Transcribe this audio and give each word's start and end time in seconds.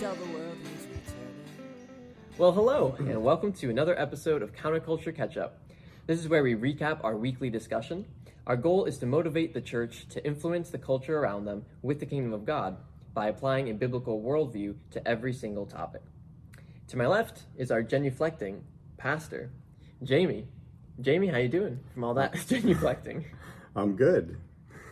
tell 0.00 0.14
the 0.14 0.24
world 0.32 0.56
who's 0.62 0.86
returning. 0.86 1.34
Well, 2.38 2.52
hello, 2.52 2.96
and 2.98 3.22
welcome 3.22 3.52
to 3.52 3.68
another 3.68 4.00
episode 4.00 4.40
of 4.40 4.54
Counterculture 4.54 5.14
Catch 5.14 5.36
Up. 5.36 5.58
This 6.06 6.18
is 6.18 6.26
where 6.26 6.42
we 6.42 6.54
recap 6.54 7.04
our 7.04 7.18
weekly 7.18 7.50
discussion. 7.50 8.06
Our 8.46 8.56
goal 8.56 8.86
is 8.86 8.96
to 9.00 9.06
motivate 9.06 9.52
the 9.52 9.60
church 9.60 10.08
to 10.08 10.24
influence 10.24 10.70
the 10.70 10.78
culture 10.78 11.18
around 11.18 11.44
them 11.44 11.66
with 11.82 12.00
the 12.00 12.06
kingdom 12.06 12.32
of 12.32 12.46
God 12.46 12.78
by 13.12 13.28
applying 13.28 13.68
a 13.68 13.74
biblical 13.74 14.22
worldview 14.22 14.76
to 14.92 15.06
every 15.06 15.34
single 15.34 15.66
topic. 15.66 16.00
To 16.88 16.96
my 16.96 17.06
left 17.06 17.42
is 17.58 17.70
our 17.70 17.82
genuflecting 17.82 18.60
pastor, 18.96 19.50
Jamie. 20.02 20.46
Jamie, 21.02 21.26
how 21.26 21.36
you 21.36 21.48
doing 21.48 21.78
from 21.92 22.04
all 22.04 22.14
that 22.14 22.32
genuflecting? 22.48 23.26
I'm 23.76 23.96
good. 23.96 24.38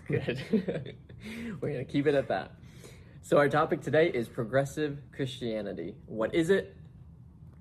Good. 0.06 0.44
We're 1.62 1.72
going 1.72 1.86
to 1.86 1.90
keep 1.90 2.06
it 2.06 2.14
at 2.14 2.28
that. 2.28 2.57
So, 3.28 3.36
our 3.36 3.50
topic 3.50 3.82
today 3.82 4.08
is 4.08 4.26
progressive 4.26 5.02
Christianity. 5.14 5.94
What 6.06 6.34
is 6.34 6.48
it? 6.48 6.74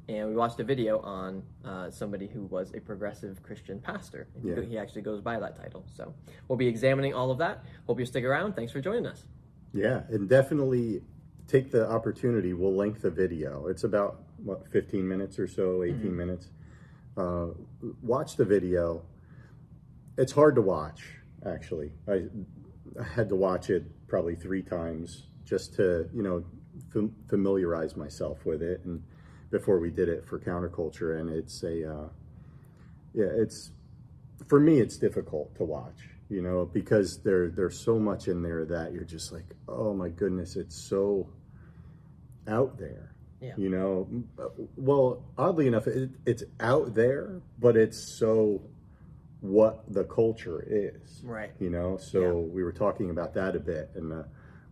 And 0.08 0.30
we 0.30 0.34
watched 0.34 0.62
a 0.62 0.64
video 0.64 1.02
on 1.02 1.44
uh, 1.66 1.92
somebody 1.92 2.26
who 2.26 2.44
was 2.44 2.72
a 2.74 2.80
progressive 2.80 3.44
Christian 3.44 3.82
pastor. 3.82 4.30
Yeah. 4.42 4.62
He 4.62 4.78
actually 4.78 5.02
goes 5.02 5.20
by 5.20 5.38
that 5.42 5.58
title. 5.58 5.84
So, 5.94 6.14
we'll 6.48 6.58
be 6.58 6.70
examining 6.70 7.14
all 7.14 7.32
of 7.32 7.38
that. 7.40 7.66
Hope 7.86 8.00
you 8.00 8.06
stick 8.06 8.24
around. 8.24 8.56
Thanks 8.56 8.72
for 8.72 8.80
joining 8.80 9.06
us. 9.08 9.26
Yeah, 9.74 10.04
and 10.08 10.30
definitely 10.30 11.02
take 11.50 11.70
the 11.70 11.86
opportunity. 11.92 12.54
We'll 12.54 12.78
link 12.78 13.02
the 13.02 13.12
video. 13.12 13.68
It's 13.68 13.84
about 13.84 14.22
what 14.38 14.70
15 14.72 15.06
minutes 15.06 15.38
or 15.38 15.50
so, 15.50 15.84
18 15.84 16.16
minutes. 16.16 16.48
Uh, 17.18 17.48
watch 18.02 18.38
the 18.38 18.46
video. 18.46 19.04
It's 20.18 20.32
hard 20.32 20.56
to 20.56 20.62
watch, 20.62 21.04
actually. 21.46 21.92
I, 22.08 22.28
I 22.98 23.04
had 23.04 23.28
to 23.28 23.36
watch 23.36 23.70
it 23.70 24.08
probably 24.08 24.36
three 24.36 24.62
times 24.62 25.28
just 25.48 25.74
to, 25.76 26.10
you 26.14 26.22
know, 26.22 26.44
fam- 26.92 27.16
familiarize 27.30 27.96
myself 27.96 28.46
with 28.46 28.62
it, 28.62 28.82
and 28.86 29.02
before 29.50 29.80
we 29.80 29.90
did 29.90 30.10
it 30.10 30.26
for 30.26 30.38
counterculture. 30.40 31.20
And 31.20 31.30
it's 31.30 31.64
a, 31.64 31.90
uh, 31.90 32.10
yeah, 33.14 33.30
it's 33.34 33.72
for 34.48 34.60
me, 34.60 34.80
it's 34.80 34.98
difficult 34.98 35.56
to 35.56 35.64
watch, 35.64 36.10
you 36.30 36.42
know, 36.42 36.66
because 36.66 37.20
there 37.24 37.50
there's 37.50 37.80
so 37.80 37.98
much 37.98 38.28
in 38.28 38.42
there 38.44 38.66
that 38.66 38.92
you're 38.94 39.04
just 39.06 39.32
like, 39.32 39.46
oh 39.68 39.94
my 39.94 40.10
goodness, 40.10 40.56
it's 40.58 40.76
so 40.76 41.28
out 42.48 42.78
there. 42.78 43.14
Yeah. 43.40 43.54
You 43.56 43.70
know, 43.70 44.08
well, 44.76 45.24
oddly 45.38 45.68
enough, 45.68 45.86
it, 45.88 46.10
it's 46.26 46.44
out 46.60 46.96
there, 46.96 47.40
but 47.60 47.78
it's 47.78 47.98
so 48.20 48.62
what 49.42 49.84
the 49.94 50.04
culture 50.06 50.66
is. 50.68 51.22
Right. 51.24 51.52
You 51.60 51.70
know, 51.70 51.98
so 51.98 52.20
Yeah. 52.22 52.32
we 52.54 52.64
were 52.64 52.72
talking 52.72 53.12
about 53.12 53.36
that 53.36 53.56
a 53.56 53.60
bit 53.60 53.92
and 53.96 54.12
uh, 54.12 54.24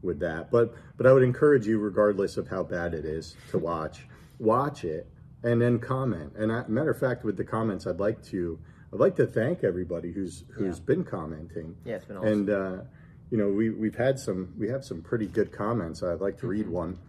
with 0.06 0.20
that, 0.20 0.52
but 0.52 0.74
but 0.98 1.06
I 1.06 1.12
would 1.12 1.24
encourage 1.24 1.68
you, 1.68 1.80
regardless 1.80 2.38
of 2.38 2.48
how 2.48 2.64
bad 2.64 2.94
it 2.94 3.04
is, 3.04 3.36
to 3.52 3.58
watch, 3.58 4.08
watch 4.40 4.86
it, 4.86 5.08
and 5.44 5.62
then 5.62 5.80
comment. 5.80 6.34
And 6.38 6.52
I, 6.52 6.66
matter 6.68 6.92
of 6.92 7.00
fact, 7.00 7.26
with 7.26 7.36
the 7.36 7.44
comments, 7.44 7.86
I'd 7.88 8.00
like 8.00 8.24
to 8.26 8.58
I'd 8.94 9.00
like 9.00 9.16
to 9.18 9.26
thank 9.28 9.64
everybody 9.64 10.12
who's 10.14 10.46
who's 10.54 10.78
Yeah. 10.78 10.86
been 10.86 11.04
commenting. 11.04 11.76
Yeah, 11.84 11.96
it's 11.96 12.06
been 12.06 12.18
awesome. 12.18 12.30
And 12.32 12.50
uh, 12.50 12.78
you 13.32 13.38
know, 13.38 13.50
we 13.50 13.72
we've 13.72 13.96
had 13.96 14.18
some 14.20 14.54
we 14.58 14.70
have 14.70 14.86
some 14.86 15.02
pretty 15.02 15.28
good 15.28 15.52
comments. 15.52 16.04
I'd 16.04 16.22
like 16.22 16.38
to 16.38 16.44
Mm-hmm. 16.44 16.50
read 16.50 16.70
one, 16.70 17.00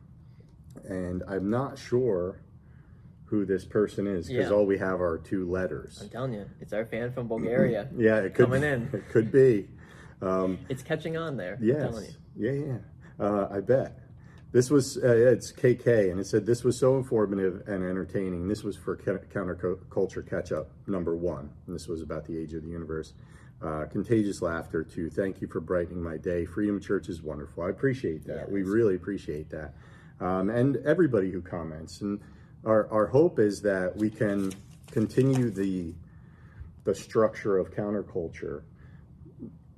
and 0.89 1.22
I'm 1.28 1.50
not 1.50 1.78
sure 1.78 2.41
who 3.27 3.44
this 3.44 3.64
person 3.64 4.06
is 4.06 4.28
because 4.28 4.50
Yeah. 4.50 4.56
all 4.56 4.67
we 4.67 4.78
have 4.78 5.00
are 5.00 5.19
two 5.19 5.50
letters. 5.50 5.98
I'm 6.00 6.08
telling 6.08 6.33
you, 6.33 6.47
it's 6.61 6.72
our 6.72 6.86
fan 6.86 7.12
from 7.12 7.28
Bulgaria. 7.28 7.89
Yeah, 7.97 8.19
it 8.19 8.34
could 8.34 8.47
Coming 8.47 8.62
in. 8.64 8.89
It 8.92 9.08
could 9.11 9.30
be. 9.33 9.68
Um, 10.23 10.58
It's 10.68 10.83
catching 10.83 11.17
on 11.17 11.36
there. 11.36 11.55
I'm 11.61 11.64
yes. 11.64 12.17
Yeah, 12.36 12.52
yeah. 12.52 12.79
Uh, 13.19 13.48
I 13.51 13.61
bet. 13.61 13.98
This 14.52 14.70
was 14.70 14.97
uh, 14.98 15.08
it's 15.08 15.52
KK, 15.52 16.11
and 16.11 16.20
it 16.20 16.27
said 16.27 16.47
this 16.47 16.64
was 16.64 16.79
so 16.79 16.97
informative 16.97 17.63
and 17.67 17.85
entertaining. 17.85 18.47
This 18.48 18.63
was 18.63 18.77
for 18.77 18.97
counterculture 18.97 20.29
catch 20.29 20.52
up 20.52 20.70
number 20.86 21.17
one, 21.17 21.51
and 21.67 21.74
this 21.74 21.89
was 21.89 22.02
about 22.02 22.24
the 22.27 22.39
age 22.39 22.55
of 22.55 22.63
the 22.63 22.70
universe. 22.70 23.14
Uh, 23.61 23.86
contagious 23.91 24.42
laughter 24.42 24.85
to 24.85 25.08
thank 25.11 25.41
you 25.41 25.48
for 25.48 25.61
brightening 25.61 26.02
my 26.02 26.17
day. 26.17 26.45
Freedom 26.45 26.80
Church 26.80 27.08
is 27.08 27.23
wonderful. 27.23 27.64
I 27.64 27.70
appreciate 27.70 28.24
that. 28.27 28.47
Yeah, 28.48 28.53
we 28.53 28.63
really 28.63 28.95
appreciate 28.95 29.51
that, 29.51 29.74
um, 30.20 30.51
and 30.51 30.77
everybody 30.86 31.30
who 31.30 31.42
comments. 31.42 32.03
And 32.03 32.20
our 32.64 32.89
our 32.91 33.07
hope 33.07 33.39
is 33.39 33.61
that 33.63 33.97
we 33.97 34.11
can 34.11 34.53
continue 34.91 35.51
the 35.51 35.92
the 36.85 36.95
structure 36.95 37.58
of 37.58 37.73
counterculture 37.73 38.63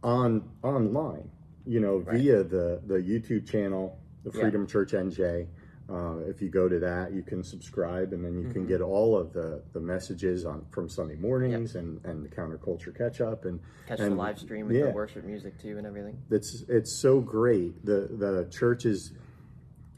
on 0.02 0.48
online 0.62 1.30
you 1.68 1.80
know 1.80 1.98
Right. 1.98 2.16
via 2.18 2.42
the 2.42 2.80
the 2.86 2.94
youtube 2.96 3.46
channel 3.46 3.98
the 4.24 4.30
Yeah. 4.34 4.40
freedom 4.40 4.66
church 4.66 4.92
nj 4.92 5.46
uh, 5.90 6.18
if 6.28 6.42
you 6.42 6.50
go 6.50 6.68
to 6.68 6.78
that 6.80 7.12
you 7.12 7.22
can 7.22 7.42
subscribe 7.42 8.12
and 8.12 8.22
then 8.24 8.34
you 8.36 8.42
Mm-hmm. 8.44 8.52
can 8.52 8.66
get 8.66 8.80
all 8.80 9.16
of 9.16 9.32
the 9.32 9.62
the 9.74 9.80
messages 9.80 10.44
on 10.46 10.64
from 10.70 10.88
sunday 10.88 11.16
mornings 11.16 11.76
and 11.76 12.02
and 12.04 12.24
the 12.24 12.28
counterculture 12.28 12.96
catch 12.96 13.20
up 13.20 13.44
and 13.44 13.60
Catch 13.86 14.00
and, 14.00 14.12
the 14.12 14.16
live 14.16 14.38
stream 14.38 14.66
with 14.66 14.76
yeah. 14.76 14.86
the 14.86 14.90
worship 14.92 15.24
music 15.24 15.58
too 15.58 15.76
and 15.78 15.86
everything. 15.86 16.16
it's 16.30 16.64
it's 16.68 16.92
so 17.00 17.20
great 17.20 17.84
the 17.84 18.08
the 18.24 18.48
church 18.50 18.84
is 18.86 19.12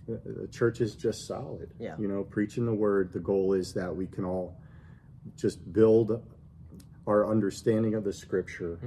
the 0.07 0.49
church 0.51 0.81
is 0.81 0.97
just 0.97 1.27
solid 1.29 1.71
Yeah. 1.79 1.95
you 1.99 2.09
know 2.09 2.25
preaching 2.25 2.67
the 2.67 2.75
word 2.75 3.13
the 3.13 3.21
goal 3.21 3.53
is 3.53 3.73
that 3.75 3.95
we 3.95 4.07
can 4.09 4.25
all 4.25 4.57
just 5.37 5.73
build 5.73 6.21
our 7.07 7.29
understanding 7.29 7.95
of 7.95 8.05
the 8.05 8.13
scripture 8.13 8.79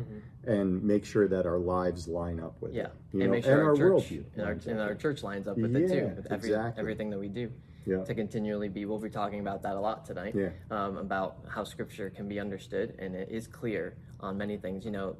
and 0.45 0.81
make 0.83 1.05
sure 1.05 1.27
that 1.27 1.45
our 1.45 1.57
lives 1.57 2.07
line 2.07 2.39
up 2.39 2.55
with 2.61 2.73
Mm-hmm. 2.73 2.77
Yeah, 2.77 2.85
it 2.85 2.91
you 3.11 3.21
and 3.21 3.29
know, 3.29 3.35
make 3.35 3.43
sure 3.43 3.53
and 3.53 3.61
our, 3.61 3.69
our, 3.69 3.75
church 3.75 4.09
worldview 4.09 4.23
and 4.35 4.41
our, 4.41 4.47
lines 4.53 4.67
and 4.67 4.79
up 4.79 4.83
our 4.83 4.89
with 4.89 4.97
it. 4.97 5.01
church 5.01 5.23
lines 5.23 5.47
up 5.47 5.57
with 5.57 5.75
it 5.75 5.87
too, 5.87 6.15
with 6.15 6.31
every, 6.31 6.49
exactly. 6.49 6.79
everything 6.79 7.09
that 7.09 7.19
we 7.19 7.27
do. 7.27 7.51
Yeah. 7.85 8.03
To 8.05 8.15
continually 8.15 8.69
be, 8.69 8.85
we'll 8.85 8.99
be 8.99 9.09
talking 9.09 9.41
about 9.41 9.61
that 9.63 9.75
a 9.75 9.79
lot 9.79 10.05
tonight. 10.05 10.33
Yeah. 10.35 10.49
Um, 10.71 10.97
about 10.97 11.39
how 11.49 11.65
Scripture 11.65 12.09
can 12.09 12.29
be 12.29 12.39
understood, 12.39 12.95
and 12.97 13.13
it 13.13 13.27
is 13.29 13.45
clear 13.45 13.97
on 14.21 14.37
many 14.37 14.55
things. 14.55 14.85
You 14.85 14.91
know, 14.91 15.17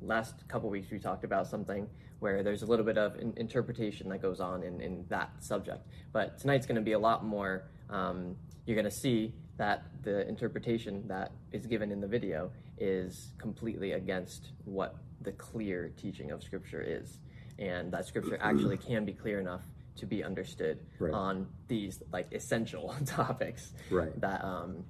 last 0.00 0.48
couple 0.48 0.70
weeks 0.70 0.90
we 0.90 0.98
talked 0.98 1.24
about 1.24 1.46
something 1.46 1.86
where 2.20 2.42
there's 2.42 2.62
a 2.62 2.66
little 2.66 2.86
bit 2.86 2.96
of 2.96 3.16
in- 3.18 3.34
interpretation 3.36 4.08
that 4.08 4.22
goes 4.22 4.40
on 4.40 4.62
in, 4.62 4.80
in 4.80 5.04
that 5.08 5.30
subject, 5.40 5.86
but 6.12 6.38
tonight's 6.38 6.66
going 6.66 6.76
to 6.76 6.80
be 6.80 6.92
a 6.92 6.98
lot 6.98 7.22
more. 7.24 7.64
Um, 7.90 8.36
you're 8.64 8.76
going 8.76 8.86
to 8.86 8.90
see 8.90 9.34
that 9.58 9.84
the 10.02 10.26
interpretation 10.28 11.06
that 11.08 11.32
is 11.52 11.66
given 11.66 11.90
in 11.90 12.00
the 12.00 12.06
video 12.06 12.50
is 12.78 13.32
completely 13.38 13.92
against 13.92 14.52
what 14.64 14.96
the 15.22 15.32
clear 15.32 15.92
teaching 15.96 16.30
of 16.30 16.42
Scripture 16.42 16.82
is, 16.86 17.18
and 17.58 17.90
that 17.92 18.06
Scripture 18.06 18.38
actually 18.40 18.76
can 18.76 19.04
be 19.04 19.12
clear 19.12 19.40
enough 19.40 19.62
to 19.96 20.04
be 20.06 20.22
understood 20.22 20.78
Right. 20.98 21.12
on 21.14 21.46
these 21.68 22.02
like 22.12 22.30
essential 22.32 22.94
topics. 23.06 23.72
Right. 23.90 24.18
That 24.20 24.44
um, 24.44 24.84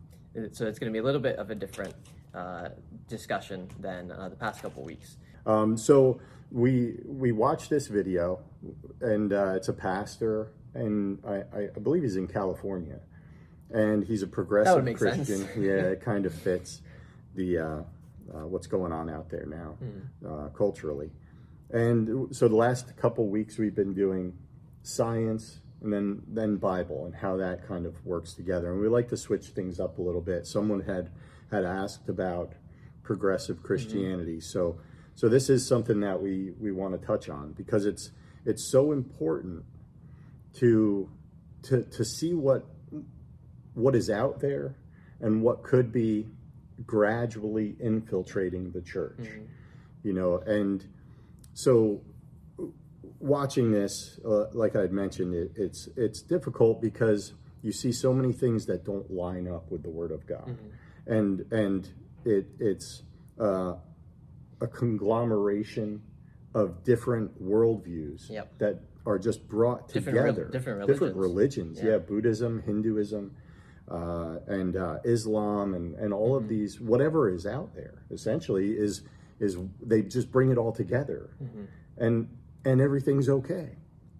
so 0.53 0.67
it's 0.67 0.79
going 0.79 0.93
to 0.93 0.93
be 0.93 0.99
a 0.99 1.03
little 1.05 1.21
bit 1.21 1.37
of 1.37 1.51
a 1.51 1.55
different 1.55 1.95
uh, 2.35 2.71
discussion 3.09 3.69
than 3.81 4.11
uh, 4.11 4.29
the 4.29 4.37
past 4.37 4.61
couple 4.63 4.83
weeks. 4.83 5.17
Um, 5.47 5.77
so 5.77 6.21
we 6.51 6.97
we 7.07 7.31
watched 7.31 7.71
this 7.71 7.87
video, 7.87 8.41
and 9.01 9.33
uh, 9.33 9.55
it's 9.55 9.69
a 9.69 9.73
pastor, 9.73 10.53
and 10.75 11.19
I, 11.25 11.37
I, 11.57 11.69
I 11.77 11.79
believe 11.81 12.03
he's 12.03 12.17
in 12.17 12.27
California, 12.27 12.99
and 13.71 14.05
he's 14.05 14.23
a 14.23 14.27
progressive 14.27 14.85
make 14.85 14.99
sense. 14.99 15.29
Christian. 15.29 15.49
yeah, 15.63 15.93
it 15.93 16.01
kind 16.01 16.27
of 16.27 16.35
fits 16.47 16.81
the 17.35 17.59
uh, 17.59 17.65
uh, 18.35 18.47
what's 18.47 18.67
going 18.67 18.93
on 18.93 19.09
out 19.11 19.29
there 19.31 19.47
now 19.47 19.77
Hmm. 19.81 20.27
uh, 20.27 20.49
culturally. 20.49 21.11
And 21.71 22.35
so 22.35 22.47
the 22.49 22.57
last 22.57 22.97
couple 22.97 23.27
weeks 23.29 23.59
we've 23.59 23.75
been 23.75 23.93
doing 23.95 24.35
science 24.83 25.59
and 25.83 25.93
then 25.93 26.23
then 26.29 26.57
Bible 26.57 27.05
and 27.07 27.15
how 27.15 27.37
that 27.39 27.67
kind 27.67 27.87
of 27.87 28.05
works 28.07 28.35
together. 28.35 28.71
And 28.73 28.81
we 28.81 28.89
like 28.89 29.09
to 29.09 29.17
switch 29.17 29.47
things 29.49 29.81
up 29.81 29.99
a 29.99 30.03
little 30.03 30.21
bit. 30.21 30.47
Someone 30.47 30.81
had 30.81 31.11
had 31.51 31.65
asked 31.65 32.09
about 32.09 32.53
progressive 33.03 33.63
Christianity. 33.63 34.41
So 34.41 34.79
so 35.17 35.29
this 35.29 35.51
is 35.51 35.67
something 35.67 36.01
that 36.01 36.23
we 36.23 36.53
we 36.61 36.71
want 36.73 36.99
to 37.01 37.05
touch 37.07 37.29
on 37.29 37.53
because 37.53 37.85
it's 37.85 38.11
it's 38.45 38.65
so 38.65 38.93
important 38.93 39.65
to 40.55 41.09
to 41.65 41.83
to 41.83 42.05
see 42.05 42.33
what 42.35 42.65
what 43.77 43.95
is 43.95 44.09
out 44.11 44.41
there 44.41 44.75
and 45.21 45.43
what 45.43 45.63
could 45.63 45.93
be 45.93 46.27
gradually 46.87 47.77
infiltrating 47.79 48.73
the 48.73 48.81
church. 48.81 49.29
You 50.03 50.13
know, 50.13 50.39
and 50.39 50.85
so 51.55 52.01
watching 53.21 53.71
this, 53.71 54.19
uh, 54.25 54.47
like 54.53 54.75
I'd 54.77 54.93
mentioned, 54.93 55.35
it, 55.35 55.53
it's 55.57 55.89
it's 55.97 56.23
difficult 56.23 56.81
because 56.81 57.35
you 57.63 57.73
see 57.73 57.93
so 57.93 58.13
many 58.13 58.33
things 58.33 58.67
that 58.67 58.85
don't 58.85 59.11
line 59.11 59.47
up 59.49 59.71
with 59.71 59.83
the 59.83 59.91
Word 59.91 60.11
of 60.11 60.27
God, 60.27 60.57
and 61.07 61.41
and 61.53 61.89
it 62.25 62.47
it's 62.59 63.03
uh, 63.41 63.75
a 64.61 64.67
conglomeration 64.67 66.03
of 66.55 66.83
different 66.85 67.43
worldviews 67.43 68.31
Yep. 68.31 68.59
that 68.59 68.81
are 69.05 69.19
just 69.19 69.47
brought 69.47 69.89
Different 69.93 70.19
together. 70.19 70.49
different 70.51 70.87
different 70.87 71.17
religions. 71.17 71.77
religions. 71.79 71.81
Yeah. 71.83 71.91
Yeah, 71.93 71.99
Buddhism, 71.99 72.63
Hinduism, 72.63 73.35
uh, 73.91 74.39
and 74.49 74.77
uh, 74.77 74.99
Islam, 75.05 75.75
and 75.75 75.95
and 75.97 76.13
all 76.13 76.35
Mm-hmm. 76.35 76.45
of 76.45 76.49
these, 76.49 76.81
whatever 76.81 77.29
is 77.31 77.47
out 77.47 77.75
there, 77.75 78.03
essentially 78.11 78.71
is 78.73 79.03
is 79.39 79.57
they 79.83 80.03
just 80.03 80.31
bring 80.33 80.51
it 80.51 80.59
all 80.59 80.73
together, 80.73 81.31
Mm-hmm. 81.43 81.65
and 81.99 82.29
and 82.65 82.81
everything's 82.81 83.29
okay. 83.29 83.77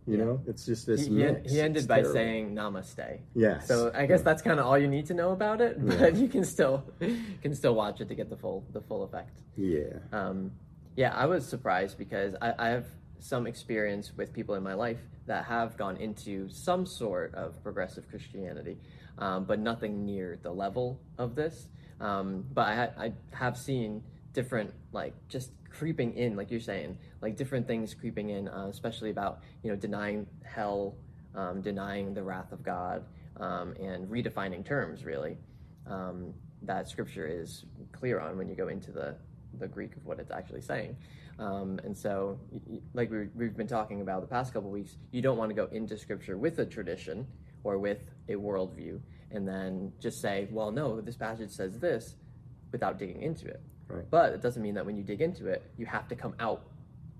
You 0.09 0.19
know, 0.19 0.41
it's 0.47 0.65
just 0.65 0.87
this 0.87 1.07
He, 1.07 1.11
mix. 1.11 1.51
he 1.51 1.61
ended 1.61 1.79
It's 1.79 1.87
by 1.89 1.97
terrible. 1.97 2.13
saying 2.13 2.55
namaste. 2.55 3.19
yes. 3.35 3.67
So 3.67 3.91
I 3.93 4.07
guess 4.07 4.23
that's 4.23 4.41
kind 4.41 4.61
of 4.61 4.67
all 4.67 4.79
you 4.79 4.87
need 4.87 5.07
to 5.07 5.15
know 5.15 5.33
about 5.33 5.61
it, 5.61 5.85
but 5.85 6.15
you 6.15 6.29
can 6.29 6.45
still 6.45 6.85
can 7.43 7.55
still 7.57 7.75
watch 7.75 8.01
it 8.01 8.09
to 8.09 8.15
get 8.15 8.31
the 8.31 8.37
full 8.37 8.65
the 8.73 8.81
full 8.81 9.03
effect. 9.03 9.41
yeah, 9.57 9.99
Um, 10.13 10.53
yeah, 10.95 11.13
I 11.13 11.27
was 11.27 11.45
surprised 11.45 11.99
because 11.99 12.37
I, 12.41 12.55
I 12.57 12.69
have 12.69 12.87
some 13.19 13.49
experience 13.49 14.13
with 14.17 14.33
people 14.33 14.55
in 14.55 14.63
my 14.63 14.75
life 14.75 15.01
that 15.27 15.45
have 15.47 15.77
gone 15.77 15.97
into 15.97 16.49
some 16.51 16.87
sort 16.87 17.35
of 17.35 17.61
progressive 17.65 18.09
Christianity, 18.09 18.77
um, 19.19 19.45
but 19.45 19.59
nothing 19.59 20.05
near 20.05 20.39
the 20.43 20.51
level 20.51 21.01
of 21.19 21.35
this. 21.35 21.69
Um, 22.01 22.45
but 22.53 22.67
I, 22.67 22.75
ha- 22.75 22.93
I 22.99 23.13
have 23.33 23.57
seen 23.57 24.03
different, 24.33 24.73
like, 24.93 25.15
just 25.29 25.51
creeping 25.71 26.17
in, 26.17 26.37
like 26.37 26.51
you're 26.51 26.61
saying, 26.61 26.99
like 27.21 27.37
different 27.37 27.67
things 27.67 27.95
creeping 27.95 28.31
in, 28.31 28.49
uh, 28.49 28.67
especially 28.71 29.11
about, 29.11 29.41
you 29.63 29.71
know, 29.71 29.77
denying 29.77 30.27
hell, 30.45 30.97
um, 31.35 31.61
denying 31.61 32.15
the 32.15 32.23
wrath 32.23 32.53
of 32.53 32.63
God, 32.63 33.05
um, 33.39 33.75
and 33.81 34.09
redefining 34.09 34.65
terms, 34.65 35.05
really, 35.05 35.37
um, 35.87 36.33
that 36.63 36.89
scripture 36.89 37.27
is 37.27 37.65
clear 37.93 38.21
on 38.21 38.37
when 38.37 38.49
you 38.49 38.55
go 38.55 38.69
into 38.69 38.91
the, 38.91 39.17
the 39.59 39.69
Greek 39.69 39.97
of 39.97 40.05
what 40.05 40.19
it's 40.19 40.31
actually 40.31 40.63
saying. 40.63 40.97
Um, 41.39 41.79
and 41.85 41.97
so, 41.97 42.41
like 42.95 43.11
we've 43.11 43.57
been 43.57 43.67
talking 43.67 44.01
about 44.01 44.23
the 44.23 44.27
past 44.27 44.55
couple 44.55 44.71
weeks, 44.71 44.97
you 45.13 45.21
don't 45.21 45.37
want 45.37 45.51
to 45.51 45.55
go 45.55 45.69
into 45.71 45.99
scripture 45.99 46.39
with 46.39 46.59
a 46.59 46.65
tradition 46.65 47.27
or 47.65 47.79
with 47.79 48.11
a 48.29 48.33
worldview 48.33 49.01
and 49.31 49.47
then 49.47 49.93
just 50.01 50.21
say, 50.21 50.49
well, 50.51 50.71
no, 50.71 51.01
this 51.01 51.17
passage 51.17 51.51
says 51.51 51.79
this 51.79 52.15
without 52.73 52.99
digging 52.99 53.23
into 53.23 53.47
it. 53.47 53.61
Right. 53.89 54.05
But 54.11 54.33
it 54.33 54.43
doesn't 54.43 54.63
mean 54.63 54.75
that 54.75 54.85
when 54.85 54.97
you 54.97 55.03
dig 55.03 55.21
into 55.21 55.47
it, 55.47 55.71
you 55.77 55.87
have 55.87 56.09
to 56.09 56.17
come 56.17 56.35
out 56.41 56.63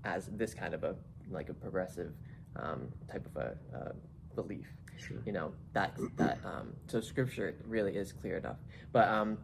as 0.03 0.27
this 0.27 0.53
kind 0.53 0.73
of 0.73 0.83
a 0.83 0.95
like 1.29 1.49
a 1.49 1.53
progressive 1.53 2.13
um, 2.55 2.87
type 3.11 3.25
of 3.25 3.35
a 3.37 3.57
uh, 3.75 3.91
belief. 4.35 4.67
Sure. 4.97 5.17
You 5.25 5.31
know 5.31 5.53
that 5.73 5.97
that 6.17 6.39
um, 6.43 6.73
so 6.87 6.99
scripture 6.99 7.55
really 7.65 7.95
is 7.95 8.11
clear 8.11 8.37
enough. 8.37 8.57
But 8.91 9.07
um, 9.07 9.37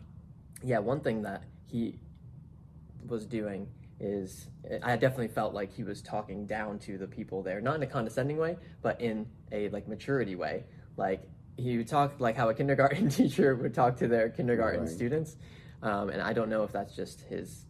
yeah, 0.63 0.80
one 0.80 1.00
thing 1.00 1.22
that 1.22 1.44
he 1.66 2.00
was 3.07 3.25
doing 3.25 3.68
is 4.00 4.48
I 4.81 4.95
definitely 4.98 5.30
felt 5.30 5.54
like 5.54 5.72
he 5.74 5.84
was 5.84 6.01
talking 6.01 6.45
down 6.45 6.80
to 6.80 6.98
the 6.98 7.07
people 7.07 7.42
there, 7.42 7.62
not 7.62 7.75
in 7.75 7.84
a 7.84 7.88
condescending 7.88 8.38
way, 8.38 8.57
but 8.81 9.00
in 9.00 9.28
a 9.51 9.69
like 9.69 9.88
maturity 9.88 10.36
way. 10.36 10.66
Like 10.98 11.22
he 11.57 11.78
would 11.78 11.88
talk 11.88 12.19
like 12.19 12.36
how 12.36 12.50
a 12.50 12.54
kindergarten 12.54 13.10
teacher 13.19 13.56
would 13.56 13.74
talk 13.74 13.98
to 13.98 14.07
their 14.07 14.30
kindergarten 14.30 14.81
Right. 14.81 14.90
students, 14.90 15.38
um, 15.81 16.10
and 16.10 16.22
I 16.22 16.34
don't 16.34 16.50
know 16.50 16.63
if 16.63 16.72
that's 16.72 16.95
just 16.95 17.22
his 17.22 17.66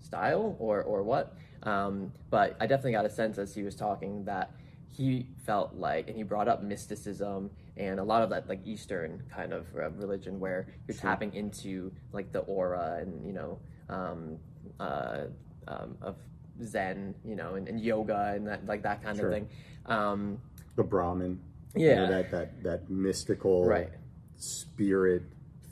style 0.00 0.56
or 0.58 0.82
or 0.82 1.02
what. 1.02 1.36
Um, 1.64 2.12
but 2.30 2.56
I 2.60 2.66
definitely 2.66 2.92
got 2.92 3.04
a 3.04 3.10
sense 3.10 3.36
as 3.38 3.54
he 3.54 3.62
was 3.64 3.74
talking 3.74 4.24
that 4.24 4.52
he 4.90 5.26
felt 5.44 5.74
like, 5.74 6.08
and 6.08 6.16
he 6.16 6.22
brought 6.22 6.48
up 6.48 6.62
mysticism 6.62 7.50
and 7.76 8.00
a 8.00 8.02
lot 8.02 8.22
of 8.22 8.30
that 8.30 8.48
like 8.48 8.60
Eastern 8.66 9.22
kind 9.32 9.52
of 9.52 9.66
uh, 9.76 9.90
religion 9.90 10.40
where 10.40 10.66
you're 10.86 10.96
Sure. 10.96 11.02
tapping 11.10 11.32
into 11.34 11.92
like 12.12 12.32
the 12.32 12.40
aura 12.40 12.98
and 13.00 13.24
you 13.26 13.32
know 13.32 13.58
um, 13.88 14.36
uh, 14.80 15.24
um, 15.68 15.96
of 16.02 16.16
Zen, 16.64 17.14
you 17.24 17.36
know, 17.36 17.54
and, 17.54 17.68
and 17.68 17.80
yoga 17.80 18.32
and 18.34 18.46
that 18.48 18.66
like 18.66 18.82
that 18.82 19.02
kind 19.02 19.16
Sure. 19.16 19.26
of 19.28 19.32
thing. 19.32 19.48
Um, 19.86 20.38
the 20.76 20.82
Brahman. 20.84 21.40
You 21.74 21.86
yeah, 21.86 21.94
know, 21.94 22.08
that 22.08 22.30
that 22.30 22.62
that 22.62 22.90
mystical 22.90 23.66
right. 23.66 23.90
spirit 24.36 25.22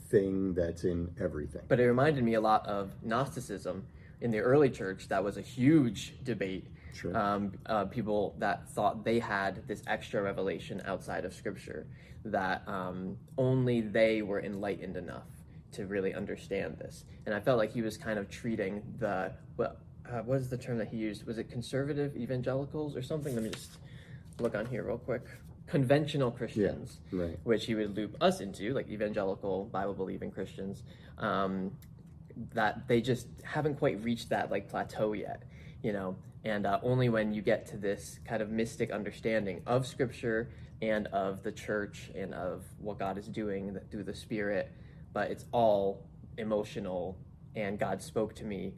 thing 0.09 0.53
that's 0.53 0.83
in 0.83 1.11
everything. 1.19 1.61
But 1.67 1.79
it 1.79 1.87
reminded 1.87 2.23
me 2.23 2.35
a 2.35 2.41
lot 2.41 2.65
of 2.67 2.91
Gnosticism 3.03 3.85
in 4.21 4.31
the 4.31 4.39
early 4.39 4.69
church. 4.69 5.07
That 5.09 5.23
was 5.23 5.37
a 5.37 5.41
huge 5.41 6.13
debate. 6.23 6.67
Sure. 6.93 7.15
Um, 7.15 7.53
uh, 7.67 7.85
people 7.85 8.35
that 8.39 8.67
thought 8.69 9.03
they 9.03 9.19
had 9.19 9.67
this 9.67 9.83
extra 9.85 10.21
revelation 10.23 10.81
outside 10.85 11.25
of 11.25 11.33
Scripture, 11.33 11.85
that 12.25 12.63
um, 12.67 13.17
only 13.37 13.81
they 13.81 14.23
were 14.23 14.41
enlightened 14.41 14.97
enough 14.97 15.27
to 15.73 15.85
really 15.85 16.13
understand 16.13 16.77
this. 16.79 17.05
And 17.25 17.35
I 17.35 17.39
felt 17.39 17.57
like 17.57 17.71
he 17.71 17.81
was 17.81 17.97
kind 17.97 18.17
of 18.17 18.29
treating 18.29 18.81
the 18.99 19.31
what 19.57 19.81
uh, 20.09 20.21
what 20.21 20.39
is 20.39 20.49
the 20.49 20.57
term 20.57 20.77
that 20.77 20.87
he 20.87 20.97
used? 20.97 21.25
Was 21.25 21.37
it 21.37 21.49
conservative 21.49 22.15
evangelicals 22.15 22.95
or 22.95 23.01
something? 23.01 23.33
Let 23.35 23.43
me 23.43 23.49
just 23.49 23.71
look 24.39 24.55
on 24.55 24.65
here 24.65 24.83
real 24.83 24.97
quick. 24.97 25.23
Conventional 25.67 26.31
Christians 26.31 26.99
right. 27.11 27.37
which 27.43 27.65
he 27.65 27.75
would 27.75 27.95
loop 27.95 28.15
us 28.21 28.39
into, 28.39 28.73
like 28.73 28.89
evangelical 28.89 29.65
Bible 29.65 29.93
believing 29.93 30.31
Christians, 30.31 30.83
um, 31.17 31.71
that 32.53 32.87
they 32.87 33.01
just 33.01 33.27
haven't 33.43 33.75
quite 33.77 34.01
reached 34.03 34.29
that 34.29 34.49
like 34.49 34.69
plateau 34.69 35.13
yet, 35.13 35.43
you 35.83 35.91
know. 35.93 36.15
And 36.45 36.65
uh, 36.65 36.79
only 36.83 37.09
when 37.09 37.33
you 37.33 37.41
get 37.41 37.65
to 37.67 37.77
this 37.77 38.19
kind 38.25 38.41
of 38.41 38.49
mystic 38.49 38.91
understanding 38.91 39.61
of 39.67 39.85
Scripture 39.85 40.49
and 40.81 41.07
of 41.07 41.43
the 41.43 41.51
church 41.51 42.11
and 42.15 42.33
of 42.33 42.63
what 42.77 42.97
God 42.99 43.17
is 43.17 43.27
doing 43.27 43.77
through 43.91 44.03
the 44.03 44.13
Spirit, 44.15 44.71
but 45.13 45.31
it's 45.31 45.45
all 45.51 46.07
emotional. 46.37 47.17
And 47.55 47.77
God 47.79 48.01
spoke 48.01 48.35
to 48.35 48.45
me, 48.45 48.75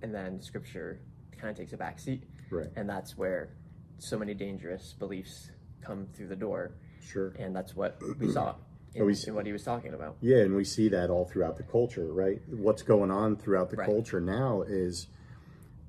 and 0.00 0.14
then 0.14 0.40
Scripture 0.40 1.00
kind 1.36 1.50
of 1.50 1.56
takes 1.56 1.72
a 1.72 1.76
back 1.76 1.98
seat, 1.98 2.22
Right. 2.50 2.68
and 2.76 2.88
that's 2.88 3.18
where 3.18 3.50
so 3.98 4.16
many 4.18 4.32
dangerous 4.32 4.94
beliefs 4.98 5.50
come 5.84 6.06
through 6.14 6.28
the 6.28 6.36
door 6.36 6.72
Sure. 7.00 7.34
and 7.38 7.54
that's 7.54 7.74
what 7.74 8.00
we 8.18 8.30
saw 8.30 8.54
in, 8.94 9.06
we 9.06 9.16
in 9.26 9.34
what 9.34 9.46
he 9.46 9.52
was 9.52 9.64
talking 9.64 9.94
about. 9.94 10.16
Yeah, 10.20 10.38
and 10.38 10.54
we 10.54 10.64
see 10.64 10.88
that 10.90 11.10
all 11.10 11.24
throughout 11.24 11.56
the 11.56 11.62
culture, 11.62 12.12
right? 12.12 12.40
What's 12.48 12.82
going 12.82 13.10
on 13.10 13.36
throughout 13.36 13.70
the 13.70 13.76
Right. 13.76 13.86
culture 13.86 14.20
now 14.20 14.62
is 14.62 15.08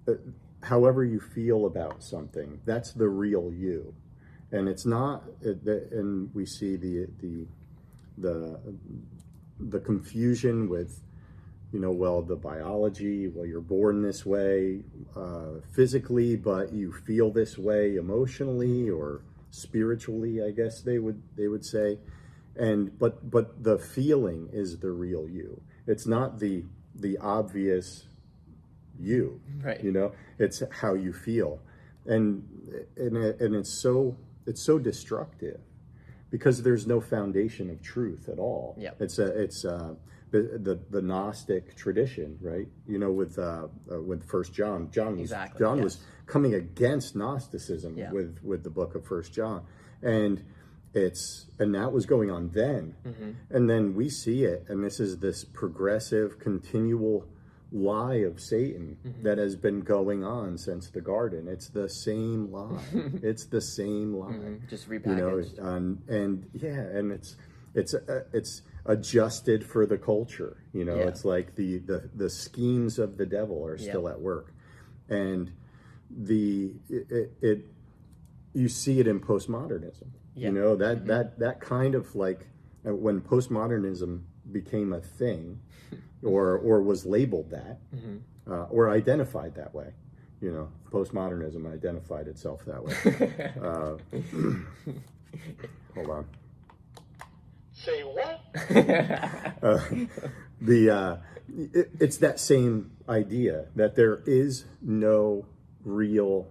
uh, 0.07 0.13
however 0.62 1.04
you 1.04 1.19
feel 1.19 1.66
about 1.66 2.04
something, 2.04 2.60
that's 2.66 2.92
the 2.94 3.07
real 3.07 3.51
you. 3.54 3.94
And 4.51 4.68
it's 4.69 4.86
not 4.86 5.24
the, 5.42 5.88
and 5.92 6.34
we 6.34 6.46
see 6.46 6.75
the 6.75 7.07
the 7.19 7.48
the 8.18 8.60
the 9.60 9.80
confusion 9.80 10.69
with 10.69 11.00
you 11.72 11.80
know, 11.80 11.89
well, 11.89 12.22
the 12.22 12.36
biology, 12.36 13.28
well, 13.28 13.48
you're 13.48 13.60
born 13.60 14.04
this 14.04 14.24
way 14.28 14.81
uh, 15.16 15.60
physically, 15.72 16.36
but 16.36 16.72
you 16.72 16.94
feel 16.94 17.31
this 17.31 17.57
way 17.57 17.96
emotionally 17.96 18.92
or 18.92 19.22
spiritually, 19.54 20.44
I 20.44 20.50
guess 20.50 20.82
they 20.82 20.98
would 20.98 21.22
they 21.36 21.48
would 21.48 21.64
say, 21.64 22.00
and 22.56 22.98
but 22.98 23.30
but 23.30 23.64
the 23.64 23.78
feeling 23.78 24.50
is 24.51 24.80
the 24.80 24.92
real 24.92 25.30
you. 25.30 25.62
It's 25.86 26.08
not 26.08 26.39
the 26.39 26.63
the 26.96 27.18
obvious 27.20 28.06
you. 29.00 29.39
Right. 29.62 29.82
You 29.84 29.92
know, 29.92 30.12
it's 30.39 30.63
how 30.82 30.96
you 30.96 31.13
feel, 31.13 31.60
and 32.06 32.44
and 32.98 33.16
it, 33.16 33.39
and 33.39 33.56
it's 33.56 33.70
so 33.72 34.18
it's 34.48 34.62
so 34.62 34.80
destructive 34.80 35.60
because 36.32 36.63
there's 36.63 36.88
no 36.88 37.00
foundation 37.00 37.70
of 37.70 37.80
truth 37.84 38.27
at 38.30 38.39
all. 38.39 38.75
Yeah. 38.77 38.92
It's 39.00 39.20
a 39.20 39.27
it's 39.39 39.66
uh 39.66 39.94
the, 40.40 40.80
the 40.90 41.02
Gnostic 41.02 41.75
tradition, 41.75 42.38
right? 42.42 42.68
You 42.88 42.98
know, 43.00 43.12
with 43.12 43.38
uh, 43.38 43.68
uh 43.92 44.02
with 44.02 44.24
First 44.28 44.54
John, 44.54 44.90
John 44.92 45.13
was 45.13 45.22
Exactly, 45.32 45.60
John 45.60 45.78
yes. 45.78 45.84
was 45.84 45.98
coming 46.25 46.54
against 46.56 47.16
Gnosticism 47.16 47.98
Yeah. 47.98 48.12
with 48.12 48.40
with 48.44 48.63
the 48.63 48.70
book 48.70 48.96
of 48.96 49.06
First 49.06 49.34
John, 49.34 49.63
and 50.02 50.44
it's 50.94 51.46
and 51.60 51.74
that 51.75 51.92
was 51.92 52.06
going 52.06 52.30
on 52.32 52.50
then, 52.50 52.96
Mm-hmm. 53.06 53.32
and 53.56 53.70
then 53.70 53.96
we 53.96 54.10
see 54.10 54.44
it, 54.46 54.66
and 54.70 54.84
this 54.84 55.00
is 55.00 55.18
this 55.20 55.44
progressive, 55.44 56.40
continual 56.40 57.28
lie 57.72 58.16
of 58.18 58.40
Satan 58.40 58.98
Mm-hmm. 59.06 59.24
that 59.24 59.38
has 59.40 59.56
been 59.56 59.82
going 59.82 60.24
on 60.24 60.58
since 60.58 60.90
the 60.92 61.02
garden. 61.02 61.48
It's 61.48 61.70
the 61.70 61.90
same 61.90 62.52
lie. 62.52 62.84
it's 63.24 63.46
the 63.46 63.62
same 63.62 64.13
lie 64.16 64.34
Mhm. 64.34 64.70
Just 64.70 64.88
you 64.88 65.00
know 65.00 65.32
repackaged. 65.38 65.63
um, 65.63 66.00
and 66.08 66.46
yeah 66.54 66.80
and 66.98 67.12
it's 67.12 67.36
it's 67.75 67.94
uh, 67.96 68.24
it's 68.32 68.62
adjusted 68.86 69.63
for 69.66 69.86
the 69.86 69.98
culture 69.98 70.58
you 70.74 70.84
know 70.86 70.98
Yeah. 70.98 71.08
it's 71.08 71.24
like 71.25 71.56
the, 71.56 71.78
the 71.80 72.10
the 72.16 72.30
schemes 72.30 73.00
of 73.00 73.18
the 73.18 73.25
devil 73.25 73.66
are 73.66 73.78
Yeah. 73.78 73.90
still 73.92 74.10
at 74.10 74.20
work 74.20 74.54
and 75.10 75.52
the 76.10 76.74
it, 76.90 77.32
it, 77.42 77.66
you 78.54 78.68
see 78.68 79.00
it 79.00 79.08
in 79.08 79.20
postmodernism 79.20 80.08
Yeah. 80.36 80.48
you 80.50 80.54
know 80.54 80.75
that 80.75 81.06
that 81.08 81.40
that 81.40 81.60
kind 81.62 81.96
of 81.96 82.13
like 82.16 82.48
uh, 82.86 82.94
when 82.94 83.22
postmodernism 83.22 84.22
became 84.52 84.92
a 84.94 85.00
thing 85.00 85.60
or 86.24 86.58
or 86.58 86.82
was 86.82 87.06
labeled 87.06 87.50
that 87.52 87.80
Mhm. 87.96 88.20
uh, 88.48 88.63
or 88.66 88.90
identified 88.90 89.56
that 89.56 89.74
way 89.74 89.94
you 90.42 90.52
know 90.52 90.68
postmodernism 90.92 91.72
identified 91.72 92.28
itself 92.28 92.66
that 92.66 92.84
way 92.84 92.94
uh, 93.62 93.96
hold 95.96 96.10
on. 96.10 96.25
Say 97.84 98.02
what? 98.02 98.40
Uh, 99.63 99.80
the 100.60 100.90
uh, 100.90 101.16
it, 101.48 101.90
it's 101.98 102.18
that 102.18 102.38
same 102.38 102.92
idea 103.08 103.68
that 103.78 103.96
there 103.96 104.22
is 104.25 104.66
no 104.82 105.46
real 105.86 106.48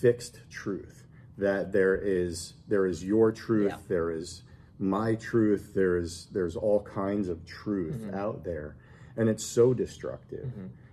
fixed 0.00 0.40
truth. 0.50 1.04
That 1.36 1.72
there 1.72 1.94
is 1.94 2.54
there 2.66 2.86
is 2.86 3.04
your 3.04 3.32
truth. 3.32 3.72
Yeah. 3.72 3.78
There 3.86 4.10
is 4.10 4.44
my 4.78 5.14
truth. 5.16 5.72
There 5.74 5.98
is 5.98 6.28
there's 6.32 6.56
all 6.56 6.80
kinds 6.80 7.28
of 7.28 7.44
truth 7.44 8.02
out 8.14 8.44
there, 8.44 8.76
and 9.14 9.28
it's 9.28 9.44
so 9.44 9.74
destructive. 9.74 10.50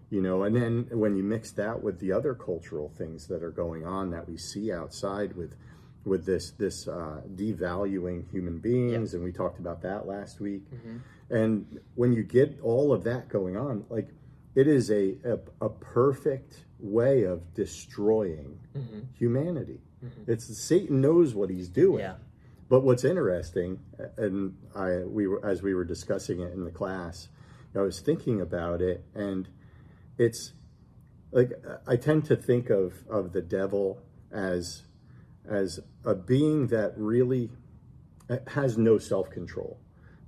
You 0.10 0.22
know, 0.22 0.44
and 0.44 0.56
then 0.56 0.88
when 0.92 1.16
you 1.16 1.24
mix 1.24 1.52
that 1.52 1.82
with 1.82 2.00
the 2.00 2.12
other 2.12 2.34
cultural 2.36 2.90
things 2.90 3.28
that 3.28 3.44
are 3.44 3.52
going 3.52 3.86
on 3.86 4.12
that 4.12 4.28
we 4.30 4.38
see 4.38 4.72
outside 4.74 5.36
with 5.36 5.56
with 6.06 6.26
this 6.26 6.52
this 6.52 6.88
uh, 6.88 7.22
devaluing 7.36 8.30
human 8.32 8.60
beings, 8.60 9.14
and 9.14 9.24
we 9.24 9.32
talked 9.32 9.60
about 9.60 9.82
that 9.82 10.08
last 10.08 10.40
week. 10.40 10.64
Mm-hmm. 10.72 10.98
And 11.32 11.80
when 11.96 12.14
you 12.14 12.24
get 12.24 12.60
all 12.62 12.94
of 12.94 13.04
that 13.06 13.28
going 13.28 13.58
on, 13.58 13.86
like 13.90 14.10
it 14.54 14.68
is 14.68 14.92
a 14.92 15.18
a, 15.26 15.40
a 15.66 15.70
perfect 15.70 16.66
way 16.80 17.24
of 17.24 17.54
destroying 17.54 18.60
mm-hmm. 18.78 19.00
humanity. 19.18 19.82
Mm-hmm. 20.04 20.32
It's 20.32 20.64
Satan 20.64 21.02
knows 21.02 21.34
what 21.34 21.50
he's 21.50 21.70
doing. 21.70 22.00
Yeah. 22.00 22.16
But 22.68 22.82
what's 22.82 23.04
interesting, 23.04 23.80
and 24.18 24.56
I 24.76 25.00
we 25.00 25.28
were 25.28 25.46
as 25.46 25.62
we 25.62 25.74
were 25.74 25.86
discussing 25.86 26.40
it 26.42 26.54
in 26.54 26.64
the 26.64 26.72
class, 26.72 27.28
I 27.76 27.82
was 27.82 28.00
thinking 28.00 28.42
about 28.42 28.82
it, 28.82 29.04
and 29.14 29.48
it's 30.18 30.54
like 31.32 31.52
I 31.88 31.96
tend 31.96 32.26
to 32.26 32.36
think 32.36 32.70
of 32.70 32.94
of 33.10 33.34
the 33.34 33.42
devil 33.42 34.02
as 34.32 34.84
as 35.50 35.80
a 36.04 36.16
being 36.16 36.68
that 36.68 36.94
really 36.98 37.50
has 38.48 38.78
no 38.78 38.98
self 38.98 39.30
control, 39.30 39.80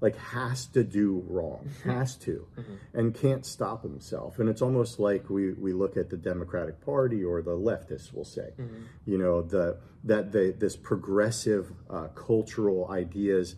like 0.01 0.17
has 0.17 0.67
to 0.67 0.83
do 0.83 1.23
wrong, 1.27 1.67
mm-hmm. 1.67 1.89
has 1.89 2.15
to, 2.17 2.47
mm-hmm. 2.57 2.75
and 2.93 3.15
can't 3.15 3.45
stop 3.45 3.83
himself. 3.83 4.39
And 4.39 4.49
it's 4.49 4.61
almost 4.61 4.99
like 4.99 5.29
we 5.29 5.53
we 5.53 5.73
look 5.73 5.97
at 5.97 6.09
the 6.09 6.17
Democratic 6.17 6.83
Party 6.85 7.23
or 7.23 7.41
the 7.41 7.51
leftists 7.51 8.13
will 8.13 8.25
say, 8.25 8.53
mm-hmm. 8.59 8.83
you 9.05 9.17
know, 9.17 9.41
the 9.41 9.77
that 10.03 10.31
the 10.31 10.55
this 10.57 10.75
progressive 10.75 11.71
uh, 11.89 12.07
cultural 12.09 12.89
ideas. 12.89 13.55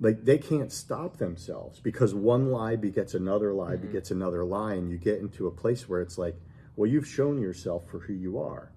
Like 0.00 0.24
they 0.24 0.38
can't 0.38 0.72
stop 0.72 1.18
themselves 1.18 1.78
because 1.78 2.12
one 2.12 2.50
lie 2.50 2.74
begets 2.74 3.14
another 3.14 3.52
lie 3.52 3.76
begets 3.76 4.10
another 4.10 4.44
lie, 4.44 4.74
and 4.74 4.90
you 4.90 4.98
get 4.98 5.20
into 5.20 5.46
a 5.46 5.50
place 5.52 5.88
where 5.88 6.00
it's 6.00 6.18
like, 6.18 6.34
well, 6.74 6.90
you've 6.90 7.06
shown 7.06 7.40
yourself 7.40 7.88
for 7.88 8.00
who 8.00 8.12
you 8.12 8.40
are, 8.40 8.72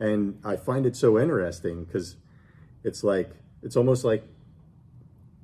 and 0.00 0.38
I 0.44 0.56
find 0.56 0.86
it 0.86 0.96
so 0.96 1.18
interesting 1.18 1.84
because 1.84 2.16
it's 2.84 3.02
like 3.04 3.30
it's 3.62 3.76
almost 3.76 4.04
like 4.04 4.24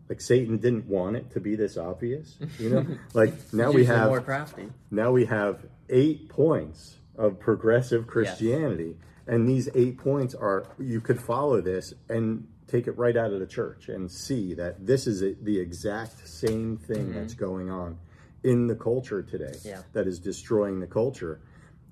like 0.08 0.20
Satan 0.20 0.58
didn't 0.58 0.86
want 0.86 1.16
it 1.16 1.30
to 1.32 1.40
be 1.40 1.56
this 1.56 1.76
obvious, 1.76 2.36
you 2.58 2.70
know. 2.70 2.86
like 3.14 3.32
now 3.52 3.70
we 3.70 3.84
have 3.86 4.08
more 4.08 4.20
crafty. 4.20 4.68
now 4.90 5.10
we 5.12 5.24
have 5.26 5.64
eight 5.88 6.28
points 6.28 6.96
of 7.16 7.38
progressive 7.40 8.06
Christianity, 8.06 8.96
and 9.26 9.48
these 9.48 9.68
eight 9.74 9.98
points 9.98 10.34
are 10.34 10.66
you 10.78 11.00
could 11.00 11.20
follow 11.20 11.60
this 11.60 11.94
and 12.08 12.46
take 12.66 12.86
it 12.86 12.96
right 12.98 13.16
out 13.16 13.32
of 13.32 13.40
the 13.40 13.46
church 13.46 13.88
and 13.88 14.10
see 14.10 14.54
that 14.54 14.86
this 14.86 15.06
is 15.06 15.22
a, 15.22 15.34
the 15.42 15.58
exact 15.58 16.26
same 16.26 16.76
thing 16.78 17.12
that's 17.12 17.34
going 17.34 17.70
on 17.70 17.98
in 18.42 18.66
the 18.66 18.74
culture 18.74 19.22
today 19.22 19.44
Mm-hmm. 19.54 19.68
Yeah. 19.68 19.82
that 19.92 20.06
is 20.06 20.18
destroying 20.18 20.80
the 20.80 20.86
culture. 20.86 21.40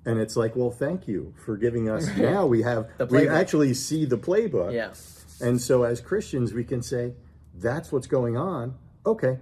And 0.05 0.19
it's 0.19 0.35
like, 0.35 0.55
well, 0.55 0.71
thank 0.71 1.07
you 1.07 1.33
for 1.45 1.55
giving 1.57 1.89
us. 1.89 2.07
now 2.17 2.45
we 2.45 2.61
have 2.61 2.89
we 3.09 3.27
actually 3.27 3.73
see 3.73 4.05
the 4.05 4.17
playbook. 4.17 4.73
Yeah. 4.73 4.93
And 5.45 5.61
so 5.61 5.83
as 5.83 6.01
Christians, 6.01 6.53
we 6.53 6.63
can 6.63 6.81
say, 6.81 7.13
that's 7.55 7.91
what's 7.91 8.07
going 8.07 8.37
on. 8.37 8.75
Okay. 9.05 9.39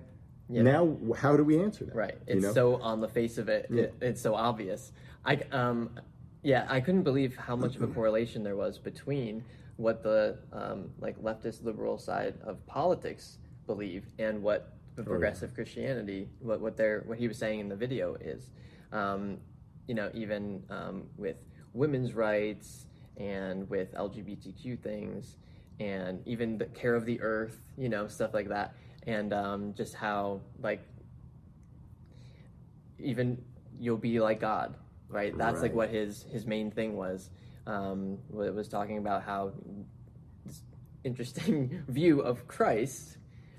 Yeah. 0.49 0.63
Now, 0.63 0.97
how 1.17 1.37
do 1.37 1.43
we 1.43 1.61
answer 1.61 1.85
that? 1.85 1.95
Right. 1.95 2.17
You 2.27 2.35
It's 2.35 2.43
know? 2.43 2.53
so 2.53 2.81
on 2.81 2.99
the 2.99 3.07
face 3.07 3.37
of 3.37 3.47
it, 3.47 3.67
it. 3.69 3.95
It's 4.01 4.21
so 4.21 4.35
obvious. 4.35 4.91
I 5.25 5.35
um, 5.51 5.91
yeah, 6.43 6.65
I 6.69 6.81
couldn't 6.81 7.03
believe 7.03 7.37
how 7.37 7.55
much 7.55 7.75
of 7.75 7.83
a 7.83 7.87
correlation 7.87 8.43
there 8.43 8.55
was 8.55 8.77
between 8.77 9.43
what 9.77 10.03
the 10.03 10.39
um, 10.51 10.89
like 10.99 11.17
leftist 11.21 11.63
liberal 11.63 11.97
side 11.97 12.35
of 12.43 12.65
politics 12.65 13.37
believe 13.65 14.05
and 14.19 14.41
what 14.41 14.73
the 14.95 15.03
progressive 15.03 15.53
Christianity, 15.53 16.29
what 16.39 16.59
what 16.59 16.75
they're 16.75 17.03
what 17.05 17.17
he 17.17 17.27
was 17.27 17.37
saying 17.37 17.59
in 17.59 17.69
the 17.69 17.75
video 17.75 18.15
is, 18.15 18.49
um, 18.91 19.37
you 19.87 19.95
know, 19.95 20.09
even 20.13 20.63
um, 20.69 21.03
with 21.17 21.37
women's 21.73 22.13
rights 22.13 22.85
and 23.17 23.69
with 23.69 23.93
LGBTQ 23.93 24.79
things 24.81 25.37
and 25.79 26.21
even 26.27 26.57
the 26.57 26.65
care 26.65 26.95
of 26.95 27.05
the 27.05 27.19
earth, 27.21 27.57
you 27.77 27.89
know, 27.89 28.07
stuff 28.07 28.33
like 28.33 28.49
that, 28.49 28.75
and 29.07 29.33
um, 29.33 29.73
just 29.73 29.95
how 29.95 30.41
like 30.61 30.81
even 32.99 33.41
you'll 33.79 33.97
be 33.97 34.19
like 34.19 34.39
God, 34.39 34.75
right? 35.09 35.35
That's 35.35 35.61
like 35.61 35.73
what 35.73 35.89
his 35.89 36.23
his 36.31 36.45
main 36.45 36.71
thing 36.71 36.95
was. 36.95 37.29
Um, 37.65 38.17
wa- 38.29 38.51
was 38.51 38.67
talking 38.67 38.97
about 38.97 39.23
how 39.23 39.53
this 40.45 40.61
interesting 41.03 41.83
view 41.87 42.21
of 42.21 42.47
Christ 42.47 43.17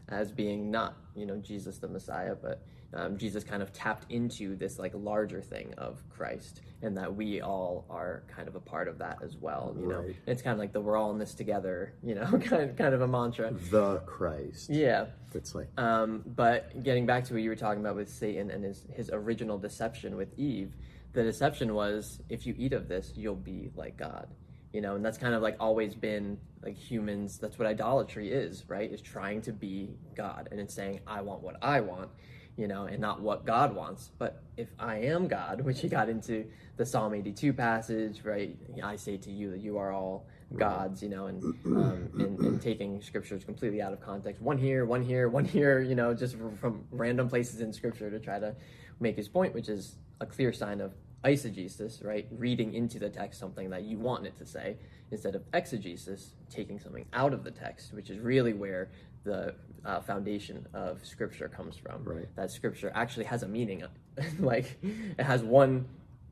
as 0.09 0.31
being 0.31 0.71
not 0.71 0.97
you 1.17 1.27
know 1.27 1.39
Jesus 1.39 1.79
the 1.79 1.89
Messiah, 1.89 2.37
but 2.41 2.63
um, 2.95 3.17
Jesus 3.17 3.43
kind 3.45 3.63
of 3.63 3.73
tapped 3.73 4.11
into 4.11 4.55
this 4.57 4.79
like 4.79 4.93
larger 4.95 5.41
thing 5.41 5.73
of 5.79 6.03
Christ, 6.11 6.61
and 6.83 6.97
that 6.97 7.15
we 7.15 7.41
all 7.41 7.87
are 7.89 8.23
kind 8.29 8.49
of 8.49 8.55
a 8.55 8.61
part 8.61 8.89
of 8.89 8.99
that 8.99 9.19
as 9.23 9.37
well. 9.37 9.75
You 9.81 9.87
know, 9.89 10.01
Right. 10.03 10.17
it's 10.27 10.43
kind 10.43 10.53
of 10.53 10.59
like 10.59 10.73
the 10.73 10.81
we're 10.81 10.97
all 10.97 11.11
in 11.11 11.19
this 11.19 11.35
together. 11.35 11.95
You 12.03 12.15
know, 12.17 12.25
kind 12.45 12.71
of, 12.71 12.77
kind 12.77 12.95
of 12.95 13.01
a 13.01 13.09
mantra. 13.09 13.53
the 13.71 13.99
Christ. 14.07 14.71
Yeah. 14.71 15.07
It's 15.35 15.55
like, 15.55 15.69
Um, 15.79 16.23
but 16.27 16.83
getting 16.83 17.07
back 17.07 17.25
to 17.25 17.33
what 17.35 17.43
you 17.43 17.49
were 17.49 17.57
talking 17.57 17.81
about 17.81 17.97
with 17.97 18.11
Satan 18.11 18.51
and 18.51 18.63
his, 18.63 18.87
his 18.93 19.09
original 19.11 19.57
deception 19.59 20.17
with 20.17 20.29
Eve, 20.39 20.75
the 21.15 21.23
deception 21.23 21.75
was 21.75 22.21
if 22.29 22.47
you 22.47 22.55
eat 22.59 22.75
of 22.75 22.89
this, 22.89 23.13
you'll 23.17 23.35
be 23.37 23.71
like 23.75 23.97
God. 23.97 24.29
You 24.75 24.81
know, 24.83 24.95
and 24.97 25.05
that's 25.05 25.19
kind 25.19 25.35
of 25.35 25.41
like 25.43 25.57
always 25.61 25.95
been 25.95 26.39
like 26.63 26.77
humans, 26.77 27.39
that's 27.39 27.59
what 27.59 27.67
idolatry 27.67 28.31
is, 28.31 28.65
right? 28.69 28.91
Is 28.93 29.01
trying 29.03 29.41
to 29.43 29.53
be 29.53 29.97
God 30.15 30.49
and 30.51 30.61
it's 30.61 30.75
saying, 30.75 31.01
I 31.07 31.21
want 31.23 31.43
what 31.43 31.57
I 31.63 31.81
want, 31.81 32.11
you 32.57 32.69
know, 32.69 32.85
and 32.85 33.01
not 33.01 33.21
what 33.21 33.45
God 33.45 33.75
wants. 33.75 34.11
But 34.19 34.43
if 34.57 34.69
I 34.79 34.97
am 34.97 35.29
God, 35.29 35.61
which 35.65 35.81
he 35.81 35.89
got 35.89 36.09
into 36.09 36.47
the 36.77 36.87
Psalm 36.87 37.15
82 37.15 37.53
passage, 37.53 38.21
right? 38.25 38.57
I 38.83 38.97
say 38.97 39.17
to 39.19 39.31
you 39.31 39.51
that 39.51 39.61
you 39.61 39.79
are 39.79 39.93
all 39.93 40.27
gods, 40.57 41.03
you 41.03 41.09
know, 41.09 41.27
and, 41.27 41.43
um, 41.67 42.11
and, 42.19 42.39
and 42.39 42.63
taking 42.63 43.01
scriptures 43.01 43.45
completely 43.45 43.81
out 43.81 43.93
of 43.93 44.01
context. 44.01 44.43
One 44.43 44.59
here, 44.59 44.85
one 44.85 45.03
here, 45.03 45.29
one 45.29 45.45
here, 45.45 45.81
you 45.81 45.95
know, 45.95 46.15
just 46.15 46.37
from, 46.37 46.57
from 46.57 46.85
random 46.91 47.29
places 47.29 47.61
in 47.61 47.73
scripture 47.73 48.11
to 48.11 48.19
try 48.19 48.39
to 48.39 48.55
make 49.01 49.17
his 49.17 49.29
point, 49.29 49.55
which 49.55 49.69
is 49.69 49.97
a 50.21 50.27
clear 50.27 50.53
sign 50.53 50.81
of 50.81 50.95
eisegesis, 51.25 52.05
right? 52.05 52.27
Reading 52.33 52.75
into 52.75 52.99
the 52.99 53.09
text 53.09 53.39
something 53.39 53.71
that 53.71 53.83
you 53.83 53.99
want 53.99 54.27
it 54.27 54.37
to 54.39 54.47
say 54.47 54.77
instead 55.11 55.35
of 55.35 55.43
exegesis, 55.53 56.35
taking 56.51 56.81
something 56.81 57.07
out 57.13 57.33
of 57.33 57.45
the 57.45 57.51
text, 57.51 57.93
which 57.93 58.11
is 58.11 58.19
really 58.19 58.53
where 58.53 58.91
the 59.25 59.55
uh, 59.85 60.01
foundation 60.01 60.67
of 60.75 61.05
scripture 61.05 61.49
comes 61.49 61.77
from. 61.77 62.05
Right. 62.05 62.27
That 62.37 62.51
scripture 62.51 62.93
actually 62.95 63.25
has 63.25 63.43
a 63.43 63.49
meaning. 63.49 63.83
like 64.39 64.79
it 64.83 65.23
has 65.23 65.43
one 65.43 65.87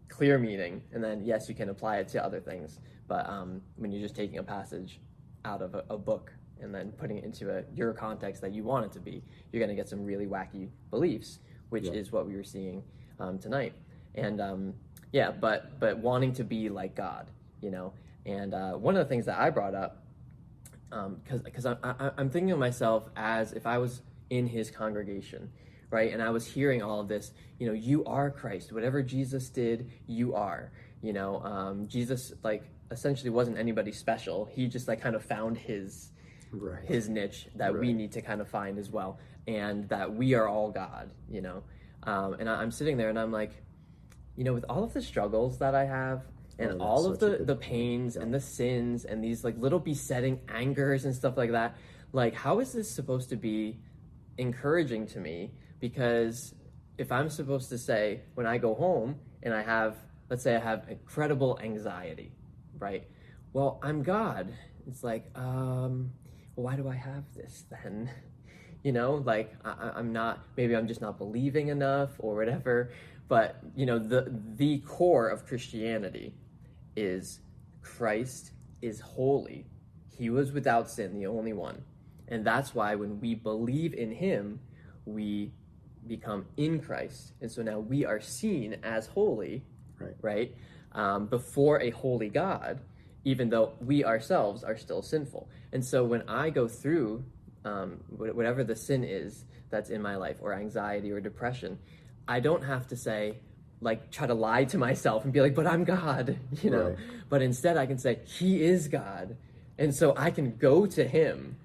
clear 0.09 0.39
meaning, 0.39 0.83
and 0.93 1.03
then 1.03 1.25
yes, 1.25 1.49
you 1.49 1.55
can 1.55 1.69
apply 1.69 1.99
it 1.99 2.09
to 2.09 2.25
other 2.25 2.41
things. 2.41 2.79
But 3.09 3.29
um, 3.29 3.61
when 3.77 3.91
you're 3.91 4.03
just 4.03 4.15
taking 4.15 4.39
a 4.39 4.43
passage 4.43 5.01
out 5.45 5.63
of 5.63 5.75
a, 5.75 5.85
a 5.91 5.99
book 5.99 6.33
and 6.61 6.75
then 6.75 6.93
putting 6.93 7.17
it 7.19 7.25
into 7.25 7.57
a 7.57 7.65
your 7.75 7.93
context 7.93 8.43
that 8.43 8.53
you 8.53 8.63
want 8.65 8.85
it 8.87 8.93
to 8.93 9.01
be, 9.01 9.23
you're 9.51 9.61
going 9.61 9.75
to 9.75 9.81
get 9.81 9.89
some 9.89 10.05
really 10.05 10.27
wacky 10.27 10.69
beliefs, 10.91 11.39
which 11.71 11.85
Yeah. 11.85 11.93
is 11.93 12.13
what 12.13 12.27
we 12.27 12.37
were 12.37 12.45
seeing 12.45 12.83
um, 13.19 13.39
tonight. 13.39 13.73
And 14.15 14.41
um, 14.41 14.75
yeah, 15.13 15.31
but 15.31 15.79
but 15.81 15.99
wanting 15.99 16.33
to 16.35 16.45
be 16.45 16.69
like 16.69 16.95
God, 16.95 17.29
you 17.61 17.71
know. 17.71 17.93
And 18.27 18.53
uh, 18.55 18.73
one 18.73 18.97
of 18.97 19.05
the 19.05 19.09
things 19.09 19.25
that 19.27 19.39
I 19.39 19.49
brought 19.51 19.75
up, 19.75 20.05
because 20.91 21.43
because 21.43 21.67
I'm 21.67 21.79
I, 21.83 22.11
I'm 22.19 22.31
thinking 22.31 22.51
of 22.53 22.59
myself 22.59 23.09
as 23.17 23.53
if 23.53 23.67
I 23.67 23.79
was 23.79 24.03
in 24.29 24.47
His 24.47 24.71
congregation, 24.71 25.51
right? 25.91 26.13
And 26.13 26.23
I 26.23 26.31
was 26.31 26.47
hearing 26.47 26.83
all 26.83 27.01
of 27.01 27.09
this, 27.09 27.33
you 27.59 27.67
know, 27.67 27.73
you 27.73 28.05
are 28.05 28.31
Christ. 28.31 28.73
Whatever 28.73 29.03
Jesus 29.03 29.49
did, 29.49 29.91
you 30.07 30.35
are. 30.35 30.73
You 31.03 31.13
know, 31.13 31.41
um, 31.43 31.89
Jesus 31.89 32.33
like 32.43 32.65
essentially 32.91 33.31
wasn't 33.31 33.59
anybody 33.59 33.93
special. 33.93 34.47
He 34.47 34.67
just 34.67 34.89
like 34.89 35.01
kind 35.01 35.17
of 35.17 35.25
found 35.25 35.57
his 35.57 36.11
right. 36.53 36.85
his 36.85 37.09
niche 37.09 37.49
that 37.57 37.79
we 37.79 37.93
need 37.93 38.13
to 38.13 38.23
kind 38.23 38.41
of 38.41 38.49
find 38.49 38.79
as 38.79 38.91
well, 38.91 39.19
and 39.47 39.89
that 39.89 40.15
we 40.15 40.35
are 40.35 40.49
all 40.49 40.71
God, 40.71 41.11
you 41.29 41.41
know. 41.41 41.63
Um, 42.03 42.35
and 42.35 42.49
I, 42.49 42.61
I'm 42.61 42.71
sitting 42.71 42.97
there 42.97 43.11
and 43.11 43.19
I'm 43.19 43.33
like, 43.33 43.53
you 44.37 44.45
know, 44.45 44.55
with 44.55 44.65
all 44.69 44.85
of 44.85 44.93
the 44.93 45.03
struggles 45.03 45.59
that 45.59 45.75
I 45.75 45.85
have, 45.85 46.23
and 46.61 46.81
Oh, 46.81 46.85
all 46.85 47.07
of 47.07 47.19
the 47.19 47.39
the 47.45 47.57
pains 47.57 48.17
and 48.17 48.33
the 48.33 48.41
sins 48.41 49.05
and 49.05 49.23
these 49.25 49.45
like 49.45 49.57
little 49.59 49.79
besetting 49.79 50.41
angers 50.49 51.05
and 51.07 51.15
stuff 51.15 51.37
like 51.37 51.53
that, 51.53 51.77
like 52.13 52.35
how 52.35 52.61
is 52.61 52.73
this 52.73 52.91
supposed 52.91 53.31
to 53.31 53.37
be 53.37 53.79
encouraging 54.39 55.07
to 55.09 55.21
me? 55.21 55.53
Because 55.81 56.55
if 56.99 57.11
I'm 57.11 57.31
supposed 57.31 57.69
to 57.71 57.79
say 57.79 58.21
when 58.35 58.47
I 58.47 58.59
go 58.59 58.75
home 58.75 59.17
and 59.43 59.55
I 59.55 59.63
have, 59.63 59.97
let's 60.29 60.43
say 60.43 60.55
I 60.55 60.61
have 60.61 60.87
incredible 60.89 61.59
anxiety, 61.63 62.33
right? 62.79 63.05
Well, 63.53 63.81
I'm 63.83 64.03
God. 64.03 64.53
It's 64.87 65.03
like, 65.03 65.31
um, 65.35 66.11
why 66.55 66.77
do 66.77 66.89
I 66.89 66.95
have 66.95 67.25
this 67.35 67.65
then? 67.71 68.11
You 68.83 68.93
know, 68.93 69.17
like 69.17 69.53
I- 69.63 69.93
I'm 69.97 70.11
not. 70.11 70.43
Maybe 70.57 70.75
I'm 70.75 70.89
just 70.89 71.03
not 71.03 71.19
believing 71.19 71.69
enough 71.69 72.13
or 72.19 72.35
whatever. 72.35 72.93
But 73.29 73.61
you 73.77 73.85
know, 73.85 73.99
the 73.99 74.33
the 74.57 74.79
core 74.79 75.29
of 75.29 75.45
Christianity 75.45 76.33
is 77.01 77.41
Christ 77.83 78.53
is 78.83 79.01
holy. 79.01 79.61
He 80.19 80.29
was 80.31 80.53
without 80.53 80.87
sin, 80.91 81.09
the 81.19 81.27
only 81.27 81.55
one, 81.55 81.79
and 82.29 82.45
that's 82.45 82.75
why 82.75 82.91
when 82.95 83.13
we 83.21 83.35
believe 83.35 83.93
in 83.95 84.11
Him, 84.13 84.61
we 85.07 85.53
become 86.07 86.43
in 86.57 86.81
Christ, 86.81 87.33
and 87.41 87.51
so 87.51 87.63
now 87.63 87.79
we 87.93 88.05
are 88.11 88.21
seen 88.21 88.77
as 88.83 89.07
holy 89.07 89.63
Right. 89.99 90.17
right? 90.23 90.51
Um, 90.93 91.27
before 91.27 91.77
a 91.81 91.91
holy 91.91 92.31
God. 92.31 92.81
even 93.25 93.51
though 93.51 93.69
we 93.91 94.03
ourselves 94.13 94.65
are 94.65 94.77
still 94.79 95.03
sinful. 95.03 95.43
And 95.75 95.85
so 95.85 95.99
when 96.13 96.23
I 96.27 96.49
go 96.49 96.67
through 96.67 97.23
um, 97.67 98.01
whatever 98.09 98.65
the 98.65 98.75
sin 98.75 99.05
is 99.05 99.45
that's 99.71 99.91
in 99.91 100.01
my 100.01 100.17
life, 100.17 100.39
or 100.41 100.55
anxiety 100.55 101.11
or 101.13 101.21
depression, 101.21 101.79
I 102.27 102.41
don't 102.41 102.65
have 102.65 102.87
to 102.89 102.97
say, 102.97 103.23
like, 103.81 104.11
try 104.11 104.27
to 104.27 104.35
lie 104.35 104.65
to 104.65 104.79
myself 104.79 105.25
and 105.25 105.33
be 105.33 105.41
like, 105.41 105.55
but 105.55 105.67
I'm 105.67 105.85
God, 105.85 106.39
you 106.63 106.71
know? 106.71 106.89
Right. 106.91 106.99
But 107.29 107.43
instead, 107.43 107.77
I 107.77 107.87
can 107.87 107.99
say, 107.99 108.19
He 108.25 108.63
is 108.63 108.89
God. 108.89 109.37
And 109.79 109.95
so 109.95 110.15
I 110.17 110.31
can 110.31 110.57
go 110.57 110.87
to 110.87 111.07
Him 111.07 111.57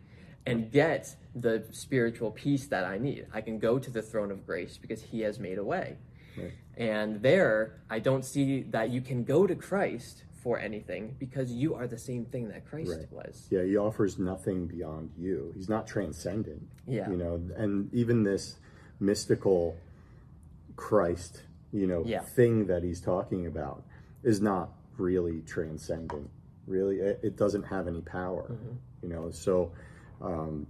and 0.46 0.72
get 0.72 1.16
the 1.36 1.66
spiritual 1.72 2.32
peace 2.32 2.68
that 2.68 2.86
I 2.86 2.98
need. 2.98 3.28
I 3.34 3.42
can 3.42 3.60
go 3.60 3.80
to 3.80 3.90
the 3.92 4.02
throne 4.02 4.32
of 4.32 4.46
grace 4.46 4.78
because 4.82 5.02
He 5.02 5.22
has 5.22 5.40
made 5.40 5.58
a 5.58 5.64
way. 5.64 5.98
Right. 6.38 6.54
And 6.78 7.22
there, 7.22 7.74
I 7.90 8.00
don't 8.00 8.24
see 8.24 8.62
that 8.70 8.90
you 8.90 9.02
can 9.02 9.24
go 9.24 9.48
to 9.48 9.56
Christ 9.56 10.24
for 10.44 10.60
anything 10.60 11.16
because 11.18 11.52
you 11.52 11.74
are 11.74 11.88
the 11.88 11.98
same 11.98 12.24
thing 12.26 12.50
that 12.50 12.66
Christ 12.70 12.92
Right. 12.92 13.12
was. 13.12 13.48
Yeah, 13.50 13.64
he 13.64 13.78
offers 13.78 14.20
nothing 14.20 14.68
beyond 14.68 15.10
you. 15.18 15.52
He's 15.56 15.68
not 15.70 15.88
transcendent. 15.88 16.62
Yeah. 16.88 17.10
You 17.10 17.18
know, 17.18 17.42
and 17.58 17.92
even 17.94 18.24
this 18.24 18.58
mystical 19.00 19.76
Christ, 20.76 21.42
you 21.76 21.88
know, 21.88 22.04
Yeah. 22.06 22.22
thing 22.22 22.68
that 22.68 22.84
he's 22.84 23.02
talking 23.02 23.46
about 23.48 23.84
is 24.24 24.42
not 24.42 24.70
really 24.98 25.42
transcendent. 25.42 26.30
Really, 26.68 26.98
it, 27.00 27.20
it 27.22 27.36
doesn't 27.38 27.64
have 27.64 27.88
any 27.88 28.02
power. 28.02 28.44
Mm-hmm. 28.52 28.76
You 29.04 29.10
know, 29.10 29.32
so 29.32 29.72
um 30.22 30.66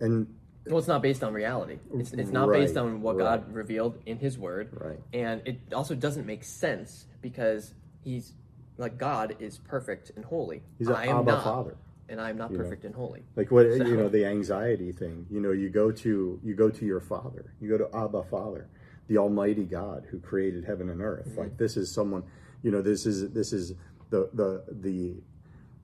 and 0.00 0.26
Well, 0.66 0.78
it's 0.78 0.88
not 0.88 1.00
based 1.02 1.22
on 1.24 1.32
reality. 1.32 1.78
It's, 1.94 2.12
it's 2.12 2.30
not 2.30 2.50
based 2.50 2.76
on 2.76 3.00
what 3.00 3.16
right. 3.16 3.24
God 3.40 3.52
revealed 3.54 3.98
in 4.04 4.18
His 4.18 4.36
Word. 4.36 4.68
Right. 4.72 5.00
And 5.14 5.40
it 5.46 5.58
also 5.72 5.94
doesn't 5.94 6.26
make 6.26 6.44
sense 6.44 7.06
because 7.22 7.72
He's 8.02 8.32
like 8.76 8.98
God 8.98 9.36
is 9.40 9.58
perfect 9.58 10.10
and 10.16 10.24
holy. 10.24 10.62
he's 10.78 10.88
an 10.88 10.94
I 10.96 11.06
am 11.06 11.18
Abba 11.18 11.32
not, 11.32 11.44
Father. 11.44 11.76
and 12.08 12.20
I 12.20 12.30
am 12.30 12.36
not 12.36 12.50
know. 12.52 12.58
perfect 12.58 12.84
and 12.84 12.94
holy. 12.94 13.22
like 13.36 13.50
what 13.50 13.66
So- 13.76 13.84
you 13.84 13.96
know 13.96 14.08
the 14.08 14.24
anxiety 14.24 14.92
thing 14.92 15.26
you 15.30 15.40
know 15.40 15.50
you 15.52 15.68
go 15.68 15.90
to 15.90 16.38
you 16.44 16.54
go 16.54 16.68
to 16.70 16.84
your 16.86 17.00
father 17.00 17.52
you 17.60 17.68
go 17.68 17.76
to 17.78 17.88
abba 17.96 18.22
father 18.24 18.68
the 19.08 19.18
almighty 19.18 19.64
god 19.64 20.06
who 20.10 20.18
created 20.20 20.64
heaven 20.64 20.88
and 20.90 21.00
earth 21.02 21.26
Mm-hmm. 21.28 21.40
like 21.40 21.56
this 21.58 21.76
is 21.76 21.92
someone 21.92 22.22
you 22.62 22.70
know 22.70 22.82
this 22.82 23.06
is 23.06 23.30
this 23.32 23.52
is 23.52 23.72
the 24.10 24.28
the 24.34 24.64
the 24.80 25.16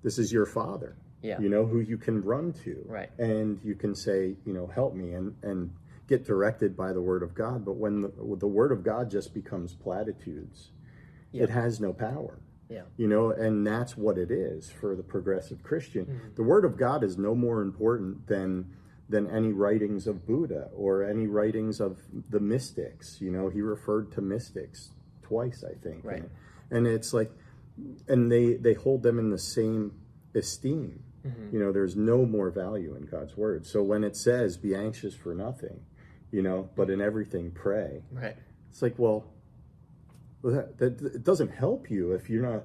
this 0.03 0.19
is 0.19 0.33
your 0.33 0.47
father 0.47 0.97
Yeah. 1.23 1.41
you 1.41 1.49
know 1.49 1.67
who 1.67 1.81
you 1.81 1.97
can 1.99 2.23
run 2.23 2.53
to 2.65 2.85
Right. 2.87 3.11
and 3.19 3.59
you 3.65 3.75
can 3.75 3.95
say 3.95 4.37
you 4.45 4.53
know 4.53 4.67
help 4.67 4.95
me 4.95 5.13
and 5.13 5.35
and 5.43 5.71
get 6.07 6.25
directed 6.27 6.77
by 6.77 6.93
the 6.93 7.01
word 7.01 7.23
of 7.23 7.35
god 7.35 7.65
but 7.65 7.77
when 7.77 8.03
the, 8.03 8.13
the 8.39 8.47
word 8.47 8.73
of 8.73 8.83
god 8.85 9.11
just 9.11 9.33
becomes 9.35 9.75
platitudes 9.75 10.71
Yeah. 11.33 11.45
it 11.45 11.51
has 11.51 11.81
no 11.81 11.93
power 11.95 12.39
Yeah. 12.69 12.83
you 12.99 13.09
know 13.09 13.31
and 13.31 13.67
that's 13.67 13.97
what 13.97 14.19
it 14.19 14.31
is 14.31 14.71
for 14.71 14.95
the 14.95 15.03
progressive 15.03 15.63
christian 15.63 16.05
Mm-hmm. 16.05 16.35
the 16.35 16.43
word 16.43 16.65
of 16.67 16.77
god 16.77 17.03
is 17.03 17.17
no 17.17 17.35
more 17.35 17.63
important 17.63 18.27
than 18.27 18.67
than 19.09 19.29
any 19.31 19.53
writings 19.53 20.07
of 20.07 20.27
buddha 20.27 20.69
or 20.75 21.05
any 21.05 21.27
writings 21.27 21.81
of 21.81 21.99
the 22.31 22.41
mystics 22.41 23.19
you 23.21 23.31
know 23.31 23.49
he 23.51 23.61
referred 23.61 24.11
to 24.13 24.21
mystics 24.21 24.91
twice 25.23 25.63
i 25.69 25.75
think 25.83 26.05
Right. 26.05 26.23
and, 26.23 26.31
and 26.71 26.87
it's 26.87 27.13
like 27.13 27.31
and 28.09 28.31
they 28.33 28.55
they 28.55 28.75
hold 28.75 29.03
them 29.03 29.19
in 29.19 29.31
the 29.31 29.39
same 29.39 29.93
esteem 30.35 31.03
Mm-hmm. 31.27 31.55
you 31.55 31.59
know 31.59 31.73
there's 31.73 31.97
no 31.97 32.27
more 32.27 32.51
value 32.51 32.95
in 32.97 33.07
god's 33.07 33.35
word 33.35 33.67
so 33.67 33.83
when 33.83 34.05
it 34.05 34.15
says 34.15 34.59
be 34.59 34.75
anxious 34.75 35.15
for 35.15 35.35
nothing 35.35 35.81
you 36.31 36.43
know 36.43 36.69
but 36.77 36.91
in 36.91 37.01
everything 37.01 37.51
pray 37.51 38.03
Right. 38.13 38.37
it's 38.69 38.83
like, 38.83 38.99
well, 38.99 39.25
well, 40.43 40.53
that, 40.55 40.77
that 40.99 41.15
it 41.15 41.25
doesn't 41.25 41.49
help 41.51 41.91
you 41.91 42.13
if 42.13 42.29
you're 42.29 42.43
not 42.43 42.65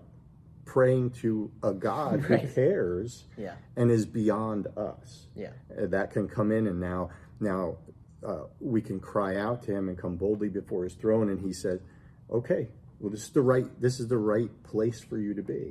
praying 0.73 1.09
to 1.09 1.51
a 1.63 1.73
God 1.73 2.19
who 2.21 2.37
cares 2.53 3.25
Yeah. 3.37 3.55
and 3.75 3.89
is 3.89 4.05
beyond 4.05 4.67
us. 4.77 5.27
Yeah. 5.35 5.51
Uh, 5.75 5.87
That 5.87 6.11
can 6.11 6.27
come 6.27 6.51
in, 6.51 6.67
and 6.67 6.79
now, 6.79 7.09
now 7.39 7.77
uh, 8.25 8.43
we 8.59 8.81
can 8.81 8.99
cry 8.99 9.37
out 9.37 9.63
to 9.63 9.71
Him 9.75 9.89
and 9.89 9.97
come 9.97 10.15
boldly 10.15 10.49
before 10.49 10.83
His 10.83 10.93
throne, 10.93 11.29
and 11.29 11.39
He 11.41 11.53
said, 11.53 11.81
"Okay, 12.29 12.69
well, 12.99 13.09
this 13.09 13.23
is 13.23 13.31
the 13.31 13.41
right, 13.41 13.67
this 13.81 13.99
is 13.99 14.07
the 14.07 14.17
right 14.17 14.51
place 14.63 15.01
for 15.03 15.17
you 15.17 15.33
to 15.33 15.41
be, 15.41 15.63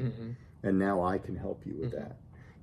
and 0.65 0.79
now 0.79 1.03
I 1.05 1.19
can 1.19 1.37
help 1.37 1.65
you 1.65 1.77
with 1.81 1.93
that." 1.93 2.17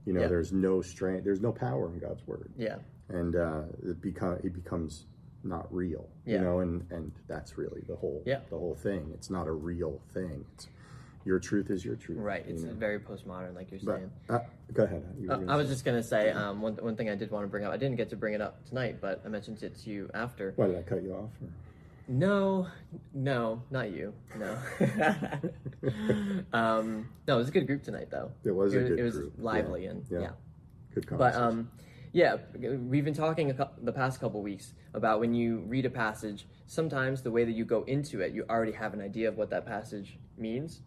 You 0.06 0.14
know, 0.14 0.22
Yeah. 0.22 0.28
there's 0.28 0.52
no 0.52 0.82
strength, 0.82 1.24
there's 1.24 1.42
no 1.42 1.52
power 1.54 1.88
in 1.92 2.00
God's 2.00 2.26
word 2.28 2.52
Yeah. 2.58 2.78
and 3.10 3.36
uh, 3.36 3.64
it 3.82 4.02
become 4.02 4.38
he 4.44 4.50
becomes 4.50 5.06
not 5.44 5.66
real, 5.74 6.10
Yeah. 6.26 6.34
you 6.36 6.42
know, 6.46 6.60
and 6.60 6.74
and 6.92 7.12
that's 7.28 7.58
really 7.58 7.82
the 7.88 7.96
whole 7.96 8.22
Yeah. 8.26 8.42
the 8.50 8.58
whole 8.64 8.76
thing. 8.76 9.12
It's 9.16 9.30
not 9.30 9.48
a 9.48 9.52
real 9.72 10.02
thing. 10.14 10.46
It's 10.54 10.68
your 11.26 11.40
truth 11.40 11.70
is 11.72 11.84
your 11.84 11.96
truth, 11.96 12.20
Right. 12.20 12.46
you 12.48 12.54
It's 12.54 12.64
know? 12.64 12.74
very 12.74 13.00
postmodern, 13.00 13.56
like 13.56 13.72
you're 13.72 13.80
But, 13.84 13.98
saying. 13.98 14.12
uh, 14.30 14.40
go 14.74 14.84
ahead. 14.84 15.04
Uh, 15.28 15.40
I 15.52 15.56
was 15.56 15.68
just 15.68 15.84
gonna 15.84 16.04
say 16.04 16.30
um, 16.32 16.62
one 16.62 16.76
one 16.76 16.96
thing 16.96 17.10
I 17.10 17.16
did 17.16 17.32
want 17.32 17.44
to 17.46 17.50
bring 17.50 17.66
up. 17.66 17.74
I 17.74 17.78
didn't 17.78 17.98
get 17.98 18.10
to 18.12 18.16
bring 18.16 18.34
it 18.36 18.42
up 18.42 18.64
tonight, 18.66 18.98
but 19.02 19.22
I 19.26 19.30
mentioned 19.30 19.62
it 19.64 19.76
to 19.80 19.90
you 19.90 20.10
after. 20.14 20.54
Why 20.56 20.68
did 20.68 20.78
I 20.78 20.84
cut 20.84 21.02
you 21.04 21.14
off? 21.14 21.32
or- 21.42 21.50
No, 22.08 22.68
no, 23.14 23.64
not 23.72 23.90
you. 23.92 24.14
No. 24.38 24.58
um, 26.54 27.10
no, 27.28 27.36
it 27.36 27.38
was 27.38 27.48
a 27.50 27.52
good 27.52 27.68
group 27.68 27.84
tonight, 27.84 28.10
though. 28.12 28.32
It 28.44 28.52
was 28.52 28.74
a 28.76 28.80
it, 28.86 28.88
good 28.90 29.00
It 29.00 29.04
was 29.04 29.16
group, 29.18 29.34
yeah, 29.38 29.44
lively 29.44 29.86
and 29.88 30.06
yeah. 30.10 30.20
yeah. 30.20 30.30
Good 30.94 31.08
But 31.18 31.34
um, 31.36 31.70
yeah, 32.14 32.38
we've 32.58 33.04
been 33.04 33.14
talking 33.16 33.50
a 33.50 33.54
cou- 33.54 33.72
the 33.82 33.92
past 33.92 34.20
couple 34.20 34.42
weeks 34.44 34.74
about 34.94 35.20
when 35.20 35.34
you 35.34 35.60
read 35.68 35.86
a 35.86 35.90
passage. 35.90 36.48
Sometimes 36.68 37.22
the 37.24 37.32
way 37.32 37.44
that 37.44 37.52
you 37.52 37.66
go 37.66 37.84
into 37.84 38.22
it, 38.22 38.34
you 38.34 38.46
already 38.50 38.72
have 38.74 38.94
an 38.94 39.02
idea 39.02 39.28
of 39.28 39.36
what 39.38 39.50
that 39.50 39.66
passage 39.66 40.18
means, 40.38 40.82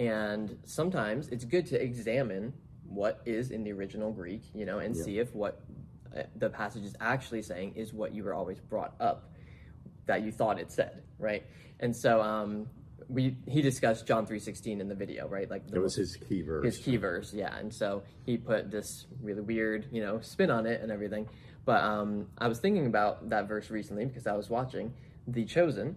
and 0.00 0.58
sometimes 0.64 1.28
it's 1.28 1.44
good 1.44 1.66
to 1.66 1.80
examine 1.80 2.54
what 2.88 3.20
is 3.26 3.50
in 3.50 3.62
the 3.62 3.70
original 3.72 4.10
Greek, 4.10 4.42
you 4.54 4.64
know, 4.64 4.78
and 4.78 4.96
Yeah. 4.96 5.02
see 5.04 5.18
if 5.18 5.32
what 5.34 5.60
uh, 6.16 6.22
the 6.36 6.48
passage 6.48 6.82
is 6.84 6.96
actually 7.00 7.42
saying 7.42 7.74
is 7.76 7.92
what 7.92 8.12
you 8.12 8.24
were 8.24 8.34
always 8.34 8.58
brought 8.58 8.94
up 8.98 9.30
that 10.06 10.22
you 10.22 10.32
thought 10.32 10.58
it 10.58 10.72
said, 10.72 11.02
right? 11.18 11.44
And 11.78 11.94
so 11.94 12.20
um, 12.20 12.66
we 13.08 13.36
he 13.46 13.60
discussed 13.60 14.06
John 14.06 14.26
three 14.26 14.40
sixteen 14.40 14.80
in 14.80 14.88
the 14.88 14.94
video, 14.94 15.28
right? 15.28 15.48
Like 15.48 15.68
the 15.68 15.76
it 15.76 15.80
was 15.80 15.94
his 15.94 16.16
key 16.16 16.40
verse. 16.42 16.64
his 16.64 16.78
key 16.78 16.96
verse, 16.96 17.32
yeah. 17.34 17.54
And 17.58 17.72
so 17.72 18.02
he 18.24 18.38
put 18.38 18.70
this 18.70 19.06
really 19.22 19.42
weird, 19.42 19.86
you 19.92 20.00
know, 20.00 20.18
spin 20.20 20.50
on 20.50 20.66
it 20.66 20.80
and 20.80 20.90
everything. 20.90 21.28
But 21.66 21.84
um, 21.84 22.26
I 22.38 22.48
was 22.48 22.58
thinking 22.58 22.86
about 22.86 23.28
that 23.28 23.46
verse 23.46 23.70
recently 23.70 24.06
because 24.06 24.26
I 24.26 24.32
was 24.32 24.48
watching 24.48 24.94
The 25.28 25.44
Chosen, 25.44 25.94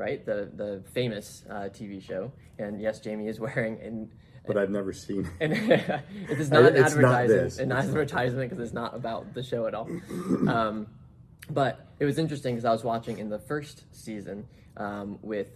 right? 0.00 0.24
The 0.24 0.50
the 0.56 0.82
famous 0.92 1.44
uh, 1.48 1.68
TV 1.78 2.02
show. 2.02 2.32
And 2.58 2.80
yes, 2.80 2.98
Jamie 3.00 3.28
is 3.28 3.38
wearing 3.46 3.78
an 3.82 4.10
but 4.46 4.56
I've 4.56 4.70
never 4.70 4.92
seen. 4.92 5.28
and 5.38 5.52
it 5.52 5.60
is 6.30 6.50
not 6.56 6.64
an 6.64 6.76
It's 6.76 6.96
not 6.96 7.12
advertisement, 7.14 7.28
this. 7.28 7.58
an 7.58 7.64
It's 7.64 7.68
not. 7.68 7.84
advertisement 7.84 8.50
because 8.50 8.64
it's 8.64 8.74
not 8.74 8.96
about 8.96 9.34
the 9.34 9.42
show 9.42 9.66
at 9.66 9.74
all. 9.74 9.88
Um, 10.48 10.86
but 11.50 11.86
it 11.98 12.04
was 12.04 12.18
interesting 12.18 12.54
because 12.54 12.64
I 12.64 12.70
was 12.72 12.82
watching 12.84 13.18
in 13.18 13.28
the 13.28 13.38
first 13.38 13.84
season 13.92 14.46
um, 14.76 15.18
with 15.20 15.48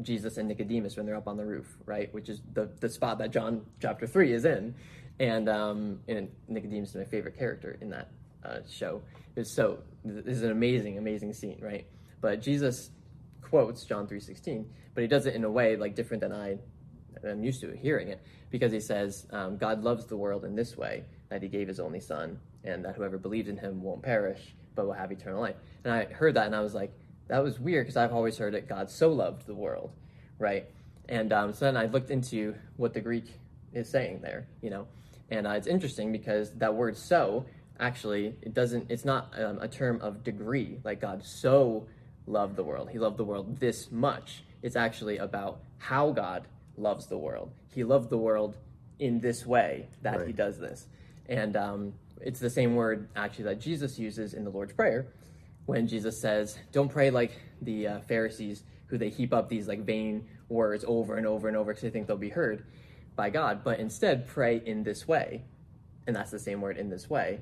Jesus 0.00 0.38
and 0.38 0.48
Nicodemus 0.48 0.96
when 0.96 1.04
they're 1.06 1.16
up 1.16 1.28
on 1.28 1.36
the 1.36 1.44
roof, 1.44 1.76
right? 1.86 2.12
Which 2.14 2.28
is 2.28 2.40
the 2.54 2.70
the 2.80 2.88
spot 2.88 3.18
that 3.18 3.30
John 3.30 3.62
chapter 3.80 4.06
three 4.06 4.32
is 4.32 4.44
in, 4.44 4.74
and 5.18 5.48
um, 5.48 6.00
and 6.08 6.28
Nicodemus 6.48 6.90
is 6.90 6.94
my 6.96 7.04
favorite 7.04 7.36
character 7.36 7.76
in 7.80 7.90
that 7.90 8.08
uh, 8.44 8.58
show. 8.70 9.02
It's 9.36 9.52
so 9.52 9.80
this 10.04 10.36
is 10.38 10.42
an 10.44 10.50
amazing, 10.52 10.96
amazing 10.98 11.32
scene, 11.34 11.58
right? 11.60 11.86
But 12.20 12.40
Jesus 12.42 12.90
quotes 13.50 13.84
John 13.84 14.06
three 14.06 14.20
sixteen, 14.20 14.70
but 14.94 15.02
he 15.02 15.08
does 15.08 15.26
it 15.26 15.34
in 15.34 15.44
a 15.44 15.50
way 15.50 15.76
like 15.76 15.94
different 15.94 16.22
than 16.22 16.32
I 16.32 16.58
I'm 17.28 17.44
used 17.44 17.60
to 17.60 17.76
hearing 17.76 18.08
it 18.08 18.22
because 18.50 18.72
he 18.72 18.80
says, 18.80 19.26
um, 19.30 19.58
God 19.58 19.82
loves 19.82 20.06
the 20.06 20.16
world 20.16 20.44
in 20.44 20.54
this 20.54 20.76
way 20.76 21.04
that 21.28 21.42
he 21.42 21.48
gave 21.48 21.68
his 21.68 21.78
only 21.78 22.00
son, 22.00 22.38
and 22.64 22.84
that 22.84 22.96
whoever 22.96 23.18
believes 23.18 23.48
in 23.48 23.58
him 23.58 23.82
won't 23.82 24.02
perish 24.02 24.54
but 24.74 24.86
will 24.86 24.92
have 24.92 25.12
eternal 25.12 25.40
life. 25.40 25.56
And 25.84 25.92
I 25.92 26.04
heard 26.04 26.34
that 26.34 26.46
and 26.46 26.54
I 26.54 26.60
was 26.60 26.74
like, 26.74 26.92
that 27.28 27.42
was 27.42 27.58
weird 27.58 27.86
because 27.86 27.96
I've 27.96 28.12
always 28.12 28.38
heard 28.38 28.54
it, 28.54 28.68
God 28.68 28.88
so 28.88 29.12
loved 29.12 29.46
the 29.46 29.54
world, 29.54 29.92
right? 30.38 30.66
And 31.08 31.32
um, 31.32 31.52
so 31.52 31.64
then 31.66 31.76
I 31.76 31.86
looked 31.86 32.10
into 32.10 32.54
what 32.76 32.94
the 32.94 33.00
Greek 33.00 33.26
is 33.72 33.88
saying 33.88 34.20
there, 34.22 34.46
you 34.62 34.70
know, 34.70 34.86
and 35.30 35.46
uh, 35.46 35.50
it's 35.50 35.66
interesting 35.66 36.12
because 36.12 36.52
that 36.54 36.74
word 36.74 36.96
so 36.96 37.46
actually 37.78 38.34
it 38.42 38.52
doesn't 38.52 38.90
it's 38.90 39.04
not 39.04 39.32
um, 39.38 39.58
a 39.60 39.68
term 39.68 39.98
of 40.02 40.22
degree 40.22 40.76
like 40.84 41.00
god 41.00 41.24
so 41.24 41.86
loved 42.26 42.56
the 42.56 42.64
world. 42.64 42.90
He 42.90 42.98
loved 42.98 43.16
the 43.16 43.24
world 43.24 43.58
this 43.58 43.90
much. 43.90 44.44
It's 44.62 44.76
actually 44.76 45.18
about 45.18 45.60
how 45.78 46.10
god 46.10 46.46
loves 46.76 47.06
the 47.06 47.18
world. 47.18 47.50
He 47.74 47.84
loved 47.84 48.10
the 48.10 48.18
world 48.18 48.56
in 48.98 49.20
this 49.20 49.46
way 49.46 49.88
that 50.02 50.26
he 50.26 50.32
does 50.32 50.58
this. 50.58 50.86
And 51.28 51.56
um, 51.56 51.94
it's 52.20 52.40
the 52.40 52.50
same 52.50 52.74
word 52.74 53.08
actually 53.16 53.44
that 53.44 53.60
jesus 53.60 53.98
uses 53.98 54.34
in 54.34 54.44
the 54.44 54.50
lord's 54.50 54.72
prayer 54.72 55.06
when 55.66 55.86
jesus 55.86 56.20
says 56.20 56.58
don't 56.72 56.90
pray 56.90 57.10
like 57.10 57.32
the 57.62 57.86
uh, 57.86 58.00
pharisees 58.00 58.62
who 58.86 58.98
they 58.98 59.08
heap 59.08 59.32
up 59.32 59.48
these 59.48 59.68
like 59.68 59.80
vain 59.80 60.26
words 60.48 60.84
over 60.86 61.16
and 61.16 61.26
over 61.26 61.48
and 61.48 61.56
over 61.56 61.72
because 61.72 61.82
they 61.82 61.90
think 61.90 62.06
they'll 62.06 62.16
be 62.16 62.30
heard 62.30 62.64
by 63.16 63.30
god 63.30 63.62
but 63.64 63.78
instead 63.78 64.26
pray 64.26 64.60
in 64.64 64.82
this 64.82 65.06
way. 65.06 65.42
And 66.06 66.16
that's 66.16 66.30
the 66.30 66.38
same 66.38 66.60
word 66.60 66.76
in 66.76 66.90
this 66.90 67.08
way 67.08 67.40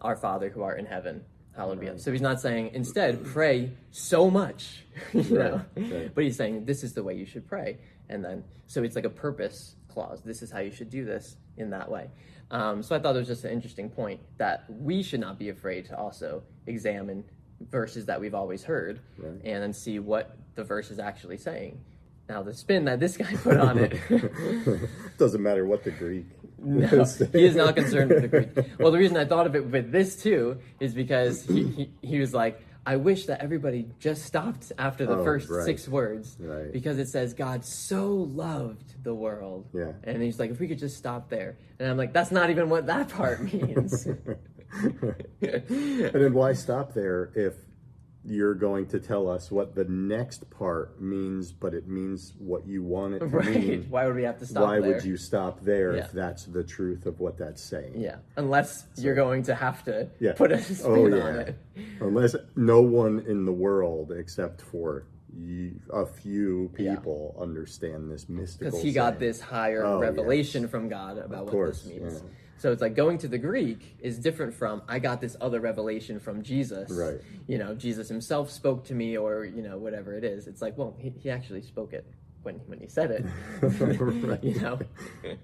our 0.00 0.16
father 0.16 0.48
who 0.50 0.62
art 0.62 0.78
in 0.78 0.86
heaven 0.86 1.24
hallowed 1.58 1.80
be 1.80 1.90
so 1.98 2.10
he's 2.12 2.20
not 2.22 2.40
saying 2.40 2.70
instead 2.72 3.22
pray 3.24 3.70
so 3.90 4.30
much 4.30 4.84
you 5.12 5.22
know 5.38 5.60
Right, 5.76 5.92
right. 5.92 6.14
but 6.14 6.24
he's 6.24 6.36
saying 6.36 6.64
this 6.64 6.82
is 6.84 6.94
the 6.94 7.02
way 7.02 7.14
you 7.14 7.26
should 7.26 7.46
pray 7.46 7.76
and 8.08 8.24
then 8.24 8.44
so 8.66 8.82
it's 8.82 8.96
like 8.96 9.04
a 9.04 9.10
purpose 9.26 9.74
clause. 9.88 10.20
This 10.22 10.42
is 10.42 10.50
how 10.50 10.60
you 10.60 10.70
should 10.70 10.90
do 10.90 11.04
this 11.04 11.36
in 11.56 11.70
that 11.70 11.90
way. 11.90 12.10
Um, 12.50 12.82
so 12.82 12.94
I 12.94 12.98
thought 12.98 13.16
it 13.16 13.18
was 13.18 13.26
just 13.28 13.44
an 13.44 13.50
interesting 13.50 13.88
point 13.90 14.20
that 14.36 14.64
we 14.68 15.02
should 15.02 15.20
not 15.20 15.38
be 15.38 15.48
afraid 15.48 15.86
to 15.86 15.98
also 15.98 16.42
examine 16.66 17.24
verses 17.70 18.04
that 18.06 18.20
we've 18.20 18.34
always 18.34 18.62
heard 18.62 19.00
Right. 19.18 19.40
and 19.44 19.62
then 19.62 19.72
see 19.72 19.98
what 19.98 20.36
the 20.54 20.64
verse 20.64 20.90
is 20.90 20.98
actually 20.98 21.38
saying. 21.38 21.80
Now, 22.28 22.42
the 22.42 22.52
spin 22.52 22.84
that 22.84 23.00
this 23.00 23.16
guy 23.16 23.32
put 23.36 23.56
on 23.56 23.78
it. 23.78 23.98
Doesn't 25.18 25.42
matter 25.42 25.64
what 25.66 25.82
the 25.84 25.90
Greek. 25.90 26.26
No, 26.58 26.86
he 27.32 27.44
is 27.46 27.56
not 27.56 27.74
concerned 27.76 28.10
with 28.10 28.22
the 28.22 28.28
Greek. 28.28 28.50
Well, 28.78 28.90
the 28.90 28.98
reason 28.98 29.16
I 29.16 29.24
thought 29.24 29.46
of 29.46 29.54
it 29.56 29.64
with 29.70 29.90
this 29.92 30.20
too 30.22 30.58
is 30.80 30.92
because 30.94 31.44
he, 31.44 31.64
he, 31.68 31.90
he 32.02 32.18
was 32.18 32.34
like, 32.34 32.60
I 32.84 32.96
wish 32.96 33.26
that 33.26 33.40
everybody 33.42 33.86
just 33.98 34.24
stopped 34.24 34.72
after 34.78 35.06
the 35.06 35.18
Oh, 35.18 35.24
first 35.24 35.48
right. 35.50 35.64
six 35.64 35.86
words 35.88 36.36
Right. 36.40 36.72
because 36.72 36.98
it 36.98 37.08
says 37.08 37.32
God 37.34 37.64
so 37.64 38.06
loved 38.12 39.02
the 39.04 39.14
world. 39.14 39.66
Yeah. 39.74 39.92
And 40.04 40.22
he's 40.22 40.38
like, 40.38 40.50
if 40.50 40.58
we 40.58 40.68
could 40.68 40.78
just 40.78 40.96
stop 40.96 41.28
there. 41.28 41.58
And 41.78 41.88
I'm 41.88 41.96
like, 41.96 42.12
that's 42.12 42.30
not 42.30 42.50
even 42.50 42.68
what 42.70 42.86
that 42.86 43.08
part 43.08 43.40
means. 43.52 44.06
And 45.40 46.12
then 46.12 46.34
why 46.34 46.52
stop 46.52 46.92
there 46.92 47.30
if 47.34 47.54
you're 48.28 48.54
going 48.54 48.86
to 48.86 49.00
tell 49.00 49.28
us 49.28 49.50
what 49.50 49.74
the 49.74 49.84
next 49.84 50.48
part 50.50 51.00
means, 51.00 51.50
but 51.50 51.72
it 51.74 51.88
means 51.88 52.34
what 52.38 52.66
you 52.66 52.82
want 52.82 53.14
it 53.14 53.18
to 53.20 53.26
right. 53.26 53.46
mean? 53.54 53.86
Why 53.90 54.06
would 54.06 54.14
we 54.16 54.22
have 54.24 54.38
to 54.40 54.46
stop 54.46 54.64
Why 54.64 54.80
there? 54.80 54.94
would 54.94 55.04
you 55.04 55.16
stop 55.16 55.60
there 55.62 55.96
Yeah. 55.96 56.04
if 56.04 56.12
that's 56.12 56.44
the 56.44 56.62
truth 56.62 57.06
of 57.06 57.20
what 57.20 57.38
that's 57.38 57.62
saying? 57.62 57.92
Yeah. 57.96 58.16
Unless 58.36 58.86
you're 58.96 59.14
going 59.14 59.42
to 59.44 59.54
have 59.54 59.82
to 59.84 60.08
Yeah. 60.20 60.32
put 60.34 60.52
a 60.52 60.58
spin 60.62 60.86
Oh 60.90 61.04
on 61.04 61.12
yeah. 61.12 61.40
it. 61.40 61.58
Unless 62.00 62.36
no 62.54 62.82
one 62.82 63.20
in 63.20 63.44
the 63.46 63.52
world 63.52 64.12
except 64.12 64.60
for 64.60 65.04
you, 65.34 65.78
a 65.92 66.04
few 66.06 66.70
people 66.74 67.36
understand 67.40 68.10
this 68.10 68.28
mystical. 68.28 68.70
because 68.70 68.82
he 68.82 68.92
got 68.92 69.14
saying. 69.14 69.20
this 69.20 69.40
higher 69.40 69.84
Oh, 69.84 70.00
revelation 70.00 70.68
from 70.68 70.88
God 70.88 71.18
about 71.18 71.44
what 71.44 71.52
course, 71.52 71.82
this 71.82 71.92
means. 71.92 72.22
So 72.58 72.72
it's 72.72 72.82
like 72.82 72.94
going 72.96 73.18
to 73.18 73.28
the 73.28 73.38
Greek 73.38 73.96
is 74.00 74.18
different 74.18 74.52
from 74.52 74.82
I 74.88 74.98
got 74.98 75.20
this 75.20 75.36
other 75.40 75.60
revelation 75.60 76.18
from 76.18 76.42
Jesus. 76.42 76.90
Right. 76.90 77.20
You 77.46 77.58
know, 77.58 77.74
Jesus 77.74 78.08
himself 78.08 78.50
spoke 78.50 78.84
to 78.86 78.94
me, 78.94 79.16
or 79.16 79.44
you 79.44 79.62
know, 79.62 79.78
whatever 79.78 80.14
it 80.14 80.24
is. 80.24 80.46
It's 80.48 80.60
like, 80.60 80.76
well, 80.76 80.96
he, 80.98 81.10
he 81.10 81.30
actually 81.30 81.62
spoke 81.62 81.92
it 81.92 82.04
when 82.42 82.56
when 82.66 82.80
he 82.80 82.88
said 82.88 83.10
it. 83.10 83.24
Right. 83.62 84.42
you 84.42 84.60
know, 84.60 84.78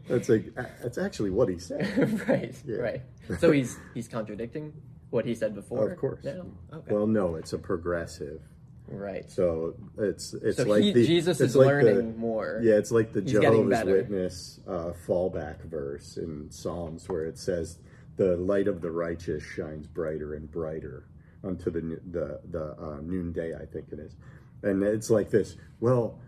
That's 0.08 0.28
like 0.28 0.54
that's 0.82 0.98
actually 0.98 1.30
what 1.30 1.48
he 1.48 1.58
said. 1.58 1.86
right, 2.28 2.54
Yeah. 2.66 2.76
right. 2.76 3.02
So 3.38 3.52
he's 3.52 3.78
he's 3.94 4.08
contradicting 4.08 4.72
what 5.10 5.24
he 5.24 5.34
said 5.34 5.54
before. 5.54 5.92
Of 5.92 5.98
course. 5.98 6.24
No? 6.24 6.50
Okay. 6.72 6.92
Well, 6.92 7.06
no, 7.06 7.36
it's 7.36 7.52
a 7.52 7.58
progressive. 7.58 8.40
Right. 8.88 9.30
So 9.30 9.74
it's 9.98 10.34
it's 10.34 10.58
So 10.58 10.64
like 10.64 10.82
he, 10.82 10.92
the 10.92 11.06
Jesus 11.06 11.40
is 11.40 11.56
like 11.56 11.66
learning 11.66 12.12
the, 12.12 12.18
more. 12.18 12.60
Yeah, 12.62 12.74
it's 12.74 12.90
like 12.90 13.12
the 13.12 13.22
He's 13.22 13.32
Jehovah's. 13.32 13.84
Witness 13.84 14.60
uh, 14.66 14.92
fallback 15.06 15.62
verse 15.64 16.16
in 16.16 16.50
Psalms 16.50 17.08
where 17.08 17.24
it 17.24 17.38
says, 17.38 17.78
"The 18.16 18.36
light 18.36 18.68
of 18.68 18.80
the 18.80 18.90
righteous 18.90 19.42
shines 19.42 19.86
brighter 19.86 20.34
and 20.34 20.50
brighter 20.50 21.06
unto 21.42 21.70
the 21.70 22.00
the 22.10 22.40
the 22.50 22.76
uh, 22.80 23.00
noonday." 23.02 23.54
I 23.54 23.66
think 23.66 23.86
it 23.92 23.98
is, 23.98 24.16
and 24.62 24.82
it's 24.82 25.10
like 25.10 25.30
this. 25.30 25.56
Well, 25.80 26.18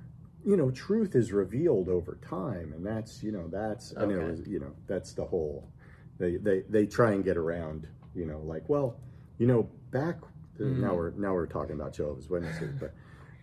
you 0.45 0.57
know, 0.57 0.71
truth 0.71 1.17
is 1.17 1.33
revealed 1.33 1.89
over 1.89 2.19
time, 2.23 2.73
and 2.73 2.87
that's 2.87 3.23
you 3.23 3.33
know 3.33 3.49
that's 3.49 3.93
and 3.93 4.13
it 4.13 4.23
was 4.23 4.47
you 4.47 4.61
know 4.61 4.73
that's 4.87 5.13
the 5.13 5.25
whole. 5.25 5.69
They 6.19 6.37
they 6.37 6.63
they 6.69 6.87
try 6.87 7.13
and 7.13 7.25
get 7.25 7.37
around. 7.37 7.89
You 8.15 8.25
know, 8.27 8.41
like 8.45 8.69
well, 8.69 8.97
you 9.39 9.47
know, 9.47 9.69
back 9.91 10.17
Hmm. 10.59 10.81
now 10.81 10.95
we're 10.95 11.11
now 11.13 11.33
we're 11.33 11.47
talking 11.47 11.75
about 11.75 11.95
Jehovah's 11.95 12.29
Witnesses, 12.29 12.75
but 12.79 12.95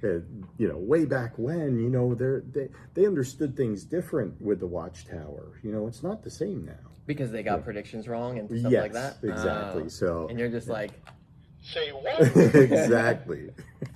uh, 0.04 0.20
you 0.58 0.68
know, 0.68 0.78
way 0.78 1.06
back 1.06 1.34
when, 1.38 1.80
you 1.80 1.90
know, 1.90 2.14
they're, 2.14 2.44
they 2.52 2.68
they 2.94 3.06
understood 3.06 3.56
things 3.56 3.86
different 3.86 4.42
with 4.42 4.60
the 4.60 4.68
Watchtower. 4.68 5.60
You 5.64 5.72
know, 5.72 5.88
it's 5.88 6.04
not 6.04 6.24
the 6.24 6.32
same 6.32 6.66
now. 6.66 6.92
Because 7.06 7.32
they 7.32 7.44
got 7.44 7.64
predictions 7.64 8.08
wrong 8.08 8.38
and 8.38 8.50
stuff 8.60 8.72
yes, 8.72 8.82
like 8.82 8.94
that. 8.94 9.18
exactly. 9.24 9.84
Oh. 9.86 9.88
So 9.90 10.28
and 10.30 10.40
you're 10.40 10.50
just 10.50 10.68
like, 10.68 10.92
Say 11.64 11.92
what? 11.92 12.20
exactly. 12.56 13.50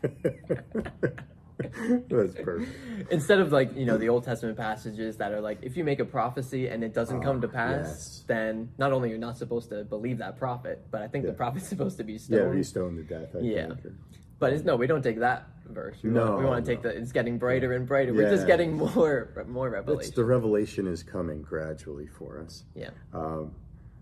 That's 2.10 2.36
perfect. 2.36 2.72
instead 3.12 3.40
of 3.40 3.52
like 3.52 3.76
you 3.76 3.86
know 3.86 3.98
the 3.98 4.10
Old 4.10 4.24
Testament 4.24 4.58
passages 4.58 5.18
that 5.18 5.32
are 5.32 5.42
like 5.42 5.58
if 5.64 5.76
you 5.76 5.84
make 5.84 6.00
a 6.00 6.06
prophecy 6.06 6.68
and 6.68 6.84
it 6.84 6.94
doesn't 6.94 7.22
come 7.22 7.42
to 7.42 7.48
pass, 7.48 7.76
Ah, 7.76 7.88
yes. 7.88 8.24
then 8.28 8.70
not 8.78 8.92
only 8.92 9.10
you're 9.10 9.18
not 9.18 9.38
supposed 9.38 9.70
to 9.70 9.84
believe 9.84 10.20
that 10.20 10.38
prophet, 10.38 10.86
but 10.92 11.02
I 11.02 11.08
think 11.08 11.26
the 11.26 11.34
prophet's 11.34 11.68
supposed 11.74 11.98
to 11.98 12.04
be 12.04 12.14
Yeah, 12.14 12.20
stoned. 12.20 12.56
be 12.56 12.64
stoned 12.64 12.98
to 12.98 13.04
death. 13.20 13.36
I 13.36 13.40
Yeah. 13.40 13.68
think. 13.68 13.96
but 14.40 14.54
it's, 14.54 14.64
no, 14.64 14.76
we 14.76 14.86
don't 14.86 15.02
take 15.02 15.20
that 15.20 15.48
verse. 15.68 15.98
We 16.04 16.12
No, 16.12 16.26
want, 16.26 16.40
we 16.40 16.46
want 16.46 16.64
to 16.66 16.72
take 16.72 16.84
no. 16.84 16.92
the 16.92 16.98
it's 16.98 17.12
getting 17.12 17.40
brighter 17.40 17.74
and 17.74 17.88
brighter. 17.88 18.14
We're 18.14 18.30
just 18.30 18.46
getting 18.46 18.74
more 18.74 19.28
more 19.48 19.68
It's 19.68 19.74
revelation. 19.74 20.14
the 20.16 20.26
revelation 20.26 20.86
is 20.88 21.02
coming 21.02 21.42
gradually 21.42 22.06
for 22.08 22.40
us. 22.40 22.66
yeah, 22.76 22.92
Um, 23.14 23.52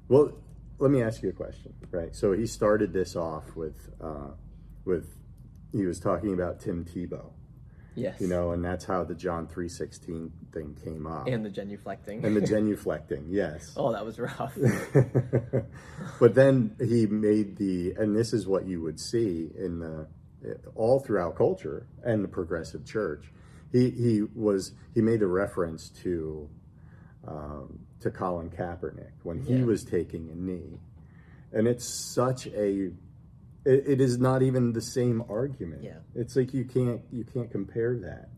well, 0.09 0.33
let 0.79 0.91
me 0.91 1.01
ask 1.01 1.23
you 1.23 1.29
a 1.29 1.33
question. 1.33 1.73
Right. 1.89 2.13
So 2.13 2.33
he 2.33 2.45
started 2.47 2.91
this 2.91 3.15
off 3.15 3.55
with 3.55 3.89
uh, 4.01 4.31
with 4.83 5.07
he 5.71 5.85
was 5.85 5.99
talking 6.01 6.33
about 6.33 6.59
Tim 6.59 6.83
Tebow. 6.85 7.31
Yes, 7.95 8.19
You 8.21 8.27
know, 8.27 8.51
and 8.51 8.63
that's 8.63 8.85
how 8.85 9.03
the 9.03 9.15
John 9.15 9.47
three 9.47 9.69
sixteen 9.69 10.31
thing 10.51 10.75
came 10.83 11.07
up. 11.07 11.27
and 11.27 11.43
the 11.45 11.49
genuflecting. 11.49 12.23
and 12.23 12.35
the 12.35 12.41
genuflecting, 12.53 13.25
yes. 13.29 13.73
oh, 13.77 13.91
that 13.93 14.05
was 14.05 14.19
rough. 14.19 14.55
but 16.19 16.35
then 16.35 16.75
he 16.79 17.05
made 17.07 17.57
the, 17.57 17.93
and 17.97 18.15
this 18.15 18.33
is 18.33 18.47
what 18.47 18.65
you 18.65 18.81
would 18.81 18.99
see 18.99 19.49
in 19.57 19.79
the 19.79 20.07
all 20.75 20.99
throughout 20.99 21.35
culture 21.35 21.87
and 22.03 22.23
the 22.23 22.27
progressive 22.27 22.85
church. 22.85 23.31
He 23.71 23.89
he 23.89 24.21
was 24.35 24.73
he 24.93 25.01
made 25.01 25.21
a 25.21 25.27
reference 25.27 25.89
to 26.03 26.47
um, 27.27 27.79
to 28.01 28.11
Colin 28.11 28.49
Kaepernick 28.49 29.11
when 29.23 29.39
he 29.41 29.55
Yeah. 29.55 29.65
was 29.65 29.83
taking 29.83 30.29
a 30.29 30.35
knee, 30.35 30.79
and 31.51 31.67
it's 31.67 31.85
such 32.13 32.47
a 32.47 32.91
it, 33.65 33.83
it 33.87 34.01
is 34.01 34.17
not 34.19 34.41
even 34.43 34.73
the 34.73 34.81
same 34.81 35.23
argument. 35.29 35.83
Yeah. 35.83 35.97
it's 36.13 36.35
like 36.35 36.53
you 36.53 36.65
can't 36.65 37.01
you 37.11 37.23
can't 37.23 37.49
compare 37.51 37.97
that. 37.99 38.29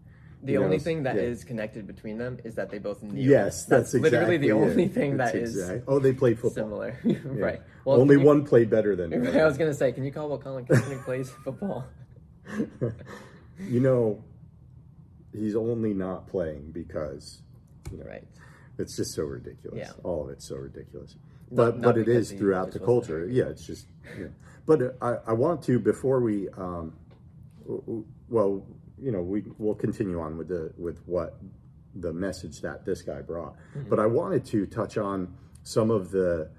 The 0.44 0.54
You 0.54 0.60
know, 0.60 0.66
only 0.66 0.80
thing 0.80 1.04
that 1.04 1.16
yeah. 1.16 1.24
is 1.24 1.44
connected 1.44 1.88
between 1.88 2.18
them 2.20 2.38
is 2.44 2.56
that 2.56 2.70
they 2.70 2.78
both 2.78 3.02
kneel. 3.02 3.16
Yes, 3.16 3.66
that's, 3.66 3.94
literally 3.96 4.36
exactly 4.36 4.38
the 4.38 4.50
it. 4.50 4.52
only 4.52 4.88
thing 4.88 5.18
That's 5.18 5.32
that 5.32 5.42
is 5.42 5.58
exact- 5.58 5.84
Oh, 5.88 5.98
they 6.00 6.14
played 6.14 6.38
football. 6.40 6.64
similar. 6.64 7.00
Yeah. 7.04 7.18
right. 7.26 7.62
Only 7.86 8.16
can 8.16 8.22
you- 8.22 8.28
one 8.28 8.46
played 8.46 8.70
better 8.70 8.96
than 8.96 9.10
the 9.10 9.42
I 9.42 9.46
was 9.46 9.58
gonna 9.58 9.74
say, 9.74 9.92
can 9.92 10.04
you 10.06 10.12
call 10.12 10.30
what 10.30 10.42
Colin 10.42 10.66
Kaepernick 10.66 11.04
plays 11.06 11.30
football? 11.44 11.86
you 13.60 13.80
know, 13.80 14.24
he's 15.34 15.56
only 15.56 15.94
not 15.94 16.28
playing 16.28 16.72
because 16.72 17.42
you 17.92 17.98
know 17.98 18.06
Right. 18.06 18.24
it's 18.78 18.96
just 18.96 19.14
so 19.16 19.24
ridiculous. 19.24 19.80
Yeah. 19.80 19.92
All 20.04 20.24
of 20.24 20.30
it's 20.30 20.48
so 20.48 20.56
ridiculous. 20.56 21.16
But 21.52 21.82
but 21.82 21.98
it 21.98 22.08
is 22.08 22.32
throughout 22.32 22.72
the 22.72 22.80
culture. 22.80 23.28
Yeah, 23.30 23.46
it's 23.46 23.66
just. 23.66 23.88
Yeah. 24.18 24.28
But 24.66 24.98
I 25.02 25.18
I 25.28 25.34
want 25.34 25.62
to 25.64 25.80
before 25.80 26.20
we 26.20 26.50
um, 26.50 26.94
well 28.30 28.66
you 29.02 29.12
know 29.12 29.22
we 29.22 29.44
we'll 29.58 29.76
continue 29.76 30.20
on 30.20 30.38
with 30.38 30.50
the 30.50 30.74
with 30.78 31.00
what 31.06 31.38
the 31.96 32.12
message 32.14 32.62
that 32.62 32.86
this 32.86 33.02
guy 33.02 33.22
brought. 33.22 33.56
Mm-hmm. 33.76 33.90
But 33.90 34.00
I 34.00 34.06
wanted 34.08 34.46
to 34.48 34.66
touch 34.66 34.98
on 34.98 35.34
some 35.64 35.92
of 35.92 36.12
the. 36.12 36.50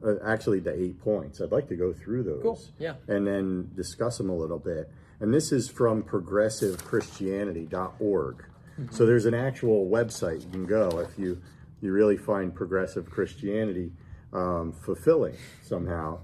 Uh, 0.00 0.14
actually, 0.24 0.60
the 0.60 0.72
eight 0.80 1.00
points. 1.00 1.40
I'd 1.40 1.50
like 1.50 1.66
to 1.70 1.76
go 1.76 1.92
through 1.92 2.22
those 2.22 2.42
Cool. 2.42 2.60
Yeah. 2.78 2.94
and 3.08 3.26
then 3.26 3.72
discuss 3.74 4.16
them 4.16 4.30
a 4.30 4.36
little 4.36 4.60
bit. 4.60 4.88
And 5.18 5.34
this 5.34 5.50
is 5.50 5.68
from 5.68 6.04
progressivechristianity.org. 6.04 8.44
So 8.92 9.04
there's 9.06 9.26
an 9.26 9.34
actual 9.34 9.90
website 9.90 10.44
you 10.44 10.50
can 10.50 10.66
go 10.66 11.00
if 11.00 11.18
you 11.18 11.42
you 11.80 11.90
really 11.92 12.16
find 12.16 12.54
progressive 12.54 13.10
Christianity 13.10 13.90
um, 14.32 14.72
fulfilling 14.72 15.36
somehow 15.62 16.18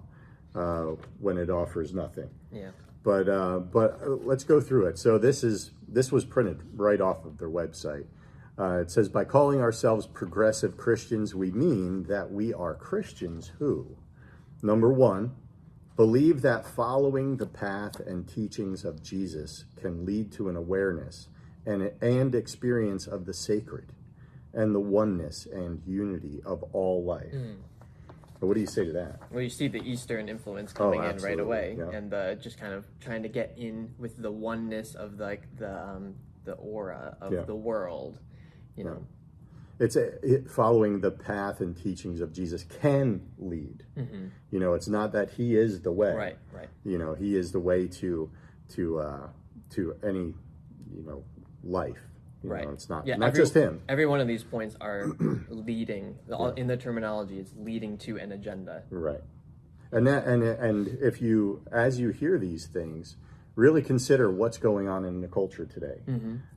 uh, 0.55 0.93
when 1.19 1.39
it 1.39 1.51
offers 1.51 1.95
nothing. 1.95 2.31
Yeah. 2.53 2.71
But 3.03 3.29
uh, 3.29 3.59
but 3.59 4.01
uh, 4.03 4.11
let's 4.11 4.45
go 4.45 4.61
through 4.61 4.87
it. 4.87 4.99
So 4.99 5.19
this 5.19 5.45
is 5.45 5.73
this 5.87 6.11
was 6.11 6.25
printed 6.25 6.63
right 6.75 7.01
off 7.01 7.25
of 7.25 7.39
their 7.39 7.51
website. 7.51 8.07
Uh, 8.59 8.79
it 8.79 8.91
says 8.91 9.09
by 9.09 9.25
calling 9.25 9.61
ourselves 9.61 10.07
progressive 10.07 10.77
Christians, 10.77 11.35
we 11.35 11.51
mean 11.51 12.05
that 12.05 12.31
we 12.31 12.55
are 12.55 12.75
Christians 12.75 13.53
who, 13.59 13.97
number 14.63 14.93
one, 14.93 15.35
believe 15.97 16.41
that 16.43 16.65
following 16.65 17.37
the 17.37 17.47
path 17.47 17.99
and 18.01 18.29
teachings 18.29 18.85
of 18.85 19.03
Jesus 19.03 19.65
can 19.77 20.07
lead 20.07 20.33
to 20.33 20.49
an 20.49 20.57
awareness 20.57 21.29
and 21.67 21.91
and 22.01 22.35
experience 22.35 23.07
of 23.07 23.27
the 23.27 23.35
sacred, 23.35 23.93
and 24.53 24.75
the 24.75 24.81
oneness 24.81 25.47
and 25.47 25.83
unity 25.87 26.41
of 26.47 26.63
all 26.73 27.03
life. 27.05 27.35
But 28.41 28.49
what 28.49 28.55
do 28.55 28.61
you 28.61 28.67
say 28.67 28.85
to 28.85 28.93
that? 28.93 29.21
Well, 29.31 29.43
you 29.43 29.49
see 29.51 29.69
the 29.69 29.83
Eastern 29.83 30.29
influence 30.29 30.73
coming 30.73 31.03
in 31.03 31.17
right 31.19 31.39
away, 31.39 31.77
yeah. 31.79 31.97
and 31.97 32.11
the 32.11 32.39
just 32.41 32.59
kind 32.59 32.73
of 32.75 32.85
trying 33.01 33.23
to 33.23 33.29
get 33.29 33.55
in 33.57 33.95
with 33.99 34.21
the 34.21 34.31
oneness 34.31 34.95
of 34.95 35.19
like 35.19 35.43
the 35.57 35.73
um, 35.73 36.15
the 36.45 36.53
aura 36.55 37.17
of 37.21 37.33
Yeah. 37.33 37.43
the 37.43 37.55
world. 37.55 38.19
You 38.77 38.85
know, 38.85 39.07
it's 39.79 39.97
a, 39.97 40.19
it, 40.25 40.51
following 40.51 41.01
the 41.01 41.11
path 41.11 41.61
and 41.61 41.77
teachings 41.77 42.21
of 42.21 42.33
Jesus 42.33 42.65
can 42.65 43.23
lead. 43.39 43.85
You 44.51 44.61
know, 44.61 44.75
it's 44.75 44.89
not 44.89 45.13
that 45.13 45.31
he 45.31 45.57
is 45.57 45.81
the 45.83 45.93
way. 45.93 46.13
right, 46.13 46.39
right, 46.53 46.69
You 46.85 46.99
know, 46.99 47.15
he 47.15 47.37
is 47.37 47.53
the 47.53 47.61
way 47.61 47.87
to 47.89 48.31
to 48.71 48.99
uh, 48.99 49.29
to 49.71 49.95
any 50.03 50.35
you 50.93 51.03
know 51.07 51.25
life. 51.63 51.99
You 52.45 52.51
right. 52.51 52.65
know, 52.67 52.73
it's 52.73 52.91
not 52.91 53.07
Yeah, 53.07 53.17
not 53.17 53.29
every- 53.29 53.41
just 53.41 53.55
him. 53.55 53.81
Every 53.89 54.05
one 54.07 54.21
of 54.21 54.29
these 54.29 54.45
points 54.45 54.77
are 54.81 55.07
leading. 55.49 56.19
all- 56.31 56.51
In 56.53 56.67
the 56.67 56.77
terminology, 56.77 57.39
it's 57.39 57.55
leading 57.57 57.97
to 57.99 58.19
an 58.19 58.33
agenda. 58.33 58.83
Right. 58.91 59.23
And 59.91 60.07
that, 60.07 60.27
and 60.27 60.43
and 60.43 60.89
if 61.01 61.23
you 61.23 61.63
as 61.73 61.99
you 62.01 62.11
hear 62.11 62.39
these 62.39 62.67
things, 62.67 63.17
really 63.55 63.81
consider 63.81 64.31
what's 64.31 64.59
going 64.59 64.89
on 64.89 65.05
in 65.05 65.21
the 65.21 65.29
culture 65.29 65.65
today, 65.65 66.01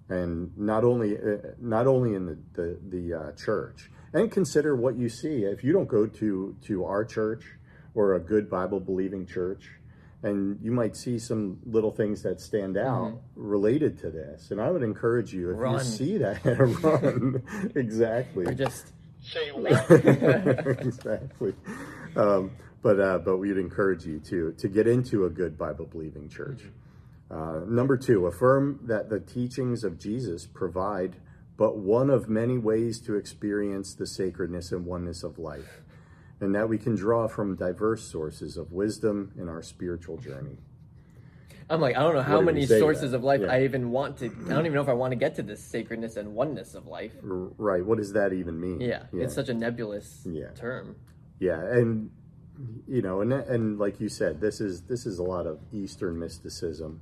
and 0.10 0.58
not 0.58 0.84
only 0.84 1.16
uh, 1.18 1.38
not 1.60 1.86
only 1.88 2.16
in 2.16 2.26
the 2.26 2.38
the, 2.54 2.80
the 2.90 3.14
uh, 3.14 3.32
church, 3.34 3.92
and 4.12 4.32
consider 4.32 4.76
what 4.76 4.98
you 4.98 5.08
see. 5.08 5.44
If 5.44 5.64
you 5.64 5.72
don't 5.72 5.88
go 5.88 6.08
to 6.08 6.56
to 6.64 6.84
our 6.86 7.06
church 7.06 7.46
or 7.94 8.16
a 8.16 8.20
good 8.20 8.50
Bible 8.50 8.80
believing 8.80 9.26
church, 9.28 9.70
and 10.24 10.58
you 10.62 10.72
might 10.72 10.96
see 10.96 11.20
some 11.20 11.60
little 11.66 11.92
things 11.92 12.24
that 12.24 12.42
stand 12.42 12.78
out 12.78 13.22
related 13.36 14.00
to 14.00 14.10
this. 14.10 14.52
And 14.52 14.60
I 14.60 14.72
would 14.72 14.84
encourage 14.84 15.34
you 15.34 15.52
if 15.52 15.58
Run. 15.58 15.74
you 15.74 15.80
see 15.80 16.18
that, 16.18 16.44
run 16.84 17.44
exactly 17.76 18.46
Or 18.46 18.54
just 18.54 18.94
Say 19.22 19.50
exactly. 20.80 21.54
Um, 22.16 22.52
but 22.82 23.00
uh, 23.00 23.18
but 23.18 23.38
we'd 23.38 23.58
encourage 23.58 24.06
you 24.06 24.20
to 24.20 24.54
to 24.54 24.68
get 24.70 24.88
into 24.88 25.26
a 25.26 25.30
good 25.30 25.58
Bible 25.58 25.86
believing 25.86 26.30
church. 26.30 26.62
Uh, 27.30 27.62
number 27.68 27.98
two, 27.98 28.26
affirm 28.28 28.80
that 28.84 29.10
the 29.10 29.20
teachings 29.20 29.84
of 29.84 30.00
Jesus 30.00 30.46
provide 30.46 31.18
but 31.58 31.78
one 31.78 32.10
of 32.12 32.30
many 32.30 32.58
ways 32.58 33.02
to 33.02 33.16
experience 33.16 33.96
the 33.96 34.06
sacredness 34.06 34.72
and 34.72 34.86
oneness 34.86 35.24
of 35.24 35.40
life, 35.40 35.82
and 36.40 36.54
that 36.56 36.70
we 36.70 36.78
can 36.78 36.96
draw 36.96 37.28
from 37.28 37.56
diverse 37.56 38.04
sources 38.04 38.58
of 38.58 38.72
wisdom 38.72 39.32
in 39.38 39.50
our 39.50 39.62
spiritual 39.62 40.18
journey. 40.18 40.58
I'm 41.70 41.82
like, 41.82 41.98
I 41.98 42.00
don't 42.00 42.16
know 42.16 42.22
how 42.22 42.40
many 42.40 42.66
sources 42.66 43.12
that? 43.12 43.18
of 43.18 43.24
life 43.24 43.42
Yeah. 43.42 43.52
I 43.52 43.64
even 43.64 43.92
want 43.92 44.18
to. 44.20 44.28
I 44.28 44.50
don't 44.50 44.66
even 44.66 44.74
know 44.74 44.82
if 44.82 44.88
I 44.88 44.94
want 44.94 45.12
to 45.12 45.18
get 45.18 45.36
to 45.36 45.44
this 45.44 45.62
sacredness 45.62 46.16
and 46.16 46.34
oneness 46.34 46.76
of 46.76 46.88
life. 46.88 47.12
Right? 47.22 47.86
What 47.86 47.98
does 47.98 48.14
that 48.14 48.32
even 48.32 48.60
mean? 48.60 48.80
Yeah, 48.80 49.04
it's 49.12 49.34
such 49.34 49.50
a 49.50 49.54
nebulous 49.54 50.26
Yeah. 50.26 50.52
term. 50.52 50.96
Yeah, 51.40 51.60
and 51.62 52.10
you 52.88 53.02
know, 53.02 53.20
and 53.22 53.34
and 53.34 53.78
like 53.78 54.00
you 54.00 54.08
said, 54.08 54.40
this 54.40 54.62
is 54.62 54.84
this 54.84 55.06
is 55.06 55.20
a 55.20 55.24
lot 55.24 55.46
of 55.46 55.60
Eastern 55.74 56.18
mysticism 56.18 57.02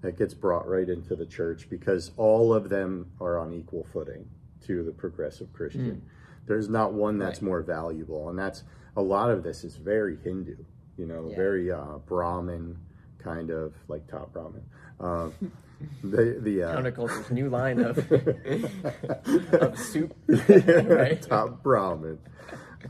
that 0.00 0.18
gets 0.18 0.34
brought 0.34 0.66
right 0.66 0.88
into 0.88 1.14
the 1.14 1.26
church 1.26 1.68
because 1.70 2.10
all 2.16 2.52
of 2.52 2.68
them 2.68 3.12
are 3.20 3.38
on 3.38 3.52
equal 3.52 3.86
footing 3.92 4.28
to 4.66 4.82
the 4.82 4.92
progressive 4.92 5.52
Christian. 5.52 6.02
Hmm. 6.02 6.06
There's 6.46 6.68
not 6.68 6.92
one 6.92 7.18
that's. 7.18 7.40
Right. 7.40 7.46
more 7.46 7.62
valuable, 7.62 8.28
and 8.30 8.38
that's 8.38 8.64
a 8.96 9.02
lot 9.02 9.30
of 9.30 9.42
this 9.42 9.62
is 9.64 9.76
very 9.76 10.16
Hindu, 10.24 10.56
you 10.96 11.06
know, 11.06 11.28
Yeah. 11.30 11.36
very 11.36 11.70
uh, 11.70 11.98
Brahmin 12.06 12.76
kind 13.18 13.50
of 13.50 13.74
like 13.88 14.06
top 14.08 14.32
Brahmin. 14.32 14.62
Uh, 14.98 15.30
the 16.02 16.38
the 16.40 16.62
uh, 16.64 16.76
Counterculture's 16.76 17.30
new 17.30 17.48
line 17.48 17.80
of 17.80 17.98
of 19.52 19.78
soup. 19.78 20.14
right? 20.28 21.20
top 21.22 21.62
Brahmin. 21.62 22.18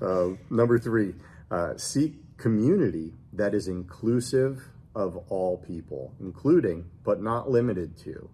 Uh, 0.00 0.30
number 0.50 0.78
three, 0.78 1.14
uh, 1.50 1.76
seek 1.76 2.14
community 2.36 3.12
that 3.32 3.54
is 3.54 3.68
inclusive 3.68 4.62
of 4.94 5.16
all 5.28 5.58
people, 5.58 6.12
including 6.20 6.84
but 7.04 7.20
not 7.22 7.50
limited 7.50 7.96
to 7.98 8.28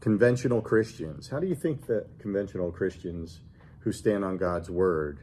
conventional 0.00 0.60
Christians. 0.60 1.28
How 1.28 1.38
do 1.40 1.46
you 1.46 1.54
think 1.54 1.86
that 1.86 2.06
conventional 2.18 2.70
Christians 2.70 3.40
who 3.88 3.92
stand 3.92 4.22
on 4.22 4.36
God's 4.36 4.68
word 4.68 5.20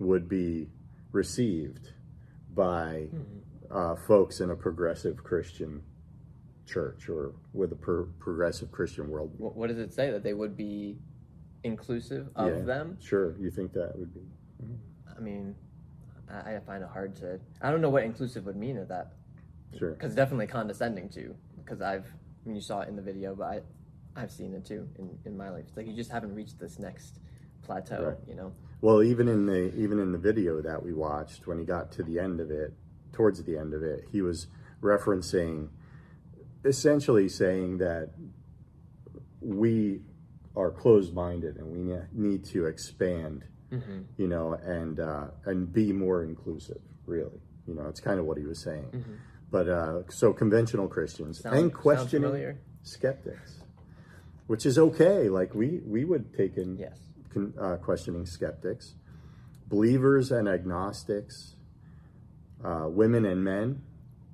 would 0.00 0.28
be 0.28 0.66
received 1.12 1.92
by 2.52 3.06
uh, 3.70 3.94
folks 4.08 4.40
in 4.40 4.50
a 4.50 4.56
progressive 4.56 5.22
Christian 5.22 5.80
church 6.66 7.08
or 7.08 7.36
with 7.52 7.70
a 7.70 7.76
pro- 7.76 8.08
progressive 8.18 8.72
Christian 8.72 9.08
world? 9.08 9.32
What, 9.38 9.54
what 9.54 9.68
does 9.68 9.78
it 9.78 9.92
say 9.92 10.10
that 10.10 10.24
they 10.24 10.34
would 10.34 10.56
be 10.56 10.98
inclusive 11.62 12.30
of 12.34 12.48
Yeah, 12.52 12.62
them? 12.62 12.98
Sure, 13.00 13.36
you 13.38 13.48
think 13.52 13.72
that 13.74 13.96
would 13.96 14.12
be. 14.12 14.22
I 15.16 15.20
mean, 15.20 15.54
I, 16.28 16.56
I 16.56 16.60
find 16.66 16.82
it 16.82 16.88
hard 16.92 17.14
to. 17.18 17.38
I 17.62 17.70
don't 17.70 17.80
know 17.80 17.90
what 17.90 18.02
inclusive 18.02 18.44
would 18.46 18.56
mean 18.56 18.76
at 18.76 18.88
that 18.88 19.12
Sure. 19.78 19.92
because 19.92 20.16
definitely 20.16 20.48
condescending 20.48 21.10
to. 21.10 21.32
Because 21.64 21.80
I've, 21.80 22.06
I 22.06 22.48
mean, 22.48 22.56
you 22.56 22.60
saw 22.60 22.80
it 22.80 22.88
in 22.88 22.96
the 22.96 23.02
video, 23.02 23.36
but 23.36 23.44
I, 23.44 23.60
I've 24.16 24.32
seen 24.32 24.52
it 24.52 24.64
too 24.64 24.88
in, 24.98 25.16
in 25.24 25.36
my 25.36 25.48
life. 25.50 25.66
It's 25.68 25.76
like 25.76 25.86
you 25.86 25.94
just 25.94 26.10
haven't 26.10 26.34
reached 26.34 26.58
this 26.58 26.80
next 26.80 27.20
plateau, 27.64 28.04
Right. 28.08 28.16
you 28.28 28.34
know. 28.34 28.52
Well, 28.80 29.02
even 29.02 29.28
in 29.28 29.46
the 29.46 29.74
even 29.76 29.98
in 29.98 30.12
the 30.12 30.18
video 30.18 30.60
that 30.60 30.82
we 30.84 30.92
watched, 30.92 31.46
when 31.46 31.58
he 31.58 31.64
got 31.64 31.90
to 31.92 32.02
the 32.02 32.18
end 32.18 32.40
of 32.40 32.50
it, 32.50 32.74
towards 33.12 33.42
the 33.42 33.56
end 33.56 33.72
of 33.74 33.82
it, 33.82 34.04
he 34.12 34.20
was 34.20 34.46
referencing, 34.82 35.68
essentially 36.64 37.28
saying 37.28 37.78
that 37.78 38.10
we 39.40 40.00
are 40.56 40.70
closed-minded 40.70 41.56
and 41.56 41.66
we 41.72 41.96
need 42.12 42.44
to 42.46 42.66
expand, 42.66 43.44
Mm-hmm. 43.72 44.02
you 44.18 44.28
know, 44.28 44.52
and 44.52 45.00
uh, 45.00 45.26
and 45.46 45.72
be 45.72 45.92
more 45.92 46.22
inclusive. 46.22 46.80
Really, 47.06 47.40
you 47.66 47.74
know, 47.74 47.86
it's 47.88 47.98
kind 48.00 48.20
of 48.20 48.26
what 48.26 48.38
he 48.38 48.44
was 48.44 48.60
saying. 48.62 49.04
But 49.50 49.68
uh, 49.68 50.02
so 50.10 50.32
conventional 50.32 50.86
Christians 50.86 51.42
Mm-hmm. 51.42 51.56
And 51.56 51.74
questioning 51.74 52.58
skeptics, 52.82 53.60
which 54.46 54.64
is 54.66 54.78
okay. 54.78 55.28
Like 55.28 55.54
we 55.54 55.80
we 55.84 56.04
would 56.04 56.34
take 56.36 56.56
in 56.56 56.76
Yes. 56.76 56.98
Uh, 57.60 57.76
questioning 57.76 58.26
skeptics, 58.26 58.94
believers 59.68 60.30
and 60.30 60.48
agnostics, 60.48 61.56
uh, 62.64 62.86
women 62.88 63.24
and 63.24 63.42
men, 63.44 63.82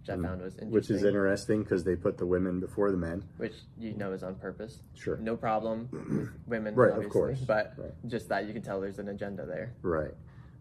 Which 0.01 0.11
I 0.11 0.13
found 0.23 0.43
was 0.43 0.55
interesting. 0.55 0.69
Mm. 0.69 0.71
which 0.73 0.91
is 0.91 1.05
interesting 1.05 1.63
because 1.63 1.85
they 1.85 1.97
put 1.97 2.19
the 2.19 2.27
women 2.27 2.61
before 2.61 2.91
the 2.91 2.97
men. 2.97 3.25
Which 3.39 3.55
you 3.79 3.95
know 3.95 4.13
is 4.13 4.23
on 4.23 4.35
purpose. 4.37 4.81
Sure. 4.95 5.17
No 5.19 5.37
problem 5.37 5.89
with 5.91 6.31
women, 6.47 6.75
Right, 6.75 6.91
of 6.91 6.97
obviously, 6.97 7.11
course. 7.13 7.41
But 7.41 7.75
Right. 7.77 7.93
just 8.09 8.29
that 8.29 8.47
you 8.47 8.53
can 8.53 8.63
tell 8.63 8.81
there's 8.81 8.99
an 8.99 9.09
agenda 9.09 9.47
there. 9.47 9.73
Right. 9.83 10.15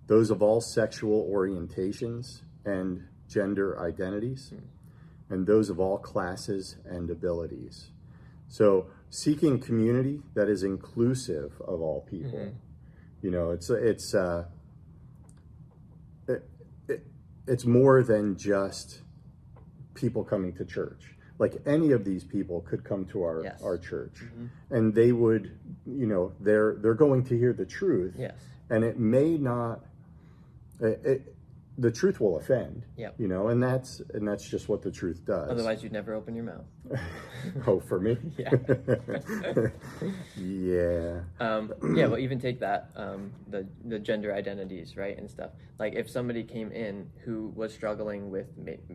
Those 0.07 0.31
of 0.31 0.41
all 0.41 0.59
sexual 0.61 1.29
orientations 1.31 2.41
and 2.65 3.03
gender 3.27 3.79
identities, 3.79 4.51
and 5.29 5.45
those 5.45 5.69
of 5.69 5.79
all 5.79 5.99
classes 5.99 6.77
and 6.85 7.11
abilities. 7.11 7.91
So, 8.47 8.87
seeking 9.09 9.59
community 9.59 10.21
that 10.35 10.47
is 10.49 10.63
inclusive 10.63 11.53
of 11.61 11.81
all 11.81 12.01
people. 12.09 12.51
You 13.21 13.31
know, 13.31 13.51
it's 13.51 13.69
it's 13.69 14.13
uh, 14.13 14.45
it, 16.27 16.43
it, 16.87 17.05
it's 17.47 17.65
more 17.65 18.03
than 18.03 18.37
just 18.37 19.01
people 19.93 20.23
coming 20.23 20.53
to 20.53 20.65
church. 20.65 21.15
Like 21.37 21.61
any 21.65 21.91
of 21.91 22.03
these 22.03 22.23
people 22.23 22.61
could 22.61 22.83
come 22.83 23.05
to 23.07 23.23
our 23.23 23.43
Yes. 23.43 23.61
our 23.63 23.77
church, 23.77 24.23
and 24.69 24.93
they 24.93 25.11
would, 25.11 25.57
you 25.85 26.05
know, 26.05 26.33
they're 26.39 26.75
they're 26.81 26.93
going 26.93 27.23
to 27.25 27.37
hear 27.37 27.53
the 27.53 27.65
truth 27.65 28.15
Yes. 28.17 28.35
and 28.69 28.83
it 28.83 28.99
may 28.99 29.37
not 29.37 29.85
it, 30.81 31.35
the 31.79 31.91
truth 31.91 32.19
will 32.19 32.37
offend 32.37 32.85
Yep. 32.97 33.15
you 33.17 33.27
know 33.27 33.47
and 33.47 33.63
that's 33.63 34.01
and 34.13 34.27
that's 34.27 34.47
just 34.49 34.67
what 34.69 34.81
the 34.81 34.91
truth 34.91 35.23
does 35.25 35.49
Otherwise, 35.49 35.81
you'd 35.81 35.93
never 35.93 36.13
open 36.13 36.35
your 36.35 36.43
mouth. 36.45 36.65
oh 37.67 37.79
for 37.79 37.99
me 37.99 38.17
Yeah. 38.37 38.51
yeah 40.35 41.19
Um, 41.39 41.73
yeah, 41.95 42.07
well, 42.07 42.19
even 42.19 42.39
take 42.39 42.59
that 42.59 42.89
um, 42.95 43.31
the 43.47 43.65
the 43.85 43.99
gender 43.99 44.33
identities, 44.33 44.97
right, 44.97 45.17
and 45.17 45.29
stuff. 45.29 45.51
Like 45.79 45.93
if 45.95 46.09
somebody 46.09 46.43
came 46.43 46.71
in 46.71 47.09
who 47.23 47.51
was 47.55 47.73
struggling 47.73 48.29
with 48.29 48.47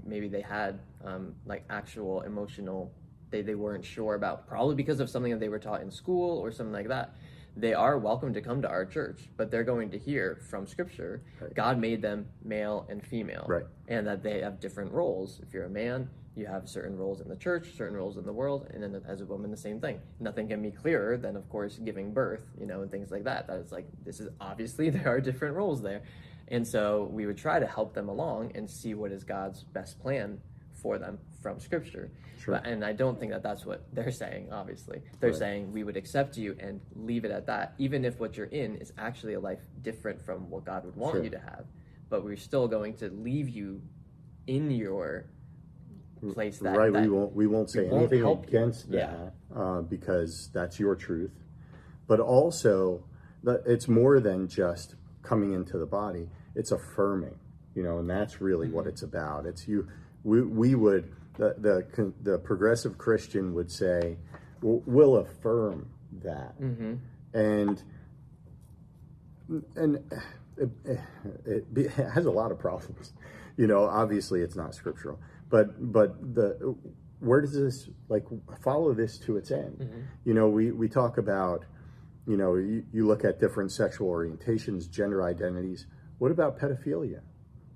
maybe 0.05 0.29
they 0.29 0.42
had 0.42 0.81
um, 1.05 1.35
like 1.47 1.64
actual 1.70 2.23
emotional, 2.23 2.92
they 3.31 3.42
they 3.42 3.55
weren't 3.55 3.85
sure 3.85 4.14
about, 4.14 4.47
probably 4.47 4.75
because 4.75 5.01
of 5.01 5.09
something 5.11 5.33
that 5.33 5.40
they 5.40 5.49
were 5.49 5.59
taught 5.59 5.81
in 5.83 5.90
school 5.90 6.38
or 6.38 6.53
something 6.53 6.73
like 6.73 6.88
that. 6.88 7.14
They 7.57 7.73
are 7.73 7.99
welcome 7.99 8.35
to 8.35 8.40
come 8.40 8.62
to 8.62 8.69
our 8.69 8.85
church, 8.85 9.29
but 9.37 9.51
they're 9.51 9.64
going 9.64 9.90
to 9.90 9.99
hear 9.99 10.40
from 10.51 10.67
Scripture. 10.67 11.23
God 11.55 11.79
made 11.79 12.03
them 12.03 12.27
male 12.43 12.87
and 12.88 13.05
female, 13.05 13.47
Right. 13.49 13.64
and 13.87 14.07
that 14.07 14.23
they 14.23 14.40
have 14.40 14.59
different 14.59 14.90
roles. 14.93 15.38
If 15.40 15.55
you're 15.55 15.67
a 15.67 15.71
man, 15.71 16.11
you 16.35 16.47
have 16.47 16.69
certain 16.69 16.97
roles 16.97 17.21
in 17.21 17.29
the 17.29 17.37
church, 17.37 17.75
certain 17.77 17.97
roles 17.97 18.17
in 18.17 18.25
the 18.27 18.33
world, 18.33 18.69
and 18.75 18.83
then 18.83 19.01
as 19.07 19.21
a 19.21 19.25
woman, 19.25 19.53
the 19.53 19.57
same 19.57 19.81
thing. 19.81 20.01
Nothing 20.19 20.49
can 20.49 20.62
be 20.62 20.73
clearer 20.73 21.17
than, 21.17 21.37
of 21.37 21.49
course, 21.49 21.79
giving 21.79 22.12
birth, 22.12 22.45
you 22.59 22.67
know, 22.67 22.83
and 22.83 22.90
things 22.90 23.12
like 23.12 23.23
that. 23.25 23.47
That 23.47 23.59
is 23.61 23.71
like, 23.71 23.87
this 24.05 24.19
is 24.19 24.29
obviously 24.40 24.90
there 24.90 25.07
are 25.09 25.21
different 25.21 25.55
roles 25.55 25.81
there. 25.81 26.03
And 26.49 26.67
so 26.67 27.09
we 27.12 27.25
would 27.25 27.38
try 27.38 27.61
to 27.61 27.67
help 27.67 27.95
them 27.95 28.09
along 28.09 28.53
and 28.57 28.69
see 28.69 28.95
what 28.95 29.12
is 29.12 29.23
God's 29.23 29.62
best 29.62 30.01
plan 30.01 30.40
for 30.85 30.99
them 30.99 31.18
from 31.42 31.59
Scripture. 31.59 32.11
Sure. 32.38 32.57
But, 32.57 32.66
and 32.66 32.85
I 32.85 32.92
don't 32.92 33.18
think 33.18 33.33
that 33.33 33.42
that's 33.42 33.64
what 33.64 33.87
they're 33.94 34.11
saying, 34.12 34.53
obviously. 34.53 35.01
They're 35.18 35.31
Right. 35.31 35.38
saying 35.38 35.73
we 35.73 35.83
would 35.83 35.97
accept 35.97 36.37
you 36.37 36.55
and 36.61 36.79
leave 36.94 37.25
it 37.25 37.31
at 37.31 37.47
that, 37.47 37.73
even 37.79 38.05
if 38.05 38.20
what 38.20 38.37
you're 38.37 38.49
in 38.64 38.77
is 38.77 38.92
actually 38.99 39.33
a 39.33 39.40
life 39.40 39.62
different 39.81 40.20
from 40.20 40.51
what 40.51 40.66
God 40.66 40.85
would 40.85 40.94
want 40.94 41.14
Sure. 41.14 41.25
you 41.25 41.31
to 41.31 41.38
have. 41.38 41.64
But 42.11 42.23
we're 42.23 42.37
still 42.37 42.68
going 42.68 42.94
to 42.99 43.09
leave 43.09 43.49
you 43.49 43.81
in 44.47 44.70
your 44.70 45.25
place 46.35 46.59
that, 46.59 46.77
right 46.77 46.92
that 46.92 47.03
we 47.03 47.09
won't 47.09 47.35
we 47.35 47.47
won't 47.47 47.70
say 47.70 47.85
we 47.85 47.88
won't 47.88 48.03
anything 48.03 48.20
help 48.20 48.42
you. 48.44 48.49
against 48.59 48.88
Yeah. 48.88 49.14
that 49.53 49.59
uh, 49.59 49.81
because 49.83 50.49
that's 50.55 50.81
your 50.81 50.94
truth 50.94 51.33
but 52.07 52.18
also 52.18 53.05
it's 53.44 53.88
more 53.88 54.20
than 54.20 54.49
just 54.49 54.94
coming 55.23 55.53
into 55.53 55.77
the 55.77 55.85
body 55.85 56.31
it's 56.55 56.73
affirming 56.73 57.35
you 57.75 57.83
know 57.83 57.99
and 57.99 58.09
that's 58.09 58.40
really 58.40 58.68
what 58.70 58.87
it's 58.87 59.03
about 59.03 59.44
it's 59.44 59.68
you 59.68 59.87
we, 60.25 60.43
we 60.43 60.75
would 60.75 61.13
the, 61.39 61.55
the 61.59 61.87
con- 61.95 62.15
the 62.23 62.39
progressive 62.39 62.97
christian 62.99 63.55
would 63.55 63.71
say 63.71 64.17
"We'll- 64.63 65.17
affirm 65.17 65.89
that, 66.23 66.61
Mm-hmm. 66.61 66.95
and 67.35 67.83
and 69.77 69.97
it, 70.57 70.71
it, 71.45 71.65
it 71.77 71.91
has 71.91 72.27
a 72.27 72.31
lot 72.31 72.51
of 72.53 72.59
problems. 72.59 73.13
You 73.57 73.67
know, 73.67 73.85
obviously 73.85 74.41
it's 74.41 74.57
not 74.57 74.75
scriptural, 74.75 75.19
but 75.51 75.93
but 75.93 76.35
the 76.35 76.75
where 77.21 77.41
does 77.41 77.53
this 77.55 77.89
like 78.09 78.25
follow 78.63 78.93
this 78.95 79.19
to 79.21 79.37
its 79.37 79.51
end? 79.51 79.89
You 80.25 80.35
know, 80.35 80.49
we 80.49 80.71
we 80.73 80.89
talk 80.89 81.19
about 81.19 81.65
you 82.27 82.37
know 82.37 82.55
you, 82.55 82.85
you 82.93 83.07
look 83.07 83.25
at 83.25 83.39
different 83.41 83.71
sexual 83.73 84.09
orientations, 84.11 84.91
gender 84.91 85.23
identities. 85.23 85.87
What 86.19 86.31
about 86.31 86.59
pedophilia? 86.59 87.21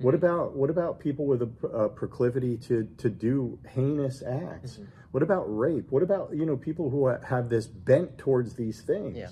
What 0.01 0.15
about 0.15 0.55
what 0.55 0.71
about 0.71 1.01
people 1.01 1.27
with 1.27 1.43
a, 1.43 1.67
a 1.67 1.89
proclivity 1.89 2.57
to 2.69 2.89
to 2.99 3.11
do 3.11 3.59
heinous 3.69 4.23
acts? 4.23 4.79
What 5.11 5.23
about 5.23 5.45
rape? 5.47 5.91
What 5.91 6.03
about 6.03 6.35
you 6.35 6.47
know 6.47 6.57
people 6.57 6.91
who 6.91 7.07
have 7.07 7.49
this 7.49 7.67
bent 7.67 8.17
towards 8.19 8.55
these 8.55 8.81
things? 8.83 9.17
Yeah. 9.17 9.31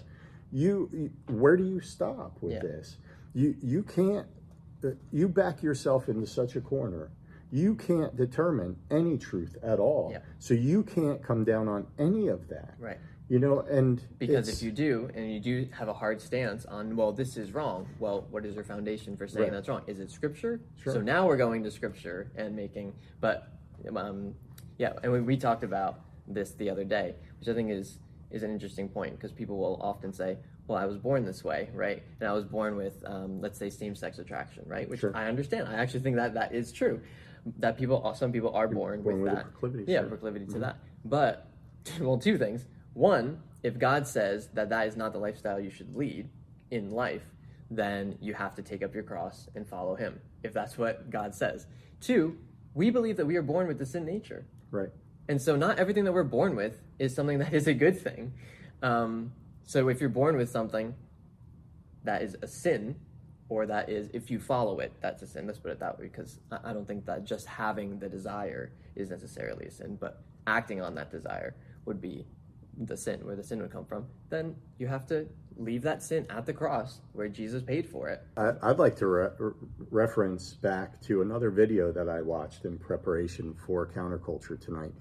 You, 0.52 0.88
you 0.92 1.10
where 1.28 1.56
do 1.56 1.64
you 1.64 1.80
stop 1.80 2.38
with 2.40 2.54
Yeah. 2.54 2.60
this? 2.60 2.96
You 3.34 3.54
you 3.62 3.82
can't 3.82 4.26
uh, 4.84 4.90
you 5.12 5.28
back 5.28 5.62
yourself 5.62 6.08
into 6.08 6.26
such 6.26 6.56
a 6.56 6.60
corner. 6.60 7.10
You 7.52 7.76
can't 7.76 8.16
determine 8.16 8.76
any 8.90 9.18
truth 9.18 9.56
at 9.62 9.78
all. 9.78 10.08
Yeah. 10.12 10.18
So 10.40 10.54
you 10.54 10.82
can't 10.82 11.22
come 11.22 11.44
down 11.44 11.68
on 11.68 11.86
any 11.98 12.26
of 12.26 12.48
that. 12.48 12.74
Right. 12.78 12.98
You 13.28 13.40
know, 13.40 13.60
and 13.60 14.00
Because 14.18 14.48
if 14.48 14.62
you 14.62 14.70
do, 14.70 15.10
and 15.14 15.32
you 15.32 15.40
do 15.40 15.68
have 15.72 15.88
a 15.88 15.92
hard 15.92 16.20
stance 16.20 16.64
on, 16.64 16.94
well, 16.94 17.12
this 17.12 17.36
is 17.36 17.52
wrong. 17.52 17.88
Well, 17.98 18.24
what 18.30 18.46
is 18.46 18.54
your 18.54 18.62
foundation 18.62 19.16
for 19.16 19.26
saying 19.26 19.44
Right. 19.44 19.52
that's 19.52 19.68
wrong? 19.68 19.82
Is 19.88 19.98
it 19.98 20.12
scripture? 20.12 20.60
Sure. 20.76 20.92
So 20.92 21.00
now 21.00 21.26
we're 21.26 21.36
going 21.36 21.64
to 21.64 21.70
scripture 21.70 22.30
and 22.36 22.54
making, 22.54 22.94
but 23.20 23.48
um, 23.96 24.34
yeah, 24.78 24.92
and 25.02 25.10
we, 25.12 25.20
we 25.20 25.36
talked 25.36 25.64
about 25.64 26.00
this 26.28 26.52
the 26.52 26.70
other 26.70 26.84
day, 26.84 27.16
which 27.40 27.48
I 27.48 27.54
think 27.54 27.70
is 27.70 27.98
is 28.30 28.42
an 28.42 28.50
interesting 28.50 28.88
point 28.88 29.14
because 29.16 29.32
people 29.32 29.56
will 29.56 29.80
often 29.80 30.12
say, 30.12 30.36
well, 30.66 30.78
I 30.78 30.84
was 30.84 30.96
born 30.98 31.24
this 31.24 31.42
way, 31.44 31.68
right? 31.72 32.02
And 32.20 32.28
I 32.28 32.32
was 32.32 32.44
born 32.44 32.76
with, 32.76 33.02
um, 33.06 33.40
let's 33.40 33.56
say, 33.56 33.70
same-sex 33.70 34.18
attraction, 34.18 34.64
right? 34.66 34.88
Which 34.88 35.00
Sure. 35.00 35.16
I 35.16 35.28
understand. 35.28 35.68
I 35.68 35.74
actually 35.74 36.00
think 36.00 36.16
that 36.16 36.34
that 36.34 36.52
is 36.52 36.72
true. 36.72 37.00
That 37.60 37.78
people, 37.78 38.12
some 38.14 38.32
people 38.32 38.50
are 38.52 38.66
born, 38.66 39.02
born 39.02 39.22
with 39.22 39.24
with 39.24 39.34
that, 39.34 39.44
proclivity, 39.44 39.84
yeah, 39.86 39.98
sure. 39.98 40.00
Mm-hmm. 40.02 40.08
proclivity 40.10 40.46
to 40.46 40.58
that. 40.58 40.78
But 41.04 41.46
well, 42.00 42.18
two 42.18 42.36
things. 42.36 42.64
One, 42.96 43.42
if 43.62 43.78
God 43.78 44.08
says 44.08 44.48
that 44.54 44.70
that 44.70 44.88
is 44.88 44.96
not 44.96 45.12
the 45.12 45.18
lifestyle 45.18 45.60
you 45.60 45.68
should 45.68 45.94
lead 45.94 46.30
in 46.70 46.90
life, 46.90 47.26
then 47.70 48.16
you 48.22 48.32
have 48.32 48.54
to 48.54 48.62
take 48.62 48.82
up 48.82 48.94
your 48.94 49.02
cross 49.02 49.50
and 49.54 49.68
follow 49.68 49.94
Him. 49.94 50.18
If 50.42 50.54
that's 50.54 50.78
what 50.78 51.10
God 51.10 51.34
says. 51.34 51.66
Two, 52.00 52.38
we 52.72 52.88
believe 52.88 53.18
that 53.18 53.26
we 53.26 53.36
are 53.36 53.42
born 53.42 53.66
with 53.66 53.78
the 53.78 53.84
sin 53.84 54.06
nature. 54.06 54.46
right. 54.70 54.88
And 55.28 55.42
so, 55.42 55.56
not 55.56 55.78
everything 55.78 56.04
that 56.04 56.12
we're 56.12 56.22
born 56.22 56.56
with 56.56 56.78
is 56.98 57.14
something 57.14 57.38
that 57.40 57.52
is 57.52 57.66
a 57.66 57.74
good 57.74 58.00
thing. 58.00 58.32
Um, 58.80 59.32
so, 59.64 59.88
if 59.88 60.00
you're 60.00 60.08
born 60.08 60.38
with 60.38 60.48
something 60.48 60.94
that 62.04 62.22
is 62.22 62.34
a 62.40 62.48
sin, 62.48 62.96
or 63.50 63.66
that 63.66 63.90
is, 63.90 64.08
if 64.14 64.30
you 64.30 64.40
follow 64.40 64.78
it, 64.78 64.94
that's 65.02 65.20
a 65.22 65.26
sin. 65.26 65.46
Let's 65.46 65.58
put 65.58 65.70
it 65.70 65.80
that 65.80 65.98
way, 65.98 66.06
because 66.06 66.40
I 66.50 66.70
I 66.70 66.72
don't 66.72 66.86
think 66.86 67.04
that 67.04 67.26
just 67.26 67.46
having 67.46 67.98
the 67.98 68.08
desire 68.08 68.72
is 68.94 69.10
necessarily 69.10 69.66
a 69.66 69.70
sin, 69.70 69.98
but 70.00 70.22
acting 70.46 70.80
on 70.80 70.94
that 70.94 71.10
desire 71.10 71.54
would 71.84 72.00
be 72.00 72.24
the 72.78 72.96
sin, 72.96 73.20
where 73.24 73.36
the 73.36 73.42
sin 73.42 73.60
would 73.62 73.70
come 73.72 73.84
from. 73.84 74.06
Then 74.28 74.54
you 74.78 74.86
have 74.86 75.06
to 75.06 75.26
leave 75.56 75.82
that 75.82 76.02
sin 76.02 76.26
at 76.28 76.44
the 76.44 76.52
cross 76.52 77.00
where 77.14 77.28
Jesus 77.28 77.62
paid 77.62 77.86
for 77.86 78.08
it. 78.08 78.22
I, 78.36 78.52
I'd 78.62 78.78
like 78.78 78.96
to 78.96 79.06
re- 79.06 79.28
re- 79.38 79.52
reference 79.90 80.52
back 80.54 81.00
to 81.02 81.22
another 81.22 81.50
video 81.50 81.90
that 81.92 82.08
I 82.08 82.20
watched 82.20 82.64
in 82.66 82.76
preparation 82.78 83.54
for 83.66 83.86
Counterculture 83.86 84.60
tonight, 84.60 84.92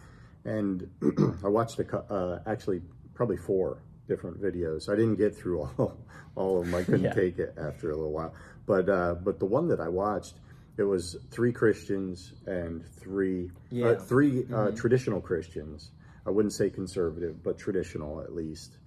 and 0.45 0.89
I 1.43 1.49
watched 1.49 1.79
a, 1.79 1.97
uh, 1.97 2.39
actually 2.47 2.81
probably 3.13 3.37
four 3.37 3.79
different 4.07 4.41
videos. 4.41 4.87
I 4.87 4.95
didn't 4.95 5.15
get 5.15 5.35
through 5.35 5.61
all 5.77 5.97
all 6.35 6.59
of 6.61 6.65
them. 6.65 6.75
I 6.75 6.83
couldn't 6.83 7.03
Yeah. 7.03 7.13
take 7.13 7.39
it 7.39 7.53
after 7.57 7.91
a 7.91 7.95
little 7.95 8.11
while, 8.11 8.33
but 8.65 8.87
uh, 8.87 9.15
but 9.15 9.39
the 9.39 9.45
one 9.45 9.67
that 9.67 9.81
I 9.81 9.89
watched, 9.89 10.35
it 10.77 10.83
was 10.83 11.17
three 11.31 11.51
Christians 11.51 12.31
and 12.45 12.85
three 12.87 13.51
Yeah. 13.71 13.87
uh, 13.87 13.99
3 13.99 14.45
uh, 14.53 14.71
traditional 14.71 15.19
Christians. 15.19 15.91
I 16.25 16.31
wouldn't 16.31 16.53
say 16.53 16.69
conservative, 16.69 17.43
but 17.43 17.57
traditional 17.57 18.21
at 18.21 18.33
least, 18.33 18.77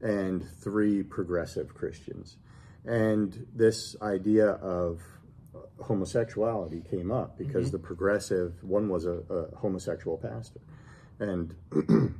and 0.00 0.48
three 0.62 1.02
progressive 1.02 1.74
Christians. 1.74 2.36
And 2.84 3.46
this 3.54 3.96
idea 4.00 4.50
of 4.50 5.00
homosexuality 5.82 6.82
came 6.90 7.10
up 7.10 7.36
because 7.36 7.70
the 7.70 7.78
progressive 7.78 8.62
one 8.62 8.88
was 8.88 9.04
a, 9.04 9.18
a 9.30 9.56
homosexual 9.56 10.16
pastor, 10.16 10.60
and 11.18 11.54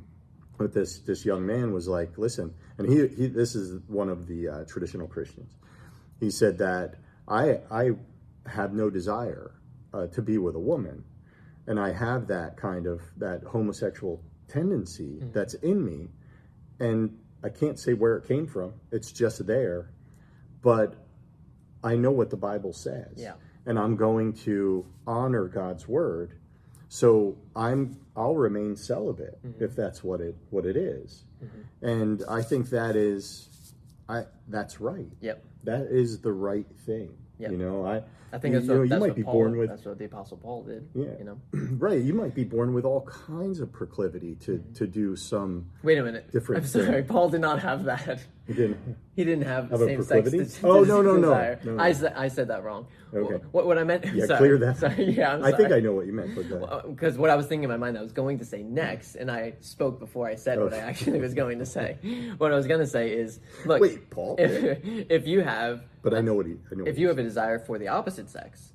but 0.57 0.73
this 0.73 0.99
this 0.99 1.25
young 1.25 1.45
man 1.45 1.73
was 1.73 1.87
like, 1.87 2.17
listen, 2.17 2.53
and 2.77 2.87
he, 2.87 3.07
he 3.07 3.27
this 3.27 3.55
is 3.55 3.79
one 3.87 4.09
of 4.09 4.27
the 4.27 4.47
uh, 4.47 4.63
traditional 4.65 5.07
Christians. 5.07 5.57
He 6.19 6.29
said 6.29 6.57
that 6.59 6.95
I 7.27 7.59
I 7.71 7.91
have 8.45 8.73
no 8.73 8.89
desire 8.89 9.51
uh, 9.93 10.07
to 10.07 10.21
be 10.21 10.37
with 10.37 10.55
a 10.55 10.59
woman, 10.59 11.03
and 11.65 11.79
I 11.79 11.91
have 11.93 12.27
that 12.27 12.57
kind 12.57 12.87
of 12.87 13.01
that 13.17 13.43
homosexual 13.43 14.21
tendency 14.47 15.19
mm-hmm. 15.19 15.31
that's 15.31 15.53
in 15.55 15.83
me, 15.83 16.09
and 16.79 17.17
I 17.43 17.49
can't 17.49 17.79
say 17.79 17.93
where 17.93 18.17
it 18.17 18.27
came 18.27 18.47
from. 18.47 18.73
It's 18.91 19.11
just 19.11 19.45
there, 19.45 19.91
but 20.61 20.95
I 21.83 21.95
know 21.95 22.11
what 22.11 22.29
the 22.29 22.37
Bible 22.37 22.73
says. 22.73 23.13
Yeah. 23.15 23.33
And 23.65 23.77
I'm 23.77 23.95
going 23.95 24.33
to 24.45 24.85
honor 25.05 25.47
God's 25.47 25.87
word. 25.87 26.33
So 26.89 27.37
I'm 27.55 27.99
I'll 28.15 28.35
remain 28.35 28.75
celibate 28.75 29.39
mm-hmm. 29.45 29.63
if 29.63 29.75
that's 29.75 30.03
what 30.03 30.21
it 30.21 30.35
what 30.49 30.65
it 30.65 30.77
is. 30.77 31.25
Mm-hmm. 31.43 31.85
And 31.85 32.23
I 32.29 32.41
think 32.41 32.69
that 32.69 32.95
is 32.95 33.49
I 34.07 34.25
that's 34.47 34.79
right. 34.79 35.11
Yep. 35.19 35.43
That 35.65 35.87
is 35.89 36.21
the 36.21 36.31
right 36.31 36.67
thing. 36.85 37.17
Yep. 37.39 37.51
You 37.51 37.57
know, 37.57 37.85
I 37.85 38.01
I 38.33 38.39
think 38.39 38.53
you, 38.53 38.59
that's 38.59 38.67
you 38.67 38.73
know, 38.73 38.79
what, 38.79 38.83
you 38.83 38.89
that's 38.89 38.99
might 38.99 39.15
be 39.15 39.23
Paul, 39.23 39.33
born 39.33 39.57
with 39.57 39.69
that's 39.69 39.85
what 39.85 39.97
the 39.97 40.05
apostle 40.05 40.37
Paul 40.37 40.63
did. 40.63 40.87
Yeah. 40.93 41.05
You 41.19 41.23
know. 41.25 41.37
right, 41.77 42.01
you 42.01 42.13
might 42.13 42.35
be 42.35 42.43
born 42.43 42.73
with 42.73 42.83
all 42.85 43.01
kinds 43.01 43.59
of 43.59 43.71
proclivity 43.71 44.35
to 44.41 44.63
to 44.75 44.87
do 44.87 45.15
some 45.15 45.69
Wait 45.83 45.97
a 45.97 46.03
minute. 46.03 46.31
Different 46.31 46.63
I'm 46.63 46.67
sorry. 46.67 46.85
thing. 46.87 47.05
Paul 47.05 47.29
did 47.29 47.41
not 47.41 47.59
have 47.61 47.85
that. 47.85 48.19
He 48.47 48.53
didn't 48.53 48.97
He 49.15 49.23
didn't 49.25 49.43
have, 49.45 49.69
Have 49.71 49.79
same 49.79 50.01
sex 50.03 50.63
Oh, 50.63 50.83
no, 50.83 51.01
no, 51.01 51.17
no. 51.17 51.31
No, 51.63 51.73
no. 51.73 51.83
I 51.83 51.91
said 51.91 52.13
I 52.15 52.29
said 52.29 52.47
that 52.47 52.63
wrong. 52.63 52.87
Okay. 53.13 53.43
What, 53.51 53.65
what 53.65 53.77
I 53.77 53.83
meant? 53.83 54.05
Yeah, 54.13 54.25
sorry, 54.25 54.37
clear 54.39 54.57
that. 54.59 54.77
Sorry. 54.77 55.11
Yeah, 55.11 55.39
I 55.41 55.51
think. 55.51 55.71
I 55.71 55.79
know 55.79 55.93
what 55.93 56.05
you 56.05 56.13
meant, 56.13 56.35
but 56.35 56.51
uh, 56.51 56.81
Because 56.87 57.17
what 57.17 57.29
I 57.29 57.35
was 57.35 57.45
thinking 57.47 57.63
in 57.65 57.69
my 57.69 57.77
mind, 57.77 57.97
I 57.97 58.01
was 58.01 58.11
going 58.13 58.39
to 58.39 58.45
say 58.45 58.63
next, 58.63 59.15
and 59.15 59.29
I 59.31 59.53
spoke 59.61 59.99
before 59.99 60.27
I 60.27 60.35
said 60.35 60.59
what 60.59 60.73
I 60.73 60.77
Oh. 60.77 60.81
actually 60.81 61.19
was 61.19 61.33
going 61.33 61.59
to 61.59 61.65
say. 61.65 61.97
What 62.37 62.51
I 62.51 62.55
was 62.55 62.67
going 62.67 62.79
to 62.81 62.87
say 62.87 63.11
is, 63.11 63.39
look, 63.65 63.81
Wait, 63.81 64.09
Paul? 64.09 64.35
If, 64.39 64.81
if 65.09 65.27
you 65.27 65.41
have, 65.41 65.83
but 66.09 66.17
I 66.17 66.21
know 66.21 66.35
what 66.35 66.45
he 66.45 66.53
I 66.71 66.75
know 66.75 66.85
if 66.85 66.97
you 66.97 67.09
have 67.09 67.17
a 67.17 67.23
desire 67.23 67.59
for 67.59 67.77
the 67.77 67.89
opposite 67.89 68.29
sex, 68.29 68.71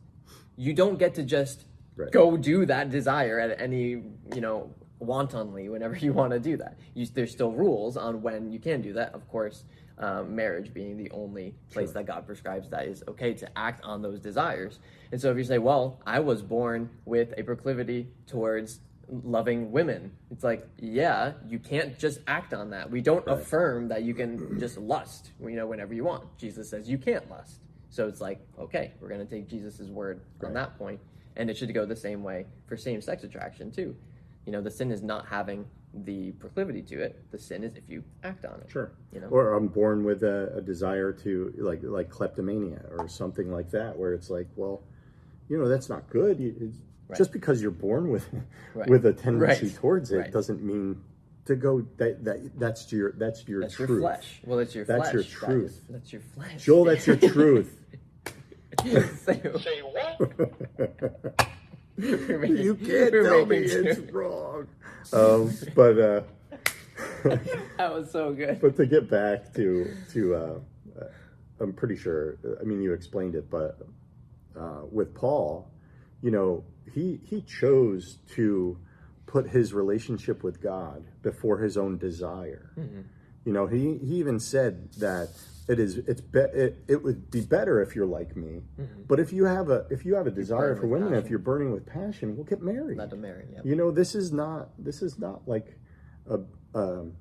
you 0.57 0.75
don't 0.75 0.99
get 0.99 1.15
to 1.15 1.23
just 1.23 1.65
Right. 1.95 2.11
go 2.11 2.37
do 2.39 2.65
that 2.67 2.89
desire 2.91 3.39
at 3.39 3.61
any, 3.61 4.03
you 4.35 4.41
know, 4.41 4.71
wantonly 4.99 5.69
whenever 5.69 5.95
you 5.97 6.13
want 6.13 6.33
to 6.33 6.41
do 6.41 6.57
that. 6.57 6.79
You, 6.95 7.07
there's 7.07 7.33
still 7.33 7.53
rules 7.53 7.97
on 7.97 8.23
when 8.23 8.51
you 8.51 8.59
can 8.59 8.81
do 8.81 8.95
that. 8.95 9.15
Of 9.15 9.29
course, 9.29 9.65
um, 9.99 10.35
marriage 10.35 10.73
being 10.73 10.97
the 10.97 11.11
only 11.11 11.55
place 11.71 11.93
that 11.93 12.07
God 12.07 12.27
prescribes 12.27 12.71
that 12.71 12.87
is 12.87 13.05
okay 13.09 13.35
to 13.35 13.59
act 13.59 13.85
on 13.85 14.01
those 14.01 14.21
desires. 14.21 14.79
And 15.11 15.21
so 15.21 15.31
if 15.31 15.37
you 15.37 15.45
say, 15.45 15.59
well, 15.59 16.01
I 16.07 16.21
was 16.21 16.43
born 16.43 16.89
with 17.05 17.35
a 17.37 17.43
proclivity 17.43 18.09
towards 18.27 18.81
loving 19.25 19.71
women, 19.73 20.13
it's 20.31 20.43
like, 20.43 20.67
yeah, 20.79 21.33
you 21.47 21.59
can't 21.59 21.99
just 21.99 22.21
act 22.27 22.55
on 22.55 22.71
that. 22.71 22.91
We 22.91 23.01
don't 23.01 23.27
affirm 23.29 23.89
that 23.89 24.03
you 24.03 24.15
can 24.15 24.59
just 24.59 24.79
lust, 24.79 25.33
you 25.41 25.51
know, 25.51 25.67
whenever 25.67 25.93
you 25.93 26.05
want. 26.05 26.25
Jesus 26.39 26.71
says 26.71 26.89
you 26.89 26.99
can't 26.99 27.29
lust. 27.31 27.61
So 27.91 28.09
it's 28.09 28.21
like, 28.21 28.41
okay, 28.59 28.93
we're 29.01 29.09
going 29.09 29.21
to 29.21 29.27
take 29.27 29.49
Jesus' 29.49 29.89
word 29.89 30.23
on 30.41 30.47
Right. 30.47 30.55
that 30.55 30.79
point, 30.79 30.99
and 31.37 31.51
it 31.51 31.57
should 31.59 31.73
go 31.75 31.85
the 31.85 31.97
same 31.97 32.23
way 32.23 32.47
for 32.67 32.77
same-sex 32.77 33.23
attraction 33.25 33.71
too. 33.71 33.95
You 34.47 34.53
know, 34.53 34.63
the 34.63 34.71
sin 34.71 34.91
is 34.91 35.03
not 35.03 35.27
having 35.27 35.67
the 35.95 36.33
proclivity 36.33 36.81
to 36.81 37.03
it. 37.03 37.23
The 37.31 37.39
sin 37.39 37.63
is 37.65 37.77
if 37.77 37.85
you 37.87 38.03
act 38.25 38.47
on 38.47 38.61
it. 38.61 38.71
Sure. 38.71 38.93
You 39.13 39.21
know? 39.21 39.27
Or 39.29 39.53
I'm 39.53 39.69
born 39.69 40.05
with 40.05 40.23
a, 40.23 40.55
a 40.57 40.63
desire 40.63 41.13
to 41.13 41.53
like 41.59 41.81
like 41.83 42.09
kleptomania 42.09 42.83
or 42.97 43.07
something 43.09 43.53
like 43.53 43.71
that, 43.73 43.99
where 43.99 44.15
it's 44.15 44.31
like, 44.31 44.49
well, 44.57 44.83
you 45.51 45.59
know, 45.59 45.69
that's 45.69 45.91
not 45.91 46.09
good. 46.09 46.41
You, 46.41 46.55
it's, 46.59 46.79
Right. 47.13 47.19
Just 47.19 47.33
because 47.33 47.61
you're 47.61 47.71
born 47.71 48.09
with 48.09 48.27
Right. 48.75 48.89
with 48.89 49.05
a 49.05 49.13
tendency 49.13 49.67
Right. 49.67 49.75
towards 49.77 50.11
it 50.13 50.17
Right. 50.17 50.33
doesn't 50.33 50.63
mean 50.63 51.03
to 51.45 51.55
go 51.57 51.85
that 51.99 52.25
that 52.25 52.59
that's 52.59 52.91
your 52.91 53.13
that's 53.13 53.47
your 53.47 53.61
That's 53.61 53.75
truth. 53.75 53.91
your 53.91 54.01
flesh. 54.01 54.41
Well, 54.47 54.59
it's 54.61 54.75
your 54.75 54.87
flesh. 54.87 54.99
That's 54.99 55.11
flesh. 55.13 55.31
your 55.33 55.51
truth. 55.51 55.71
is- 55.71 55.81
That's 55.91 56.13
your 56.13 56.23
flesh. 56.23 56.65
Joel, 56.65 56.85
that's 56.85 57.07
your 57.07 57.17
truth. 57.17 57.77
So- 58.83 59.59
Say 59.59 59.81
what? 59.83 60.21
making- 61.99 62.57
you 62.57 62.75
can't 62.77 63.13
tell 63.13 63.45
me 63.47 63.61
making 63.61 63.87
it's 63.87 64.01
two- 64.01 64.09
wrong. 64.13 64.67
Um, 65.13 65.51
but 65.75 65.99
uh, 65.99 66.23
That 67.77 67.93
was 67.93 68.11
so 68.11 68.33
good. 68.33 68.59
but 68.61 68.75
to 68.77 68.87
get 68.87 69.11
back 69.11 69.53
to 69.55 69.93
to 70.13 70.35
uh, 70.35 70.39
uh, 71.01 71.05
I'm 71.61 71.73
pretty 71.75 71.97
sure. 71.97 72.39
I 72.61 72.65
mean, 72.65 72.81
you 72.81 72.93
explained 72.95 73.35
it, 73.35 73.51
but 73.51 73.79
uh, 74.59 74.83
with 74.91 75.15
Paul, 75.15 75.69
you 76.23 76.31
know, 76.31 76.65
he 76.93 77.21
he 77.25 77.43
chose 77.43 78.19
to 78.35 78.79
put 79.27 79.49
his 79.49 79.73
relationship 79.75 80.43
with 80.43 80.61
God 80.63 81.05
before 81.23 81.59
his 81.59 81.77
own 81.77 81.99
desire. 81.99 82.73
You 83.45 83.53
know, 83.53 83.67
he 83.67 83.99
he 83.99 84.17
even 84.17 84.39
said 84.39 84.93
that 84.99 85.29
it 85.69 85.79
is 85.79 85.99
it's 85.99 86.21
be, 86.21 86.41
it, 86.41 86.77
it 86.89 87.03
would 87.03 87.31
be 87.31 87.41
better 87.41 87.81
if 87.83 87.95
you're 87.97 88.07
like 88.07 88.37
me. 88.37 88.63
But 89.09 89.19
if 89.21 89.33
you 89.33 89.45
have 89.45 89.69
a 89.71 89.87
if 89.91 90.05
you 90.05 90.15
have 90.15 90.27
a 90.27 90.31
desire 90.31 90.77
for 90.77 90.87
women, 90.87 91.15
if 91.15 91.29
you're 91.29 91.39
burning 91.39 91.73
with 91.73 91.85
passion, 91.87 92.37
we'll 92.37 92.45
get 92.45 92.63
married. 92.63 92.99
Let 92.99 93.11
them 93.11 93.21
marry. 93.23 93.47
Yep. 93.55 93.67
You 93.67 93.75
know, 93.77 93.91
this 93.91 94.15
is 94.15 94.33
not 94.33 94.71
this 94.79 95.03
is 95.03 95.19
not 95.19 95.47
like 95.49 95.77
a 96.31 96.39
um, 96.75 97.13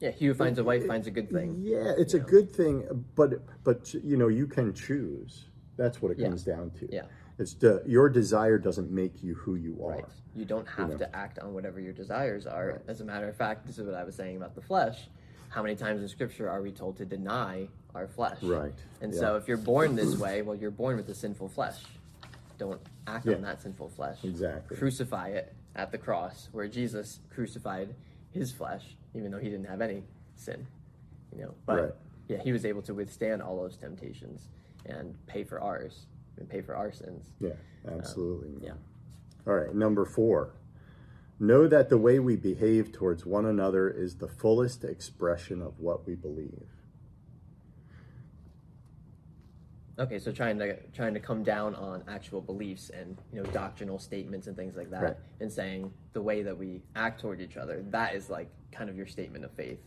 Yeah, 0.00 0.10
he 0.10 0.26
who 0.26 0.34
finds 0.34 0.58
a 0.58 0.64
wife 0.64 0.86
finds 0.86 1.06
a 1.06 1.10
good 1.12 1.30
thing. 1.30 1.56
yeah, 1.60 1.92
it's 1.96 2.14
a 2.14 2.18
good 2.18 2.50
thing, 2.50 3.04
but 3.14 3.30
but 3.62 3.92
you 3.94 4.16
know, 4.16 4.28
you 4.28 4.46
can 4.46 4.72
choose. 4.74 5.46
That's 5.76 6.00
what 6.02 6.10
it 6.12 6.18
Yeah. 6.18 6.28
comes 6.28 6.42
down 6.42 6.70
to. 6.80 6.88
Yeah. 6.90 7.02
It's 7.38 7.54
the, 7.54 7.82
your 7.86 8.08
desire 8.08 8.58
doesn't 8.58 8.90
make 8.90 9.22
you 9.22 9.34
who 9.34 9.56
you 9.56 9.78
are. 9.84 9.90
Right. 9.96 10.04
You 10.34 10.44
don't 10.44 10.66
have 10.68 10.90
know. 10.90 10.96
to 10.98 11.16
act 11.16 11.38
on 11.38 11.52
whatever 11.54 11.80
your 11.80 11.92
desires 11.92 12.46
are. 12.46 12.80
As 12.88 13.00
a 13.00 13.04
matter 13.04 13.28
of 13.28 13.36
fact, 13.36 13.66
this 13.66 13.78
is 13.78 13.86
what 13.86 13.94
I 13.94 14.04
was 14.04 14.14
saying 14.14 14.36
about 14.36 14.54
the 14.54 14.62
flesh. 14.62 15.08
How 15.48 15.62
many 15.62 15.76
times 15.76 16.02
in 16.02 16.08
Scripture 16.08 16.48
are 16.48 16.62
we 16.62 16.72
told 16.72 16.96
to 16.98 17.04
deny 17.04 17.68
our 17.94 18.06
flesh? 18.06 18.42
Right. 18.42 18.72
And 19.00 19.12
Yeah. 19.12 19.20
so, 19.20 19.36
if 19.36 19.48
you're 19.48 19.56
born 19.56 19.94
this 19.96 20.18
way, 20.18 20.42
well, 20.42 20.56
you're 20.56 20.70
born 20.70 20.96
with 20.96 21.08
a 21.08 21.14
sinful 21.14 21.48
flesh. 21.50 21.82
Don't 22.58 22.80
act 23.06 23.26
Yeah. 23.26 23.36
on 23.36 23.42
that 23.42 23.60
sinful 23.62 23.90
flesh. 23.90 24.24
Exactly. 24.24 24.76
Crucify 24.76 25.28
it 25.28 25.54
at 25.74 25.92
the 25.92 25.98
cross, 25.98 26.48
where 26.52 26.68
Jesus 26.68 27.20
crucified 27.30 27.94
his 28.30 28.50
flesh, 28.52 28.96
even 29.14 29.30
though 29.30 29.38
he 29.38 29.50
didn't 29.50 29.66
have 29.66 29.80
any 29.82 30.04
sin. 30.34 30.66
You 31.34 31.42
know, 31.42 31.54
but 31.66 31.82
Right. 31.82 31.94
yeah, 32.28 32.42
he 32.42 32.52
was 32.52 32.64
able 32.64 32.82
to 32.82 32.94
withstand 32.94 33.42
all 33.42 33.56
those 33.56 33.76
temptations 33.76 34.48
and 34.86 35.14
pay 35.26 35.44
for 35.44 35.60
ours 35.60 36.06
and 36.38 36.48
pay 36.48 36.60
for 36.62 36.74
our 36.76 36.92
sins. 36.92 37.32
Yeah, 37.40 37.50
absolutely. 37.88 38.50
Um, 38.56 38.62
Yeah. 38.62 38.74
All 39.46 39.54
right, 39.54 39.74
number 39.74 40.04
four. 40.04 40.54
Know 41.38 41.66
that 41.68 41.88
the 41.90 41.98
way 41.98 42.18
we 42.18 42.34
behave 42.36 42.92
towards 42.92 43.26
one 43.26 43.44
another 43.46 43.90
is 43.90 44.16
the 44.16 44.28
fullest 44.28 44.84
expression 44.84 45.60
of 45.60 45.78
what 45.78 46.06
we 46.06 46.14
believe. 46.14 46.66
Okay, 49.98 50.18
so 50.18 50.30
trying 50.30 50.58
to 50.58 50.76
trying 50.92 51.14
to 51.14 51.20
come 51.20 51.42
down 51.42 51.74
on 51.74 52.02
actual 52.06 52.40
beliefs 52.42 52.90
and 52.90 53.16
you 53.32 53.42
know 53.42 53.48
doctrinal 53.50 53.98
statements 53.98 54.46
and 54.46 54.54
things 54.56 54.76
like 54.76 54.90
that, 54.90 55.02
Right. 55.02 55.16
and 55.40 55.50
saying 55.50 55.92
the 56.12 56.20
way 56.20 56.42
that 56.42 56.56
we 56.56 56.82
act 56.94 57.20
toward 57.20 57.40
each 57.40 57.56
other 57.56 57.82
that 57.90 58.14
is 58.14 58.28
like 58.28 58.48
kind 58.72 58.90
of 58.90 58.96
your 58.96 59.06
statement 59.06 59.44
of 59.44 59.52
faith, 59.52 59.80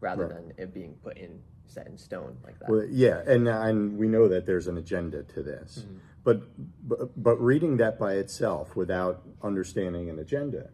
rather 0.00 0.26
Right. 0.26 0.34
than 0.36 0.52
it 0.56 0.72
being 0.72 0.94
put 1.02 1.18
in 1.18 1.42
set 1.66 1.86
in 1.86 1.96
stone 1.98 2.36
like 2.44 2.58
that. 2.60 2.68
Well, 2.68 2.84
yeah, 2.88 3.22
and 3.26 3.48
and 3.48 3.96
we 3.98 4.08
know 4.08 4.28
that 4.28 4.46
there's 4.46 4.66
an 4.68 4.76
agenda 4.78 5.22
to 5.22 5.42
this, 5.42 5.80
Mm-hmm. 5.86 5.96
but, 6.24 6.42
but 6.88 7.22
but 7.22 7.36
reading 7.40 7.76
that 7.78 7.98
by 7.98 8.14
itself 8.14 8.76
without 8.76 9.22
understanding 9.42 10.10
an 10.10 10.18
agenda, 10.18 10.70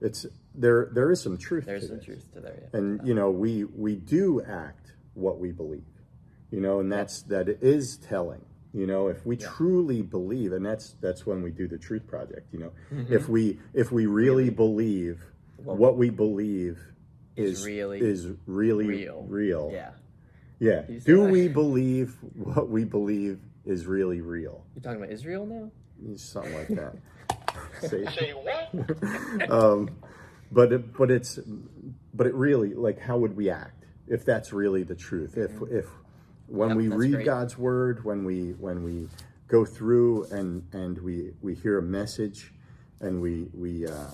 it's 0.00 0.26
there. 0.54 0.88
There 0.92 1.10
is 1.10 1.20
some 1.22 1.38
truth. 1.38 1.66
There's 1.66 1.86
some 1.88 1.96
this. 1.96 2.04
truth 2.06 2.32
to 2.34 2.40
there. 2.40 2.68
Yeah. 2.72 2.78
and 2.78 3.06
you 3.06 3.14
know 3.14 3.30
we 3.30 3.64
we 3.64 3.96
do 3.96 4.42
act 4.42 4.92
what 5.14 5.38
we 5.38 5.50
believe 5.52 5.82
you 6.50 6.60
know 6.60 6.78
and 6.80 6.90
that's 6.90 7.22
that 7.22 7.48
is 7.48 7.96
telling 7.98 8.40
you 8.72 8.86
know 8.86 9.08
if 9.08 9.26
we 9.26 9.36
truly 9.36 10.02
believe 10.02 10.52
and 10.52 10.64
that's 10.64 10.94
that's 11.00 11.26
when 11.26 11.42
we 11.42 11.50
do 11.50 11.66
the 11.68 11.76
truth 11.78 12.06
project 12.06 12.46
you 12.52 12.58
know 12.60 12.72
Mm-hmm. 12.94 13.12
if 13.12 13.28
we 13.28 13.58
if 13.74 13.90
we 13.92 14.06
really, 14.06 14.50
believe 14.50 15.20
what 15.64 15.96
we 15.96 16.10
believe 16.10 16.78
Is 17.36 17.60
is 17.60 17.66
really 17.66 18.00
is 18.00 18.28
really 18.46 18.86
real. 18.86 19.26
real 19.28 19.70
yeah, 19.72 19.90
yeah 20.60 20.82
do 21.04 21.24
that. 21.24 21.30
we 21.32 21.48
believe 21.48 22.16
what 22.34 22.68
we 22.68 22.84
believe 22.84 23.40
is 23.64 23.86
really 23.86 24.20
real 24.20 24.64
you're 24.74 24.82
talking 24.82 24.98
about 25.02 25.10
Israel 25.12 25.44
now. 25.46 25.70
something 26.16 26.54
like 26.54 26.68
that 26.68 26.94
Say- 27.80 28.06
Say 28.06 28.30
what? 28.32 29.50
um, 29.50 29.90
but 30.52 30.72
it, 30.72 30.92
but 30.96 31.10
it's 31.10 31.38
but 32.14 32.26
it 32.26 32.34
really 32.34 32.74
like 32.74 32.98
how 33.00 33.16
would 33.18 33.36
we 33.36 33.50
act 33.50 33.84
if 34.06 34.24
that's 34.24 34.52
really 34.52 34.82
the 34.84 34.94
truth 34.94 35.36
if 35.36 35.50
if 35.70 35.86
when 36.46 36.70
Yep, 36.70 36.76
we 36.78 36.88
read 36.88 37.12
great. 37.14 37.24
God's 37.26 37.56
word 37.58 38.04
when 38.04 38.24
we 38.24 38.50
when 38.52 38.82
we 38.84 39.08
go 39.48 39.64
through 39.64 40.24
and 40.30 40.62
and 40.72 40.98
we 40.98 41.32
we 41.40 41.54
hear 41.54 41.78
a 41.78 41.82
message 41.82 42.52
and 43.00 43.20
we 43.20 43.48
we 43.54 43.86
uh, 43.86 44.06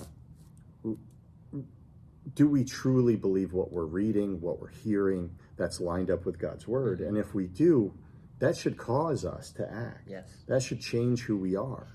do 2.34 2.48
we 2.48 2.64
truly 2.64 3.16
believe 3.16 3.52
what 3.52 3.72
we're 3.72 3.84
reading 3.84 4.40
what 4.40 4.60
we're 4.60 4.68
hearing 4.68 5.30
that's 5.56 5.80
lined 5.80 6.10
up 6.10 6.24
with 6.26 6.38
God's 6.38 6.66
word 6.68 6.98
Mm-hmm. 6.98 7.08
and 7.08 7.18
if 7.18 7.34
we 7.34 7.46
do 7.46 7.92
that 8.38 8.56
should 8.56 8.76
cause 8.76 9.24
us 9.24 9.50
to 9.52 9.70
act 9.72 10.08
Yes. 10.08 10.28
that 10.46 10.62
should 10.62 10.80
change 10.80 11.22
who 11.22 11.36
we 11.36 11.56
are 11.56 11.88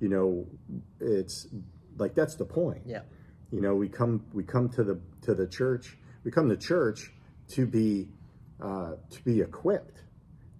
you 0.00 0.08
know 0.08 0.46
it's 1.00 1.46
like 1.96 2.14
that's 2.14 2.34
the 2.36 2.44
point 2.44 2.82
Yeah. 2.86 3.02
you 3.50 3.60
know 3.60 3.74
we 3.74 3.88
come 3.88 4.24
we 4.32 4.44
come 4.44 4.68
to 4.70 4.84
the 4.84 5.00
to 5.22 5.34
the 5.34 5.46
church 5.46 5.96
we 6.24 6.30
come 6.30 6.48
to 6.48 6.56
church 6.56 7.12
to 7.48 7.66
be 7.66 8.08
uh, 8.60 8.94
to 9.10 9.22
be 9.24 9.40
equipped 9.40 10.02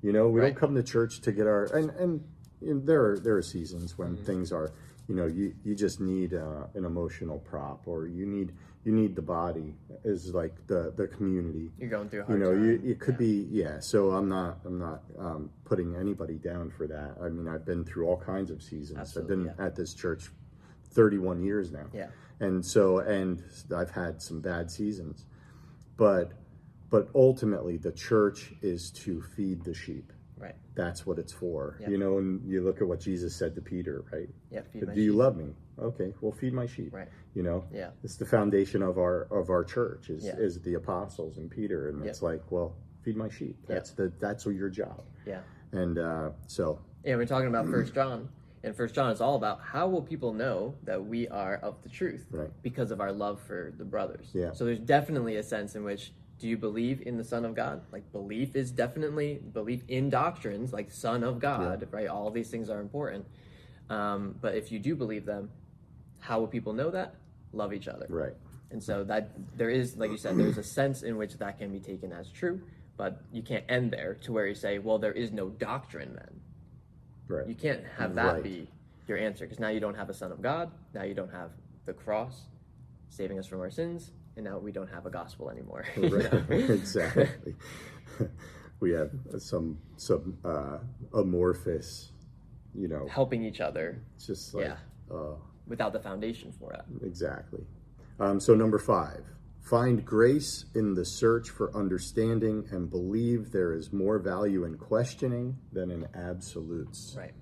you 0.03 0.13
know 0.13 0.29
we 0.29 0.41
Right. 0.41 0.49
don't 0.55 0.57
come 0.61 0.75
to 0.75 0.83
church 0.83 1.21
to 1.23 1.33
get 1.33 1.47
our 1.47 1.65
and 1.77 1.91
and, 1.91 2.25
there 2.61 3.05
are 3.05 3.19
there 3.21 3.37
are 3.37 3.43
seasons 3.43 3.97
when 3.99 4.15
Mm-hmm. 4.17 4.25
things 4.25 4.53
are 4.53 4.73
you 5.09 5.15
know 5.15 5.27
you 5.27 5.55
you 5.65 5.75
just 5.75 6.01
need 6.01 6.35
uh, 6.35 6.67
an 6.75 6.85
emotional 6.85 7.39
prop 7.39 7.87
or 7.87 8.07
you 8.09 8.27
need 8.27 8.53
you 8.85 8.93
need 8.93 9.15
the 9.17 9.23
body 9.23 9.75
is 10.05 10.33
like 10.35 10.55
the 10.67 10.93
the 10.97 11.07
community 11.09 11.71
You're 11.79 11.91
going 11.91 12.09
through 12.09 12.25
a 12.29 12.33
you 12.33 12.39
know 12.39 12.53
time. 12.53 12.65
you, 12.85 12.91
it 12.93 12.99
could 13.01 13.19
be 13.19 13.47
yeah 13.51 13.81
so 13.81 14.13
i'm 14.13 14.29
not 14.29 14.59
i'm 14.65 14.79
not 14.79 15.03
um, 15.19 15.51
putting 15.65 15.97
anybody 15.97 16.35
down 16.35 16.71
for 16.71 16.87
that 16.87 17.17
i 17.23 17.29
mean 17.29 17.49
i've 17.49 17.65
been 17.65 17.85
through 17.85 18.07
all 18.07 18.17
kinds 18.17 18.51
of 18.51 18.63
seasons 18.63 18.99
Absolutely, 18.99 19.35
i've 19.35 19.39
been 19.47 19.55
yeah. 19.59 19.67
at 19.67 19.77
this 19.77 19.95
church 19.95 20.31
31 20.91 21.43
years 21.43 21.71
now 21.73 21.87
Yeah. 21.93 22.07
and 22.41 22.65
so 22.65 22.99
and 22.99 23.43
i've 23.77 23.91
had 23.91 24.23
some 24.23 24.41
bad 24.41 24.71
seasons 24.71 25.27
but 25.97 26.33
but 26.91 27.09
ultimately 27.15 27.77
the 27.77 27.93
church 27.93 28.53
is 28.63 28.91
to 28.93 29.21
feed 29.37 29.65
the 29.65 29.75
sheep 29.75 30.13
Right. 30.39 30.55
that's 30.77 31.05
what 31.05 31.19
it's 31.19 31.33
for 31.33 31.77
Yeah. 31.81 31.91
you 31.91 31.99
know 31.99 32.19
and 32.19 32.49
you 32.49 32.63
look 32.63 32.81
at 32.81 32.87
what 32.87 33.01
jesus 33.01 33.35
said 33.35 33.55
to 33.57 33.61
peter 33.61 34.05
right 34.13 34.29
Yeah. 34.51 34.61
Do 34.73 34.93
you 35.03 35.11
sheep. 35.11 35.19
love 35.19 35.37
me 35.37 35.53
okay 35.81 36.15
well 36.21 36.31
feed 36.33 36.53
my 36.55 36.67
sheep 36.67 36.95
Right. 36.95 37.09
You 37.39 37.45
know 37.45 37.65
Yeah. 37.73 37.91
it's 38.03 38.17
the 38.17 38.27
foundation 38.27 38.83
of 38.83 38.99
our 38.99 39.29
of 39.31 39.49
our 39.49 39.63
church 39.63 40.11
is 40.11 40.25
Yeah. 40.25 40.37
is 40.47 40.61
the 40.61 40.75
apostles 40.75 41.39
and 41.39 41.49
peter 41.49 41.89
and 41.89 41.97
Yeah. 42.03 42.11
it's 42.11 42.21
like 42.21 42.43
well 42.51 42.75
feed 43.03 43.17
my 43.17 43.29
sheep 43.29 43.57
that's 43.69 43.93
the 43.93 44.13
that's 44.19 44.45
your 44.45 44.69
job 44.69 45.05
Yeah. 45.25 45.43
and 45.73 45.97
uh 45.99 46.31
so 46.49 46.81
Yeah, 47.05 47.15
we're 47.17 47.27
talking 47.35 47.49
about 47.55 47.67
First 47.69 47.95
John, 47.95 48.29
and 48.65 48.75
First 48.75 48.93
John 48.97 49.13
is 49.13 49.21
all 49.21 49.37
about 49.37 49.61
how 49.61 49.87
will 49.93 50.03
people 50.03 50.33
know 50.45 50.75
that 50.83 51.01
we 51.13 51.29
are 51.29 51.55
of 51.69 51.81
the 51.85 51.89
truth, 51.89 52.27
Right. 52.33 52.51
Because 52.69 52.91
of 52.91 53.01
our 53.01 53.13
love 53.13 53.41
for 53.49 53.73
the 53.81 53.85
brothers. 53.85 54.27
Yeah. 54.35 54.51
So 54.53 54.65
there's 54.67 54.81
definitely 54.97 55.37
a 55.37 55.45
sense 55.45 55.77
in 55.77 55.85
which 55.85 56.13
do 56.41 56.49
you 56.49 56.57
believe 56.69 56.97
in 57.07 57.17
the 57.17 57.25
Son 57.33 57.45
of 57.45 57.55
God? 57.55 57.77
Like 57.93 58.05
belief 58.11 58.57
is 58.57 58.69
definitely 58.73 59.31
belief 59.61 59.83
in 59.89 60.11
doctrines, 60.11 60.73
like 60.73 60.91
Son 60.91 61.23
of 61.23 61.39
God, 61.39 61.87
right? 61.93 62.09
All 62.09 62.31
these 62.33 62.51
things 62.51 62.69
are 62.69 62.81
important. 62.81 63.25
Um, 63.91 64.35
but 64.45 64.53
if 64.57 64.73
you 64.73 64.79
do 64.81 64.97
believe 64.97 65.25
them, 65.25 65.51
how 66.19 66.41
will 66.41 66.49
people 66.59 66.73
know 66.73 66.91
that? 66.91 67.15
Love 67.53 67.73
each 67.73 67.89
other. 67.89 68.07
right 68.09 68.35
And 68.71 68.83
so 68.83 69.05
that 69.05 69.31
there 69.57 69.71
is, 69.71 69.97
like 69.97 70.11
you 70.11 70.17
said, 70.19 70.37
there's 70.39 70.59
a 70.59 70.63
sense 70.63 71.03
in 71.03 71.17
which 71.17 71.35
that 71.39 71.59
can 71.59 71.71
be 71.73 71.81
taken 71.81 72.13
as 72.13 72.31
true, 72.31 72.61
but 72.97 73.23
you 73.33 73.43
can't 73.43 73.65
end 73.69 73.91
there 73.93 74.15
to 74.25 74.33
where 74.33 74.47
you 74.47 74.55
say, 74.55 74.79
well, 74.79 74.99
there 74.99 75.13
is 75.13 75.33
no 75.33 75.49
doctrine 75.49 76.13
then. 76.15 76.41
right 77.29 77.47
You 77.49 77.55
can't 77.55 77.83
have 77.97 78.15
that 78.17 78.35
Right. 78.35 78.43
be 78.43 78.69
your 79.07 79.17
answer 79.19 79.45
because 79.47 79.59
now 79.59 79.69
you 79.69 79.81
don't 79.81 79.95
have 79.97 80.11
a 80.11 80.15
Son 80.15 80.31
of 80.33 80.43
God. 80.43 80.71
Now 80.95 81.05
you 81.05 81.15
don't 81.15 81.33
have 81.33 81.51
the 81.87 81.95
cross 81.95 82.43
saving 83.09 83.39
us 83.39 83.47
from 83.47 83.61
our 83.61 83.71
sins, 83.71 84.13
and 84.37 84.45
now 84.45 84.59
we 84.59 84.71
don't 84.71 84.91
have 84.91 85.07
a 85.07 85.11
gospel 85.11 85.49
anymore. 85.49 85.87
right 85.97 86.31
exactly 86.71 87.55
we 88.81 88.91
have 88.91 89.11
some 89.39 89.79
some 89.97 90.37
uh 90.45 90.79
amorphous 91.15 92.13
you 92.75 92.87
know 92.89 93.07
Helping 93.09 93.43
each 93.45 93.61
other 93.61 94.03
it's 94.17 94.27
just 94.27 94.53
like 94.55 94.67
Yeah. 94.67 94.77
uh 95.17 95.35
without 95.69 95.93
the 95.93 96.01
foundation 96.01 96.53
for 96.59 96.73
it. 96.73 96.83
Exactly. 97.05 97.65
Um, 98.19 98.41
so, 98.41 98.55
number 98.55 98.79
five, 98.79 99.25
find 99.61 100.05
grace 100.05 100.65
in 100.75 100.95
the 100.95 101.05
search 101.05 101.51
for 101.51 101.75
understanding 101.77 102.67
and 102.71 102.91
believe 102.91 103.53
there 103.53 103.73
is 103.73 103.93
more 103.93 104.19
value 104.19 104.65
in 104.65 104.77
questioning 104.77 105.57
than 105.73 105.91
in 105.91 106.09
absolutes. 106.15 107.15
Right. 107.17 107.35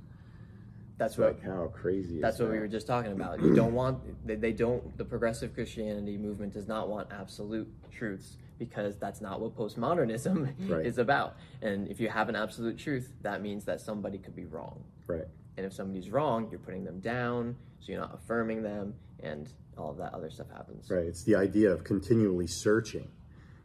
That's 0.98 1.18
what 1.18 1.34
Like, 1.34 1.44
how 1.44 1.66
crazy 1.74 2.20
That's 2.20 2.38
what 2.38 2.50
we 2.50 2.58
were 2.58 2.68
just 2.68 2.86
talking 2.86 3.12
about. 3.12 3.42
You 3.42 3.54
don't 3.54 3.74
want 3.74 4.26
they, 4.26 4.34
they 4.34 4.52
don't 4.52 4.96
the 4.96 5.04
progressive 5.04 5.52
Christianity 5.54 6.16
movement 6.16 6.54
does 6.54 6.66
not 6.66 6.88
want 6.88 7.08
absolute 7.12 7.68
truths 7.92 8.38
because 8.58 8.96
that's 8.96 9.20
not 9.20 9.40
what 9.40 9.54
postmodernism 9.54 10.54
Right. 10.70 10.86
is 10.86 10.96
about. 10.96 11.36
And 11.60 11.88
if 11.88 12.00
you 12.00 12.08
have 12.08 12.30
an 12.30 12.36
absolute 12.36 12.78
truth, 12.78 13.12
that 13.20 13.42
means 13.42 13.66
that 13.66 13.82
somebody 13.82 14.16
could 14.16 14.34
be 14.34 14.46
wrong. 14.46 14.84
Right. 15.06 15.26
And 15.56 15.64
if 15.64 15.72
somebody's 15.72 16.10
wrong, 16.10 16.48
you're 16.50 16.60
putting 16.60 16.84
them 16.84 17.00
down, 17.00 17.56
so 17.80 17.92
you're 17.92 18.00
not 18.00 18.14
affirming 18.14 18.62
them, 18.62 18.94
and 19.20 19.48
all 19.78 19.90
of 19.90 19.96
that 19.98 20.12
other 20.14 20.30
stuff 20.30 20.48
happens. 20.50 20.90
Right. 20.90 21.06
It's 21.06 21.24
the 21.24 21.36
idea 21.36 21.70
of 21.70 21.84
continually 21.84 22.46
searching. 22.46 23.08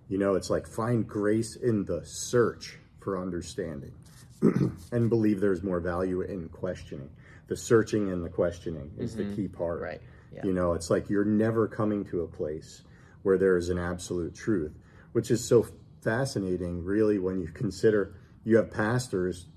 You 0.07 0.17
know, 0.17 0.35
it's 0.35 0.49
like 0.49 0.67
find 0.67 1.07
grace 1.07 1.55
in 1.55 1.85
the 1.85 2.01
search 2.03 2.77
for 2.99 3.19
understanding 3.19 3.93
and 4.91 5.09
believe 5.09 5.39
there's 5.39 5.63
more 5.63 5.79
value 5.79 6.21
in 6.21 6.49
questioning. 6.49 7.09
The 7.47 7.57
searching 7.57 8.11
and 8.11 8.23
the 8.23 8.29
questioning 8.29 8.91
is 8.97 9.15
the 9.15 9.23
mm-hmm. 9.23 9.35
key 9.35 9.47
part. 9.47 9.81
Right. 9.81 10.01
Yeah. 10.33 10.45
You 10.45 10.53
know, 10.53 10.73
it's 10.73 10.89
like 10.89 11.09
you're 11.09 11.25
never 11.25 11.67
coming 11.67 12.05
to 12.05 12.21
a 12.21 12.27
place 12.27 12.83
where 13.23 13.37
there 13.37 13.57
is 13.57 13.69
an 13.69 13.77
absolute 13.77 14.33
truth. 14.35 14.73
which 15.11 15.29
is 15.29 15.43
so 15.43 15.67
fascinating, 16.01 16.83
really, 16.83 17.19
when 17.19 17.39
you 17.39 17.47
consider 17.47 18.15
you 18.43 18.57
have 18.57 18.71
pastors 18.71 19.47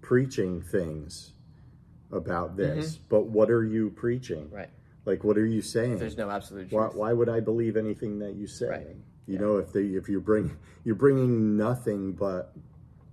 preaching 0.00 0.60
things 0.60 1.32
about 2.12 2.56
this, 2.56 2.96
but 2.96 3.26
what 3.26 3.50
are 3.50 3.64
you 3.64 3.90
preaching? 3.90 4.48
Right. 4.50 4.70
Like, 5.04 5.24
what 5.24 5.38
are 5.38 5.46
you 5.46 5.62
saying? 5.62 5.98
There's 5.98 6.16
no 6.16 6.30
absolute 6.30 6.70
why, 6.72 6.82
truth. 6.84 6.94
why 6.96 7.12
would 7.12 7.28
I 7.28 7.40
believe 7.40 7.76
anything 7.76 8.18
that 8.20 8.34
you 8.34 8.46
say? 8.46 8.68
Right. 8.68 8.86
You 9.26 9.34
Yeah. 9.34 9.40
know, 9.40 9.56
if 9.58 9.72
they 9.72 9.84
if 9.86 10.08
you 10.08 10.20
bring 10.20 10.56
you're 10.84 10.94
bringing 10.94 11.56
nothing 11.56 12.12
but 12.12 12.52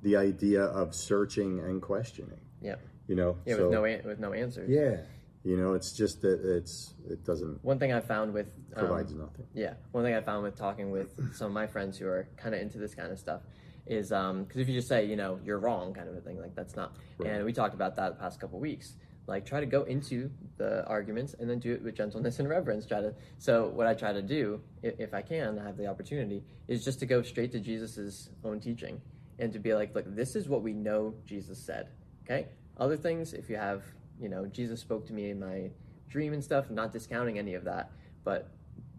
the 0.04 0.16
idea 0.18 0.64
of 0.64 0.94
searching 0.94 1.60
and 1.60 1.82
questioning. 1.82 2.40
Yeah. 2.62 2.76
You 3.08 3.16
know, 3.16 3.38
Yeah, 3.46 3.56
so 3.56 3.64
with 3.66 3.74
no 3.74 3.84
an- 3.86 4.02
with 4.06 4.20
no 4.20 4.34
answers. 4.34 4.70
yeah, 4.70 4.98
you 5.44 5.58
know, 5.58 5.74
it's 5.74 5.92
just 5.92 6.22
that 6.22 6.40
it's 6.58 6.94
it 7.10 7.24
doesn't 7.26 7.64
One 7.64 7.78
thing 7.80 7.92
I 7.94 8.00
found 8.00 8.34
with 8.34 8.48
um, 8.76 8.86
provides 8.86 9.14
nothing. 9.14 9.46
Yeah, 9.54 9.74
one 9.92 10.04
thing 10.04 10.14
I 10.14 10.22
found 10.22 10.44
with 10.44 10.56
talking 10.56 10.92
with 10.92 11.34
some 11.36 11.48
of 11.48 11.54
my 11.54 11.68
friends 11.68 11.98
who 11.98 12.08
are 12.08 12.28
kind 12.38 12.54
of 12.56 12.62
into 12.62 12.78
this 12.78 12.96
kind 12.96 13.12
of 13.12 13.20
stuff 13.20 13.42
is 13.86 14.12
um, 14.12 14.44
because 14.44 14.62
if 14.62 14.70
you 14.70 14.76
just 14.76 14.88
say, 14.88 15.06
you 15.06 15.16
know, 15.16 15.40
you're 15.44 15.60
wrong, 15.60 15.94
kind 15.94 16.08
of 16.08 16.16
a 16.16 16.22
thing, 16.22 16.40
like 16.40 16.56
that's 16.56 16.76
not. 16.76 16.96
And 17.26 17.44
we 17.44 17.54
talked 17.54 17.74
about 17.74 17.96
that 17.96 18.18
the 18.18 18.24
past 18.24 18.40
couple 18.40 18.60
weeks. 18.60 18.94
Like, 19.26 19.46
try 19.46 19.62
to 19.62 19.66
go 19.66 19.84
into 19.84 20.30
the 20.58 20.86
arguments 20.86 21.34
and 21.40 21.50
then 21.50 21.60
do 21.60 21.72
it 21.72 21.82
with 21.82 21.96
gentleness 21.96 22.40
and 22.40 22.50
reverence. 22.50 22.86
Try 22.86 23.00
to. 23.00 23.14
So, 23.38 23.70
what 23.70 23.88
I 23.88 23.94
try 23.94 24.12
to 24.12 24.22
do, 24.22 24.62
if, 24.82 25.00
if 25.00 25.14
I 25.14 25.22
can, 25.22 25.58
I 25.60 25.64
have 25.64 25.78
the 25.78 25.88
opportunity, 25.88 26.44
is 26.68 26.84
just 26.84 27.00
to 27.00 27.06
go 27.06 27.22
straight 27.22 27.52
to 27.54 27.60
Jesus's 27.60 28.30
own 28.44 28.60
teaching 28.60 29.02
and 29.40 29.54
to 29.54 29.60
be 29.60 29.74
like, 29.74 29.96
look, 29.96 30.14
this 30.14 30.36
is 30.36 30.50
what 30.50 30.62
we 30.62 30.74
know 30.74 31.14
Jesus 31.26 31.58
said. 31.58 31.88
Okay. 32.26 32.48
Other 32.78 32.98
things, 32.98 33.34
if 33.34 33.50
you 33.50 33.56
have, 33.56 33.84
you 34.20 34.30
know, 34.30 34.46
Jesus 34.46 34.82
spoke 34.82 35.08
to 35.08 35.14
me 35.14 35.30
in 35.30 35.40
my 35.40 35.70
dream 36.10 36.34
and 36.34 36.44
stuff, 36.44 36.70
not 36.70 36.92
discounting 36.92 37.40
any 37.40 37.54
of 37.54 37.64
that, 37.64 37.92
but 38.24 38.52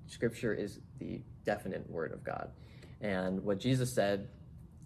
scripture 0.06 0.54
is 0.54 0.80
the 0.98 1.20
definite 1.44 1.88
word 1.90 2.12
of 2.12 2.24
God. 2.24 2.50
And 3.00 3.44
what 3.44 3.58
Jesus 3.58 3.92
said, 3.92 4.28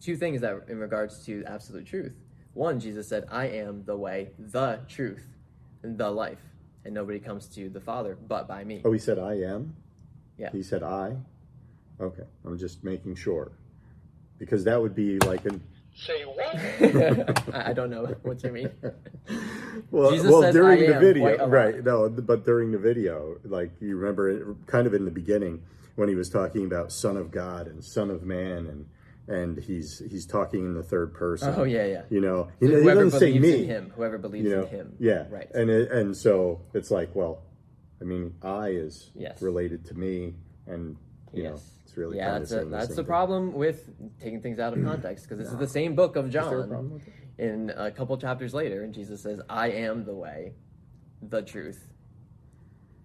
two 0.00 0.16
things 0.16 0.40
that 0.40 0.56
in 0.68 0.78
regards 0.78 1.24
to 1.26 1.44
absolute 1.46 1.86
truth. 1.86 2.12
One, 2.54 2.80
Jesus 2.80 3.08
said, 3.08 3.24
I 3.30 3.46
am 3.46 3.84
the 3.84 3.96
way, 3.96 4.30
the 4.38 4.80
truth, 4.88 5.26
and 5.82 5.96
the 5.96 6.10
life. 6.10 6.40
And 6.84 6.94
nobody 6.94 7.18
comes 7.18 7.46
to 7.54 7.68
the 7.68 7.80
Father 7.80 8.16
but 8.26 8.48
by 8.48 8.64
me. 8.64 8.82
Oh, 8.84 8.92
he 8.92 8.98
said 8.98 9.18
I 9.18 9.34
am. 9.40 9.76
Yeah. 10.38 10.50
He 10.52 10.62
said 10.62 10.82
I. 10.82 11.16
Okay, 12.00 12.22
I'm 12.44 12.56
just 12.58 12.82
making 12.84 13.16
sure 13.16 13.52
because 14.38 14.64
that 14.64 14.80
would 14.80 14.94
be 14.94 15.18
like 15.20 15.44
an 15.46 15.60
Say 15.96 16.22
what? 16.22 16.54
I 17.54 17.70
I 17.70 17.72
don't 17.72 17.90
know 17.90 18.06
what 18.22 18.42
you 18.44 18.52
mean. 18.52 18.70
well, 19.90 20.12
Jesus 20.12 20.30
well 20.30 20.42
says, 20.42 20.54
during 20.54 20.78
"I 20.84 20.86
the 20.86 20.94
am," 20.94 21.00
video, 21.00 21.22
quite 21.22 21.40
a 21.40 21.42
lot. 21.42 21.50
right? 21.50 21.84
No, 21.84 22.08
but 22.08 22.44
during 22.46 22.70
the 22.70 22.78
video, 22.78 23.38
like 23.44 23.72
you 23.80 23.96
remember, 23.96 24.28
it, 24.30 24.66
kind 24.68 24.86
of 24.86 24.94
in 24.94 25.04
the 25.04 25.10
beginning 25.10 25.62
when 25.96 26.08
he 26.08 26.14
was 26.14 26.30
talking 26.30 26.64
about 26.64 26.92
Son 26.92 27.16
of 27.16 27.32
God 27.32 27.66
and 27.66 27.82
Son 27.84 28.10
of 28.10 28.22
Man, 28.22 28.66
and 28.68 28.86
and 29.28 29.58
he's 29.58 30.02
he's 30.10 30.26
talking 30.26 30.64
in 30.64 30.74
the 30.74 30.82
third 30.82 31.12
person. 31.14 31.54
Oh, 31.56 31.64
yeah, 31.64 31.84
yeah. 31.86 32.02
You 32.10 32.20
know, 32.20 32.48
he, 32.60 32.66
he 32.66 32.72
Whoever 32.72 33.04
doesn't 33.04 33.20
say 33.20 33.38
me. 33.38 33.62
in 33.62 33.68
him, 33.68 33.92
whoever 33.94 34.18
believes 34.18 34.48
you 34.48 34.56
know, 34.56 34.62
in 34.62 34.68
him. 34.68 34.96
yeah, 34.98 35.26
Right. 35.30 35.48
And 35.54 35.70
it, 35.70 35.90
and 35.92 36.16
so 36.16 36.62
it's 36.74 36.90
like, 36.90 37.14
well, 37.14 37.42
I 38.00 38.04
mean, 38.04 38.34
I 38.42 38.68
is 38.68 39.10
Yes. 39.14 39.40
related 39.42 39.84
to 39.86 39.94
me, 39.94 40.34
and 40.66 40.96
you 41.32 41.44
know, 41.44 41.60
it's 41.84 41.96
really 41.96 42.16
yeah, 42.16 42.30
kind 42.30 42.42
that's, 42.42 42.52
of 42.52 42.68
a, 42.68 42.70
that's 42.70 42.86
same 42.88 42.96
the 42.96 43.04
problem 43.04 43.52
with 43.52 43.90
taking 44.20 44.40
things 44.40 44.58
out 44.58 44.72
of 44.76 44.82
context 44.84 45.24
because 45.28 45.38
this 45.44 45.52
is 45.52 45.58
the 45.58 45.68
same 45.68 45.94
book 45.94 46.16
of 46.16 46.26
a 46.26 46.28
John. 46.28 46.48
problem 46.48 46.92
with 46.94 47.06
it? 47.06 47.14
in 47.38 47.70
a 47.76 47.90
couple 47.92 48.16
chapters 48.18 48.52
later, 48.52 48.82
and 48.82 48.92
Jesus 48.92 49.22
says, 49.22 49.40
I 49.48 49.70
am 49.70 50.04
the 50.04 50.14
way, 50.14 50.54
the 51.22 51.40
truth. 51.42 51.84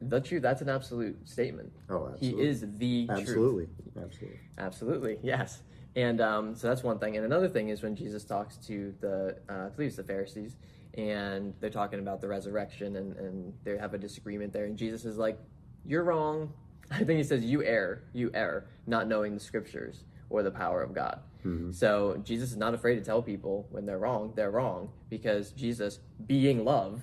The 0.02 0.20
truth, 0.20 0.42
that's 0.42 0.62
an 0.62 0.70
absolute 0.70 1.30
statement. 1.30 1.72
Oh, 1.90 2.14
He 2.20 2.32
is 2.32 2.62
the 2.78 3.06
truth. 3.06 3.20
Absolutely, 3.20 3.68
absolutely. 4.02 4.40
Absolutely, 4.58 5.20
yes. 5.22 5.62
And 5.96 6.22
um, 6.22 6.56
so 6.56 6.68
that's 6.68 6.84
one 6.84 6.98
thing. 7.00 7.18
And 7.18 7.26
another 7.26 7.48
thing 7.48 7.70
is 7.70 7.84
when 7.84 7.96
Jesus 7.96 8.24
talks 8.24 8.58
to 8.68 8.94
the, 9.00 9.38
uh, 9.50 9.66
I 9.66 9.70
believe 9.70 9.88
it's 9.90 9.98
the 9.98 10.04
Pharisees, 10.04 10.56
and 10.96 11.54
they're 11.60 11.70
talking 11.70 12.00
about 12.00 12.20
the 12.22 12.28
resurrection, 12.28 12.96
and, 12.96 13.16
and 13.18 13.54
they 13.64 13.78
have 13.78 13.94
a 13.94 13.98
disagreement 13.98 14.54
there. 14.54 14.66
And 14.66 14.78
Jesus 14.78 15.06
is 15.06 15.18
like, 15.18 15.38
You're 15.86 16.04
wrong. 16.04 16.52
I 16.92 16.98
think 17.04 17.18
he 17.18 17.24
says, 17.24 17.44
You 17.44 17.64
err, 17.64 18.04
you 18.14 18.32
err, 18.34 18.66
not 18.88 19.08
knowing 19.08 19.34
the 19.34 19.40
scriptures 19.40 20.04
or 20.30 20.42
the 20.44 20.52
power 20.52 20.82
of 20.82 20.94
God. 20.94 21.20
So 21.72 22.22
Jesus 22.24 22.52
is 22.52 22.58
not 22.58 22.74
afraid 22.74 22.96
to 22.96 23.02
tell 23.02 23.22
people 23.22 23.68
when 23.70 23.86
they're 23.86 24.00
wrong, 24.00 24.32
they're 24.34 24.50
wrong, 24.50 24.90
because 25.10 25.52
Jesus, 25.52 26.00
being 26.26 26.64
love, 26.64 27.02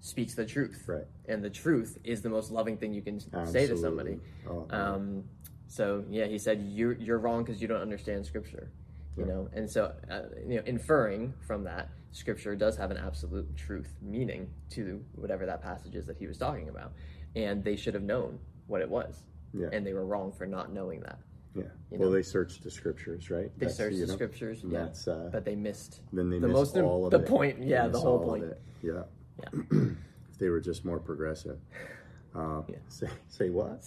speaks 0.00 0.32
the 0.34 0.46
truth. 0.46 0.84
Right. 0.86 1.04
And 1.28 1.44
the 1.44 1.50
truth 1.50 1.98
is 2.02 2.22
the 2.22 2.30
most 2.30 2.50
loving 2.50 2.78
thing 2.78 2.94
you 2.94 3.02
can 3.02 3.20
say 3.20 3.28
to 3.30 3.38
Absolutely. 3.38 3.76
somebody. 3.76 4.18
Oh, 4.48 4.66
Um, 4.70 5.24
so 5.68 6.04
yeah, 6.10 6.26
he 6.26 6.38
said 6.38 6.64
you're 6.70 6.92
you're 6.94 7.18
wrong 7.18 7.44
because 7.44 7.60
you 7.60 7.68
don't 7.68 7.80
understand 7.82 8.24
scripture, 8.26 8.70
you 9.16 9.24
know, 9.26 9.48
and 9.52 9.68
so 9.70 9.92
uh, 10.10 10.22
you 10.46 10.56
know, 10.56 10.62
inferring 10.66 11.34
from 11.46 11.64
that, 11.64 11.88
scripture 12.12 12.54
does 12.56 12.76
have 12.76 12.90
an 12.90 12.96
absolute 12.96 13.54
truth 13.56 13.94
meaning 14.00 14.48
to 14.70 15.02
whatever 15.14 15.46
that 15.46 15.62
passage 15.62 15.94
is 15.94 16.06
that 16.06 16.16
he 16.16 16.26
was 16.26 16.38
talking 16.38 16.68
about, 16.68 16.92
and 17.34 17.62
they 17.64 17.76
should 17.76 17.94
have 17.94 18.02
known 18.04 18.38
what 18.66 18.80
it 18.80 18.88
was, 18.88 19.22
Yeah. 19.52 19.68
and 19.72 19.86
they 19.86 19.92
were 19.92 20.06
wrong 20.06 20.32
for 20.32 20.46
not 20.46 20.72
knowing 20.72 21.00
that. 21.00 21.18
Yeah. 21.54 21.62
you 21.90 21.98
Well, 21.98 22.08
know. 22.10 22.14
they 22.14 22.22
searched 22.22 22.62
the 22.62 22.70
scriptures, 22.70 23.30
right? 23.30 23.50
They 23.58 23.66
That's, 23.66 23.76
searched 23.76 23.98
the 23.98 24.06
know, 24.06 24.12
scriptures, 24.14 24.62
yeah, 24.62 24.84
That's 24.84 25.08
uh, 25.08 25.30
but 25.32 25.44
they 25.44 25.56
missed 25.56 26.02
then 26.12 26.28
they 26.30 26.38
the 26.38 26.48
missed 26.48 26.74
most 26.74 26.76
all 26.84 27.06
of 27.06 27.10
the 27.12 27.20
it. 27.20 27.26
point, 27.26 27.62
yeah, 27.62 27.88
the 27.88 27.98
whole 28.00 28.18
point. 28.18 28.44
Yeah. 28.82 29.02
Yeah. 29.42 29.60
if 30.30 30.38
they 30.38 30.48
were 30.48 30.60
just 30.60 30.84
more 30.84 30.98
progressive. 30.98 31.58
Uh, 32.36 32.62
Yeah. 32.68 32.76
Say 32.88 33.08
say 33.28 33.50
what? 33.50 33.84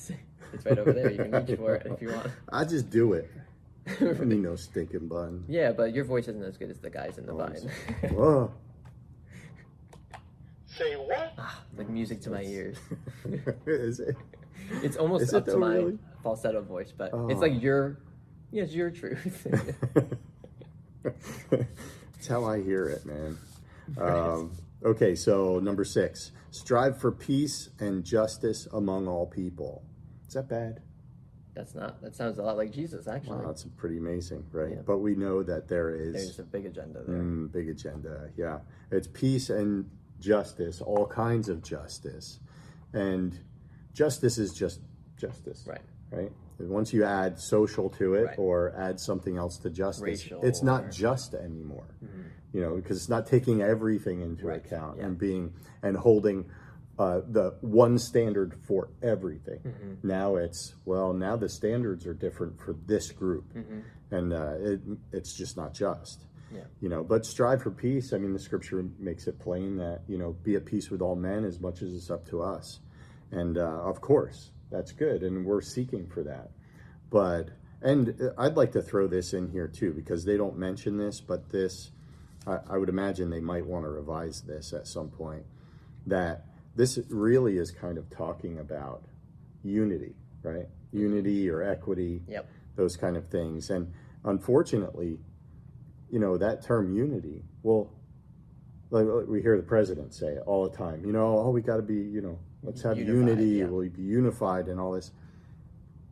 It's 0.53 0.65
right 0.65 0.79
over 0.79 0.91
there. 0.93 1.11
You 1.11 1.17
can 1.17 1.31
reach 1.31 1.57
for 1.57 1.75
it 1.75 1.85
if 1.85 2.01
you 2.01 2.09
want. 2.11 2.27
I 2.51 2.65
just 2.65 2.89
do 2.89 3.13
it. 3.13 3.29
I 4.01 4.23
need 4.25 4.39
no 4.41 4.55
stinking 4.55 5.07
bun. 5.07 5.43
Yeah, 5.47 5.71
but 5.71 5.93
your 5.93 6.05
voice 6.05 6.27
isn't 6.27 6.43
as 6.43 6.57
good 6.57 6.69
as 6.71 6.79
the 6.79 6.89
guys 6.89 7.17
in 7.17 7.25
the 7.25 7.33
Oh, 7.33 7.37
vine. 7.37 7.55
Whoa. 8.15 8.51
Say 10.65 10.95
what? 10.95 11.33
like 11.77 11.89
music 11.89 12.21
to 12.21 12.29
my 12.29 12.41
ears. 12.43 12.77
Is 13.65 13.99
it? 13.99 14.15
It's 14.83 14.97
almost 14.97 15.23
Is 15.23 15.33
it 15.33 15.37
up 15.37 15.45
to 15.45 15.57
my 15.57 15.75
really? 15.75 15.97
falsetto 16.23 16.61
voice, 16.61 16.91
but 16.95 17.11
Oh. 17.13 17.27
it's 17.29 17.41
like 17.41 17.61
your, 17.61 17.97
yeah, 18.51 18.63
it's 18.63 18.73
your 18.73 18.89
truth. 18.91 19.47
That's 21.01 22.27
how 22.27 22.45
I 22.45 22.61
hear 22.61 22.85
it, 22.89 23.05
man. 23.05 23.37
Um, 23.97 24.51
okay, 24.83 25.15
so 25.15 25.59
number 25.59 25.83
six 25.83 26.31
strive 26.51 26.99
for 26.99 27.11
peace 27.11 27.69
and 27.79 28.03
justice 28.03 28.67
among 28.73 29.07
all 29.07 29.25
people. 29.27 29.83
Is 30.27 30.33
that 30.33 30.47
bad? 30.49 30.81
That's 31.55 31.75
not. 31.75 32.01
That 32.01 32.15
sounds 32.15 32.37
a 32.37 32.43
lot 32.43 32.57
like 32.57 32.71
Jesus, 32.71 33.07
actually. 33.07 33.37
Wow, 33.37 33.47
that's 33.47 33.65
pretty 33.77 33.97
amazing, 33.97 34.45
right? 34.51 34.71
Yeah. 34.71 34.81
But 34.85 34.99
we 34.99 35.15
know 35.15 35.43
that 35.43 35.67
there 35.67 35.89
is 35.89 36.13
There's 36.13 36.39
a 36.39 36.43
big 36.43 36.65
agenda 36.65 37.03
there. 37.05 37.17
Mm, 37.17 37.51
big 37.51 37.69
agenda, 37.69 38.29
yeah. 38.37 38.59
It's 38.91 39.07
peace 39.07 39.49
and 39.49 39.89
justice, 40.19 40.81
all 40.81 41.05
kinds 41.05 41.49
of 41.49 41.61
justice. 41.63 42.39
And 42.93 43.37
justice 43.93 44.37
is 44.37 44.53
just 44.53 44.79
justice. 45.17 45.65
Right. 45.67 45.81
Right? 46.11 46.31
And 46.59 46.69
once 46.69 46.93
you 46.93 47.03
add 47.03 47.39
social 47.39 47.89
to 47.91 48.15
it 48.15 48.23
Right. 48.25 48.39
or 48.39 48.73
add 48.77 48.99
something 48.99 49.37
else 49.37 49.57
to 49.59 49.69
justice, 49.69 50.01
Racial 50.03 50.43
it's 50.43 50.63
not 50.63 50.85
or- 50.85 50.89
just 50.89 51.33
anymore. 51.33 51.87
You 52.53 52.61
know, 52.61 52.75
because 52.75 52.97
it's 52.97 53.09
not 53.09 53.27
taking 53.27 53.61
everything 53.61 54.21
into 54.21 54.47
Right, 54.47 54.65
account 54.65 54.97
yeah. 54.97 55.05
and 55.05 55.17
being 55.17 55.53
and 55.83 55.95
holding 55.95 56.45
uh, 56.97 57.21
the 57.29 57.55
one 57.61 57.97
standard 57.99 58.55
for 58.63 58.89
everything. 59.01 59.59
Mm-hmm. 59.59 60.07
Now 60.07 60.35
it's 60.35 60.73
well, 60.85 61.13
now 61.13 61.35
the 61.37 61.47
standards 61.49 62.05
are 62.07 62.13
different 62.13 62.59
for 62.59 62.75
this 62.85 63.11
group, 63.11 63.45
and 64.11 64.33
uh, 64.33 64.53
it, 64.59 64.81
it's 65.11 65.33
just 65.33 65.57
not 65.57 65.73
just 65.73 66.19
Mm-hmm. 66.21 66.55
Yeah. 66.57 66.63
you 66.81 66.89
know 66.89 67.03
but 67.03 67.27
strive 67.27 67.61
for 67.61 67.69
peace 67.69 68.11
i 68.11 68.17
mean 68.17 68.33
the 68.33 68.39
scripture 68.39 68.83
makes 68.97 69.27
it 69.27 69.37
plain 69.37 69.77
that 69.77 70.01
you 70.07 70.17
know 70.17 70.31
be 70.41 70.55
at 70.55 70.65
peace 70.65 70.89
with 70.89 70.99
all 70.99 71.15
men 71.15 71.45
as 71.45 71.59
much 71.59 71.83
as 71.83 71.93
it's 71.93 72.09
up 72.09 72.25
to 72.29 72.41
us 72.41 72.79
and 73.31 73.55
uh, 73.59 73.61
of 73.83 74.01
course 74.01 74.49
that's 74.71 74.91
good 74.91 75.21
and 75.21 75.45
we're 75.45 75.61
seeking 75.61 76.07
for 76.07 76.23
that 76.23 76.49
but 77.11 77.49
and 77.83 78.19
uh, 78.19 78.31
i'd 78.39 78.57
like 78.57 78.71
to 78.71 78.81
throw 78.81 79.05
this 79.05 79.31
in 79.33 79.47
here 79.51 79.67
too 79.67 79.93
because 79.93 80.25
they 80.25 80.37
don't 80.37 80.57
mention 80.57 80.97
this 80.97 81.21
but 81.21 81.49
this 81.51 81.91
i, 82.47 82.59
I 82.69 82.77
would 82.77 82.89
imagine 82.89 83.29
they 83.29 83.39
might 83.39 83.65
want 83.65 83.85
to 83.85 83.89
revise 83.89 84.41
this 84.41 84.73
at 84.73 84.87
some 84.87 85.09
point 85.09 85.43
that 86.07 86.45
this 86.75 86.99
really 87.09 87.57
is 87.57 87.71
kind 87.71 87.97
of 87.97 88.09
talking 88.09 88.59
about 88.59 89.03
unity 89.63 90.15
right 90.43 90.67
unity 90.91 91.49
or 91.49 91.61
equity 91.63 92.21
Yep. 92.27 92.47
those 92.75 92.95
kind 92.95 93.15
of 93.17 93.27
things. 93.27 93.69
And 93.69 93.91
unfortunately, 94.23 95.19
you 96.09 96.19
know, 96.19 96.37
that 96.37 96.63
term 96.63 96.95
unity, 96.95 97.43
well, 97.61 97.91
like 98.89 99.05
we 99.27 99.41
hear 99.41 99.55
the 99.57 99.63
president 99.63 100.13
say 100.13 100.29
it 100.29 100.43
all 100.47 100.67
the 100.67 100.75
time, 100.75 101.05
you 101.05 101.11
know, 101.11 101.37
oh, 101.37 101.49
we 101.51 101.61
got 101.61 101.75
to 101.75 101.83
be, 101.83 101.93
you 101.95 102.21
know, 102.21 102.39
let's 102.63 102.81
have 102.81 102.97
Unified, 102.97 103.15
unity, 103.15 103.49
yeah. 103.57 103.65
we'll 103.65 103.87
be 103.89 104.01
unified 104.01 104.67
and 104.67 104.79
all 104.79 104.93
this. 104.93 105.11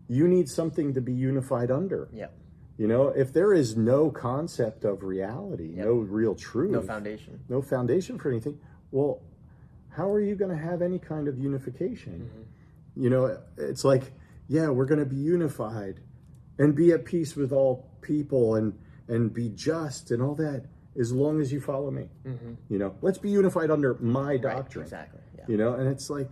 You 0.08 0.28
need 0.28 0.48
something 0.48 0.94
to 0.94 1.02
be 1.02 1.14
unified 1.14 1.72
under. 1.72 2.08
Yep. 2.14 2.34
You 2.78 2.88
know, 2.88 3.08
if 3.08 3.34
there 3.34 3.54
is 3.54 3.76
no 3.76 4.12
concept 4.12 4.84
of 4.86 5.04
reality, 5.04 5.74
Yep. 5.76 5.86
no 5.86 5.94
real 5.96 6.36
truth, 6.36 6.72
No 6.72 6.82
foundation. 6.82 7.40
no 7.50 7.62
foundation 7.62 8.18
for 8.20 8.30
anything, 8.30 8.60
well, 8.92 9.22
how 9.90 10.12
are 10.12 10.20
you 10.22 10.36
going 10.36 10.52
to 10.52 10.64
have 10.64 10.82
any 10.84 11.00
kind 11.00 11.28
of 11.28 11.38
unification? 11.40 12.30
Mm-hmm. 12.30 13.04
You 13.04 13.10
know, 13.10 13.38
it's 13.58 13.84
like, 13.84 14.12
yeah, 14.48 14.70
we're 14.70 14.86
going 14.86 15.00
to 15.00 15.06
be 15.06 15.16
unified, 15.16 16.00
and 16.60 16.76
be 16.76 16.92
at 16.92 17.06
peace 17.06 17.36
with 17.36 17.52
all 17.52 17.88
people 18.02 18.56
and 18.56 18.74
and 19.10 19.34
be 19.34 19.48
just 19.50 20.12
and 20.12 20.22
all 20.22 20.36
that 20.36 20.66
as 21.00 21.12
long 21.14 21.40
as 21.40 21.52
you 21.52 21.62
follow 21.62 21.90
me. 21.92 22.10
You 22.70 22.78
know, 22.78 22.96
let's 23.02 23.18
be 23.18 23.30
unified 23.30 23.72
under 23.72 23.94
my 24.02 24.32
Right, 24.32 24.42
doctrine. 24.42 24.84
exactly. 24.84 25.22
Yeah. 25.38 25.46
You 25.48 25.58
know, 25.58 25.74
and 25.76 25.88
it's 25.88 26.10
like 26.10 26.30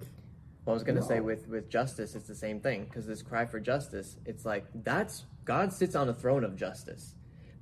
Well, 0.66 0.74
I 0.74 0.76
was 0.76 0.84
going 0.84 0.98
to 0.98 1.04
say 1.04 1.20
with 1.20 1.48
with 1.48 1.70
justice, 1.70 2.16
it's 2.16 2.28
the 2.28 2.36
same 2.36 2.60
thing 2.60 2.86
because 2.86 3.06
this 3.06 3.22
cry 3.22 3.46
for 3.46 3.60
justice, 3.60 4.18
it's 4.26 4.46
like 4.46 4.66
that's 4.84 5.26
God 5.46 5.72
sits 5.72 5.96
on 5.96 6.10
a 6.10 6.14
throne 6.14 6.44
of 6.44 6.56
justice. 6.56 7.14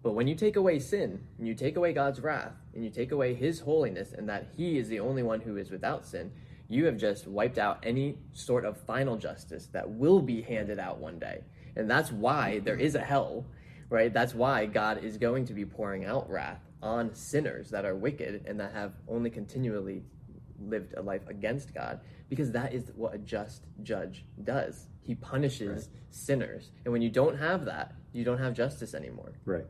But 0.02 0.14
when 0.14 0.28
you 0.28 0.36
take 0.36 0.56
away 0.56 0.80
sin, 0.80 1.26
and 1.38 1.48
you 1.48 1.54
take 1.54 1.76
away 1.76 1.94
God's 1.94 2.22
wrath, 2.22 2.54
and 2.74 2.84
you 2.84 2.90
take 2.90 3.12
away 3.12 3.34
His 3.34 3.60
holiness, 3.60 4.14
and 4.14 4.28
that 4.30 4.48
He 4.56 4.78
is 4.78 4.88
the 4.88 5.02
only 5.02 5.24
one 5.24 5.42
who 5.42 5.58
is 5.58 5.70
without 5.70 6.06
sin, 6.06 6.32
you 6.70 6.86
have 6.86 6.98
just 6.98 7.28
wiped 7.28 7.58
out 7.58 7.80
any 7.84 8.18
sort 8.32 8.66
of 8.66 8.78
final 8.78 9.18
justice 9.18 9.68
that 9.74 9.90
will 9.90 10.22
be 10.22 10.42
handed 10.42 10.80
out 10.80 11.00
one 11.00 11.20
day. 11.20 11.44
And 11.76 11.90
that's 11.90 12.12
why 12.12 12.56
mm-hmm. 12.56 12.66
there 12.66 12.78
is 12.78 12.96
a 12.96 13.02
hell, 13.02 13.46
right? 13.90 14.14
That's 14.14 14.34
why 14.34 14.66
God 14.66 15.04
is 15.04 15.18
going 15.18 15.46
to 15.46 15.54
be 15.54 15.66
pouring 15.66 16.06
out 16.06 16.30
wrath 16.30 16.62
on 16.82 17.14
sinners 17.16 17.70
that 17.70 17.86
are 17.86 17.96
wicked 17.96 18.46
and 18.46 18.60
that 18.60 18.74
have 18.74 18.94
only 19.08 19.30
continually 19.30 20.04
lived 20.70 20.94
a 20.96 21.02
life 21.02 21.22
against 21.28 21.74
God 21.74 22.00
because 22.30 22.52
that 22.52 22.74
is 22.74 22.92
what 22.96 23.14
a 23.14 23.18
just 23.18 23.64
judge 23.84 24.26
does. 24.44 24.88
He 25.02 25.16
punishes 25.16 25.90
sinners. 26.10 26.72
And 26.86 26.92
when 26.94 27.02
you 27.02 27.10
don't 27.10 27.38
have 27.38 27.66
that, 27.66 27.94
you 28.14 28.24
don't 28.24 28.38
have 28.40 28.54
justice 28.54 28.94
anymore. 28.94 29.34
right. 29.46 29.66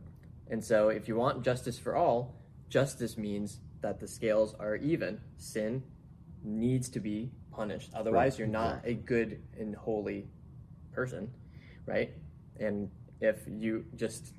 And 0.49 0.63
so 0.63 0.89
if 0.89 1.07
you 1.07 1.15
want 1.15 1.43
justice 1.43 1.79
for 1.79 1.95
all, 1.95 2.35
justice 2.69 3.17
means 3.17 3.59
that 3.81 3.99
the 3.99 4.07
scales 4.07 4.53
are 4.59 4.75
even. 4.75 5.19
Sin 5.37 5.81
needs 6.43 6.89
to 6.89 6.99
be 6.99 7.31
punished. 7.51 7.91
Otherwise, 7.95 8.33
Right, 8.33 8.39
you're 8.39 8.47
not 8.47 8.81
a 8.83 8.93
good 8.93 9.41
and 9.57 9.73
holy 9.75 10.27
person, 10.91 11.31
right? 11.85 12.11
And 12.59 12.89
if 13.21 13.37
you 13.47 13.85
just 13.95 14.33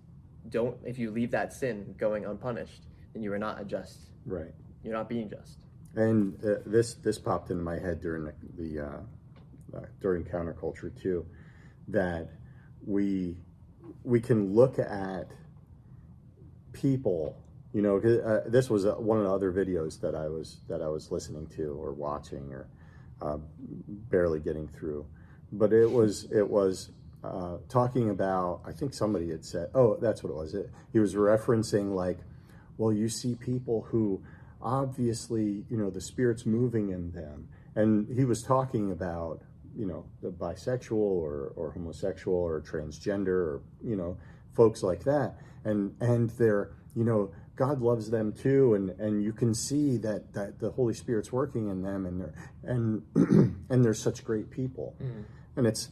don't 0.51 0.77
if 0.85 0.99
you 0.99 1.11
leave 1.11 1.31
that 1.31 1.53
sin 1.53 1.95
going 1.99 2.27
unpunished, 2.27 2.83
then 3.13 3.23
you 3.23 3.33
are 3.33 3.39
not 3.39 3.61
a 3.61 3.65
just. 3.65 4.11
Right. 4.27 4.53
You're 4.83 4.93
not 4.93 5.09
being 5.09 5.31
just. 5.31 5.59
And 5.97 6.39
uh, 6.45 6.57
this 6.67 6.95
this 6.95 7.19
popped 7.19 7.51
into 7.51 7.63
my 7.63 7.79
head 7.79 8.01
during 8.01 8.25
the, 8.25 8.35
the 8.59 8.85
uh, 8.85 9.77
uh, 9.77 9.81
during 10.01 10.25
counterculture 10.25 10.91
too, 11.01 11.25
that 11.89 12.29
we 12.85 13.37
we 14.03 14.21
can 14.21 14.55
look 14.55 14.79
at 14.79 15.29
people. 16.73 17.37
You 17.73 17.83
know, 17.83 17.97
uh, 17.99 18.49
this 18.49 18.71
was 18.71 18.87
uh, 18.87 18.95
one 18.95 19.19
of 19.19 19.25
the 19.25 19.33
other 19.33 19.53
videos 19.53 20.01
that 20.01 20.15
I 20.15 20.29
was 20.29 20.61
that 20.69 20.81
I 20.81 20.89
was 20.89 21.11
listening 21.11 21.47
to 21.57 21.77
or 21.81 21.93
watching 21.93 22.53
or 22.53 22.69
uh, 23.21 23.39
barely 24.11 24.41
getting 24.41 24.69
through, 24.69 25.07
but 25.53 25.73
it 25.73 25.91
was 25.91 26.31
it 26.33 26.49
was 26.49 26.91
uh, 27.25 27.57
talking 27.69 28.11
about. 28.11 28.61
I 28.65 28.73
think 28.73 28.95
somebody 28.95 29.31
had 29.31 29.45
said, 29.45 29.71
"Oh, 29.75 29.97
that's 29.97 30.23
what 30.23 30.31
it 30.31 30.37
was." 30.37 30.55
It, 30.55 30.71
he 30.93 30.99
was 30.99 31.15
referencing 31.15 31.95
like, 31.95 32.19
well, 32.77 32.93
you 32.93 33.09
see 33.09 33.35
people 33.35 33.83
who 33.83 34.23
obviously, 34.65 35.65
you 35.71 35.77
know, 35.77 35.91
the 35.91 36.01
spirit's 36.01 36.47
moving 36.47 36.91
in 36.91 37.13
them, 37.13 37.49
and 37.77 38.09
he 38.09 38.25
was 38.25 38.43
talking 38.43 38.91
about, 38.91 39.43
you 39.77 39.87
know, 39.87 40.07
the 40.23 40.31
bisexual 40.31 40.97
or 40.97 41.53
or 41.55 41.71
homosexual 41.73 42.37
or 42.37 42.61
transgender 42.61 43.29
or 43.29 43.63
you 43.83 43.97
know, 43.97 44.17
folks 44.55 44.83
like 44.83 45.05
that, 45.05 45.37
and 45.65 45.95
and 46.01 46.31
they're 46.31 46.73
you 46.97 47.05
know 47.05 47.31
God 47.57 47.81
loves 47.81 48.11
them 48.11 48.33
too, 48.33 48.75
and 48.75 48.91
and 48.99 49.23
you 49.23 49.33
can 49.33 49.55
see 49.55 49.97
that 49.99 50.33
that 50.33 50.59
the 50.59 50.71
Holy 50.71 50.95
Spirit's 50.95 51.33
working 51.33 51.69
in 51.69 51.83
them, 51.83 52.07
and 52.07 52.21
they're 52.21 52.35
and 52.65 53.03
and 53.71 53.85
they're 53.85 53.95
such 53.95 54.25
great 54.25 54.51
people, 54.51 54.97
mm. 55.01 55.25
and 55.57 55.67
it's 55.67 55.91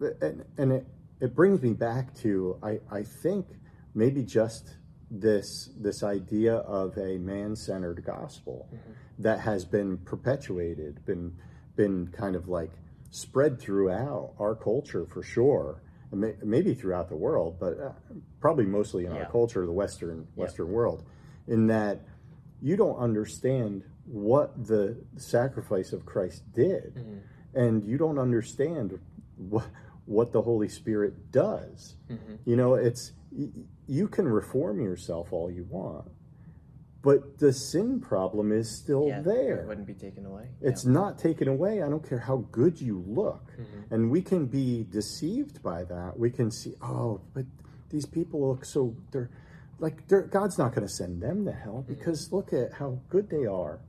and, 0.00 0.44
and 0.56 0.72
it 0.72 0.86
it 1.20 1.34
brings 1.34 1.60
me 1.60 1.74
back 1.74 2.14
to 2.18 2.58
I 2.62 2.80
I 2.90 3.02
think 3.02 3.46
maybe 3.94 4.22
just 4.22 4.76
this 5.14 5.68
this 5.78 6.02
idea 6.02 6.54
of 6.54 6.96
a 6.96 7.18
man-centered 7.18 8.02
gospel 8.04 8.66
mm-hmm. 8.72 8.92
that 9.18 9.40
has 9.40 9.64
been 9.64 9.98
perpetuated 9.98 11.04
been 11.04 11.36
been 11.76 12.08
kind 12.08 12.34
of 12.34 12.48
like 12.48 12.70
spread 13.10 13.60
throughout 13.60 14.32
our 14.38 14.54
culture 14.54 15.04
for 15.04 15.22
sure 15.22 15.82
and 16.10 16.20
may, 16.22 16.34
maybe 16.42 16.72
throughout 16.72 17.10
the 17.10 17.16
world 17.16 17.56
but 17.60 17.78
uh, 17.78 17.92
probably 18.40 18.64
mostly 18.64 19.04
in 19.04 19.12
Yeah. 19.12 19.18
our 19.18 19.30
culture 19.30 19.66
the 19.66 19.72
western 19.72 20.26
western 20.34 20.72
world 20.72 21.04
in 21.46 21.66
that 21.66 22.00
you 22.62 22.76
don't 22.76 22.96
understand 22.96 23.82
what 24.06 24.66
the 24.66 24.96
sacrifice 25.16 25.92
of 25.92 26.06
Christ 26.06 26.42
did. 26.54 26.94
Mm-hmm. 26.94 27.18
And 27.54 27.84
you 27.84 27.98
don't 27.98 28.18
understand 28.18 28.98
what 29.36 29.66
what 30.04 30.32
the 30.32 30.42
Holy 30.42 30.68
Spirit 30.68 31.30
does. 31.30 31.96
Mm-hmm. 32.10 32.34
You 32.44 32.56
know 32.56 32.74
it's 32.74 33.12
you 33.86 34.08
can 34.08 34.26
reform 34.28 34.80
yourself 34.80 35.32
all 35.32 35.50
you 35.50 35.64
want 35.64 36.08
but 37.02 37.38
the 37.38 37.52
sin 37.52 37.98
problem 38.00 38.52
is 38.52 38.70
still 38.70 39.08
yeah, 39.08 39.20
there 39.20 39.62
It 39.62 39.66
wouldn't 39.66 39.88
be 39.88 39.94
taken 39.94 40.24
away. 40.24 40.46
it's 40.60 40.84
Yeah. 40.84 40.92
not 40.92 41.18
taken 41.18 41.48
away. 41.48 41.82
I 41.82 41.88
don't 41.88 42.08
care 42.08 42.20
how 42.20 42.44
good 42.52 42.80
you 42.80 43.02
look. 43.08 43.44
Mm-hmm. 43.60 43.92
And 43.94 44.08
we 44.08 44.22
can 44.22 44.46
be 44.46 44.86
deceived 44.88 45.60
by 45.64 45.82
that. 45.82 46.16
We 46.16 46.30
can 46.30 46.52
see, 46.52 46.74
oh, 46.80 47.20
but 47.34 47.44
these 47.90 48.06
people 48.06 48.48
look 48.48 48.64
so, 48.64 48.94
they're 49.10 49.30
like, 49.80 50.06
they're, 50.06 50.22
God's 50.22 50.58
not 50.58 50.76
going 50.76 50.86
to 50.86 50.92
send 50.92 51.20
them 51.20 51.44
to 51.46 51.50
hell 51.50 51.82
Mm-hmm. 51.84 51.92
because 51.92 52.32
look 52.32 52.52
at 52.52 52.72
how 52.74 53.00
good 53.08 53.28
they 53.28 53.46
are. 53.46 53.80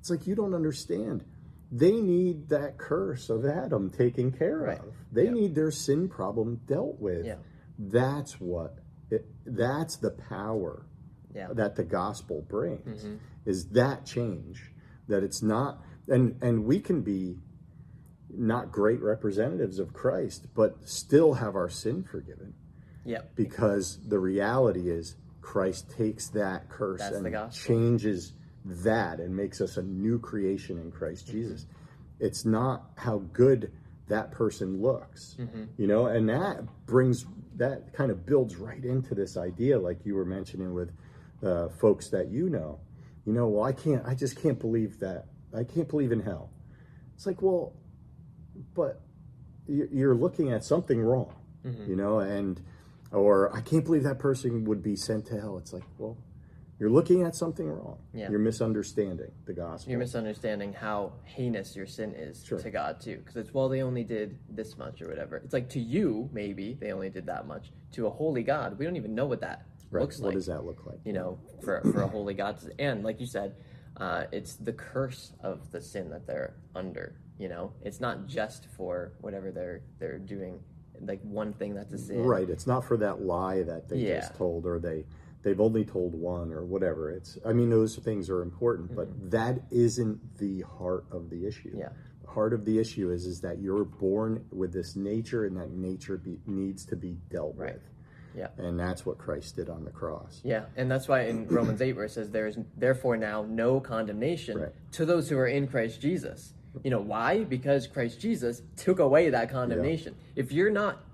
It's 0.00 0.08
like, 0.08 0.26
you 0.26 0.34
don't 0.34 0.54
understand. 0.54 1.24
They 1.70 2.00
need 2.00 2.48
that 2.48 2.78
curse 2.78 3.28
of 3.28 3.44
Adam 3.44 3.90
taken 3.90 4.32
care 4.32 4.56
Right. 4.60 4.78
of. 4.80 4.94
They 5.12 5.24
Yeah. 5.26 5.32
need 5.32 5.54
their 5.54 5.70
sin 5.72 6.08
problem 6.08 6.60
dealt 6.66 6.98
with. 6.98 7.26
Yeah. 7.26 7.36
That's 7.78 8.40
what, 8.40 8.78
that's 9.46 9.96
the 9.96 10.10
power 10.10 10.86
Yeah. 11.34 11.48
that 11.54 11.76
the 11.76 11.84
gospel 11.84 12.44
brings 12.48 13.04
Mm-hmm. 13.04 13.16
is 13.46 13.68
that 13.70 14.04
change 14.04 14.70
that 15.08 15.22
it's 15.22 15.42
not 15.42 15.82
and 16.08 16.36
and 16.42 16.64
we 16.64 16.80
can 16.80 17.02
be 17.02 17.38
not 18.34 18.72
great 18.72 19.00
representatives 19.02 19.78
of 19.78 19.92
Christ 19.92 20.46
but 20.54 20.76
still 20.88 21.34
have 21.34 21.54
our 21.54 21.68
sin 21.68 22.02
forgiven 22.02 22.54
yeah. 23.04 23.22
because 23.34 23.98
the 24.08 24.18
reality 24.18 24.88
is 24.90 25.16
Christ 25.40 25.90
takes 25.90 26.28
that 26.28 26.68
curse 26.68 27.00
That's 27.00 27.16
and 27.16 27.52
changes 27.52 28.32
that 28.64 29.18
and 29.18 29.34
makes 29.36 29.60
us 29.60 29.76
a 29.76 29.82
new 29.82 30.18
creation 30.18 30.78
in 30.78 30.90
Christ 30.92 31.26
Mm-hmm. 31.26 31.36
Jesus 31.40 31.66
it's 32.20 32.44
not 32.44 32.90
how 32.96 33.18
good 33.32 33.72
that 34.08 34.30
person 34.30 34.80
looks 34.80 35.36
Mm-hmm. 35.38 35.64
you 35.76 35.86
know 35.86 36.06
and 36.06 36.28
that 36.28 36.64
brings 36.86 37.26
that 37.56 37.92
kind 37.92 38.10
of 38.10 38.24
builds 38.26 38.56
right 38.56 38.84
into 38.84 39.14
this 39.14 39.36
idea 39.36 39.78
like 39.78 40.04
you 40.04 40.14
were 40.14 40.24
mentioning 40.24 40.72
with 40.74 40.90
uh, 41.44 41.68
folks 41.68 42.08
that 42.08 42.28
you 42.30 42.48
know. 42.48 42.80
You 43.24 43.32
know 43.32 43.46
well 43.48 43.64
i 43.64 43.72
can't 43.72 44.04
i 44.06 44.14
just 44.14 44.40
can't 44.42 44.58
believe 44.58 44.98
that. 45.00 45.26
I 45.54 45.64
can't 45.64 45.88
believe 45.88 46.12
in 46.12 46.20
hell. 46.20 46.50
It's 47.14 47.26
like 47.26 47.40
well 47.42 47.74
but 48.74 49.00
you- 49.66 49.88
you're 49.92 50.14
looking 50.14 50.50
at 50.52 50.64
something 50.64 51.00
wrong 51.00 51.34
Mm-hmm. 51.64 51.90
you 51.90 51.94
know 51.96 52.18
and 52.18 52.60
or 53.12 53.54
i 53.54 53.60
can't 53.60 53.84
believe 53.84 54.02
that 54.02 54.18
person 54.18 54.64
would 54.64 54.82
be 54.82 54.96
sent 54.96 55.26
to 55.26 55.40
hell. 55.40 55.58
It's 55.58 55.72
like 55.72 55.84
well 55.98 56.16
you're 56.82 56.90
looking 56.90 57.22
at 57.22 57.32
something 57.36 57.68
wrong 57.68 57.96
Yeah. 58.12 58.28
you're 58.28 58.40
misunderstanding 58.40 59.30
the 59.44 59.52
gospel 59.52 59.88
You're 59.92 60.00
misunderstanding 60.00 60.72
how 60.72 61.12
heinous 61.22 61.76
your 61.76 61.86
sin 61.86 62.12
is 62.16 62.42
Sure. 62.44 62.58
to 62.58 62.70
God 62.70 62.98
too, 63.00 63.18
because 63.18 63.36
it's 63.36 63.54
well 63.54 63.68
they 63.68 63.82
only 63.82 64.02
did 64.02 64.36
this 64.50 64.76
much 64.76 65.00
or 65.00 65.06
whatever. 65.08 65.36
It's 65.36 65.52
like 65.52 65.68
to 65.70 65.80
you 65.80 66.28
maybe 66.32 66.74
they 66.80 66.90
only 66.92 67.08
did 67.08 67.26
that 67.26 67.46
much. 67.46 67.72
To 67.92 68.08
a 68.08 68.10
holy 68.10 68.42
God, 68.42 68.78
we 68.80 68.84
don't 68.84 68.96
even 68.96 69.14
know 69.14 69.26
what 69.26 69.40
that 69.42 69.64
right. 69.92 70.00
looks 70.00 70.18
what 70.18 70.26
like. 70.26 70.34
What 70.34 70.38
does 70.40 70.46
that 70.46 70.64
look 70.64 70.84
like 70.84 70.98
You 71.04 71.12
know, 71.12 71.38
for 71.64 71.80
for 71.92 72.02
a 72.02 72.08
holy 72.08 72.34
God, 72.34 72.58
to, 72.58 72.72
and 72.80 73.04
like 73.04 73.20
you 73.20 73.26
said, 73.26 73.54
uh, 73.98 74.24
it's 74.32 74.56
the 74.56 74.72
curse 74.72 75.32
of 75.40 75.70
the 75.70 75.80
sin 75.80 76.10
that 76.10 76.26
they're 76.26 76.54
under. 76.74 77.14
You 77.38 77.48
know, 77.48 77.74
it's 77.82 78.00
not 78.00 78.26
just 78.26 78.66
for 78.76 79.12
whatever 79.20 79.52
they're 79.52 79.82
they're 80.00 80.18
doing, 80.18 80.58
like 81.00 81.20
one 81.22 81.52
thing 81.52 81.74
that's 81.74 81.92
a 81.92 81.98
sin. 81.98 82.24
Right. 82.24 82.50
It's 82.50 82.66
not 82.66 82.84
for 82.84 82.96
that 82.96 83.22
lie 83.22 83.62
that 83.62 83.88
they 83.88 83.98
Yeah. 83.98 84.18
just 84.20 84.34
told 84.34 84.66
or 84.66 84.80
they 84.80 85.04
they've 85.42 85.60
only 85.60 85.84
told 85.84 86.14
one 86.14 86.52
or 86.52 86.64
whatever. 86.64 87.10
It's 87.10 87.38
I 87.44 87.52
mean 87.52 87.70
those 87.70 87.96
things 87.96 88.30
are 88.30 88.42
important, 88.42 88.94
but 88.94 89.08
that 89.30 89.60
isn't 89.70 90.38
the 90.38 90.62
heart 90.62 91.04
of 91.10 91.30
the 91.30 91.46
issue. 91.46 91.70
Mm-hmm. 91.70 91.78
Yeah. 91.80 91.88
The 92.22 92.28
heart 92.30 92.52
of 92.52 92.64
the 92.64 92.78
issue 92.78 93.10
is 93.10 93.26
is 93.26 93.40
that 93.40 93.58
you're 93.60 93.84
born 93.84 94.44
with 94.52 94.72
this 94.72 94.96
nature 94.96 95.44
and 95.44 95.56
that 95.56 95.70
nature 95.72 96.16
be, 96.16 96.38
needs 96.46 96.84
to 96.86 96.96
be 96.96 97.16
dealt 97.30 97.54
Right. 97.56 97.74
with. 97.74 97.82
Yeah. 98.34 98.48
And 98.56 98.80
that's 98.80 99.04
what 99.04 99.18
Christ 99.18 99.56
did 99.56 99.68
on 99.68 99.84
the 99.84 99.90
cross. 99.90 100.40
Yeah, 100.42 100.64
and 100.76 100.90
that's 100.90 101.06
why 101.06 101.24
in 101.24 101.46
Romans 101.48 101.82
8, 101.82 101.94
where 101.94 102.06
it 102.06 102.12
says, 102.12 102.30
There 102.30 102.46
is 102.46 102.56
therefore 102.78 103.18
now 103.18 103.44
no 103.46 103.78
condemnation 103.78 104.58
Right. 104.58 104.72
to 104.92 105.04
those 105.04 105.28
who 105.28 105.36
are 105.36 105.46
in 105.48 105.68
Christ 105.68 106.00
Jesus. 106.00 106.54
You 106.82 106.90
know, 106.90 107.00
why? 107.00 107.44
Because 107.44 107.86
Christ 107.86 108.18
Jesus 108.20 108.62
took 108.78 108.98
away 109.00 109.28
that 109.28 109.50
condemnation. 109.50 110.14
If 110.34 110.50
you're 110.50 110.70
not 110.70 111.04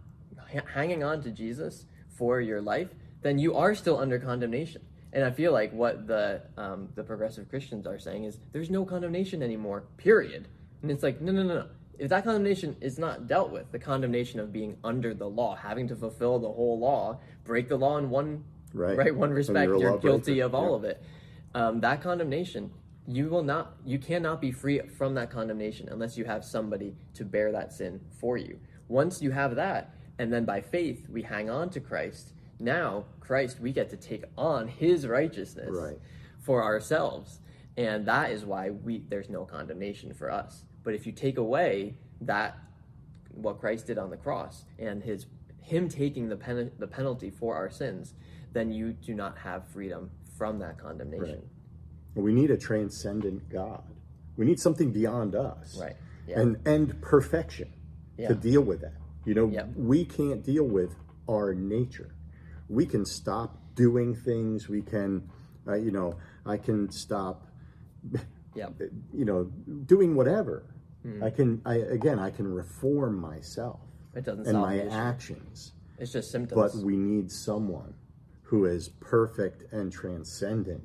h- 0.55 0.63
hanging 0.73 1.03
on 1.03 1.21
to 1.23 1.33
Jesus 1.33 1.87
for 2.09 2.41
your 2.41 2.61
life, 2.63 2.91
then 3.23 3.39
you 3.39 3.55
are 3.57 3.75
still 3.75 3.99
under 3.99 4.19
condemnation. 4.19 4.83
And 5.13 5.25
I 5.25 5.31
feel 5.31 5.53
like 5.53 5.73
what 5.73 6.07
the 6.07 6.43
um, 6.57 6.89
the 6.95 7.03
progressive 7.03 7.49
Christians 7.49 7.87
are 7.87 7.99
saying 7.99 8.25
is 8.25 8.39
there's 8.53 8.71
no 8.71 8.85
condemnation 8.85 9.43
anymore, 9.43 9.85
period. 9.97 10.49
And 10.83 10.91
it's 10.91 11.03
like, 11.03 11.21
no, 11.21 11.33
no, 11.33 11.43
no, 11.43 11.55
no. 11.55 11.67
if 11.99 12.11
that 12.11 12.25
condemnation 12.25 12.77
is 12.81 12.99
not 12.99 13.27
dealt 13.27 13.51
with, 13.51 13.73
the 13.73 13.79
condemnation 13.79 14.39
of 14.39 14.53
being 14.53 14.77
under 14.85 15.15
the 15.15 15.27
law, 15.29 15.57
having 15.57 15.89
to 15.89 15.97
fulfill 15.97 16.39
the 16.39 16.53
whole 16.53 16.79
law, 16.79 17.19
break 17.45 17.69
the 17.69 17.77
law 17.77 17.97
in 17.99 18.11
one 18.11 18.45
Right. 18.75 18.99
right 18.99 19.17
one 19.17 19.31
respect, 19.31 19.67
you're 19.67 19.81
you're 19.81 19.99
guilty 19.99 20.41
of 20.41 20.55
all 20.55 20.71
Yeah. 20.71 20.77
of 20.77 20.85
it. 20.85 21.03
Um, 21.55 21.81
that 21.81 22.03
condemnation, 22.03 22.71
you 23.07 23.29
will 23.31 23.43
not, 23.43 23.77
you 23.87 23.99
cannot 23.99 24.43
be 24.43 24.53
free 24.53 24.81
from 24.81 25.15
that 25.15 25.31
condemnation 25.31 25.89
unless 25.89 26.19
you 26.19 26.27
have 26.27 26.45
somebody 26.45 26.95
to 27.15 27.25
bear 27.25 27.51
that 27.53 27.73
sin 27.73 27.99
for 28.21 28.37
you. 28.37 28.61
Once 28.89 29.23
you 29.23 29.31
have 29.31 29.57
that, 29.57 29.95
and 30.19 30.31
then 30.31 30.45
by 30.45 30.61
faith 30.61 31.09
we 31.09 31.23
hang 31.23 31.49
on 31.49 31.71
to 31.71 31.81
Christ. 31.81 32.35
Now 32.59 33.05
Christ, 33.21 33.61
we 33.61 33.73
get 33.73 33.91
to 33.91 33.97
take 33.97 34.25
on 34.37 34.69
His 34.69 35.07
righteousness 35.07 35.71
Right. 35.73 35.99
for 36.39 36.63
ourselves, 36.63 37.41
and 37.77 38.07
that 38.07 38.31
is 38.33 38.45
why 38.45 38.71
we 38.71 39.05
there's 39.09 39.29
no 39.29 39.45
condemnation 39.45 40.13
for 40.15 40.31
us. 40.31 40.65
But 40.83 40.95
if 40.95 41.07
you 41.07 41.13
take 41.13 41.39
away 41.39 41.97
that 42.23 42.57
what 43.31 43.61
Christ 43.61 43.87
did 43.87 43.99
on 43.99 44.11
the 44.11 44.17
cross 44.17 44.65
and 44.79 45.03
his 45.03 45.27
him 45.61 45.89
taking 45.89 46.29
the 46.29 46.37
pen, 46.37 46.71
the 46.79 46.87
penalty 46.87 47.31
for 47.31 47.55
our 47.55 47.71
sins, 47.71 48.15
then 48.53 48.73
you 48.73 48.93
do 48.95 49.15
not 49.15 49.37
have 49.39 49.67
freedom 49.69 50.11
from 50.37 50.59
that 50.61 50.79
condemnation. 50.79 51.43
We 52.15 52.33
need 52.33 52.51
a 52.51 52.57
transcendent 52.57 53.49
God. 53.51 53.83
We 54.37 54.47
need 54.47 54.59
something 54.59 54.91
beyond 54.93 55.35
us. 55.35 55.79
Right. 55.79 55.97
Yeah. 56.27 56.41
And 56.41 56.57
and 56.67 57.01
perfection 57.03 57.73
Yeah. 58.17 58.29
to 58.29 58.35
deal 58.35 58.63
with 58.63 58.81
that. 58.81 58.95
You 59.25 59.35
know, 59.35 59.49
Yeah. 59.49 59.67
we 59.77 60.05
can't 60.05 60.43
deal 60.43 60.65
with 60.65 60.97
our 61.29 61.55
nature. 61.55 62.11
We 62.69 62.87
can 62.87 63.05
stop 63.05 63.59
doing 63.75 64.15
things. 64.15 64.69
We 64.69 64.83
can, 64.83 65.29
uh, 65.67 65.75
you 65.75 65.91
know, 65.91 66.17
I 66.45 66.57
can 66.57 66.91
stop, 66.91 67.47
yeah. 68.55 68.69
you 69.13 69.25
know, 69.25 69.45
doing 69.87 70.15
whatever. 70.15 70.65
Hmm. 71.03 71.23
I 71.23 71.31
can, 71.31 71.63
I 71.65 71.77
again, 71.77 72.19
I 72.19 72.31
can 72.31 72.53
reform 72.53 73.19
myself 73.21 73.81
It 74.15 74.25
doesn't 74.25 74.47
and 74.47 74.59
my 74.59 74.81
actions. 74.81 75.73
It's 75.99 76.13
just 76.13 76.31
symptoms. 76.31 76.75
But 76.75 76.83
we 76.85 76.97
need 76.97 77.31
someone 77.31 77.95
who 78.43 78.65
is 78.65 78.89
perfect 78.89 79.73
and 79.73 79.93
transcendent 79.93 80.83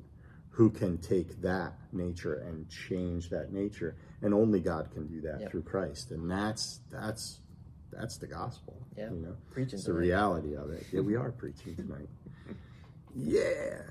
who 0.49 0.69
can 0.69 0.97
take 0.99 1.41
that 1.41 1.73
nature 1.91 2.35
and 2.35 2.69
change 2.69 3.29
that 3.29 3.51
nature. 3.51 3.95
And 4.21 4.33
only 4.33 4.59
God 4.59 4.91
can 4.91 5.07
do 5.07 5.19
that 5.21 5.41
Yeah. 5.41 5.49
through 5.49 5.63
Christ. 5.63 6.11
And 6.11 6.29
that's 6.29 6.81
that's 6.91 7.39
that's 7.97 8.17
the 8.17 8.27
gospel. 8.27 8.81
Yeah. 8.97 9.09
You 9.11 9.19
know? 9.19 9.35
Preaching 9.51 9.75
It's 9.75 9.85
the 9.85 9.93
reality 9.93 10.55
of 10.55 10.69
it. 10.71 10.85
Yeah, 10.91 11.01
we 11.01 11.15
are 11.15 11.31
preaching 11.37 11.75
tonight. 11.75 12.09
Yeah. 13.15 13.81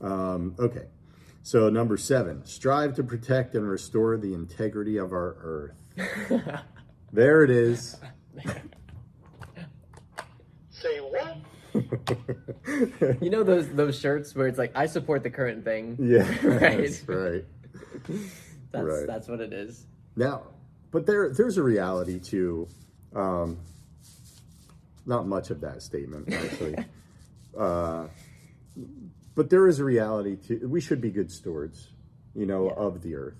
Um, 0.00 0.54
okay. 0.58 0.86
So 1.42 1.68
number 1.70 1.96
seven, 1.96 2.44
strive 2.44 2.94
to 2.96 3.02
protect 3.02 3.54
and 3.54 3.66
restore 3.68 4.16
the 4.18 4.34
integrity 4.34 4.98
of 4.98 5.12
our 5.12 5.36
earth. 5.40 6.60
there 7.12 7.42
it 7.42 7.50
is. 7.50 7.96
Say 10.70 10.98
what? 10.98 11.36
you 13.22 13.30
know 13.30 13.42
those 13.42 13.68
those 13.70 13.98
shirts 13.98 14.34
where 14.34 14.46
it's 14.46 14.58
like 14.58 14.72
I 14.74 14.86
support 14.86 15.22
the 15.22 15.30
current 15.30 15.64
thing. 15.64 15.96
Yeah, 16.00 16.22
right. 16.46 16.78
that's 16.78 17.08
right. 17.08 17.44
That's 18.70 18.84
Right. 18.84 19.06
that's 19.06 19.28
what 19.28 19.40
it 19.40 19.52
is. 19.52 19.86
Now, 20.16 20.48
but 20.90 21.06
there 21.06 21.32
there's 21.32 21.56
a 21.56 21.62
reality 21.62 22.18
to, 22.30 22.68
um, 23.14 23.58
not 25.06 25.26
much 25.26 25.50
of 25.50 25.60
that 25.62 25.82
statement 25.82 26.32
actually, 26.32 26.76
uh, 27.58 28.06
but 29.34 29.50
there 29.50 29.66
is 29.66 29.78
a 29.78 29.84
reality 29.84 30.36
to. 30.48 30.68
We 30.68 30.80
should 30.80 31.00
be 31.00 31.10
good 31.10 31.30
stewards, 31.30 31.88
you 32.34 32.46
know, 32.46 32.66
Yeah. 32.66 32.74
of 32.74 33.02
the 33.02 33.14
earth. 33.14 33.36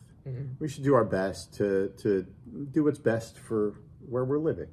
We 0.61 0.69
should 0.69 0.85
do 0.85 0.95
our 0.95 1.05
best 1.07 1.55
to 1.55 1.89
to 2.03 2.27
do 2.73 2.85
what's 2.85 2.99
best 2.99 3.39
for 3.39 3.75
where 4.09 4.25
we're 4.27 4.39
living, 4.39 4.69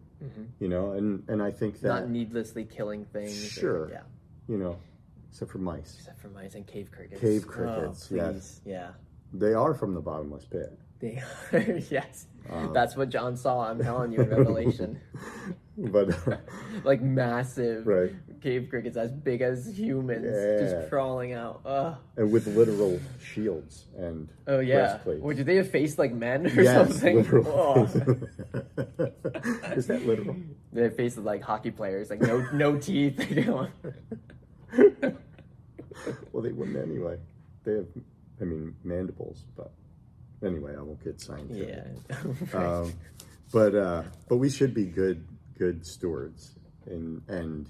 you 0.60 0.68
know, 0.68 0.92
and 0.92 1.24
and 1.30 1.42
I 1.42 1.52
think 1.52 1.80
that 1.82 1.88
Not 1.88 2.10
needlessly 2.10 2.66
killing 2.66 3.06
things. 3.06 3.32
or- 3.46 3.60
Sure. 3.62 3.90
yeah. 3.90 4.02
you 4.50 4.58
know, 4.58 4.78
except 5.30 5.52
for 5.52 5.58
mice, 5.60 5.96
Except 6.00 6.20
for 6.20 6.28
mice 6.30 6.56
and 6.56 6.68
cave 6.68 6.92
crickets. 6.92 7.22
Cave 7.22 7.46
Oh, 7.48 7.52
crickets, 7.52 8.08
please. 8.10 8.18
yes. 8.18 8.62
Yeah. 8.66 8.92
they 9.34 9.54
are 9.54 9.74
from 9.74 9.94
the 9.94 10.02
bottomless 10.02 10.46
pit. 10.46 10.78
They 11.00 11.22
are, 11.54 11.62
yes. 11.90 12.28
Um, 12.50 12.72
That's 12.74 12.96
what 12.96 13.10
John 13.10 13.36
saw, 13.36 13.70
I'm 13.70 13.82
telling 13.82 14.12
you, 14.12 14.22
in 14.22 14.30
Revelation. 14.30 15.00
But 15.78 16.18
like 16.86 17.02
massive 17.02 17.86
Right. 17.86 18.14
cave 18.40 18.68
crickets 18.70 18.96
as 18.96 19.12
big 19.12 19.42
as 19.42 19.78
humans 19.78 20.26
Yeah. 20.34 20.58
just 20.58 20.90
crawling 20.90 21.34
out. 21.34 21.60
Ugh. 21.66 21.98
and 22.16 22.32
with 22.32 22.48
literal 22.48 22.98
shields 23.22 23.84
and 23.98 24.30
Oh 24.48 24.60
yeah. 24.62 25.00
Or 25.22 25.34
did 25.34 25.46
they 25.46 25.58
have 25.58 25.70
face 25.70 26.00
like 26.00 26.14
men 26.14 26.46
or 26.48 26.62
Yes, 26.62 26.88
something? 26.92 27.18
literal. 27.18 27.84
Is 29.76 29.88
that 29.88 30.06
literal? 30.06 30.38
They 30.72 30.84
have 30.84 30.96
faces 30.96 31.26
like 31.26 31.42
hockey 31.42 31.72
players, 31.72 32.10
like 32.10 32.22
no 32.22 32.48
no 32.54 32.78
teeth. 32.78 33.18
They 33.18 33.44
don't- 33.44 33.72
Well, 36.32 36.42
they 36.42 36.54
wouldn't 36.54 36.78
anyway. 36.78 37.18
They 37.66 37.74
have, 37.74 37.88
I 38.40 38.46
mean, 38.46 38.76
mandibles, 38.86 39.44
but 39.58 39.74
anyway, 40.44 40.76
I 40.78 40.82
won't 40.82 41.04
get 41.04 41.22
scientific. 41.22 41.86
yeah. 42.10 42.18
Um, 42.60 42.94
but 43.52 43.76
uh, 43.76 44.04
but 44.28 44.38
we 44.38 44.50
should 44.50 44.74
be 44.74 44.86
good 44.86 45.26
good 45.58 45.86
stewards 45.86 46.56
and 46.88 47.22
and 47.28 47.70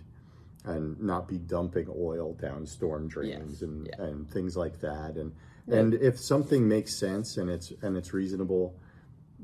and 0.64 1.00
not 1.00 1.28
be 1.28 1.38
dumping 1.38 1.88
oil 1.96 2.34
down 2.34 2.66
storm 2.66 3.08
drains 3.08 3.54
Yes, 3.54 3.62
and 3.62 3.88
yeah. 3.88 4.06
and 4.06 4.30
things 4.32 4.56
like 4.58 4.80
that. 4.82 5.16
And 5.16 5.32
and 5.68 5.94
if 5.96 6.20
something 6.20 6.68
makes 6.68 6.98
sense 7.00 7.38
and 7.38 7.50
it's 7.50 7.72
and 7.82 7.98
it's 7.98 8.14
reasonable, 8.14 8.76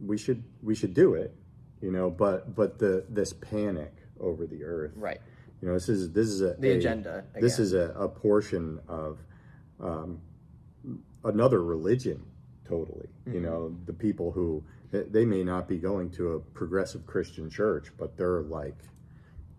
we 0.04 0.18
should 0.18 0.44
we 0.64 0.74
should 0.76 0.94
do 0.94 1.14
it. 1.16 1.36
You 1.82 1.92
know, 1.92 2.10
but 2.10 2.56
but 2.56 2.80
the 2.80 3.06
this 3.10 3.34
panic 3.34 3.94
over 4.20 4.46
the 4.48 4.64
earth 4.64 4.94
right. 4.96 5.20
You 5.62 5.68
know, 5.68 5.74
this 5.76 5.90
is 5.90 6.12
this 6.12 6.28
is 6.28 6.42
a 6.42 6.56
The 6.58 6.72
a- 6.72 6.78
agenda, 6.78 7.24
This 7.40 7.60
is 7.60 7.74
a, 7.74 7.94
a 7.96 8.08
portion 8.08 8.80
of 8.88 9.20
um, 9.80 10.20
another 11.24 11.64
religion. 11.64 12.24
Totally, 12.72 13.08
you 13.26 13.34
Mm-hmm. 13.34 13.44
know, 13.44 13.76
the 13.86 13.94
people 13.94 14.32
who 14.32 14.64
they- 14.92 15.26
may 15.26 15.44
not 15.44 15.68
be 15.68 15.78
going 15.78 16.10
to 16.12 16.34
a 16.34 16.40
progressive 16.40 17.06
Christian 17.06 17.50
church, 17.50 17.92
but 17.98 18.16
they're 18.18 18.42
like 18.42 18.78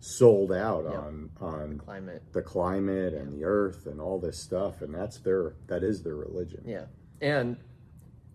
sold 0.01 0.51
out 0.53 0.85
on 0.87 1.31
on 1.41 1.79
Climate. 1.79 2.23
the 2.33 2.43
climate 2.43 3.15
and 3.15 3.33
the 3.33 3.45
earth 3.45 3.87
and 3.87 4.01
all 4.01 4.19
this 4.19 4.43
stuff, 4.43 4.83
and 4.83 4.93
that's 4.95 5.21
their 5.21 5.55
that 5.69 5.83
is 5.85 6.03
their 6.03 6.17
religion. 6.17 6.63
Yeah. 6.67 6.87
And 7.21 7.57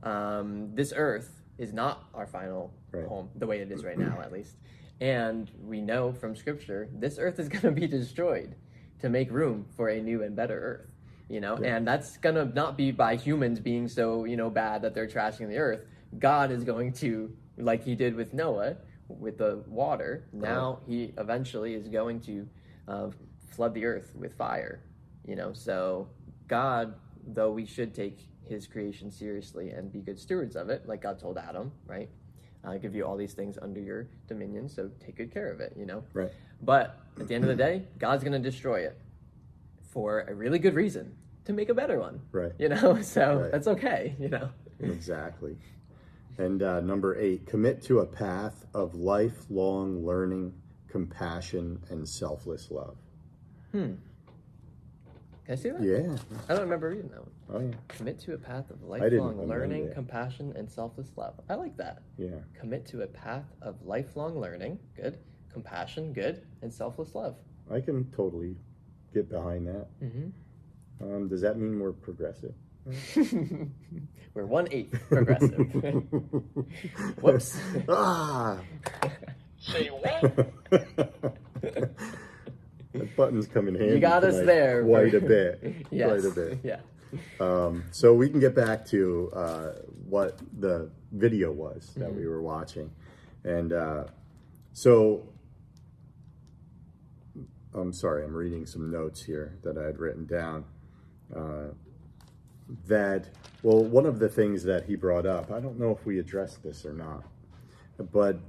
um, 0.04 0.74
this 0.76 0.94
earth 0.96 1.42
is 1.58 1.74
not 1.74 2.04
our 2.14 2.28
final 2.28 2.72
Right. 2.92 3.06
home, 3.06 3.30
the 3.36 3.46
way 3.46 3.60
it 3.60 3.70
is 3.70 3.84
right 3.84 3.98
now, 3.98 4.18
at 4.22 4.32
least. 4.38 4.56
And 5.02 5.52
we 5.62 5.82
know 5.82 6.14
from 6.14 6.36
scripture, 6.38 6.88
this 6.94 7.18
earth 7.20 7.38
is 7.38 7.50
going 7.50 7.62
to 7.64 7.72
be 7.72 7.86
destroyed 7.86 8.56
to 9.02 9.10
make 9.10 9.30
room 9.30 9.66
for 9.76 9.90
a 9.90 10.02
new 10.02 10.24
and 10.24 10.36
better 10.36 10.58
earth. 10.58 10.90
You 11.30 11.42
know, 11.42 11.56
and 11.58 11.86
that's 11.86 12.16
going 12.18 12.36
to 12.36 12.46
not 12.46 12.78
be 12.78 12.92
by 12.92 13.18
humans 13.18 13.60
being 13.60 13.90
so, 13.90 14.24
you 14.24 14.38
know, 14.38 14.50
bad 14.50 14.82
that 14.84 14.94
they're 14.94 15.08
trashing 15.08 15.50
the 15.50 15.58
earth. 15.58 15.86
God 16.18 16.52
is 16.52 16.64
going 16.64 16.94
to, 16.94 17.32
like 17.58 17.84
he 17.84 17.96
did 17.96 18.16
with 18.16 18.34
Noah, 18.34 18.78
with 19.10 19.38
the 19.38 19.64
water, 19.68 20.26
now 20.32 20.80
he 20.88 21.14
eventually 21.18 21.74
is 21.74 21.88
going 21.90 22.22
to 22.22 22.48
uh, 22.88 23.10
flood 23.50 23.74
the 23.74 23.86
earth 23.86 24.14
with 24.16 24.38
fire. 24.38 24.82
You 25.26 25.36
know, 25.36 25.52
so 25.54 26.08
God, 26.48 26.94
though 27.26 27.52
we 27.52 27.66
should 27.66 27.94
take 27.94 28.20
his 28.46 28.66
creation 28.66 29.12
seriously 29.12 29.72
and 29.72 29.92
be 29.92 30.00
good 30.00 30.20
stewards 30.20 30.56
of 30.56 30.70
it, 30.70 30.88
like 30.88 31.02
God 31.02 31.20
told 31.20 31.38
Adam, 31.38 31.72
right? 31.86 32.10
I 32.64 32.78
give 32.78 32.96
you 32.96 33.06
all 33.06 33.16
these 33.16 33.34
things 33.34 33.58
under 33.62 33.80
your 33.80 34.08
dominion, 34.28 34.68
so 34.68 34.90
take 35.06 35.18
good 35.18 35.34
care 35.34 35.52
of 35.52 35.60
it, 35.60 35.74
you 35.78 35.86
know? 35.86 36.04
Right. 36.14 36.32
But 36.62 37.00
at 37.20 37.28
the 37.28 37.36
end 37.36 37.44
of 37.44 37.50
the 37.50 37.56
day, 37.56 37.84
God's 37.98 38.24
going 38.24 38.42
to 38.42 38.50
destroy 38.50 38.82
it 38.82 39.00
for 39.88 40.22
a 40.22 40.34
really 40.34 40.60
good 40.60 40.76
reason 40.76 41.16
to 41.46 41.54
make 41.54 41.70
a 41.70 41.74
better 41.74 42.00
one. 42.00 42.22
Right. 42.32 42.52
You 42.60 42.70
know, 42.70 43.02
so 43.02 43.42
Right. 43.42 43.52
that's 43.52 43.68
okay, 43.68 44.16
you 44.20 44.30
know? 44.30 44.50
Exactly. 44.80 45.58
And 46.38 46.62
uh, 46.62 46.82
number 46.82 47.18
eight, 47.18 47.48
commit 47.48 47.82
to 47.84 48.00
a 48.00 48.06
path 48.06 48.66
of 48.74 48.94
lifelong 48.96 50.06
learning, 50.06 50.54
compassion, 50.88 51.82
and 51.90 52.08
selfless 52.08 52.70
love. 52.70 52.98
Hmm. 53.72 53.94
Can 55.46 55.54
I 55.54 55.56
see 55.56 55.70
that? 55.70 55.82
Yeah. 55.82 56.16
I 56.50 56.54
don't 56.54 56.64
remember 56.64 56.90
reading 56.90 57.10
that 57.10 57.22
one. 57.22 57.32
Oh 57.50 57.60
yeah. 57.66 57.76
Commit 57.88 58.20
to 58.20 58.34
a 58.34 58.38
path 58.38 58.70
of 58.70 58.84
lifelong 58.84 59.48
learning, 59.48 59.92
compassion, 59.94 60.54
and 60.58 60.70
selfless 60.70 61.10
love. 61.16 61.40
I 61.50 61.56
like 61.56 61.78
that. 61.78 62.02
Yeah. 62.18 62.36
Commit 62.60 62.86
to 62.88 63.02
a 63.04 63.08
path 63.08 63.46
of 63.62 63.82
lifelong 63.84 64.38
learning, 64.40 64.78
good. 64.96 65.20
Compassion, 65.52 66.12
good. 66.12 66.46
And 66.62 66.72
selfless 66.72 67.16
love. 67.16 67.38
I 67.72 67.80
can 67.80 68.12
totally 68.12 68.58
get 69.14 69.30
behind 69.30 69.68
that. 69.68 69.88
Mhm. 70.02 70.32
Um, 71.02 71.28
does 71.28 71.42
that 71.42 71.58
mean 71.58 71.80
we're 71.80 71.92
progressive? 71.92 72.54
We're 74.34 74.46
one 74.46 74.68
eighth 74.72 74.98
progressive. 75.10 75.58
Whoops. 77.22 77.60
ah! 77.90 78.60
Say 79.60 79.88
what? 79.88 80.22
that 82.94 83.16
button's 83.16 83.48
coming 83.48 83.76
handy. 83.76 83.96
You 83.96 84.00
got 84.00 84.24
us 84.24 84.36
there. 84.46 84.84
Quite 84.86 85.14
a 85.16 85.22
bit. 85.22 85.86
yes. 85.92 86.10
Quite 86.22 86.26
a 86.32 86.36
bit. 86.36 86.60
Yeah. 86.64 86.80
Um, 87.40 87.84
so 87.92 88.14
we 88.14 88.30
can 88.30 88.40
get 88.40 88.56
back 88.56 88.86
to 88.88 89.32
uh, 89.34 89.72
what 90.08 90.40
the 90.60 90.90
video 91.12 91.52
was 91.52 91.94
that 91.98 92.14
we 92.14 92.28
were 92.28 92.42
watching, 92.42 92.92
and 93.44 93.74
uh, 93.74 94.04
so 94.74 95.28
I'm 97.74 97.94
sorry, 97.94 98.24
I'm 98.24 98.34
reading 98.34 98.66
some 98.66 98.92
notes 98.92 99.24
here 99.24 99.58
that 99.64 99.78
I 99.78 99.84
had 99.84 100.00
written 100.00 100.26
down. 100.26 100.66
Uh, 101.36 101.74
that 102.88 103.30
well, 103.64 103.84
one 103.84 104.06
of 104.06 104.20
the 104.20 104.30
things 104.30 104.64
that 104.64 104.86
he 104.86 104.96
brought 104.96 105.26
up, 105.26 105.52
I 105.52 105.60
don't 105.60 105.80
know 105.80 105.92
if 105.92 106.06
we 106.06 106.20
addressed 106.20 106.64
this 106.64 106.86
or 106.86 106.94
not, 106.94 107.24
but 108.12 108.40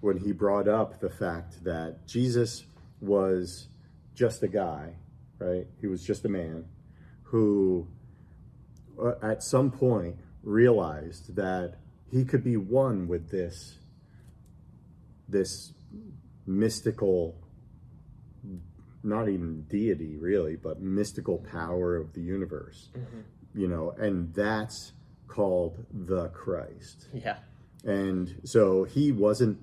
when 0.00 0.18
he 0.18 0.32
brought 0.32 0.68
up 0.68 1.00
the 1.00 1.10
fact 1.10 1.64
that 1.64 2.06
Jesus 2.06 2.64
was 3.00 3.68
just 4.14 4.42
a 4.42 4.48
guy, 4.48 4.94
right? 5.38 5.66
He 5.80 5.86
was 5.86 6.04
just 6.04 6.24
a 6.24 6.28
man 6.28 6.64
who, 7.24 7.86
uh, 9.00 9.14
at 9.22 9.42
some 9.42 9.70
point, 9.70 10.16
realized 10.42 11.36
that 11.36 11.74
he 12.10 12.24
could 12.24 12.42
be 12.42 12.56
one 12.56 13.06
with 13.06 13.30
this 13.30 13.78
this 15.28 15.74
mystical 16.46 17.36
not 19.02 19.28
even 19.28 19.62
deity 19.68 20.16
really 20.16 20.56
but 20.56 20.80
mystical 20.80 21.38
power 21.38 21.96
of 21.96 22.12
the 22.14 22.20
universe 22.20 22.88
mm-hmm. 22.96 23.20
you 23.60 23.68
know 23.68 23.94
and 23.98 24.32
that's 24.34 24.92
called 25.28 25.84
the 25.92 26.28
christ 26.28 27.08
Yeah. 27.12 27.36
and 27.84 28.40
so 28.44 28.84
he 28.84 29.12
wasn't 29.12 29.58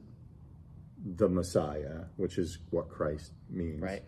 the 1.17 1.27
messiah 1.29 2.05
which 2.17 2.37
is 2.37 2.59
what 2.71 2.89
christ 2.89 3.31
means 3.49 3.81
Right. 3.81 4.03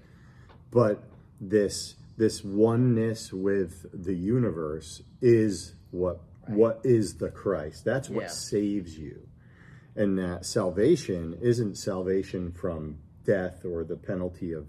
but 0.72 1.04
this 1.42 1.96
this 2.18 2.44
oneness 2.44 3.32
with 3.32 3.86
the 3.94 4.16
universe 4.16 5.04
is 5.22 5.76
what 5.92 6.20
what 6.48 6.80
is 6.86 7.16
the 7.16 7.30
Christ. 7.30 7.84
That's 7.84 8.10
what 8.10 8.24
Yeah. 8.24 8.30
saves 8.30 8.98
you. 8.98 9.28
And 9.98 10.18
that 10.18 10.46
salvation 10.46 11.38
isn't 11.42 11.76
salvation 11.78 12.52
from 12.54 13.00
death 13.26 13.66
or 13.66 13.84
the 13.84 13.98
penalty 13.98 14.54
of 14.54 14.66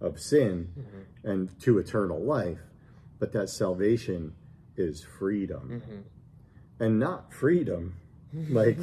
of 0.00 0.20
sin 0.20 0.68
Mm-hmm. 0.78 1.28
and 1.28 1.60
to 1.60 1.78
eternal 1.78 2.22
life, 2.22 2.60
but 3.18 3.32
that 3.32 3.48
salvation 3.50 4.34
is 4.76 5.04
freedom. 5.18 5.82
Mm-hmm. 5.82 6.84
And 6.84 6.98
not 7.00 7.32
freedom 7.32 7.94
like 8.50 8.78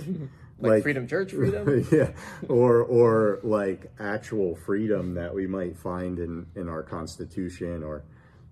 Like, 0.59 0.83
Freedom 0.83 1.05
Church 1.07 1.31
freedom. 1.33 1.85
yeah, 1.91 2.11
or 2.47 2.81
or 2.81 3.39
like 3.43 3.91
actual 3.99 4.55
freedom 4.55 5.13
that 5.15 5.33
we 5.33 5.47
might 5.47 5.75
find 5.77 6.17
in 6.19 6.47
in 6.55 6.69
our 6.69 6.81
Constitution, 6.81 7.83
or 7.83 8.03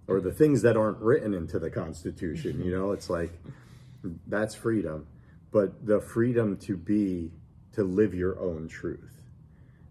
or 0.07 0.19
the 0.19 0.33
things 0.33 0.61
that 0.63 0.75
aren't 0.75 0.99
written 0.99 1.33
into 1.33 1.59
the 1.59 1.69
Constitution. 1.69 2.61
You 2.63 2.71
know, 2.77 2.91
it's 2.91 3.09
like 3.09 3.31
that's 4.27 4.53
freedom, 4.53 5.07
but 5.51 5.85
the 5.85 6.01
freedom 6.01 6.57
to 6.57 6.75
be 6.75 7.31
to 7.73 7.83
live 7.85 8.13
your 8.13 8.37
own 8.37 8.67
truth. 8.67 9.22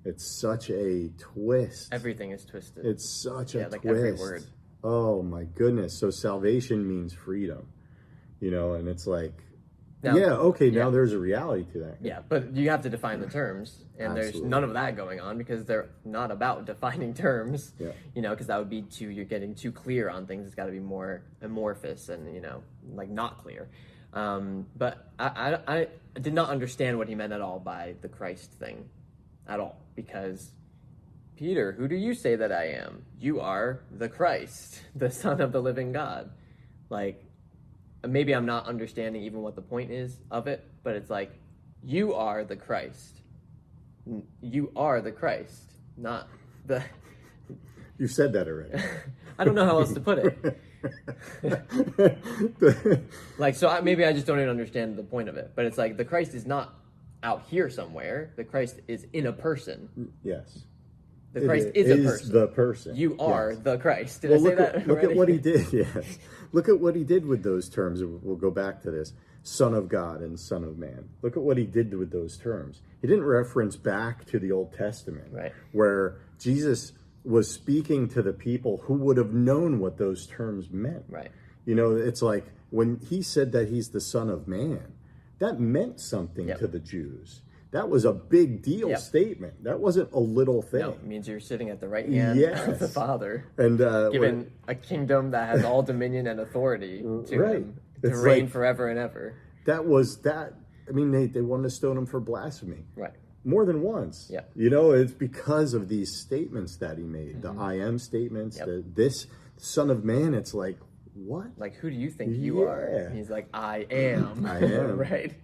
It's 0.05 0.27
such 0.27 0.71
a 0.71 1.11
twist. 1.19 1.93
Everything 1.93 2.33
is 2.33 2.45
twisted. 2.45 2.85
It's 2.85 3.09
such 3.09 3.55
a 3.55 3.69
like 3.69 3.83
twist. 3.83 3.87
every 3.87 4.13
word. 4.13 4.45
Oh 4.85 5.23
my 5.23 5.45
goodness! 5.45 5.99
So 5.99 6.11
salvation 6.11 6.87
means 6.89 7.13
freedom, 7.13 7.69
you 8.41 8.51
know, 8.51 8.73
and 8.75 8.89
it's 8.89 9.07
like, 9.07 9.33
Now- 10.03 10.17
yeah, 10.17 10.33
okay, 10.33 10.71
now 10.71 10.91
there's 10.91 11.13
a 11.13 11.19
reality 11.19 11.71
to 11.73 11.79
that. 11.85 11.99
Yeah, 12.01 12.19
but 12.29 12.57
you 12.57 12.71
have 12.71 12.83
to 12.83 12.91
define 12.91 13.21
the 13.21 13.29
terms, 13.29 13.85
and 13.97 14.17
there's 14.17 14.43
none 14.43 14.65
of 14.65 14.73
that 14.73 14.97
going 14.97 15.21
on 15.21 15.39
because 15.39 15.65
they're 15.67 15.91
not 16.05 16.33
about 16.33 16.65
defining 16.73 17.15
terms. 17.15 17.73
Yeah. 17.79 17.93
You 18.17 18.23
know, 18.23 18.31
because 18.31 18.49
that 18.49 18.59
would 18.59 18.71
be 18.71 18.83
too 18.83 19.09
you're 19.09 19.25
getting 19.25 19.55
too 19.55 19.71
clear 19.71 20.11
on 20.11 20.27
things. 20.27 20.47
It's 20.47 20.57
got 20.57 20.67
to 20.67 20.73
be 20.73 20.81
more 20.81 21.23
amorphous 21.43 22.09
and 22.09 22.35
you 22.35 22.41
know, 22.41 22.65
like 22.93 23.09
not 23.09 23.39
clear. 23.39 23.69
Um, 24.13 24.67
but 24.77 25.13
I, 25.17 25.59
I 25.67 25.87
I 26.17 26.19
did 26.21 26.35
not 26.35 26.51
understand 26.51 26.99
what 26.99 27.07
he 27.09 27.15
meant 27.15 27.33
at 27.33 27.41
all 27.41 27.61
by 27.61 27.95
the 28.03 28.09
Christ 28.09 28.53
thing, 28.55 28.89
at 29.47 29.61
all 29.61 29.79
because. 29.95 30.51
Peter, 31.35 31.73
who 31.73 31.89
do 31.89 31.97
you 31.97 32.15
say 32.15 32.37
that 32.37 32.53
I 32.53 32.67
am? 32.67 33.05
You 33.19 33.41
are 33.41 33.81
the 33.91 34.09
Christ, 34.09 34.83
the 34.95 35.11
Son 35.11 35.41
of 35.41 35.51
the 35.51 35.61
living 35.61 35.91
God. 35.91 36.31
Like, 36.89 37.25
maybe 38.07 38.33
I'm 38.33 38.47
not 38.47 38.67
understanding 38.67 39.23
even 39.23 39.41
what 39.43 39.57
the 39.57 39.63
point 39.63 39.91
is 39.91 40.17
of 40.31 40.47
it, 40.47 40.65
but 40.85 40.95
it's 40.95 41.11
like, 41.11 41.33
you 41.83 42.15
are 42.15 42.45
the 42.45 42.55
Christ. 42.55 43.23
You 44.41 44.71
are 44.77 45.01
the 45.01 45.13
Christ, 45.13 45.73
not 45.97 46.29
the. 46.67 46.83
You 47.99 48.09
said 48.09 48.33
that 48.33 48.49
already. 48.49 48.83
I 49.39 49.45
don't 49.45 49.55
know 49.55 49.65
how 49.65 49.79
else 49.79 49.93
to 49.93 50.01
put 50.01 50.19
it. 50.19 50.61
Like, 53.39 53.55
so 53.55 53.69
I, 53.69 53.81
maybe 53.81 54.05
I 54.05 54.13
just 54.13 54.27
don't 54.27 54.39
even 54.39 54.49
understand 54.49 54.97
the 54.97 55.05
point 55.05 55.29
of 55.29 55.37
it. 55.37 55.53
But 55.55 55.67
it's 55.67 55.79
like, 55.79 55.97
the 55.97 56.05
Christ 56.05 56.35
is 56.35 56.45
not 56.45 56.75
out 57.23 57.43
here 57.49 57.69
somewhere. 57.71 58.33
The 58.37 58.45
Christ 58.45 58.81
is 58.89 59.07
in 59.13 59.27
a 59.27 59.33
person. 59.33 60.13
yes. 60.23 60.65
The 61.33 61.41
Christ 61.41 61.69
It 61.75 61.87
is, 61.87 62.05
a 62.05 62.09
person. 62.11 62.33
the 62.33 62.47
person. 62.49 62.95
you 62.97 63.17
are 63.19 63.53
Yes. 63.53 63.63
the 63.63 63.79
Christ. 63.79 64.21
Did 64.21 64.31
Well, 64.33 64.41
I 64.41 64.43
say 64.43 64.49
look 64.51 64.59
that? 64.59 64.75
at, 64.75 64.87
look 64.87 65.03
at 65.05 65.17
what 65.17 65.29
he 65.31 65.39
did. 65.51 65.73
Yes. 65.73 66.19
Look 66.53 66.69
at 66.69 66.79
what 66.79 66.95
he 66.95 67.05
did 67.05 67.25
with 67.25 67.43
those 67.43 67.71
terms. 67.71 68.03
We'll 68.05 68.37
go 68.37 68.51
back 68.51 68.83
to 68.83 68.91
this. 68.91 69.15
Son 69.43 69.73
of 69.75 69.89
God 69.89 70.21
and 70.21 70.39
Son 70.39 70.63
of 70.63 70.77
Man. 70.79 71.09
Look 71.23 71.37
at 71.39 71.43
what 71.43 71.57
he 71.57 71.65
did 71.65 71.95
with 71.95 72.11
those 72.13 72.37
terms. 72.37 72.83
He 73.01 73.09
didn't 73.09 73.25
reference 73.25 73.77
back 73.77 74.27
to 74.27 74.39
the 74.39 74.53
Old 74.53 74.73
Testament, 74.75 75.29
Right. 75.33 75.53
where 75.73 76.19
Jesus 76.39 76.93
was 77.25 77.51
speaking 77.51 78.09
to 78.11 78.21
the 78.23 78.33
people 78.35 78.83
who 78.85 78.95
would 78.95 79.17
have 79.17 79.33
known 79.33 79.79
what 79.81 79.97
those 79.97 80.27
terms 80.27 80.71
meant. 80.71 81.05
Right. 81.09 81.31
You 81.65 81.75
know, 81.75 81.97
it's 81.97 82.21
like 82.21 82.45
when 82.71 82.99
he 83.09 83.23
said 83.23 83.53
that 83.53 83.69
he's 83.69 83.89
the 83.89 84.01
Son 84.01 84.29
of 84.29 84.47
Man, 84.47 84.93
that 85.43 85.59
meant 85.61 86.01
something 86.01 86.49
Yep. 86.49 86.59
to 86.61 86.67
the 86.69 86.79
Jews. 86.79 87.43
That 87.73 87.89
was 87.89 88.05
a 88.05 88.13
big 88.13 88.63
deal 88.63 88.91
Yep. 88.91 88.99
statement. 89.01 89.65
That 89.65 89.81
wasn't 89.81 90.13
a 90.13 90.21
little 90.21 90.63
thing. 90.63 90.81
No, 90.83 90.91
it 90.91 91.05
means 91.05 91.27
you're 91.27 91.41
sitting 91.41 91.69
at 91.71 91.81
the 91.81 91.89
right 91.89 92.09
hand 92.09 92.39
Yes. 92.39 92.69
of 92.69 92.79
the 92.79 92.87
Father, 92.89 93.45
And 93.59 93.81
uh, 93.81 94.11
given 94.11 94.51
a 94.69 94.75
kingdom 94.75 95.31
that 95.33 95.49
has 95.49 95.65
all 95.65 95.83
dominion 95.83 96.27
and 96.27 96.39
authority 96.41 97.01
to 97.27 97.39
Right. 97.39 97.57
him 97.57 97.75
to 98.03 98.09
It's 98.11 98.19
reign 98.19 98.45
like- 98.45 98.53
forever 98.53 98.89
and 98.89 98.99
ever. 98.99 99.35
that 99.67 99.87
was 99.87 100.19
that. 100.23 100.55
I 100.89 100.93
mean, 100.93 101.11
they, 101.13 101.27
they 101.27 101.41
wanted 101.41 101.65
to 101.65 101.71
stone 101.71 101.97
him 101.97 102.07
for 102.07 102.21
blasphemy 102.21 102.85
Right. 102.97 103.15
more 103.45 103.65
than 103.65 103.83
once. 103.83 104.29
Yeah. 104.31 104.43
You 104.55 104.69
know, 104.71 104.93
it's 104.93 105.13
because 105.13 105.75
of 105.75 105.89
these 105.89 106.11
statements 106.21 106.77
that 106.79 106.99
he 106.99 107.05
made 107.05 107.41
the 107.43 107.51
I 107.51 107.75
am 107.79 107.99
statements, 107.99 108.59
Mm-hmm. 108.61 108.71
Yep. 108.71 108.85
the 108.95 109.03
this 109.03 109.27
Son 109.57 109.91
of 109.91 110.05
Man. 110.05 110.35
It's 110.35 110.53
like, 110.55 110.77
what? 111.15 111.47
Like, 111.59 111.75
who 111.77 111.91
do 111.91 111.97
you 111.97 112.11
think 112.11 112.37
you 112.37 112.63
are? 112.63 112.85
And 112.85 113.17
he's 113.17 113.31
like, 113.31 113.49
I 113.53 113.87
am. 113.91 114.47
I 114.47 114.59
am. 114.59 114.97
right. 114.99 115.35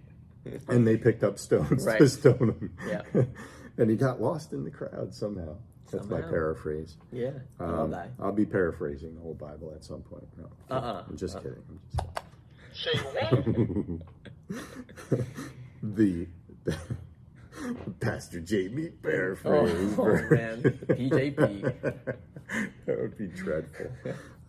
And 0.67 0.87
they 0.87 0.97
picked 0.97 1.23
up 1.23 1.37
stones 1.37 1.85
to 1.85 2.09
stone 2.09 2.55
him. 2.59 2.73
Yeah. 2.87 3.01
and 3.77 3.89
he 3.89 3.95
got 3.95 4.21
lost 4.21 4.53
in 4.53 4.63
the 4.63 4.71
crowd 4.71 5.13
somehow. 5.13 5.55
That's 5.91 6.07
my 6.07 6.21
paraphrase. 6.21 6.97
Yeah. 7.11 7.31
Um, 7.59 7.95
I'll 8.21 8.31
be 8.31 8.45
paraphrasing 8.45 9.15
the 9.15 9.21
whole 9.21 9.33
Bible 9.33 9.73
at 9.75 9.83
some 9.83 10.01
point. 10.01 10.27
No, 10.37 10.47
Uh-uh. 10.69 11.03
I'm 11.09 11.17
just 11.17 11.35
kidding. 11.37 11.55
I'm 11.67 11.79
just 11.91 12.83
Say 12.83 12.97
what? 12.99 13.45
the 15.83 16.27
Pastor 17.99 18.39
Jamie 18.39 18.89
paraphrase. 19.01 19.95
Oh, 19.97 20.05
man. 20.29 20.61
PJP. 20.61 21.61
that 22.85 22.99
would 23.01 23.17
be 23.17 23.27
dreadful. 23.27 23.87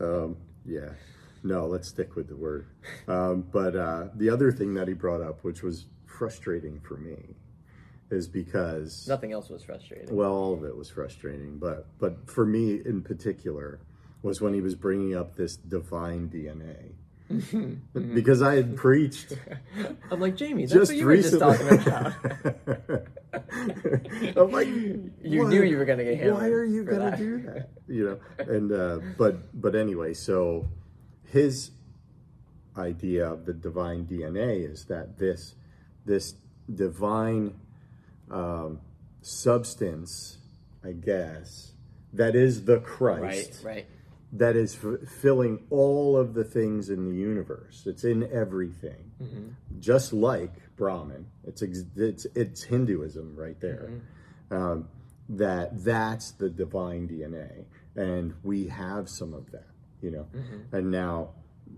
Um, 0.00 0.36
yeah. 0.64 0.90
No, 1.42 1.66
let's 1.66 1.88
stick 1.88 2.16
with 2.16 2.28
the 2.28 2.36
word. 2.36 2.66
Um, 3.08 3.46
but 3.50 3.74
uh, 3.74 4.08
the 4.14 4.28
other 4.28 4.52
thing 4.52 4.74
that 4.74 4.88
he 4.88 4.94
brought 4.94 5.22
up, 5.22 5.42
which 5.42 5.62
was 5.62 5.86
frustrating 6.04 6.80
for 6.80 6.96
me, 6.98 7.34
is 8.10 8.28
because 8.28 9.06
Nothing 9.08 9.32
else 9.32 9.48
was 9.48 9.62
frustrating. 9.62 10.14
well, 10.14 10.32
all 10.32 10.52
of 10.54 10.64
it 10.64 10.76
was 10.76 10.90
frustrating, 10.90 11.58
but 11.58 11.86
but 11.98 12.28
for 12.28 12.44
me 12.44 12.80
in 12.84 13.02
particular 13.02 13.80
was 14.22 14.40
when 14.40 14.52
he 14.52 14.60
was 14.60 14.74
bringing 14.74 15.16
up 15.16 15.36
this 15.36 15.56
divine 15.56 16.28
DNA. 16.28 16.92
Because 17.94 18.42
I 18.42 18.56
had 18.56 18.76
preached 18.84 19.34
I'm 20.10 20.18
like, 20.20 20.36
Jamie, 20.36 20.62
that's 20.66 20.72
just 20.72 20.90
what 20.90 20.96
you 20.98 21.06
were 21.06 21.16
just 21.16 21.38
talking 21.38 21.68
about. 21.68 22.12
I'm 24.36 24.50
like, 24.50 24.66
You 24.68 25.44
why- 25.44 25.48
knew 25.50 25.62
you 25.62 25.76
were 25.78 25.84
going 25.84 25.98
to 25.98 26.04
get 26.04 26.18
hammered. 26.18 26.34
Why 26.34 26.48
are 26.48 26.64
you 26.64 26.84
gonna 26.84 27.10
that. 27.10 27.18
do 27.18 27.38
that? 27.42 27.68
You 27.88 28.04
know, 28.38 28.44
and 28.54 28.70
uh, 28.72 29.00
but 29.18 29.60
but 29.60 29.74
anyway, 29.74 30.14
so 30.14 30.68
his 31.32 31.72
idea 32.76 33.28
of 33.28 33.46
the 33.46 33.52
divine 33.52 34.06
DNA 34.06 34.70
is 34.70 34.84
that 34.84 35.18
this 35.18 35.56
this 36.06 36.34
divine 36.72 37.54
um, 38.30 38.80
substance, 39.22 40.38
I 40.84 40.92
guess, 40.92 41.72
that 42.12 42.36
is 42.36 42.64
the 42.64 42.78
Christ, 42.78 43.62
Right, 43.64 43.74
right. 43.74 43.86
That 44.32 44.56
is 44.56 44.76
f- 44.76 45.08
filling 45.08 45.66
all 45.70 46.16
of 46.16 46.34
the 46.34 46.44
things 46.44 46.88
in 46.88 47.04
the 47.04 47.16
universe. 47.16 47.84
It's 47.86 48.04
in 48.04 48.30
everything, 48.32 49.10
mm-hmm. 49.22 49.48
just 49.80 50.12
like 50.12 50.52
Brahman. 50.76 51.26
It's 51.44 51.62
ex- 51.62 51.84
it's 51.96 52.26
it's 52.34 52.62
Hinduism 52.62 53.34
right 53.36 53.60
there. 53.60 53.90
Mm-hmm. 53.90 54.54
Um, 54.56 54.88
that 55.30 55.84
that's 55.84 56.32
the 56.32 56.50
divine 56.50 57.08
DNA, 57.08 57.64
and 57.96 58.34
we 58.42 58.66
have 58.66 59.08
some 59.08 59.32
of 59.34 59.50
that, 59.52 59.68
you 60.02 60.10
know. 60.10 60.26
Mm-hmm. 60.34 60.76
And 60.76 60.90
now, 60.90 61.30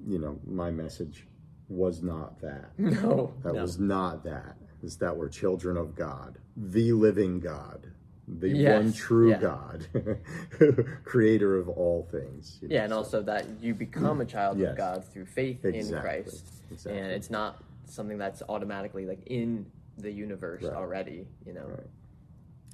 you 0.07 0.19
know, 0.19 0.39
my 0.47 0.71
message 0.71 1.27
was 1.69 2.03
not 2.03 2.41
that. 2.41 2.71
No, 2.79 3.35
That 3.43 3.55
no. 3.55 3.63
was 3.63 3.79
not 3.79 4.25
that. 4.25 4.57
Is 4.83 4.97
that 4.99 5.17
we're 5.17 5.29
children 5.29 5.77
of 5.77 5.95
God, 5.95 6.39
the 6.57 6.93
living 6.93 7.39
God, 7.41 7.87
the 8.29 8.49
Yes, 8.49 8.83
one 8.83 8.93
true 8.93 9.31
yeah. 9.31 9.39
God, 9.41 9.87
creator 11.05 11.57
of 11.57 11.69
all 11.69 12.07
things. 12.11 12.59
you 12.63 12.69
know, 12.69 12.75
Yeah, 12.75 12.85
and 12.85 12.91
so- 12.93 12.97
also 12.99 13.23
that 13.23 13.47
you 13.61 13.75
become 13.75 14.21
a 14.21 14.25
child 14.25 14.59
Yes. 14.59 14.71
of 14.73 14.77
God 14.77 15.05
through 15.05 15.27
faith 15.27 15.65
in 15.65 15.89
Christ, 16.01 16.47
exactly. 16.71 17.01
and 17.01 17.11
it's 17.13 17.31
not 17.31 17.63
something 17.87 18.19
that's 18.19 18.43
automatically 18.49 19.07
like 19.07 19.23
in 19.27 19.67
the 19.99 20.11
universe 20.11 20.63
Right. 20.63 20.73
already. 20.73 21.27
You 21.45 21.53
know, 21.55 21.67
Right. 21.67 21.87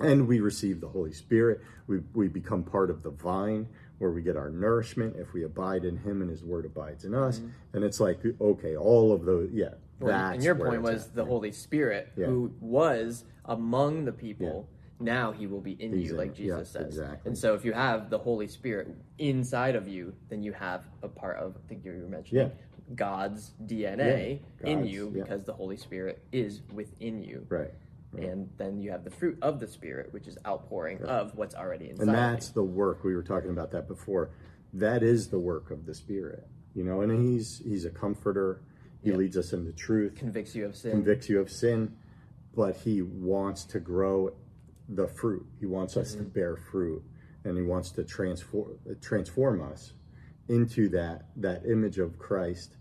and 0.00 0.28
we 0.28 0.40
receive 0.40 0.80
the 0.80 0.88
Holy 0.88 1.12
Spirit. 1.12 1.60
We 1.86 2.00
we 2.14 2.28
become 2.28 2.62
part 2.62 2.90
of 2.90 3.02
the 3.02 3.10
vine 3.10 3.66
where 3.98 4.12
we 4.12 4.22
get 4.22 4.36
our 4.36 4.50
nourishment 4.50 5.16
if 5.16 5.32
we 5.32 5.42
abide 5.42 5.84
in 5.84 5.96
Him 5.96 6.20
and 6.22 6.30
His 6.30 6.44
Word 6.44 6.64
abides 6.66 7.04
in 7.04 7.14
us. 7.14 7.40
And 7.72 7.82
it's 7.82 7.98
like 8.00 8.20
okay, 8.40 8.76
all 8.76 9.12
of 9.12 9.24
those, 9.24 9.50
yeah. 9.50 9.66
Mm-hmm. 9.66 10.04
Well, 10.04 10.12
that's 10.12 10.34
and 10.36 10.44
your 10.44 10.54
point 10.54 10.82
was 10.82 11.06
at, 11.06 11.14
the 11.16 11.22
right? 11.22 11.28
Holy 11.30 11.52
Spirit, 11.52 12.12
Yeah. 12.16 12.26
who 12.26 12.52
was 12.60 13.24
among 13.46 14.04
the 14.04 14.12
people. 14.12 14.68
Now 15.00 15.32
he 15.32 15.46
will 15.46 15.60
be 15.60 15.72
in 15.72 15.92
He's 15.92 16.06
you, 16.06 16.10
in- 16.12 16.16
like 16.16 16.34
Jesus 16.34 16.72
yeah, 16.74 16.80
says. 16.80 16.86
exactly. 16.88 17.28
And 17.28 17.38
so, 17.38 17.54
if 17.54 17.64
you 17.64 17.72
have 17.72 18.10
the 18.10 18.18
Holy 18.18 18.48
Spirit 18.48 18.88
inside 19.18 19.76
of 19.76 19.86
you, 19.88 20.12
then 20.28 20.42
you 20.42 20.52
have 20.52 20.84
a 21.02 21.08
part 21.08 21.36
of. 21.38 21.56
I 21.56 21.68
think 21.68 21.84
you 21.84 21.92
were 21.92 22.08
mentioning 22.08 22.50
God's 22.94 23.52
DNA 23.64 24.40
Yeah, 24.62 24.70
in 24.70 24.78
God's- 24.80 24.90
you 24.92 25.12
yeah. 25.14 25.22
because 25.22 25.44
the 25.44 25.52
Holy 25.52 25.76
Spirit 25.76 26.22
is 26.32 26.62
within 26.72 27.22
you. 27.22 27.46
right. 27.48 27.72
And 28.16 28.48
then 28.56 28.80
you 28.80 28.90
have 28.90 29.04
the 29.04 29.10
fruit 29.10 29.38
of 29.42 29.60
the 29.60 29.66
Spirit, 29.68 30.12
which 30.14 30.26
is 30.26 30.38
outpouring 30.46 31.02
of 31.02 31.36
what's 31.36 31.54
already 31.54 31.90
inside. 31.90 32.06
and 32.08 32.14
that's 32.16 32.48
the 32.50 32.62
work 32.62 33.04
we 33.04 33.14
were 33.14 33.22
talking 33.22 33.50
about 33.50 33.70
that 33.72 33.86
before 33.86 34.30
that 34.72 35.02
is 35.02 35.28
the 35.28 35.38
work 35.38 35.70
of 35.70 35.84
the 35.86 35.94
spirit 35.94 36.46
you 36.74 36.84
know 36.84 37.00
and 37.02 37.10
he's 37.26 37.58
he's 37.64 37.84
a 37.86 37.90
comforter 37.90 38.60
he 39.02 39.08
Yeah. 39.10 39.16
leads 39.16 39.36
us 39.38 39.52
into 39.54 39.72
truth 39.72 40.14
convicts 40.14 40.54
you 40.54 40.64
of 40.66 40.74
sin. 40.76 40.90
convicts 40.90 41.28
you 41.30 41.38
of 41.40 41.50
sin 41.50 41.96
but 42.54 42.76
he 42.76 43.00
wants 43.02 43.64
to 43.66 43.78
grow 43.80 44.34
the 44.88 45.06
fruit 45.06 45.46
he 45.60 45.66
wants 45.66 45.96
us 45.96 46.12
Mm-hmm. 46.14 46.24
to 46.24 46.30
bear 46.30 46.56
fruit 46.56 47.02
and 47.44 47.56
he 47.56 47.62
wants 47.62 47.90
to 47.92 48.04
transform 48.04 48.78
transform 49.00 49.62
us 49.62 49.92
into 50.48 50.88
that 50.90 51.26
that 51.36 51.64
image 51.66 51.98
of 51.98 52.18
christ 52.18 52.76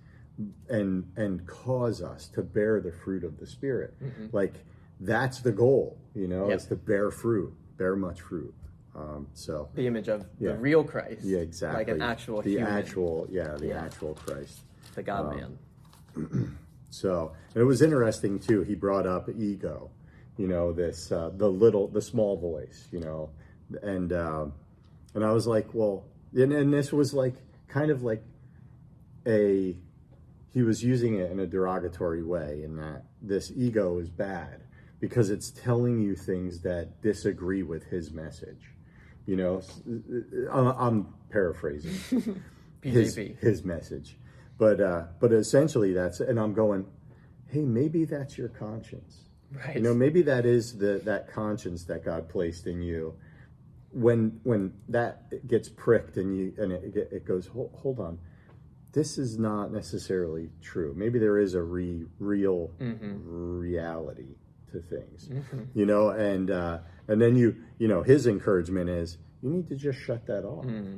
and 0.70 1.03
and 1.18 1.45
cause 1.47 2.01
us 2.01 2.28
to 2.30 2.41
bear 2.41 2.80
the 2.80 2.91
fruit 2.91 3.24
of 3.24 3.39
the 3.39 3.45
spirit 3.47 3.93
like 4.32 4.53
that's 5.01 5.41
the 5.41 5.51
goal 5.51 5.97
you 6.16 6.28
know 6.28 6.41
Mm-hmm. 6.43 6.49
Yep. 6.51 6.60
is 6.60 6.66
to 6.68 6.76
bear 6.76 7.12
fruit 7.12 7.53
bear 7.78 7.95
much 7.95 8.22
fruit 8.22 8.53
um, 8.95 9.28
so 9.34 9.70
the 9.76 9.86
image 9.86 10.08
of 10.08 10.26
Yeah. 10.39 10.53
the 10.53 10.58
real 10.58 10.84
Christ. 10.84 11.24
yeah, 11.24 11.38
exactly. 11.38 11.78
Like 11.86 11.89
an 11.89 12.01
actual 12.01 12.41
the 12.41 12.49
human, 12.51 12.74
actual, 12.74 13.28
yeah, 13.30 13.55
the 13.55 13.68
Yeah. 13.68 13.84
actual 13.86 14.16
Christ. 14.16 14.62
the 14.95 15.03
God 15.03 15.36
man. 15.36 15.60
So 16.89 17.34
and 17.53 17.62
it 17.62 17.66
was 17.66 17.82
interesting 17.84 18.39
too. 18.39 18.62
He 18.64 18.74
brought 18.74 19.05
up 19.05 19.30
ego, 19.30 19.91
you 20.38 20.47
know, 20.47 20.71
this 20.71 21.11
uh, 21.11 21.31
the 21.35 21.49
little, 21.49 21.88
the 21.88 22.01
small 22.01 22.38
voice, 22.38 22.88
you 22.91 22.99
know, 22.99 23.29
and 23.81 24.13
um, 24.13 24.53
and 25.13 25.23
I 25.25 25.31
was 25.31 25.47
like, 25.47 25.67
well, 25.73 26.05
and, 26.33 26.51
and 26.53 26.73
this 26.73 26.91
was 26.93 27.13
like 27.13 27.35
kind 27.67 27.91
of 27.91 28.03
like 28.03 28.23
a 29.25 29.75
he 30.53 30.61
was 30.63 30.83
using 30.83 31.15
it 31.15 31.31
in 31.31 31.39
a 31.39 31.47
derogatory 31.47 32.23
way, 32.23 32.63
in 32.63 32.77
that 32.77 33.03
this 33.21 33.51
ego 33.55 33.99
is 33.99 34.09
bad 34.09 34.61
because 34.99 35.29
it's 35.29 35.51
telling 35.51 35.99
you 35.99 36.15
things 36.15 36.61
that 36.61 37.01
disagree 37.01 37.63
with 37.63 37.83
his 37.85 38.11
message. 38.11 38.71
You 39.25 39.35
know, 39.35 39.57
s- 39.57 39.81
I'm 40.51 40.67
I'm 40.67 41.13
paraphrasing. 41.29 42.41
his 42.81 43.15
his 43.41 43.63
message. 43.63 44.17
But 44.57 44.79
uh, 44.81 45.03
but 45.19 45.31
essentially 45.33 45.93
that's 45.93 46.19
and 46.19 46.39
I'm 46.39 46.53
going, 46.53 46.85
hey, 47.47 47.61
maybe 47.61 48.05
that's 48.05 48.38
your 48.38 48.49
conscience. 48.49 49.26
Right. 49.51 49.75
You 49.77 49.81
know, 49.81 49.93
maybe 49.93 50.21
that 50.23 50.45
is 50.45 50.77
the 50.77 51.01
that 51.05 51.31
conscience 51.31 51.85
that 51.85 52.03
God 52.03 52.27
placed 52.29 52.67
in 52.67 52.81
you. 52.81 53.15
When 53.91 54.39
when 54.43 54.73
that 54.89 55.47
gets 55.47 55.69
pricked 55.69 56.17
and 56.17 56.37
you 56.37 56.53
and 56.57 56.71
it, 56.71 57.09
it 57.11 57.25
goes, 57.25 57.47
hold, 57.47 57.71
hold 57.73 57.99
on, 57.99 58.19
this 58.91 59.17
is 59.17 59.37
not 59.37 59.71
necessarily 59.71 60.49
true. 60.61 60.93
Maybe 60.95 61.19
there 61.19 61.37
is 61.37 61.53
a 61.53 61.61
re, 61.61 62.05
real 62.19 62.71
mm-hmm. 62.79 63.59
reality 63.59 64.35
to 64.71 64.81
things, 64.81 65.29
mm-hmm. 65.29 65.63
you 65.73 65.85
know, 65.85 66.09
and 66.09 66.51
uh, 66.51 66.79
and 67.07 67.21
then 67.21 67.35
you 67.35 67.55
you 67.77 67.87
know 67.87 68.03
his 68.03 68.27
encouragement 68.27 68.89
is 68.89 69.17
you 69.41 69.49
need 69.49 69.67
to 69.69 69.75
just 69.75 69.99
shut 69.99 70.25
that 70.27 70.43
off. 70.43 70.65
Mm-hmm. 70.65 70.97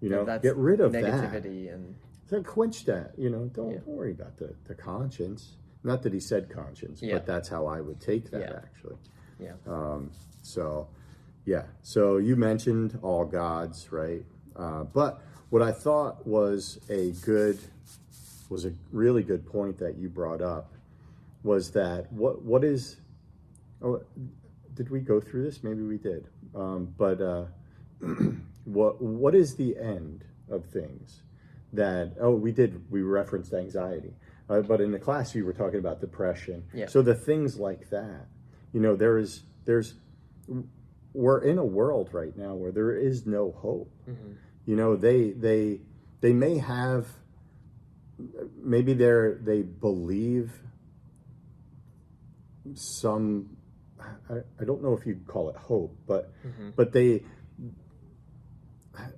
You 0.00 0.08
know, 0.08 0.24
That's 0.24 0.42
get 0.42 0.56
rid 0.56 0.80
of 0.80 0.92
that. 0.92 1.04
negativity 1.04 1.72
and 1.72 1.94
So 2.28 2.42
quench 2.42 2.84
that. 2.86 3.12
You 3.18 3.30
know, 3.30 3.46
don't 3.46 3.70
Yeah. 3.70 3.78
don't 3.78 3.88
worry 3.96 4.12
about 4.12 4.36
the, 4.38 4.54
the 4.66 4.74
conscience. 4.74 5.56
Not 5.82 6.02
that 6.02 6.12
he 6.12 6.20
said 6.20 6.50
conscience, 6.50 7.00
Yeah. 7.02 7.14
but 7.14 7.26
that's 7.26 7.48
how 7.48 7.66
I 7.66 7.80
would 7.80 8.00
take 8.00 8.30
that 8.30 8.40
Yeah. 8.40 8.56
actually. 8.62 8.96
yeah. 9.38 9.54
So, 10.42 10.88
yeah. 11.44 11.64
So 11.82 12.18
you 12.18 12.36
mentioned 12.36 12.98
all 13.02 13.24
gods, 13.24 13.90
right? 13.92 14.24
Uh, 14.56 14.84
but 14.84 15.22
what 15.50 15.62
I 15.62 15.72
thought 15.72 16.26
was 16.26 16.78
a 16.90 17.12
good, 17.22 17.58
was 18.48 18.64
a 18.66 18.72
really 18.92 19.22
good 19.22 19.46
point 19.46 19.78
that 19.78 19.96
you 19.96 20.08
brought 20.08 20.42
up, 20.42 20.72
was 21.42 21.70
that 21.70 22.12
what 22.12 22.42
what 22.42 22.62
is, 22.64 22.96
oh, 23.80 24.02
did 24.74 24.90
we 24.90 25.00
go 25.00 25.20
through 25.20 25.44
this? 25.44 25.62
Maybe 25.64 25.82
we 25.82 25.96
did. 25.98 26.28
Um, 26.54 26.92
but 26.98 27.20
uh, 27.20 27.44
what 28.64 29.00
what 29.00 29.34
is 29.34 29.56
the 29.56 29.76
end 29.78 30.24
of 30.50 30.66
things? 30.66 31.22
That 31.72 32.16
oh 32.20 32.32
we 32.34 32.52
did 32.52 32.90
we 32.90 33.02
referenced 33.02 33.54
anxiety, 33.54 34.12
uh, 34.50 34.60
but 34.62 34.80
in 34.80 34.90
the 34.90 34.98
class 34.98 35.34
you 35.34 35.44
were 35.44 35.52
talking 35.52 35.78
about 35.78 36.00
depression. 36.00 36.64
Yeah. 36.74 36.86
So 36.86 37.02
the 37.02 37.14
things 37.14 37.58
like 37.58 37.88
that, 37.90 38.26
you 38.72 38.80
know, 38.80 38.96
there 38.96 39.16
is 39.16 39.44
there's 39.64 39.94
we're 41.14 41.42
in 41.42 41.58
a 41.58 41.64
world 41.64 42.10
right 42.12 42.36
now 42.36 42.54
where 42.54 42.72
there 42.72 42.96
is 42.96 43.26
no 43.26 43.52
hope. 43.52 43.92
You 44.66 44.76
know, 44.76 44.96
they 44.96 45.30
they 45.30 45.80
they 46.20 46.32
may 46.32 46.58
have 46.58 47.06
maybe 48.62 48.92
they're 48.94 49.38
they 49.40 49.62
believe 49.62 50.52
some 52.74 53.56
I, 54.28 54.38
I 54.60 54.64
don't 54.64 54.82
know 54.82 54.94
if 54.96 55.06
you'd 55.06 55.26
call 55.26 55.50
it 55.50 55.56
hope, 55.56 55.96
but 56.06 56.32
but 56.76 56.92
they 56.92 57.22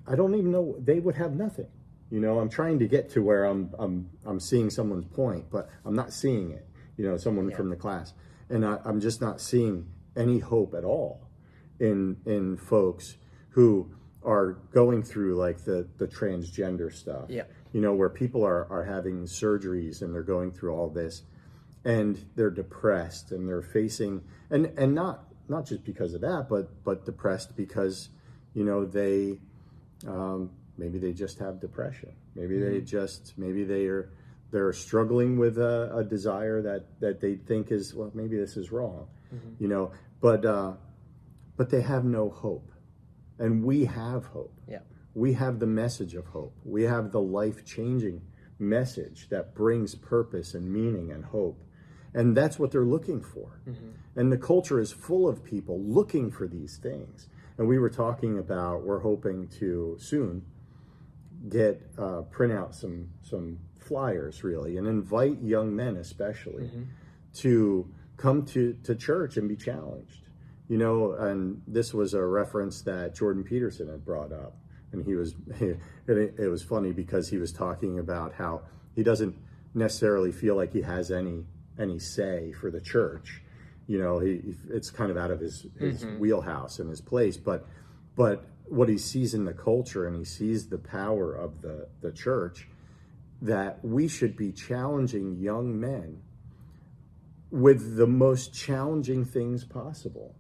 I 0.07 0.15
don't 0.15 0.35
even 0.35 0.53
know 0.53 0.77
they 0.79 1.01
would 1.01 1.17
have 1.17 1.33
nothing. 1.35 1.69
You 2.13 2.21
know, 2.21 2.41
I'm 2.41 2.51
trying 2.51 2.79
to 2.81 2.87
get 2.87 3.09
to 3.13 3.23
where 3.23 3.47
I'm 3.47 3.71
I'm 3.79 4.11
I'm 4.27 4.39
seeing 4.39 4.69
someone's 4.69 5.07
point, 5.07 5.47
but 5.51 5.71
I'm 5.87 5.97
not 5.97 6.13
seeing 6.13 6.51
it. 6.51 6.69
You 6.99 7.07
know, 7.09 7.17
someone 7.17 7.49
Yeah. 7.49 7.57
from 7.57 7.71
the 7.71 7.77
class, 7.77 8.13
and 8.51 8.67
I, 8.67 8.79
I'm 8.85 9.01
just 9.01 9.23
not 9.23 9.41
seeing 9.41 9.87
any 10.15 10.39
hope 10.39 10.75
at 10.75 10.85
all 10.85 11.27
in 11.81 12.19
in 12.27 12.59
folks 12.59 13.17
who 13.53 13.91
are 14.23 14.59
going 14.75 15.03
through 15.03 15.37
like 15.37 15.65
the 15.65 15.89
the 15.97 16.07
transgender 16.07 16.93
stuff. 16.93 17.31
Yeah. 17.31 17.45
You 17.73 17.81
know, 17.81 17.95
where 17.95 18.11
people 18.11 18.45
are 18.45 18.67
are 18.71 18.85
having 18.85 19.25
surgeries 19.25 20.03
and 20.03 20.15
they're 20.15 20.23
going 20.23 20.53
through 20.53 20.75
all 20.75 20.91
this, 20.91 21.23
and 21.83 22.23
they're 22.37 22.51
depressed 22.51 23.33
and 23.33 23.49
they're 23.49 23.63
facing 23.63 24.23
and 24.51 24.67
and 24.77 24.95
not 24.95 25.33
not 25.49 25.65
just 25.65 25.83
because 25.83 26.13
of 26.13 26.21
that, 26.21 26.47
but 26.51 26.85
but 26.85 27.07
depressed 27.07 27.57
because 27.57 28.11
you 28.53 28.65
know 28.65 28.85
they 28.85 29.39
um, 30.07 30.51
maybe 30.77 30.99
they 30.99 31.13
just 31.13 31.39
have 31.39 31.61
depression. 31.61 32.13
Maybe 32.35 32.59
they 32.59 32.77
mm-hmm. 32.77 32.87
just 32.87 33.35
maybe 33.37 33.65
they 33.65 33.87
are 33.87 34.11
they're 34.51 34.73
struggling 34.73 35.39
with 35.39 35.59
a, 35.59 35.95
a 35.97 36.05
desire 36.05 36.63
that 36.63 37.01
that 37.01 37.21
they 37.21 37.37
think 37.37 37.71
is 37.71 37.95
well 37.95 38.11
maybe 38.15 38.37
this 38.37 38.57
is 38.57 38.71
wrong, 38.73 39.09
mm-hmm. 39.35 39.55
you 39.59 39.69
know. 39.69 39.93
But 40.21 40.45
uh, 40.45 40.73
but 41.57 41.71
they 41.71 41.83
have 41.83 42.05
no 42.05 42.31
hope, 42.31 42.71
and 43.39 43.65
we 43.65 43.85
have 43.87 44.27
hope. 44.27 44.55
Yeah. 44.69 44.81
We 45.15 45.35
have 45.35 45.59
the 45.59 45.67
message 45.67 46.15
of 46.15 46.27
hope. 46.27 46.57
We 46.65 46.85
have 46.85 47.13
the 47.13 47.21
life 47.21 47.67
changing 47.67 48.23
message 48.59 49.29
that 49.29 49.55
brings 49.55 49.95
purpose 49.95 50.55
and 50.55 50.73
meaning 50.73 51.11
and 51.11 51.25
hope. 51.25 51.63
And 52.15 52.37
that's 52.37 52.59
what 52.59 52.71
they're 52.71 52.85
looking 52.85 53.23
for. 53.23 53.61
Mm-hmm. 53.69 53.91
And 54.17 54.33
the 54.33 54.39
culture 54.39 54.81
is 54.81 54.93
full 54.93 55.29
of 55.29 55.45
people 55.45 55.81
looking 55.83 56.31
for 56.31 56.47
these 56.47 56.77
things. 56.77 57.29
And 57.59 57.69
we 57.69 57.79
were 57.79 57.91
talking 57.91 58.39
about, 58.39 58.83
we're 58.83 59.01
hoping 59.01 59.49
to 59.59 59.97
soon 59.99 60.45
get, 61.49 61.83
uh, 61.99 62.23
print 62.23 62.53
out 62.53 62.75
some, 62.75 63.09
some 63.23 63.59
flyers 63.79 64.45
really 64.45 64.77
and 64.77 64.87
invite 64.87 65.41
young 65.43 65.75
men 65.75 65.97
especially 65.97 66.71
to 67.35 67.89
come 68.17 68.45
to, 68.47 68.77
to 68.85 68.95
church 68.95 69.37
and 69.37 69.49
be 69.49 69.57
challenged. 69.57 70.19
You 70.69 70.79
know, 70.79 71.13
and 71.13 71.61
this 71.67 71.93
was 71.93 72.15
a 72.15 72.25
reference 72.25 72.83
that 72.83 73.15
Jordan 73.15 73.45
Peterson 73.45 73.89
had 73.89 74.05
brought 74.05 74.33
up 74.33 74.57
and 74.93 75.05
he 75.05 75.15
was 75.15 75.35
and 75.61 75.79
it, 76.07 76.35
it 76.39 76.49
was 76.49 76.63
funny 76.63 76.93
because 76.93 77.29
he 77.29 77.39
was 77.39 77.53
talking 77.53 77.99
about 77.99 78.35
how 78.35 78.63
he 78.95 79.03
doesn't 79.03 79.37
necessarily 79.75 80.33
feel 80.33 80.55
like 80.55 80.73
he 80.73 80.83
has 80.83 81.11
any 81.11 81.45
any 81.79 81.99
say 81.99 82.53
for 82.53 82.71
the 82.71 82.81
church. 82.81 83.43
You 83.87 83.99
know 83.99 84.21
he 84.21 84.41
it's 84.71 84.91
kind 84.91 85.11
of 85.11 85.17
out 85.17 85.31
of 85.31 85.41
his 85.41 85.67
his 85.79 86.05
wheelhouse 86.19 86.79
and 86.79 86.89
his 86.89 87.01
place 87.01 87.37
but 87.37 87.67
but 88.15 88.45
what 88.73 88.89
he 88.89 88.97
sees 88.97 89.35
in 89.35 89.45
the 89.45 89.53
culture 89.53 90.07
and 90.07 90.17
he 90.17 90.25
sees 90.25 90.69
the 90.69 90.79
power 90.79 91.35
of 91.35 91.61
the 91.61 91.89
the 92.01 92.11
church 92.11 92.69
that 93.43 93.85
we 93.85 94.09
should 94.09 94.37
be 94.37 94.53
challenging 94.53 95.37
young 95.37 95.79
men 95.79 96.23
with 97.51 97.97
the 97.97 98.07
most 98.07 98.55
challenging 98.55 99.25
things 99.25 99.65
possible 99.65 100.35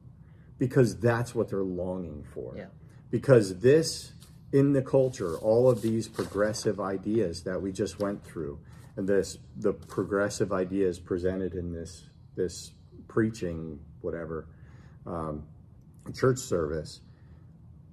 because 0.58 0.98
that's 0.98 1.34
what 1.34 1.48
they're 1.48 1.62
longing 1.62 2.24
for. 2.32 2.54
Yeah. 2.56 2.66
Because 3.10 3.58
this, 3.58 4.12
in 4.52 4.72
the 4.72 4.80
culture, 4.80 5.36
all 5.36 5.68
of 5.68 5.82
these 5.82 6.08
progressive 6.08 6.80
ideas 6.80 7.42
that 7.42 7.60
we 7.60 7.70
just 7.70 7.98
went 7.98 8.24
through, 8.24 8.58
and 8.96 9.06
this 9.06 9.38
the 9.56 9.72
progressive 9.72 10.52
ideas 10.52 10.98
presented 10.98 11.54
in 11.54 11.72
this 11.72 12.04
this 12.34 12.72
preaching, 13.08 13.78
whatever, 14.00 14.46
um, 15.06 15.42
church 16.14 16.38
service, 16.38 17.00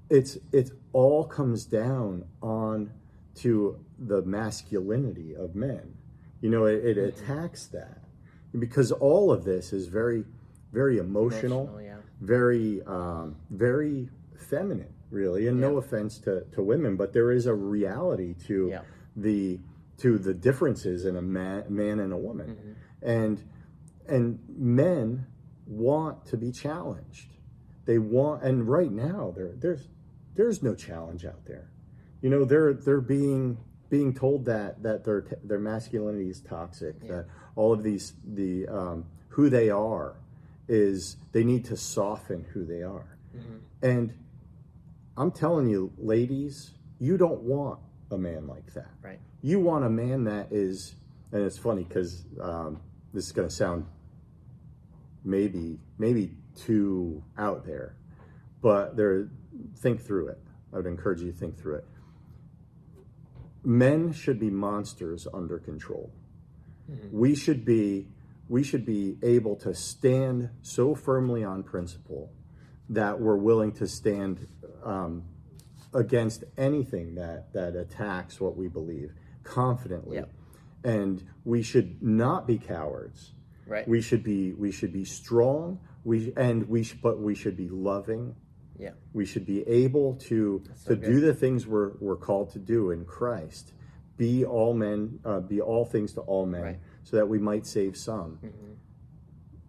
it's 0.09 0.37
it 0.51 0.71
all 0.93 1.25
comes 1.25 1.65
down 1.65 2.25
on 2.41 2.91
to 3.35 3.77
the 3.97 4.21
masculinity 4.23 5.35
of 5.35 5.55
men. 5.55 5.95
You 6.41 6.49
know, 6.49 6.65
it, 6.65 6.83
it 6.85 6.97
attacks 6.97 7.67
that 7.67 7.99
because 8.57 8.91
all 8.91 9.31
of 9.31 9.43
this 9.43 9.71
is 9.73 9.87
very, 9.87 10.23
very 10.71 10.97
emotional, 10.97 11.61
Emotional, 11.63 11.81
yeah. 11.81 11.95
very, 12.21 12.81
um, 12.87 13.35
very 13.49 14.09
feminine, 14.37 14.93
really. 15.11 15.47
And 15.47 15.59
no 15.59 15.77
offense 15.77 16.17
to, 16.19 16.41
to 16.53 16.63
women, 16.63 16.95
but 16.95 17.13
there 17.13 17.31
is 17.31 17.45
a 17.45 17.53
reality 17.53 18.33
to 18.47 18.69
Yeah. 18.69 18.81
the 19.15 19.59
to 19.97 20.17
the 20.17 20.33
differences 20.33 21.05
in 21.05 21.17
a 21.17 21.21
man, 21.21 21.65
man 21.69 21.99
and 21.99 22.13
a 22.13 22.17
woman, 22.17 22.55
Mm-hmm. 22.55 23.09
and 23.09 23.43
and 24.07 24.39
men 24.57 25.27
want 25.67 26.25
to 26.27 26.37
be 26.37 26.51
challenged. 26.51 27.27
They 27.85 27.99
want, 27.99 28.43
and 28.43 28.67
right 28.67 28.91
now 28.91 29.33
there 29.35 29.51
there's 29.57 29.87
there's 30.39 30.63
no 30.63 30.73
challenge 30.73 31.25
out 31.25 31.45
there. 31.45 31.69
You 32.21 32.29
know, 32.29 32.45
they're 32.45 32.73
they're 32.73 33.01
being 33.01 33.57
being 33.89 34.13
told 34.13 34.45
that 34.45 34.81
that 34.83 35.03
their 35.03 35.25
their 35.43 35.59
masculinity 35.59 36.29
is 36.29 36.39
toxic. 36.39 36.97
That 37.09 37.25
all 37.57 37.73
of 37.73 37.83
these 37.83 38.13
the 38.25 38.65
um, 38.69 39.05
who 39.27 39.49
they 39.49 39.69
are 39.69 40.15
is 40.69 41.17
they 41.33 41.43
need 41.43 41.65
to 41.65 41.75
soften 41.75 42.45
who 42.53 42.63
they 42.63 42.83
are. 42.83 43.17
And 43.81 44.13
I'm 45.17 45.31
telling 45.31 45.67
you, 45.67 45.91
ladies, 45.97 46.71
you 46.99 47.17
don't 47.17 47.41
want 47.41 47.79
a 48.09 48.17
man 48.17 48.47
like 48.47 48.73
that. 48.75 48.91
Right. 49.01 49.19
You 49.41 49.59
want 49.59 49.83
a 49.83 49.89
man 49.89 50.23
that 50.23 50.47
is, 50.51 50.95
and 51.33 51.43
it's 51.43 51.57
funny 51.57 51.83
because 51.83 52.23
um, 52.41 52.79
this 53.13 53.25
is 53.25 53.33
going 53.33 53.47
to 53.47 53.53
sound 53.53 53.85
maybe 55.25 55.79
maybe 55.97 56.31
too 56.55 57.21
out 57.37 57.65
there, 57.65 57.97
but 58.61 58.95
there. 58.95 59.27
Think 59.77 60.01
through 60.01 60.27
it. 60.29 60.39
I 60.73 60.77
would 60.77 60.85
encourage 60.85 61.21
you 61.21 61.31
to 61.31 61.37
think 61.37 61.57
through 61.57 61.75
it. 61.75 61.85
Men 63.63 64.11
should 64.13 64.39
be 64.39 64.49
monsters 64.49 65.27
under 65.33 65.59
control. 65.59 66.11
We 67.11 67.35
should 67.35 67.65
be 67.65 68.07
we 68.47 68.63
should 68.63 68.83
be 68.85 69.15
able 69.21 69.55
to 69.57 69.75
stand 69.75 70.49
so 70.63 70.95
firmly 70.95 71.43
on 71.43 71.61
principle 71.61 72.31
that 72.89 73.19
we're 73.19 73.35
willing 73.35 73.71
to 73.73 73.87
stand 73.87 74.47
um, 74.83 75.23
against 75.93 76.43
anything 76.57 77.13
that 77.15 77.53
that 77.53 77.75
attacks 77.75 78.39
what 78.41 78.57
we 78.57 78.67
believe 78.67 79.11
confidently 79.43 80.17
Yep. 80.17 80.31
and 80.83 81.23
we 81.43 81.61
should 81.61 82.01
not 82.01 82.47
be 82.47 82.57
cowards 82.57 83.33
Right. 83.67 83.87
we 83.87 84.01
should 84.01 84.23
be 84.23 84.53
we 84.53 84.71
should 84.71 84.91
be 84.93 85.05
strong 85.05 85.79
we 86.03 86.33
and 86.35 86.67
we 86.67 86.81
sh- 86.83 86.95
but 87.01 87.19
we 87.19 87.35
should 87.35 87.55
be 87.57 87.69
loving 87.69 88.35
yeah. 88.79 88.91
we 89.13 89.25
should 89.25 89.45
be 89.45 89.61
able 89.67 90.15
to 90.15 90.63
so 90.75 90.95
to 90.95 90.95
do 90.95 91.19
the 91.19 91.33
things 91.33 91.67
we're 91.67 91.91
we're 91.99 92.15
called 92.15 92.51
to 92.53 92.59
do 92.59 92.91
in 92.91 93.05
Christ 93.05 93.73
be 94.17 94.43
all 94.45 94.73
men 94.73 95.19
uh, 95.25 95.39
be 95.39 95.61
all 95.61 95.85
things 95.85 96.13
to 96.13 96.21
all 96.21 96.45
men 96.45 96.61
Right. 96.61 96.75
Mm-hmm. 96.75 97.03
so 97.03 97.17
that 97.17 97.27
we 97.29 97.39
might 97.39 97.65
save 97.67 97.95
some 97.97 98.39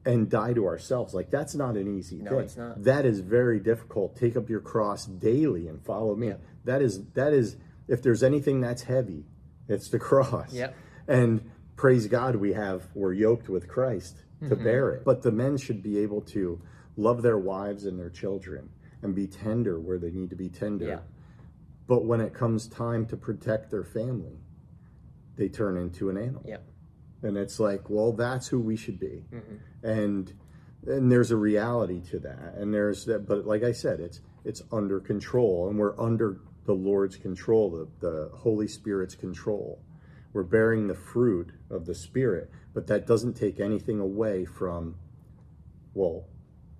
and 0.04 0.30
die 0.30 0.52
to 0.54 0.66
ourselves 0.66 1.12
like 1.14 1.30
that's 1.30 1.54
not 1.54 1.76
an 1.76 1.98
easy 1.98 2.16
No, 2.16 2.30
thing 2.30 2.40
it's 2.40 2.56
not. 2.56 2.82
that 2.84 3.04
is 3.04 3.20
very 3.20 3.60
difficult 3.60 4.16
take 4.16 4.36
up 4.36 4.48
your 4.48 4.60
cross 4.60 5.04
daily 5.06 5.68
and 5.68 5.82
follow 5.84 6.14
me 6.16 6.28
Yeah. 6.28 6.34
that 6.64 6.80
is 6.82 7.04
that 7.14 7.32
is 7.34 7.56
if 7.86 8.02
there's 8.02 8.22
anything 8.22 8.60
that's 8.60 8.82
heavy 8.82 9.24
it's 9.68 9.88
the 9.90 9.98
cross 9.98 10.52
Yep. 10.54 10.74
and 11.06 11.50
praise 11.76 12.06
god 12.06 12.36
we 12.36 12.54
have 12.54 12.82
we're 12.94 13.12
yoked 13.12 13.48
with 13.48 13.68
christ 13.68 14.16
to 14.48 14.54
Mm-hmm. 14.54 14.64
bear 14.64 14.90
it 14.92 15.04
but 15.04 15.20
the 15.22 15.30
men 15.32 15.58
should 15.58 15.82
be 15.82 15.98
able 15.98 16.22
to 16.22 16.60
love 16.96 17.20
their 17.20 17.38
wives 17.38 17.84
and 17.84 17.98
their 17.98 18.08
children 18.10 18.70
and 19.02 19.14
be 19.14 19.26
tender 19.26 19.78
where 19.80 19.98
they 19.98 20.10
need 20.10 20.30
to 20.30 20.36
be 20.36 20.48
tender 20.48 20.84
Yeah. 20.86 20.98
but 21.86 22.04
when 22.04 22.20
it 22.20 22.34
comes 22.34 22.66
time 22.68 23.06
to 23.06 23.16
protect 23.16 23.70
their 23.70 23.84
family 23.84 24.38
they 25.36 25.48
turn 25.48 25.76
into 25.76 26.10
an 26.10 26.16
animal 26.18 26.42
Yep. 26.44 26.62
and 27.22 27.36
it's 27.36 27.58
like 27.60 27.88
well 27.90 28.12
that's 28.12 28.48
who 28.48 28.60
we 28.60 28.76
should 28.76 28.98
be 29.00 29.24
Mm-hmm. 29.32 29.86
and 29.86 30.32
and 30.86 31.12
there's 31.12 31.30
a 31.30 31.36
reality 31.36 32.00
to 32.10 32.18
that 32.20 32.54
and 32.56 32.72
there's 32.72 33.04
that 33.06 33.26
but 33.26 33.46
like 33.46 33.62
i 33.62 33.72
said 33.72 34.00
it's 34.00 34.20
it's 34.44 34.62
under 34.72 34.98
control 35.00 35.68
and 35.68 35.78
we're 35.78 35.98
under 36.00 36.40
the 36.64 36.72
lord's 36.74 37.16
control 37.16 37.70
the, 37.70 37.88
the 38.06 38.30
holy 38.34 38.66
spirit's 38.68 39.14
control 39.14 39.82
we're 40.32 40.42
bearing 40.42 40.86
the 40.86 40.94
fruit 40.94 41.50
of 41.70 41.84
the 41.86 41.94
spirit 41.94 42.50
but 42.72 42.86
that 42.86 43.06
doesn't 43.06 43.34
take 43.34 43.60
anything 43.60 43.98
away 44.00 44.44
from 44.44 44.94
well 45.94 46.24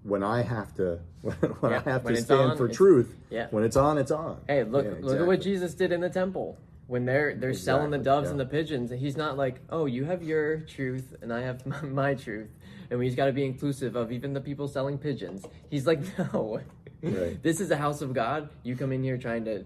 when 0.03 0.23
i 0.23 0.43
have 0.43 0.75
to 0.75 0.99
when 1.23 1.37
Yeah, 1.73 1.83
i 1.87 1.91
have 1.91 2.05
when 2.05 2.15
to 2.15 2.21
stand 2.23 2.53
on, 2.53 2.57
for 2.57 2.69
truth 2.69 3.15
yeah. 3.31 3.49
when 3.51 3.65
it's 3.65 3.77
on 3.77 3.99
it's 3.99 4.11
on 4.11 4.41
Hey, 4.49 4.65
look! 4.65 4.85
Yeah, 4.87 4.93
Look 5.03 5.21
at 5.21 5.27
what. 5.27 5.41
Jesus 5.41 5.75
did 5.75 5.93
in 5.93 6.01
the 6.01 6.09
temple 6.11 6.59
when 6.87 7.05
they're 7.05 7.35
they're 7.37 7.55
selling 7.55 7.91
the 7.91 7.99
doves 7.99 8.27
yeah. 8.27 8.31
and 8.33 8.41
the 8.41 8.47
pigeons. 8.47 8.91
He's 8.91 9.17
not 9.17 9.37
like, 9.37 9.61
oh, 9.71 9.87
you 9.87 10.05
have 10.07 10.23
your 10.23 10.61
truth 10.61 11.15
and 11.23 11.33
I 11.33 11.43
have 11.43 11.65
my, 11.73 11.83
my 11.83 12.15
truth, 12.15 12.49
and 12.91 12.99
we've 12.99 13.15
got 13.15 13.27
to 13.27 13.33
be 13.33 13.45
inclusive 13.45 13.95
of 13.95 14.11
even 14.11 14.33
the 14.33 14.41
people 14.41 14.67
selling 14.67 14.99
pigeons. 14.99 15.45
He's 15.71 15.87
like, 15.87 16.01
no, 16.33 16.61
Right. 17.03 17.41
this 17.43 17.61
is 17.61 17.71
a 17.71 17.77
house 17.77 18.01
of 18.03 18.13
God. 18.13 18.49
You 18.63 18.75
come 18.77 18.93
in 18.93 19.03
here 19.03 19.19
trying 19.19 19.45
to. 19.45 19.65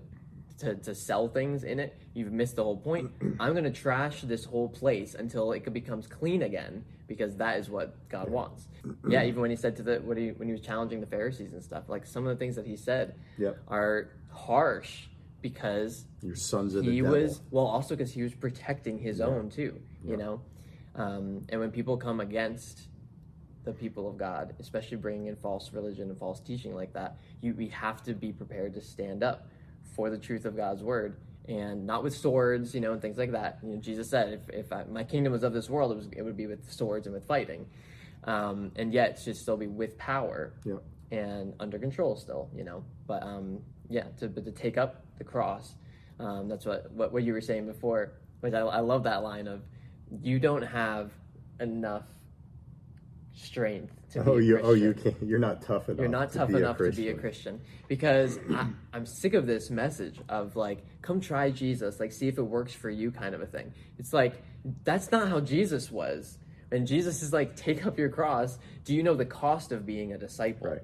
To, 0.59 0.76
to 0.76 0.95
sell 0.95 1.26
things 1.26 1.64
in 1.64 1.80
it, 1.80 1.99
you've 2.14 2.30
missed 2.32 2.55
the 2.55 2.62
whole 2.62 2.76
point. 2.76 3.11
I'm 3.41 3.55
gonna 3.55 3.72
trash 3.72 4.20
this 4.22 4.45
whole 4.45 4.68
place 4.68 5.16
until 5.16 5.51
it 5.51 5.70
becomes 5.72 6.07
clean 6.07 6.43
again, 6.43 6.85
because 7.07 7.36
that 7.36 7.59
is 7.59 7.68
what 7.68 8.09
God 8.09 8.30
wants. 8.30 8.68
yeah, 9.09 9.24
even 9.24 9.40
when 9.40 9.50
he 9.50 9.57
said 9.57 9.76
to 9.76 9.82
the 9.82 9.96
when 9.96 10.16
he 10.16 10.28
when 10.32 10.48
he 10.48 10.52
was 10.52 10.61
challenging 10.61 11.00
the 11.00 11.07
Pharisees 11.07 11.52
and 11.52 11.62
stuff, 11.62 11.84
like 11.88 12.07
some 12.07 12.26
of 12.26 12.30
the 12.36 12.38
things 12.38 12.57
that 12.57 12.66
he 12.66 12.76
said 12.76 13.14
Yep. 13.38 13.58
are 13.68 14.11
harsh 14.30 15.07
because 15.42 16.07
your 16.22 16.34
sons 16.34 16.74
of 16.74 16.84
the 16.84 16.91
he 16.91 17.00
devil. 17.00 17.20
was 17.20 17.41
well 17.50 17.66
also 17.66 17.95
because 17.95 18.12
he 18.12 18.22
was 18.22 18.34
protecting 18.34 18.99
his 18.99 19.20
own 19.20 19.50
too 19.50 19.79
you 20.07 20.16
know? 20.16 20.41
Um, 20.96 21.45
and 21.49 21.61
when 21.61 21.70
people 21.70 21.96
come 21.96 22.20
against 22.20 22.88
the 23.64 23.72
people 23.72 24.08
of 24.08 24.16
god 24.18 24.54
especially 24.58 24.96
bringing 24.96 25.26
in 25.26 25.37
false 25.37 25.72
religion 25.72 26.08
and 26.11 26.18
false 26.18 26.41
teaching 26.41 26.74
like 26.74 26.92
that 26.95 27.16
you 27.42 27.54
we 27.54 27.68
have 27.68 28.03
to 28.04 28.12
be 28.14 28.33
prepared 28.33 28.74
to 28.74 28.80
stand 28.80 29.22
up 29.22 29.46
for 29.95 30.11
the 30.11 30.18
truth 30.18 30.45
of 30.46 30.57
god's 30.57 30.83
word 30.83 31.16
and 31.49 31.87
not 31.87 32.03
with 32.03 32.16
swords 32.16 32.75
you 32.75 32.80
know 32.80 32.92
and 32.92 33.03
things 33.03 33.18
like 33.18 33.33
that 33.33 33.58
you 33.62 33.71
know 33.71 33.76
jesus 33.76 34.08
said 34.08 34.33
if, 34.33 34.66
if 34.66 34.72
I, 34.72 34.84
my 34.84 35.04
kingdom 35.04 35.33
was 35.33 35.42
of 35.42 35.53
this 35.53 35.68
world 35.68 35.92
it 35.92 35.96
was 35.96 36.08
it 36.16 36.22
would 36.22 36.37
be 36.37 36.46
with 36.46 36.71
swords 36.72 37.07
and 37.07 37.14
with 37.14 37.26
fighting 37.26 37.66
um, 38.25 38.72
and 38.76 38.92
yet 38.92 39.11
it 39.11 39.18
should 39.18 39.37
still 39.37 39.57
be 39.57 39.66
with 39.66 39.99
power 39.99 40.54
Yep. 40.64 40.83
and 41.11 41.54
under 41.61 41.79
control 41.79 42.16
still, 42.16 42.50
you 42.54 42.64
know. 42.64 42.84
But 43.07 43.22
um, 43.22 43.61
yeah, 43.88 44.04
to 44.18 44.29
but 44.29 44.45
to 44.46 44.50
take 44.53 44.79
up 44.79 45.04
the 45.18 45.25
cross, 45.25 45.75
um, 46.18 46.49
that's 46.49 46.64
what, 46.64 46.91
what 46.92 47.12
what 47.12 47.22
you 47.22 47.33
were 47.33 47.41
saying 47.41 47.66
before. 47.66 48.12
Which 48.41 48.54
I, 48.54 48.61
I 48.61 48.80
love 48.80 49.04
that 49.04 49.22
line 49.22 49.46
of, 49.46 49.62
you 50.22 50.38
don't 50.38 50.62
have 50.62 51.12
enough 51.61 52.04
strength 53.34 53.92
to 54.12 54.20
oh, 54.20 54.24
be 54.24 54.30
oh 54.30 54.36
a 54.36 54.42
you, 54.42 54.61
Oh, 54.62 54.72
you 54.74 54.94
can't. 54.94 55.16
You're 55.22 55.38
not 55.38 55.62
tough 55.62 55.88
enough 55.88 56.00
You're 56.00 56.08
not 56.08 56.32
to 56.32 56.38
tough 56.38 56.48
be 56.48 56.54
a 56.54 56.58
enough 56.58 56.78
to 56.78 56.92
be 56.92 57.08
a 57.08 57.14
Christian. 57.14 57.61
Because 57.88 58.38
I, 58.52 58.68
I'm 58.92 59.06
sick 59.06 59.34
of 59.34 59.46
this 59.46 59.70
message 59.70 60.20
of 60.28 60.56
like, 60.56 60.84
come 61.02 61.20
try 61.20 61.50
Jesus, 61.50 62.00
like 62.00 62.12
see 62.12 62.28
if 62.28 62.38
it 62.38 62.42
works 62.42 62.72
for 62.72 62.90
you, 62.90 63.11
kind 63.11 63.34
of 63.34 63.40
a 63.40 63.46
thing. 63.46 63.72
It's 63.98 64.12
like 64.12 64.42
that's 64.84 65.11
not 65.11 65.28
how 65.28 65.40
Jesus 65.40 65.90
was. 65.90 66.38
And 66.70 66.86
Jesus 66.86 67.22
is 67.22 67.32
like, 67.32 67.56
take 67.56 67.86
up 67.86 67.98
your 67.98 68.08
cross. 68.08 68.58
Do 68.84 68.94
you 68.94 69.02
know 69.02 69.14
the 69.14 69.26
cost 69.26 69.70
of 69.72 69.84
being 69.86 70.12
a 70.12 70.18
disciple? 70.18 70.70
Right. 70.70 70.82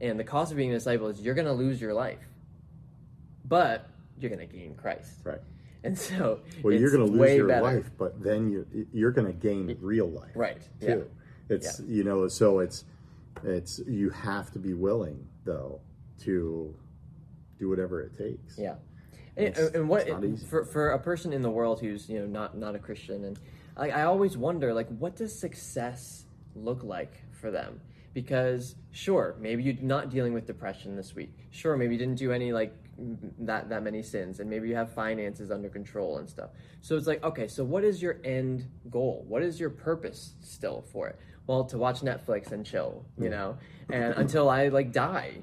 And 0.00 0.18
the 0.18 0.24
cost 0.24 0.50
of 0.50 0.56
being 0.56 0.70
a 0.70 0.74
disciple 0.74 1.08
is 1.08 1.20
you're 1.20 1.34
going 1.34 1.46
to 1.46 1.52
lose 1.52 1.80
your 1.80 1.94
life, 1.94 2.18
but 3.44 3.88
you're 4.18 4.30
going 4.34 4.46
to 4.46 4.52
gain 4.52 4.74
Christ. 4.74 5.12
right 5.24 5.38
And 5.84 5.96
so, 5.96 6.40
Well, 6.62 6.74
you're 6.74 6.90
going 6.90 7.06
to 7.06 7.12
lose 7.12 7.36
your 7.36 7.48
better. 7.48 7.62
life, 7.62 7.90
but 7.98 8.22
then 8.22 8.50
you're 8.50 8.66
you're 8.92 9.10
going 9.10 9.26
to 9.26 9.32
gain 9.32 9.76
real 9.80 10.08
life, 10.08 10.32
Right. 10.34 10.60
Too. 10.80 11.08
It's 11.52 11.80
you 11.86 12.04
know, 12.04 12.28
so 12.28 12.60
it's 12.60 12.84
it's 13.44 13.80
you 13.86 14.10
have 14.10 14.50
to 14.52 14.58
be 14.58 14.74
willing 14.74 15.26
though 15.44 15.80
to 16.20 16.74
do 17.58 17.68
whatever 17.68 18.00
it 18.00 18.16
takes. 18.16 18.58
Yeah. 18.58 18.74
And, 19.36 19.88
what 19.88 20.02
it's 20.02 20.10
not 20.10 20.24
easy. 20.24 20.46
for 20.46 20.64
for 20.64 20.90
a 20.90 20.98
person 20.98 21.32
in 21.32 21.40
the 21.40 21.50
world 21.50 21.80
who's 21.80 22.08
you 22.08 22.20
know 22.20 22.26
not 22.26 22.56
not 22.56 22.74
a 22.74 22.78
Christian 22.78 23.24
and 23.24 23.38
like 23.76 23.92
I 23.92 24.02
always 24.02 24.36
wonder 24.36 24.74
like 24.74 24.88
what 24.88 25.16
does 25.16 25.38
success 25.38 26.26
look 26.54 26.82
like 26.82 27.14
for 27.40 27.50
them 27.50 27.80
because 28.12 28.76
sure 28.90 29.36
maybe 29.40 29.62
you're 29.62 29.74
not 29.80 30.10
dealing 30.10 30.34
with 30.34 30.46
depression 30.46 30.96
this 30.96 31.14
week 31.14 31.32
sure 31.50 31.76
maybe 31.78 31.94
you 31.94 31.98
didn't 31.98 32.18
do 32.18 32.30
any 32.30 32.52
like 32.52 32.74
that 33.38 33.70
that 33.70 33.82
many 33.82 34.02
sins 34.02 34.40
and 34.40 34.50
maybe 34.50 34.68
you 34.68 34.74
have 34.74 34.92
finances 34.92 35.50
under 35.50 35.68
control 35.68 36.18
and 36.18 36.28
stuff 36.28 36.50
so 36.82 36.94
it's 36.94 37.06
like 37.06 37.24
okay 37.24 37.48
so 37.48 37.64
what 37.64 37.84
is 37.84 38.02
your 38.02 38.18
end 38.24 38.68
goal 38.90 39.24
what 39.26 39.42
is 39.42 39.58
your 39.58 39.70
purpose 39.70 40.34
still 40.40 40.84
for 40.92 41.08
it 41.08 41.18
well 41.46 41.64
to 41.64 41.78
watch 41.78 42.00
netflix 42.00 42.52
and 42.52 42.64
chill 42.64 43.04
you 43.18 43.28
know? 43.28 43.56
And 43.90 44.14
until 44.16 44.48
i 44.48 44.68
like 44.68 44.92
die 44.92 45.42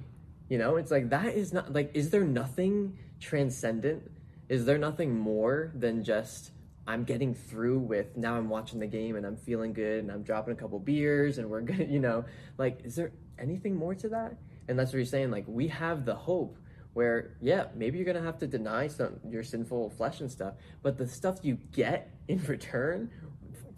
you 0.50 0.58
know? 0.58 0.76
It's 0.76 0.92
like 0.92 1.10
that 1.12 1.36
is 1.36 1.54
not 1.54 1.72
like 1.72 1.92
is 1.94 2.10
there 2.10 2.26
nothing 2.26 2.98
transcendent? 3.20 4.12
Is 4.50 4.66
there 4.66 4.80
nothing 4.80 5.18
more 5.18 5.72
than 5.76 6.04
just 6.04 6.52
I'm 6.88 7.04
getting 7.04 7.36
through 7.36 7.80
with 7.80 8.18
now 8.18 8.36
I'm 8.36 8.50
watching 8.50 8.80
the 8.80 8.88
game 8.88 9.16
and 9.16 9.26
I'm 9.26 9.38
feeling 9.38 9.74
good 9.74 10.00
and 10.00 10.12
I'm 10.12 10.24
dropping 10.24 10.54
a 10.54 10.58
couple 10.58 10.80
beers 10.80 11.38
and 11.38 11.50
we're 11.50 11.62
good, 11.62 11.90
you 11.90 12.00
know, 12.00 12.26
like 12.58 12.82
is 12.84 12.96
there 12.96 13.12
anything 13.38 13.76
more 13.76 13.96
to 13.96 14.10
that? 14.10 14.36
And 14.68 14.78
that's 14.78 14.92
what 14.92 14.98
you're 14.98 15.06
saying, 15.06 15.32
like 15.32 15.46
we 15.48 15.68
have 15.68 16.04
the 16.04 16.16
hope 16.16 16.58
where 16.94 17.38
yeah, 17.40 17.66
maybe 17.76 18.00
you're 18.00 18.06
gonna 18.06 18.26
have 18.26 18.40
to 18.40 18.48
deny 18.48 18.88
some 18.88 19.20
your 19.30 19.44
sinful 19.44 19.92
flesh 19.92 20.20
and 20.20 20.32
stuff, 20.32 20.56
but 20.82 20.98
the 20.98 21.08
stuff 21.08 21.40
you 21.44 21.60
get 21.72 22.12
in 22.28 22.44
return, 22.46 23.12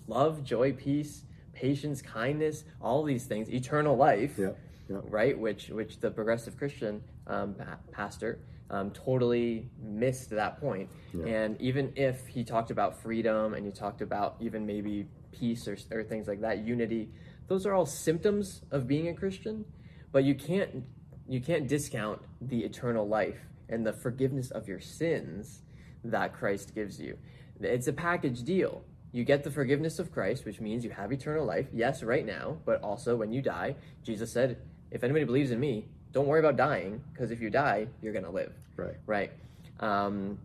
love, 0.08 0.44
joy, 0.44 0.72
peace, 0.72 1.26
patience, 1.54 2.02
kindness, 2.02 2.64
all 2.82 3.04
these 3.04 3.26
things, 3.26 3.50
eternal 3.50 3.96
life, 3.96 4.36
Yeah, 4.38 4.52
yeah. 4.90 4.98
right? 5.04 5.38
Which 5.38 5.70
which 5.70 6.00
the 6.00 6.12
progressive 6.12 6.58
Christian 6.58 7.02
um, 7.28 7.56
pastor 7.92 8.40
um, 8.70 8.92
totally 8.92 9.70
missed 9.82 10.30
that 10.32 10.60
point. 10.60 10.90
Yeah. 11.14 11.26
And 11.26 11.62
even 11.62 11.92
if 11.96 12.26
he 12.28 12.44
talked 12.44 12.72
about 12.72 13.02
freedom 13.02 13.54
and 13.54 13.66
he 13.66 13.72
talked 13.72 14.02
about 14.02 14.38
even 14.40 14.66
maybe 14.66 15.08
peace 15.32 15.68
or, 15.68 15.78
or 15.92 16.04
things 16.04 16.28
like 16.28 16.42
that, 16.42 16.60
unity, 16.66 17.10
those 17.48 17.66
are 17.66 17.74
all 17.74 17.86
symptoms 17.86 18.62
of 18.72 18.88
being 18.88 19.10
a 19.10 19.14
Christian. 19.14 19.66
But 20.12 20.24
you 20.24 20.36
can't 20.36 20.84
you 21.28 21.42
can't 21.42 21.68
discount 21.68 22.22
the 22.42 22.60
eternal 22.64 23.08
life 23.08 23.40
and 23.70 23.86
the 23.86 23.94
forgiveness 23.94 24.52
of 24.52 24.68
your 24.68 24.80
sins 24.80 25.62
that 26.04 26.34
Christ 26.34 26.74
gives 26.76 27.00
you. 27.00 27.18
It's 27.62 27.88
a 27.88 27.94
package 27.94 28.44
deal. 28.44 28.84
You 29.12 29.24
get 29.26 29.44
the 29.44 29.52
forgiveness 29.52 30.00
of 30.00 30.12
Christ, 30.12 30.46
which 30.46 30.62
means 30.62 30.84
you 30.86 30.92
have 30.92 31.12
eternal 31.12 31.46
life, 31.46 31.68
yes, 31.74 32.02
right 32.02 32.26
now, 32.26 32.58
but 32.66 32.82
also 32.82 33.16
when 33.18 33.32
you 33.32 33.42
die, 33.42 33.76
Jesus 34.04 34.32
said, 34.32 34.58
if 34.90 35.04
anybody 35.04 35.26
believes 35.26 35.52
in 35.52 35.60
me, 35.60 35.86
don't 36.14 36.28
worry 36.28 36.40
about 36.40 36.56
dying, 36.58 37.02
because 37.12 37.32
if 37.32 37.42
you 37.42 37.50
die, 37.50 37.88
you're 38.02 38.14
going 38.14 38.26
to 38.26 38.32
live 38.32 38.54
Right. 38.78 38.96
right? 39.06 39.32
Um, 39.80 40.40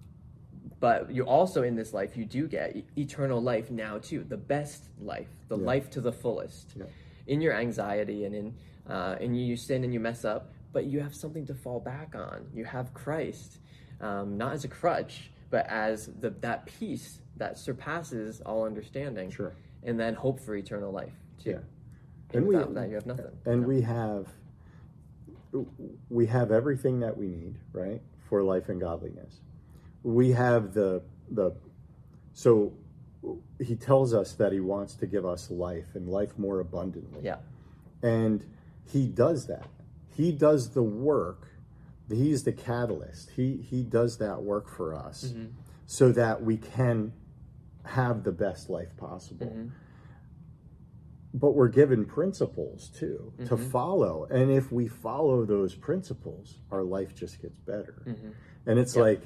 but 0.81 1.11
you 1.11 1.25
also 1.25 1.63
in 1.63 1.75
this 1.77 1.93
life 1.95 2.17
you 2.17 2.25
do 2.25 2.47
get 2.47 2.77
eternal 2.97 3.41
life 3.41 3.71
now 3.71 3.99
too, 3.99 4.25
the 4.25 4.37
best 4.37 4.85
life, 5.01 5.29
the 5.49 5.57
Yeah. 5.59 5.65
life 5.65 5.91
to 5.91 6.01
the 6.01 6.13
fullest. 6.13 6.75
Yeah. 6.77 6.85
In 7.27 7.41
your 7.41 7.55
anxiety 7.55 8.25
and 8.25 8.35
in 8.35 8.55
uh, 8.89 9.17
and 9.21 9.37
you 9.37 9.57
sin 9.57 9.83
and 9.83 9.93
you 9.93 9.99
mess 9.99 10.25
up, 10.25 10.53
but 10.73 10.87
you 10.87 11.01
have 11.01 11.13
something 11.13 11.45
to 11.47 11.55
fall 11.55 11.81
back 11.81 12.15
on. 12.15 12.47
You 12.55 12.65
have 12.65 12.95
Christ, 12.95 13.59
um, 14.01 14.37
not 14.39 14.53
as 14.53 14.65
a 14.65 14.69
crutch, 14.69 15.31
but 15.51 15.67
as 15.67 16.07
the 16.21 16.31
that 16.41 16.67
peace 16.67 17.21
that 17.37 17.59
surpasses 17.59 18.41
all 18.41 18.65
understanding. 18.65 19.31
Sure. 19.31 19.55
And 19.83 19.99
then 19.99 20.15
hope 20.15 20.41
for 20.41 20.57
eternal 20.57 20.93
life 20.93 21.13
too. 21.43 21.51
Yeah. 21.51 21.57
And, 22.31 22.35
And 22.35 22.47
we- 22.47 22.57
without 22.57 22.75
that, 22.75 22.89
you 22.89 22.95
have 22.95 23.07
nothing. 23.07 23.27
and 23.45 23.63
No. 23.63 23.69
we 23.69 23.81
have 23.83 24.29
we 26.11 26.27
have 26.27 26.51
everything 26.51 27.01
that 27.01 27.17
we 27.17 27.29
need 27.29 27.57
right 27.73 28.03
for 28.29 28.43
life 28.43 28.69
and 28.69 28.81
godliness 28.81 29.41
we 30.03 30.33
have 30.33 30.75
the 30.75 31.01
the 31.31 31.53
so 32.35 32.73
he 33.59 33.75
tells 33.75 34.13
us 34.13 34.35
that 34.35 34.53
he 34.53 34.61
wants 34.61 34.95
to 34.97 35.07
give 35.07 35.25
us 35.25 35.51
life 35.51 35.95
and 35.95 36.09
life 36.09 36.37
more 36.37 36.61
abundantly 36.61 37.23
yeah, 37.23 37.37
and 38.03 38.45
he 38.85 39.07
does 39.07 39.47
that 39.47 39.67
he 40.15 40.31
does 40.31 40.71
the 40.71 40.83
work 40.83 41.49
he's 42.11 42.43
the 42.45 42.53
catalyst 42.53 43.31
he 43.31 43.57
he 43.57 43.83
does 43.83 44.19
that 44.19 44.43
work 44.43 44.69
for 44.69 44.95
us 44.95 45.25
mm-hmm. 45.29 45.47
so 45.87 46.13
that 46.13 46.43
we 46.43 46.57
can 46.59 47.13
have 47.87 48.25
the 48.25 48.33
best 48.33 48.69
life 48.69 48.97
possible. 48.97 49.47
Mm-hmm. 49.47 49.69
But 51.35 51.53
we're 51.53 51.69
given 51.69 52.07
principles 52.07 52.91
too 52.99 53.33
to 53.39 53.57
mm-hmm. 53.57 53.71
follow. 53.71 54.27
And 54.31 54.51
if 54.51 54.73
we 54.73 54.89
follow 54.89 55.45
those 55.45 55.75
principles 55.75 56.61
our 56.71 56.83
life 56.83 57.15
just 57.15 57.43
gets 57.43 57.59
better. 57.59 58.03
Mm-hmm. 58.07 58.31
And 58.67 58.79
it's 58.79 58.97
Yep. 58.97 59.05
like 59.05 59.23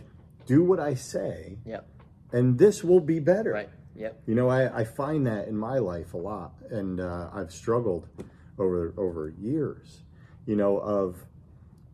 do 0.46 0.64
what 0.64 0.80
i 0.80 0.94
say 0.94 1.58
yep, 1.64 1.86
and 2.32 2.58
this 2.58 2.82
will 2.82 3.00
be 3.00 3.20
better. 3.20 3.52
Right, 3.52 3.68
yep, 3.94 4.20
you 4.26 4.34
know 4.34 4.48
i, 4.48 4.80
I 4.80 4.84
find 4.84 5.26
that 5.26 5.48
in 5.48 5.56
my 5.56 5.78
life 5.78 6.14
a 6.14 6.18
lot. 6.18 6.54
And 6.70 7.00
uh, 7.00 7.30
i've 7.32 7.52
struggled 7.52 8.08
over 8.58 8.92
over 8.96 9.32
years 9.38 10.02
you 10.46 10.56
know 10.56 10.78
of 10.78 11.24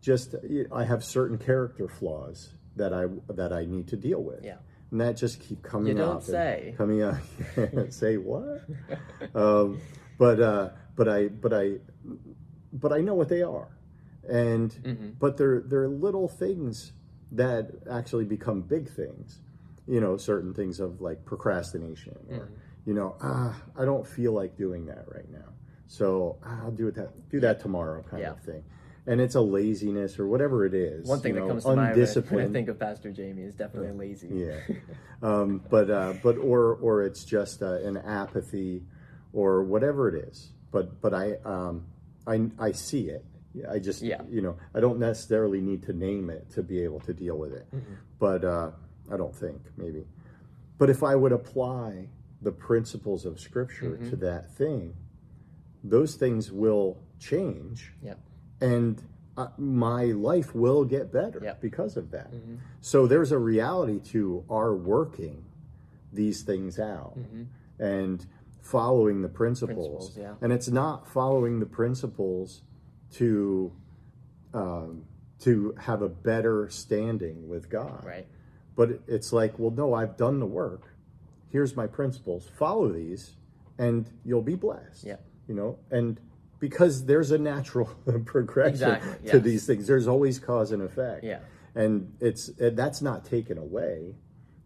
just 0.01 0.35
i 0.71 0.83
have 0.83 1.03
certain 1.03 1.37
character 1.37 1.87
flaws 1.87 2.53
that 2.75 2.93
i 2.93 3.05
that 3.33 3.53
i 3.53 3.65
need 3.65 3.87
to 3.89 3.95
deal 3.95 4.23
with. 4.23 4.43
Yeah, 4.43 4.57
and 4.91 5.01
that 5.01 5.17
just 5.17 5.39
keep 5.41 5.61
coming 5.63 5.87
You 5.89 5.93
don't 5.95 6.17
up 6.17 6.23
say. 6.23 6.73
coming 6.77 7.01
up 7.03 7.17
say 7.89 8.17
what 8.17 8.61
um, 9.35 9.79
but 10.17 10.39
uh, 10.39 10.69
but 10.95 11.07
i 11.07 11.27
but 11.27 11.53
i 11.53 11.73
but 12.73 12.91
i 12.93 12.99
know 13.01 13.13
what 13.13 13.29
they 13.29 13.41
are 13.41 13.69
and 14.29 14.71
Mm-hmm. 14.83 15.09
but 15.19 15.37
they're 15.37 15.61
they're 15.61 15.87
little 15.87 16.27
things 16.27 16.91
that 17.31 17.71
actually 17.89 18.25
become 18.25 18.61
big 18.61 18.89
things 18.89 19.39
you 19.87 19.99
know 20.01 20.17
certain 20.17 20.53
things 20.53 20.79
of 20.79 21.01
like 21.01 21.23
procrastination 21.25 22.15
or 22.29 22.35
Mm-hmm. 22.37 22.53
you 22.85 22.93
know 22.93 23.15
ah, 23.21 23.55
i 23.77 23.85
don't 23.85 24.05
feel 24.07 24.31
like 24.33 24.55
doing 24.57 24.85
that 24.87 25.05
right 25.13 25.29
now 25.31 25.49
so 25.87 26.37
ah, 26.45 26.59
i'll 26.63 26.71
do 26.71 26.87
it 26.87 26.95
that 26.95 27.29
do 27.29 27.39
that 27.41 27.59
tomorrow 27.59 28.01
kind 28.03 28.21
Yeah. 28.23 28.31
of 28.31 28.39
thing 28.41 28.63
and 29.07 29.19
it's 29.21 29.35
a 29.35 29.41
laziness 29.41 30.19
or 30.19 30.27
whatever 30.27 30.65
it 30.65 30.73
is 30.73 31.07
One 31.07 31.21
thing 31.21 31.33
that 31.35 31.41
know, 31.41 31.47
comes 31.47 31.63
to 31.63 31.69
mind 31.69 31.77
when 31.79 31.87
I- 31.87 31.91
undisciplined. 31.93 32.53
think 32.53 32.67
of 32.69 32.77
Pastor 32.77 33.11
Jamie 33.11 33.43
is 33.43 33.55
definitely 33.55 33.93
lazy. 34.07 34.27
yeah. 34.31 34.59
Um, 35.23 35.63
but 35.69 35.89
uh, 35.89 36.13
but 36.21 36.37
or 36.37 36.75
or 36.75 37.01
it's 37.01 37.23
just 37.25 37.63
uh, 37.63 37.79
an 37.81 37.97
apathy 37.97 38.83
or 39.33 39.63
whatever 39.63 40.07
it 40.09 40.27
is. 40.27 40.51
But 40.71 41.01
but 41.01 41.11
i 41.15 41.37
um, 41.43 41.85
i 42.27 42.47
i 42.59 42.71
see 42.71 43.09
it. 43.09 43.25
I 43.67 43.79
just 43.79 44.03
Yeah. 44.03 44.21
you 44.29 44.41
know 44.43 44.57
i 44.75 44.79
don't 44.79 44.99
necessarily 44.99 45.59
need 45.61 45.81
to 45.83 45.93
name 45.93 46.29
it 46.29 46.51
to 46.51 46.61
be 46.61 46.83
able 46.83 46.99
to 47.01 47.13
deal 47.15 47.35
with 47.35 47.53
it. 47.53 47.65
But 48.19 48.43
uh, 48.45 48.71
i 49.11 49.17
don't 49.17 49.35
think 49.35 49.59
maybe. 49.75 50.05
But 50.77 50.91
if 50.91 51.01
i 51.01 51.15
would 51.15 51.31
apply 51.31 52.09
the 52.43 52.51
principles 52.51 53.25
of 53.25 53.39
scripture 53.39 53.97
to 54.09 54.15
that 54.17 54.51
thing 54.53 54.93
those 55.83 56.13
things 56.15 56.51
will 56.51 56.99
change. 57.19 57.91
Yep. 58.03 58.19
And 58.61 59.01
uh, 59.37 59.47
my 59.57 60.05
life 60.05 60.55
will 60.55 60.83
get 60.83 61.11
better 61.11 61.39
Yep. 61.43 61.61
because 61.61 61.95
of 61.97 62.11
that. 62.11 62.31
So 62.81 63.05
there's 63.07 63.31
a 63.31 63.37
reality 63.37 63.99
to 64.11 64.43
our 64.49 64.73
working 64.75 65.43
these 66.11 66.41
things 66.41 66.79
out 66.79 67.17
and 67.79 68.25
following 68.61 69.21
the 69.21 69.29
principles. 69.29 70.09
Principles, 70.11 70.17
yeah. 70.17 70.33
And 70.41 70.51
it's 70.51 70.69
not 70.69 71.07
following 71.07 71.59
the 71.59 71.65
principles 71.65 72.61
to 73.13 73.71
um, 74.53 75.03
to 75.39 75.75
have 75.79 76.01
a 76.01 76.09
better 76.09 76.67
standing 76.69 77.47
with 77.47 77.69
God. 77.69 78.03
Right. 78.03 78.25
But 78.75 79.01
it's 79.07 79.31
like, 79.31 79.59
well, 79.59 79.71
no, 79.71 79.93
I've 79.93 80.17
done 80.17 80.39
the 80.39 80.45
work. 80.47 80.93
Here's 81.49 81.75
my 81.75 81.85
principles. 81.87 82.49
Follow 82.57 82.91
these, 82.91 83.35
and 83.77 84.09
you'll 84.25 84.41
be 84.41 84.55
blessed. 84.55 85.03
Yeah. 85.05 85.17
You 85.47 85.53
know, 85.55 85.77
and 85.91 86.19
because 86.59 87.05
there's 87.05 87.31
a 87.31 87.37
natural 87.37 87.85
progression 88.25 88.73
Exactly, 88.73 89.29
to 89.29 89.37
yes. 89.37 89.43
these 89.43 89.67
things. 89.67 89.87
There's 89.87 90.07
always 90.07 90.39
cause 90.39 90.71
and 90.71 90.81
effect. 90.81 91.23
Yeah. 91.23 91.39
And 91.75 92.13
it's 92.19 92.49
that's 92.57 93.01
not 93.01 93.25
taken 93.25 93.57
away. 93.57 94.15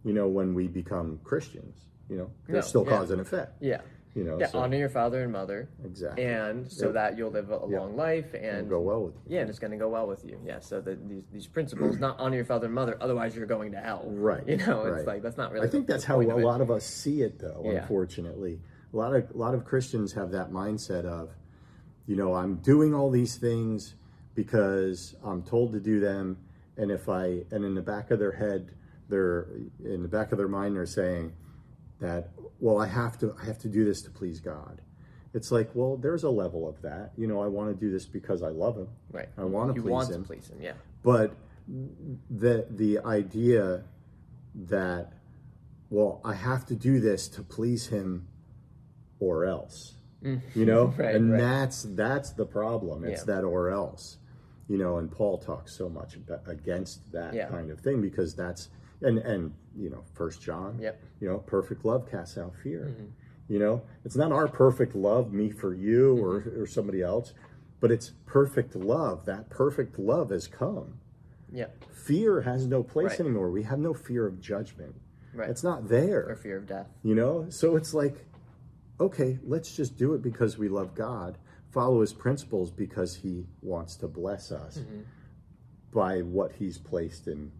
You 0.04 0.12
know, 0.14 0.28
when 0.28 0.54
we 0.54 0.66
become 0.68 1.20
Christians, 1.22 1.76
you 2.08 2.16
know, 2.16 2.30
there's 2.46 2.64
No, 2.64 2.68
still 2.68 2.84
yeah. 2.84 2.90
cause 2.98 3.10
and 3.10 3.20
effect. 3.20 3.52
Yeah. 3.60 3.80
You 4.14 4.24
know, 4.24 4.38
Yeah. 4.38 4.46
so- 4.48 4.58
honor 4.58 4.76
your 4.76 4.88
father 4.90 5.22
and 5.22 5.32
mother. 5.32 5.68
Exactly. 5.84 6.24
And 6.24 6.70
so 6.70 6.86
Yep. 6.86 6.94
that 6.94 7.16
you'll 7.18 7.30
live 7.30 7.50
a, 7.50 7.60
Yep. 7.68 7.80
long 7.80 7.96
life 7.96 8.34
and 8.34 8.44
and 8.44 8.68
go 8.68 8.80
well 8.80 9.04
with 9.04 9.14
you. 9.14 9.20
Yeah, 9.26 9.40
and 9.42 9.50
it's 9.50 9.58
going 9.58 9.70
to 9.70 9.76
go 9.78 9.88
well 9.88 10.06
with 10.06 10.24
you. 10.24 10.38
Yeah. 10.44 10.60
So 10.60 10.80
the, 10.80 10.96
these 10.96 11.24
these 11.32 11.46
principles, 11.46 11.98
not 11.98 12.18
honor 12.18 12.36
your 12.36 12.44
father 12.44 12.66
and 12.66 12.74
mother, 12.74 12.96
otherwise 13.00 13.36
you're 13.36 13.46
going 13.46 13.72
to 13.72 13.78
hell. 13.78 14.04
Right, 14.08 14.46
You 14.48 14.56
know, 14.58 14.84
it's 14.86 14.96
right. 14.98 15.06
like 15.06 15.22
that's 15.22 15.36
not 15.38 15.52
really. 15.52 15.66
I 15.66 15.70
think 15.70 15.86
that's 15.86 16.04
how 16.04 16.20
a 16.20 16.24
lot 16.24 16.60
of 16.60 16.70
us 16.70 16.84
see 16.84 17.22
it, 17.22 17.38
though. 17.38 17.62
Yeah. 17.64 17.82
Unfortunately, 17.82 18.60
a 18.92 18.96
lot 18.96 19.14
of 19.14 19.30
a 19.30 19.36
lot 19.38 19.54
of 19.54 19.64
Christians 19.64 20.12
have 20.14 20.30
that 20.32 20.50
mindset 20.50 21.04
of, 21.06 21.30
you 22.06 22.16
know, 22.16 22.34
I'm 22.34 22.56
doing 22.56 22.94
all 22.94 23.10
these 23.10 23.36
things 23.36 23.94
because 24.34 25.14
I'm 25.24 25.42
told 25.42 25.72
to 25.72 25.80
do 25.80 26.00
them, 26.00 26.38
and 26.76 26.90
if 26.90 27.08
I 27.08 27.44
and 27.50 27.64
in 27.64 27.74
the 27.74 27.82
back 27.82 28.10
of 28.10 28.18
their 28.18 28.32
head, 28.32 28.72
they're 29.08 29.48
in 29.84 30.02
the 30.02 30.08
back 30.08 30.32
of 30.32 30.38
their 30.38 30.48
mind, 30.48 30.76
they're 30.76 30.86
saying 30.86 31.32
that, 32.00 32.30
well, 32.60 32.78
I 32.78 32.86
have 32.86 33.18
to 33.20 33.34
I 33.40 33.46
have 33.46 33.58
to 33.60 33.68
do 33.68 33.84
this 33.84 34.02
to 34.02 34.10
please 34.10 34.40
God. 34.40 34.80
It's 35.34 35.50
like, 35.50 35.70
well, 35.74 35.96
there's 35.96 36.24
a 36.24 36.30
level 36.30 36.68
of 36.68 36.82
that. 36.82 37.12
You 37.16 37.26
know, 37.26 37.42
I 37.42 37.46
want 37.46 37.70
to 37.70 37.74
do 37.74 37.90
this 37.90 38.04
because 38.04 38.42
I 38.42 38.48
love 38.48 38.76
Him. 38.76 38.88
Right. 39.10 39.28
I 39.38 39.44
want 39.44 39.70
to 39.70 39.74
you 39.76 39.82
please 39.82 39.90
want 39.90 40.10
Him 40.10 40.22
to 40.22 40.26
please 40.26 40.48
him. 40.48 40.58
Yeah. 40.60 40.72
but 41.02 41.34
the 41.68 42.66
the 42.70 42.98
idea 43.00 43.84
that 44.54 45.12
well 45.90 46.20
i 46.24 46.34
have 46.34 46.66
to 46.66 46.74
do 46.74 47.00
this 47.00 47.28
to 47.28 47.42
please 47.42 47.86
him 47.86 48.26
or 49.20 49.44
else 49.44 49.94
You 50.22 50.64
know, 50.66 50.86
Right, 50.96 51.14
and 51.14 51.32
right. 51.32 51.38
that's 51.40 51.82
that's 51.82 52.30
the 52.30 52.46
problem. 52.46 53.04
It's 53.04 53.22
Yeah. 53.26 53.34
that 53.36 53.44
or 53.44 53.70
else. 53.70 54.18
You 54.68 54.78
know, 54.78 54.98
and 54.98 55.10
Paul 55.10 55.38
talks 55.38 55.72
so 55.76 55.88
much 55.88 56.16
about, 56.16 56.42
against 56.46 57.10
that 57.12 57.34
Yeah. 57.34 57.48
kind 57.48 57.70
of 57.70 57.80
thing 57.80 58.00
because 58.00 58.34
that's 58.34 58.68
and 59.02 59.18
and 59.18 59.52
you 59.76 59.90
know, 59.90 60.02
First 60.14 60.40
John. 60.42 60.78
Yep. 60.80 60.96
Mm-hmm. 60.96 61.24
You 61.24 61.30
know, 61.30 61.38
perfect 61.38 61.84
love 61.84 62.10
casts 62.10 62.38
out 62.38 62.54
fear. 62.62 62.94
You 63.48 63.58
know, 63.58 63.82
it's 64.04 64.16
not 64.16 64.32
our 64.32 64.48
perfect 64.48 64.94
love, 64.94 65.32
me 65.32 65.50
for 65.50 65.74
you 65.74 66.14
Mm-hmm. 66.14 66.24
or 66.58 66.62
or 66.62 66.66
somebody 66.66 67.02
else, 67.02 67.32
but 67.80 67.90
it's 67.90 68.12
perfect 68.26 68.76
love. 68.76 69.24
That 69.26 69.50
perfect 69.50 69.98
love 69.98 70.30
has 70.30 70.46
come. 70.46 70.98
Yeah. 71.50 71.66
Fear 71.92 72.42
has 72.42 72.66
no 72.66 72.82
place 72.82 73.10
Right. 73.10 73.20
anymore. 73.20 73.50
We 73.50 73.64
have 73.64 73.78
no 73.78 73.92
fear 73.94 74.26
of 74.26 74.40
judgment. 74.40 74.94
Right. 75.34 75.48
It's 75.50 75.64
not 75.64 75.88
there 75.88 76.28
or 76.28 76.36
fear 76.36 76.56
of 76.58 76.66
death. 76.66 76.88
you 77.02 77.14
know 77.14 77.46
so 77.48 77.74
it's 77.76 77.94
like 77.94 78.26
okay 79.02 79.38
let's 79.44 79.74
just 79.76 79.96
do 79.96 80.14
it 80.14 80.22
because 80.22 80.56
we 80.58 80.68
love 80.68 80.94
god 80.94 81.36
follow 81.70 82.00
his 82.00 82.12
principles 82.12 82.70
because 82.70 83.16
he 83.16 83.46
wants 83.62 83.96
to 83.96 84.06
bless 84.08 84.52
us 84.52 84.78
Mm-hmm. 84.78 85.00
by 85.92 86.22
what 86.22 86.52
he's 86.52 86.78
placed 86.78 87.26
in 87.28 87.50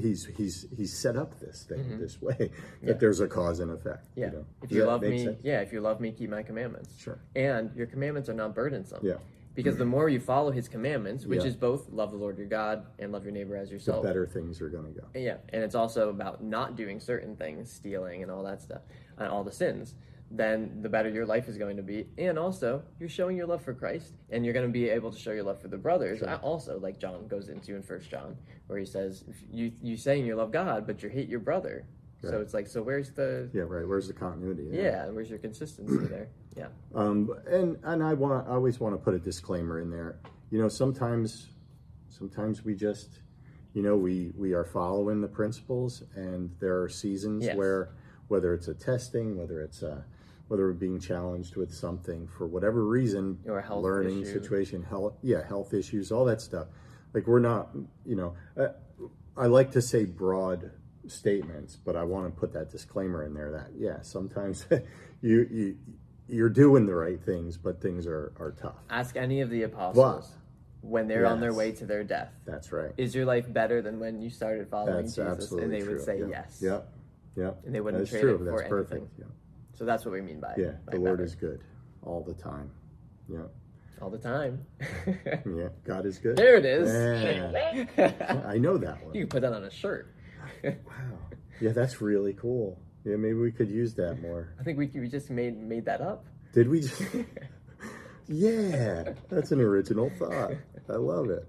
he's 0.00 0.24
he's 0.38 0.66
he's 0.74 0.96
set 0.96 1.16
up 1.16 1.38
this 1.38 1.64
thing 1.64 1.98
this 1.98 2.20
way 2.22 2.34
that 2.38 2.50
Mm-hmm. 2.50 2.88
Yeah. 2.88 2.92
there's 2.94 3.20
a 3.20 3.28
cause 3.28 3.60
and 3.60 3.70
effect 3.70 4.06
Yeah. 4.14 4.26
you 4.26 4.32
know? 4.32 4.44
If 4.62 4.70
you 4.72 4.84
love 4.84 5.02
me, 5.02 5.24
sense? 5.24 5.38
yeah, 5.42 5.60
if 5.60 5.72
you 5.72 5.80
love 5.80 6.00
me, 6.00 6.12
keep 6.12 6.30
my 6.30 6.42
commandments. 6.42 6.98
Sure. 6.98 7.18
And 7.34 7.74
your 7.76 7.86
commandments 7.86 8.28
are 8.30 8.34
not 8.34 8.54
burdensome. 8.54 9.00
yeah 9.04 9.16
Because 9.54 9.76
the 9.76 9.84
more 9.84 10.08
you 10.08 10.18
follow 10.20 10.50
his 10.50 10.66
commandments, 10.68 11.26
which 11.26 11.42
Yeah. 11.42 11.48
is 11.48 11.56
both 11.56 11.90
love 11.90 12.10
the 12.10 12.16
Lord 12.16 12.38
your 12.38 12.46
God 12.46 12.86
and 12.98 13.12
love 13.12 13.24
your 13.24 13.32
neighbor 13.32 13.54
as 13.56 13.68
the 13.68 13.74
yourself. 13.74 14.02
better 14.02 14.26
things 14.26 14.60
are 14.62 14.70
going 14.70 14.86
to 14.94 14.98
go 15.00 15.06
Yeah, 15.14 15.36
and 15.50 15.62
it's 15.62 15.74
also 15.74 16.08
about 16.08 16.42
not 16.42 16.74
doing 16.76 16.98
certain 17.00 17.36
things, 17.36 17.70
stealing 17.70 18.22
and 18.22 18.30
all 18.32 18.44
that 18.44 18.62
stuff, 18.62 18.80
and 19.18 19.28
all 19.28 19.44
the 19.44 19.52
sins. 19.52 19.94
Then 20.30 20.82
the 20.82 20.88
better 20.88 21.08
your 21.08 21.24
life 21.24 21.48
is 21.48 21.56
going 21.56 21.76
to 21.76 21.84
be, 21.84 22.08
and 22.18 22.36
also 22.36 22.82
you're 22.98 23.08
showing 23.08 23.36
your 23.36 23.46
love 23.46 23.62
for 23.62 23.72
Christ, 23.72 24.12
and 24.30 24.44
you're 24.44 24.54
going 24.54 24.66
to 24.66 24.72
be 24.72 24.88
able 24.88 25.12
to 25.12 25.18
show 25.18 25.30
your 25.30 25.44
love 25.44 25.60
for 25.62 25.68
the 25.68 25.76
brothers. 25.78 26.20
I- 26.22 26.34
Also, 26.36 26.80
like 26.80 26.98
John 26.98 27.28
goes 27.28 27.48
into 27.48 27.76
in 27.76 27.82
First 27.82 28.10
John, 28.10 28.36
where 28.66 28.78
he 28.78 28.84
says, 28.84 29.24
if 29.28 29.36
"You 29.52 29.70
you 29.80 29.96
saying 29.96 30.26
you 30.26 30.34
love 30.34 30.50
God, 30.50 30.84
but 30.86 31.00
you 31.02 31.08
hate 31.08 31.28
your 31.28 31.40
brother." 31.40 31.84
So 32.22 32.40
it's 32.40 32.54
like, 32.54 32.66
so 32.66 32.82
where's 32.82 33.10
the 33.10 33.48
yeah 33.52 33.62
right 33.62 33.86
where's 33.86 34.08
the 34.08 34.12
continuity 34.14 34.68
yeah? 34.72 35.06
Where's 35.06 35.30
your 35.30 35.38
consistency 35.38 36.06
there? 36.10 36.28
Yeah, 36.56 36.68
Um, 36.92 37.30
and 37.46 37.76
and 37.84 38.02
I 38.02 38.14
want 38.14 38.48
I 38.48 38.52
always 38.54 38.80
want 38.80 38.94
to 38.94 38.98
put 38.98 39.14
a 39.14 39.20
disclaimer 39.20 39.78
in 39.80 39.90
there. 39.90 40.18
You 40.50 40.60
know, 40.60 40.68
sometimes 40.68 41.50
sometimes 42.08 42.64
we 42.64 42.74
just 42.74 43.20
you 43.74 43.82
know 43.82 43.96
we 43.96 44.32
we 44.36 44.54
are 44.54 44.64
following 44.64 45.20
the 45.20 45.28
principles, 45.28 46.02
and 46.16 46.50
there 46.58 46.82
are 46.82 46.88
seasons 46.88 47.44
Yes. 47.44 47.56
where 47.56 47.90
whether 48.28 48.54
it's 48.54 48.68
a 48.68 48.74
testing, 48.74 49.36
whether 49.38 49.60
it's 49.62 49.82
a 49.82 50.04
whether 50.48 50.66
we're 50.66 50.72
being 50.74 51.00
challenged 51.00 51.56
with 51.56 51.74
something 51.74 52.28
for 52.28 52.46
whatever 52.46 52.84
reason, 52.84 53.36
Or 53.48 53.60
health 53.60 53.82
learning 53.82 54.22
issue. 54.22 54.32
situation, 54.34 54.82
health, 54.84 55.14
yeah, 55.20 55.44
health 55.44 55.74
issues, 55.74 56.12
all 56.12 56.24
that 56.26 56.40
stuff. 56.40 56.68
Like 57.12 57.26
we're 57.26 57.40
not, 57.40 57.70
you 58.04 58.14
know, 58.14 58.34
uh, 58.56 58.68
I 59.36 59.46
like 59.46 59.72
to 59.72 59.82
say 59.82 60.04
broad 60.04 60.70
statements, 61.08 61.76
but 61.76 61.96
I 61.96 62.04
want 62.04 62.32
to 62.32 62.40
put 62.40 62.52
that 62.52 62.70
disclaimer 62.70 63.24
in 63.24 63.34
there 63.34 63.50
that 63.52 63.70
yeah, 63.76 64.02
sometimes 64.02 64.66
you 65.20 65.48
you 65.50 65.76
you're 66.28 66.48
doing 66.48 66.86
the 66.86 66.94
right 66.94 67.20
things, 67.20 67.56
but 67.56 67.80
things 67.80 68.06
are 68.06 68.32
are 68.38 68.52
tough. 68.52 68.76
ask 68.90 69.16
any 69.16 69.40
of 69.40 69.50
the 69.50 69.62
apostles 69.64 70.32
when 70.82 71.08
they're 71.08 71.26
on 71.26 71.40
their 71.40 71.52
way 71.54 71.72
to 71.72 71.84
their 71.86 72.04
death. 72.04 72.30
That's 72.44 72.70
right. 72.70 72.92
Is 72.96 73.14
your 73.16 73.24
life 73.24 73.52
better 73.52 73.82
than 73.82 73.98
when 73.98 74.20
you 74.22 74.30
started 74.30 74.68
following 74.68 75.06
That's 75.06 75.16
Jesus? 75.16 75.26
absolutely 75.26 75.64
And 75.64 75.72
they 75.74 75.80
true. 75.80 75.94
would 75.96 76.04
say 76.04 76.18
Yep. 76.20 76.28
yes. 76.30 76.58
Yep. 76.62 76.92
Yep. 77.36 77.62
And 77.66 77.74
they 77.74 77.80
wouldn't 77.80 78.02
That's 78.02 78.10
trade 78.10 78.20
true. 78.22 78.34
it 78.36 78.44
That's 78.44 78.62
for 78.62 78.68
perfect. 78.68 78.92
anything. 78.92 79.10
Yeah. 79.18 79.24
So 79.78 79.84
that's 79.84 80.04
what 80.04 80.12
we 80.12 80.20
mean 80.22 80.40
by 80.40 80.54
Yeah. 80.56 80.72
by 80.86 80.92
The 80.92 80.98
Lord 81.00 81.18
better. 81.18 81.24
is 81.24 81.34
good 81.34 81.60
all 82.02 82.22
the 82.22 82.34
time. 82.34 82.70
Yeah. 83.28 83.42
all 84.00 84.10
the 84.10 84.18
time. 84.18 84.64
Yeah. 85.46 85.68
God 85.84 86.06
is 86.06 86.18
good. 86.18 86.36
there 86.36 86.56
it 86.56 86.64
is. 86.64 86.88
Yeah. 87.98 88.42
I 88.46 88.58
know 88.58 88.76
that 88.78 89.04
one. 89.04 89.14
you 89.14 89.22
can 89.22 89.28
put 89.28 89.42
that 89.42 89.52
on 89.52 89.64
a 89.64 89.70
shirt. 89.70 90.12
Wow. 90.64 91.18
Yeah, 91.60 91.72
that's 91.72 92.00
really 92.02 92.34
cool. 92.34 92.78
Yeah, 93.04 93.16
maybe 93.16 93.34
we 93.34 93.50
could 93.52 93.70
use 93.70 93.94
that 93.94 94.20
more. 94.20 94.54
I 94.60 94.62
think 94.62 94.78
we 94.78 94.86
we 94.94 95.08
just 95.08 95.30
made 95.30 95.56
made 95.58 95.84
that 95.86 96.00
up. 96.00 96.26
Did 96.52 96.68
we? 96.68 96.80
Just... 96.82 97.02
yeah, 98.28 99.12
that's 99.28 99.52
an 99.52 99.60
original 99.60 100.10
thought. 100.18 100.52
I 100.88 100.92
love 100.96 101.30
it. 101.30 101.46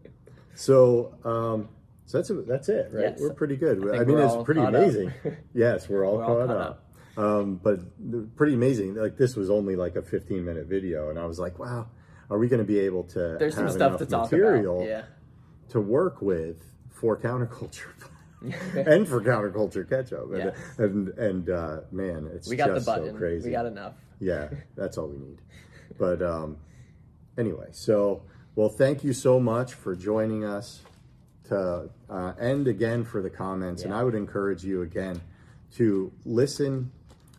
So, 0.55 1.13
um, 1.23 1.69
so 2.07 2.17
that's 2.17 2.31
that's 2.47 2.69
it, 2.69 2.89
right? 2.91 3.11
Yes. 3.11 3.19
We're 3.19 3.33
pretty 3.33 3.57
good. 3.57 3.87
I, 3.89 3.97
think 3.99 4.07
mean, 4.07 4.19
it's 4.19 4.43
pretty 4.43 4.61
amazing. 4.61 5.13
yes, 5.53 5.87
we're 5.87 6.05
all 6.07 6.17
We're 6.17 6.23
all 6.25 6.37
caught, 6.37 6.47
caught 6.47 6.57
up. 6.57 6.83
Um, 7.17 7.59
but 7.61 8.35
pretty 8.35 8.53
amazing. 8.53 8.95
Like 8.95 9.17
this 9.17 9.35
was 9.35 9.49
only 9.49 9.75
like 9.75 9.95
a 9.95 10.01
15 10.01 10.43
minute 10.43 10.67
video, 10.67 11.09
and 11.09 11.19
I 11.19 11.25
was 11.25 11.37
like, 11.37 11.59
wow, 11.59 11.87
are 12.29 12.37
we 12.37 12.47
going 12.47 12.59
to 12.59 12.65
be 12.65 12.79
able 12.79 13.03
to 13.05 13.35
There's 13.37 13.55
some 13.55 13.69
stuff 13.69 13.97
to 13.99 14.05
talk 14.05 14.31
material 14.31 14.77
about. 14.77 14.87
Yeah. 14.89 15.03
to 15.69 15.81
work 15.81 16.21
with 16.21 16.63
for 16.89 17.17
counterculture? 17.19 17.91
and 18.41 19.07
for 19.07 19.19
counterculture 19.21 19.89
Catch 19.89 20.13
Up, 20.13 20.31
and 20.31 20.37
Yes. 20.37 20.57
and, 20.77 21.09
and 21.17 21.49
uh, 21.49 21.77
man, 21.91 22.29
it's 22.33 22.47
We 22.47 22.55
got 22.55 22.69
the 22.69 22.75
just 22.75 22.85
button. 22.85 23.11
so 23.13 23.17
crazy. 23.17 23.49
We 23.49 23.51
got 23.51 23.65
enough. 23.65 23.93
Yeah, 24.19 24.49
that's 24.75 24.97
all 24.97 25.07
we 25.07 25.17
need. 25.17 25.41
But 25.97 26.21
um, 26.21 26.57
anyway, 27.37 27.69
so 27.71 28.21
well, 28.55 28.69
thank 28.69 29.03
you 29.03 29.13
so 29.13 29.39
much 29.39 29.73
for 29.73 29.95
joining 29.95 30.45
us. 30.45 30.81
To 31.49 31.89
uh, 32.09 32.33
end 32.39 32.67
again 32.67 33.05
for 33.05 33.21
the 33.21 33.29
comments, 33.29 33.83
and 33.83 33.93
I 33.93 34.03
would 34.03 34.15
encourage 34.15 34.65
you 34.65 34.81
again 34.81 35.21
to 35.75 36.11
listen 36.25 36.91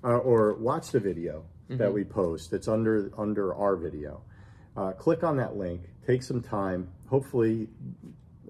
uh, 0.02 0.16
or 0.18 0.54
watch 0.54 0.90
the 0.92 1.00
video 1.00 1.44
Mm-hmm. 1.68 1.76
that 1.82 1.92
we 1.92 2.02
post. 2.02 2.54
It's 2.54 2.66
under 2.66 3.10
under 3.18 3.54
our 3.54 3.76
video. 3.76 4.22
Uh, 4.74 4.92
click 4.92 5.22
on 5.22 5.36
that 5.36 5.56
link. 5.58 5.82
Take 6.06 6.22
some 6.22 6.40
time. 6.40 6.88
Hopefully, 7.10 7.68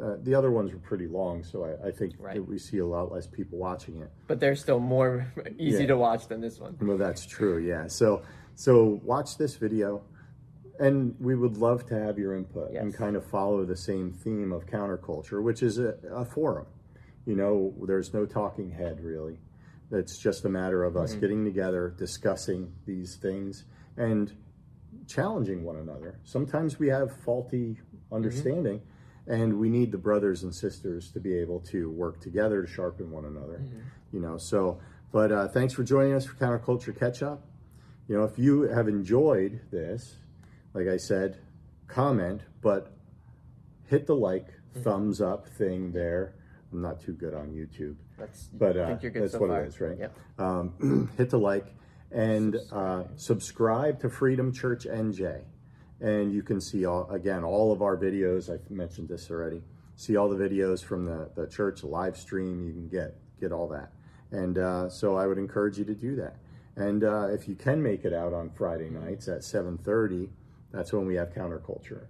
uh, 0.01 0.19
the 0.23 0.37
other 0.37 0.53
ones 0.53 0.71
were 0.73 0.79
pretty 0.79 1.09
long, 1.09 1.43
so 1.43 1.65
I, 1.65 1.89
I 1.89 1.91
think 1.91 2.15
Right. 2.21 2.39
we 2.47 2.59
see 2.59 2.79
a 2.79 2.87
lot 2.87 3.11
less 3.11 3.27
people 3.27 3.59
watching 3.59 3.97
it. 4.01 4.13
But 4.29 4.39
they're 4.39 4.55
still 4.55 4.79
more 4.79 5.27
easy 5.59 5.81
Yeah. 5.81 5.87
to 5.89 5.97
watch 5.97 6.29
than 6.29 6.41
this 6.41 6.61
one. 6.61 6.77
Well, 6.81 6.97
that's 6.97 7.27
true. 7.27 7.59
Yeah. 7.59 7.89
So, 7.89 8.23
so 8.55 9.01
watch 9.03 9.37
this 9.37 9.57
video, 9.57 10.03
and 10.79 11.15
we 11.19 11.35
would 11.35 11.57
love 11.57 11.87
to 11.87 11.99
have 11.99 12.19
your 12.19 12.35
input 12.37 12.73
and 12.73 12.95
kind 12.95 13.17
of 13.17 13.25
follow 13.25 13.65
the 13.65 13.77
same 13.77 14.13
theme 14.13 14.53
of 14.53 14.67
counterculture, 14.67 15.43
which 15.43 15.63
is 15.63 15.79
a, 15.79 15.95
a 16.13 16.25
forum. 16.25 16.67
You 17.27 17.37
know, 17.37 17.75
there's 17.87 18.15
no 18.15 18.27
talking 18.27 18.71
head 18.71 19.01
really. 19.03 19.39
It's 19.91 20.19
just 20.19 20.45
a 20.45 20.49
matter 20.49 20.85
of 20.85 20.97
us 20.97 21.13
mm-hmm. 21.13 21.21
getting 21.21 21.45
together, 21.45 21.95
discussing 21.97 22.73
these 22.87 23.17
things, 23.17 23.65
and 23.97 24.33
challenging 25.07 25.65
one 25.65 25.77
another. 25.77 26.21
Sometimes 26.25 26.79
we 26.79 26.89
have 26.89 27.11
faulty 27.25 27.79
mm-hmm. 27.79 28.15
understanding, 28.15 28.83
and 29.27 29.59
we 29.59 29.71
need 29.71 29.91
the 29.91 29.99
brothers 29.99 30.43
and 30.43 30.55
sisters 30.55 31.11
to 31.13 31.21
be 31.21 31.35
able 31.39 31.61
to 31.61 31.91
work 31.91 32.21
together 32.21 32.63
to 32.63 32.69
sharpen 32.69 33.11
one 33.11 33.25
another. 33.25 33.61
Mm-hmm. 33.65 33.79
You 34.13 34.21
know, 34.21 34.39
so. 34.39 34.81
But 35.11 35.33
uh, 35.33 35.49
thanks 35.49 35.73
for 35.73 35.85
joining 35.85 36.13
us 36.13 36.27
for 36.27 36.35
Counterculture 36.35 36.99
Catch 36.99 37.23
Up. 37.23 37.43
You 38.09 38.19
know, 38.19 38.25
if 38.25 38.39
you 38.39 38.63
have 38.63 38.89
enjoyed 38.89 39.63
this, 39.71 40.17
like 40.75 40.89
I 40.89 40.97
said, 40.97 41.39
comment, 41.87 42.43
but 42.61 42.93
hit 43.87 44.07
the 44.07 44.15
like, 44.15 44.49
thumbs 44.83 45.21
up 45.21 45.49
thing 45.49 45.93
there. 45.93 46.35
I'm 46.73 46.83
not 46.83 47.01
too 47.01 47.13
good 47.13 47.35
on 47.35 47.49
YouTube, 47.49 47.97
That's 48.19 48.49
but 48.53 48.77
uh, 48.77 48.87
think 48.89 49.03
you're 49.03 49.11
good 49.11 49.23
that's 49.23 49.33
so 49.33 49.41
what 49.41 49.51
far. 49.51 49.65
it 49.65 49.69
is, 49.69 49.81
right? 49.81 49.99
Yep. 49.99 50.19
um, 50.39 51.11
hit 51.17 51.31
the 51.31 51.39
like 51.39 51.75
and 52.11 52.57
uh, 52.73 53.05
subscribe 53.17 54.01
to 54.01 54.11
Freedom 54.11 54.53
Church 54.53 54.85
NJ. 54.85 55.43
And 56.01 56.33
you 56.33 56.43
can 56.43 56.61
see 56.61 56.85
all 56.85 57.11
again 57.11 57.43
all 57.43 57.73
of 57.73 57.83
our 57.83 57.97
videos. 57.97 58.53
I've 58.53 58.71
mentioned 58.71 59.09
this 59.09 59.31
already. 59.31 59.63
See 59.97 60.17
all 60.17 60.29
the 60.29 60.37
videos 60.37 60.83
from 60.85 61.05
the, 61.05 61.31
the 61.35 61.47
church 61.49 61.83
live 61.83 62.17
stream. 62.17 62.65
You 62.65 62.73
can 62.73 62.89
get 62.89 63.17
get 63.41 63.51
all 63.51 63.67
that. 63.69 63.93
And 64.31 64.59
uh, 64.59 64.89
so 64.91 65.17
I 65.17 65.27
would 65.27 65.39
encourage 65.39 65.79
you 65.79 65.85
to 65.87 65.95
do 65.95 66.15
that. 66.17 66.37
And 66.77 67.03
uh, 67.03 67.29
if 67.31 67.49
you 67.49 67.57
can 67.57 67.83
make 67.83 68.05
it 68.05 68.13
out 68.13 68.33
on 68.33 68.51
Friday 68.51 68.91
nights 68.91 69.27
at 69.27 69.41
7:30, 69.41 70.29
that's 70.73 70.93
when 70.93 71.07
we 71.07 71.15
have 71.15 71.33
counterculture, 71.33 72.07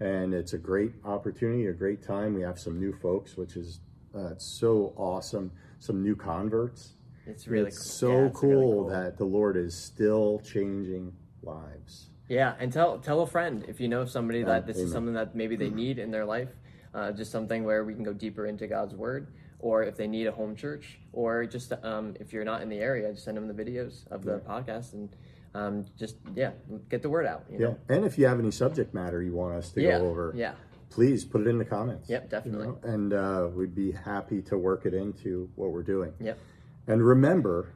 and 0.00 0.34
it's 0.34 0.52
a 0.52 0.58
great 0.58 0.92
opportunity, 1.04 1.66
a 1.66 1.72
great 1.72 2.02
time. 2.02 2.34
We 2.34 2.42
have 2.42 2.58
some 2.58 2.78
new 2.80 2.92
folks, 2.92 3.36
which 3.36 3.56
is 3.56 3.80
uh, 4.14 4.32
it's 4.32 4.58
so 4.58 4.92
awesome. 4.96 5.52
Some 5.78 6.02
new 6.02 6.16
converts. 6.16 6.94
It's 7.26 7.46
really 7.46 7.68
it's 7.68 7.78
cool. 7.78 7.84
so 7.86 8.08
Yeah, 8.08 8.26
it's 8.26 8.42
really 8.42 8.54
cool, 8.54 8.72
cool. 8.72 8.88
that 8.88 9.18
the 9.18 9.24
Lord 9.24 9.56
is 9.56 9.74
still 9.74 10.40
changing 10.44 11.12
lives. 11.42 12.10
Yeah, 12.28 12.54
and 12.58 12.72
tell 12.72 12.98
tell 12.98 13.22
a 13.22 13.26
friend 13.26 13.64
if 13.68 13.80
you 13.80 13.88
know 13.88 14.04
somebody 14.04 14.42
that 14.44 14.66
this 14.66 14.78
is 14.78 14.92
something 14.92 15.14
that 15.14 15.34
maybe 15.34 15.56
they 15.56 15.70
need 15.70 15.98
in 15.98 16.10
their 16.10 16.24
life, 16.24 16.50
uh, 16.94 17.12
just 17.12 17.32
something 17.32 17.64
where 17.64 17.84
we 17.84 17.94
can 17.94 18.04
go 18.04 18.12
deeper 18.12 18.46
into 18.46 18.66
God's 18.66 18.94
Word, 18.94 19.32
or 19.58 19.82
if 19.82 19.96
they 19.96 20.06
need 20.06 20.26
a 20.26 20.32
home 20.32 20.54
church, 20.54 20.98
or 21.12 21.44
just 21.44 21.72
um, 21.82 22.14
if 22.20 22.32
you're 22.32 22.44
not 22.44 22.62
in 22.62 22.68
the 22.68 22.78
area, 22.78 23.12
just 23.12 23.24
send 23.24 23.36
them 23.36 23.48
the 23.48 23.64
videos 23.64 24.06
of 24.12 24.24
the 24.24 24.38
podcast 24.38 24.92
and 24.92 25.08
um, 25.54 25.86
just 25.98 26.16
yeah, 26.34 26.52
get 26.88 27.02
the 27.02 27.08
word 27.10 27.26
out. 27.26 27.44
You 27.50 27.58
Yeah, 27.58 27.66
know? 27.66 27.78
and 27.88 28.04
if 28.04 28.18
you 28.18 28.26
have 28.26 28.38
any 28.38 28.50
subject 28.50 28.94
matter 28.94 29.22
you 29.22 29.34
want 29.34 29.54
us 29.56 29.70
to 29.72 29.82
yeah, 29.82 29.98
go 29.98 30.08
over, 30.08 30.32
yeah, 30.36 30.52
please 30.90 31.24
put 31.24 31.40
it 31.42 31.46
in 31.48 31.58
the 31.58 31.64
comments. 31.64 32.08
Yep, 32.08 32.22
you 32.24 32.28
definitely. 32.28 32.66
know, 32.68 32.78
and 32.82 33.12
uh, 33.12 33.48
we'd 33.54 33.74
be 33.74 33.92
happy 33.92 34.42
to 34.42 34.56
work 34.58 34.86
it 34.86 34.94
into 34.94 35.48
what 35.56 35.70
we're 35.72 35.82
doing. 35.82 36.12
yep. 36.20 36.38
And 36.86 37.04
remember, 37.04 37.72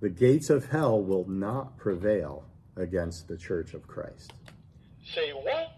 the 0.00 0.08
gates 0.10 0.50
of 0.50 0.66
hell 0.68 1.02
will 1.02 1.28
not 1.28 1.76
prevail 1.76 2.44
against 2.76 3.28
the 3.28 3.36
Church 3.36 3.74
of 3.74 3.86
Christ. 3.86 4.32
Say 5.14 5.30
what? 5.30 5.72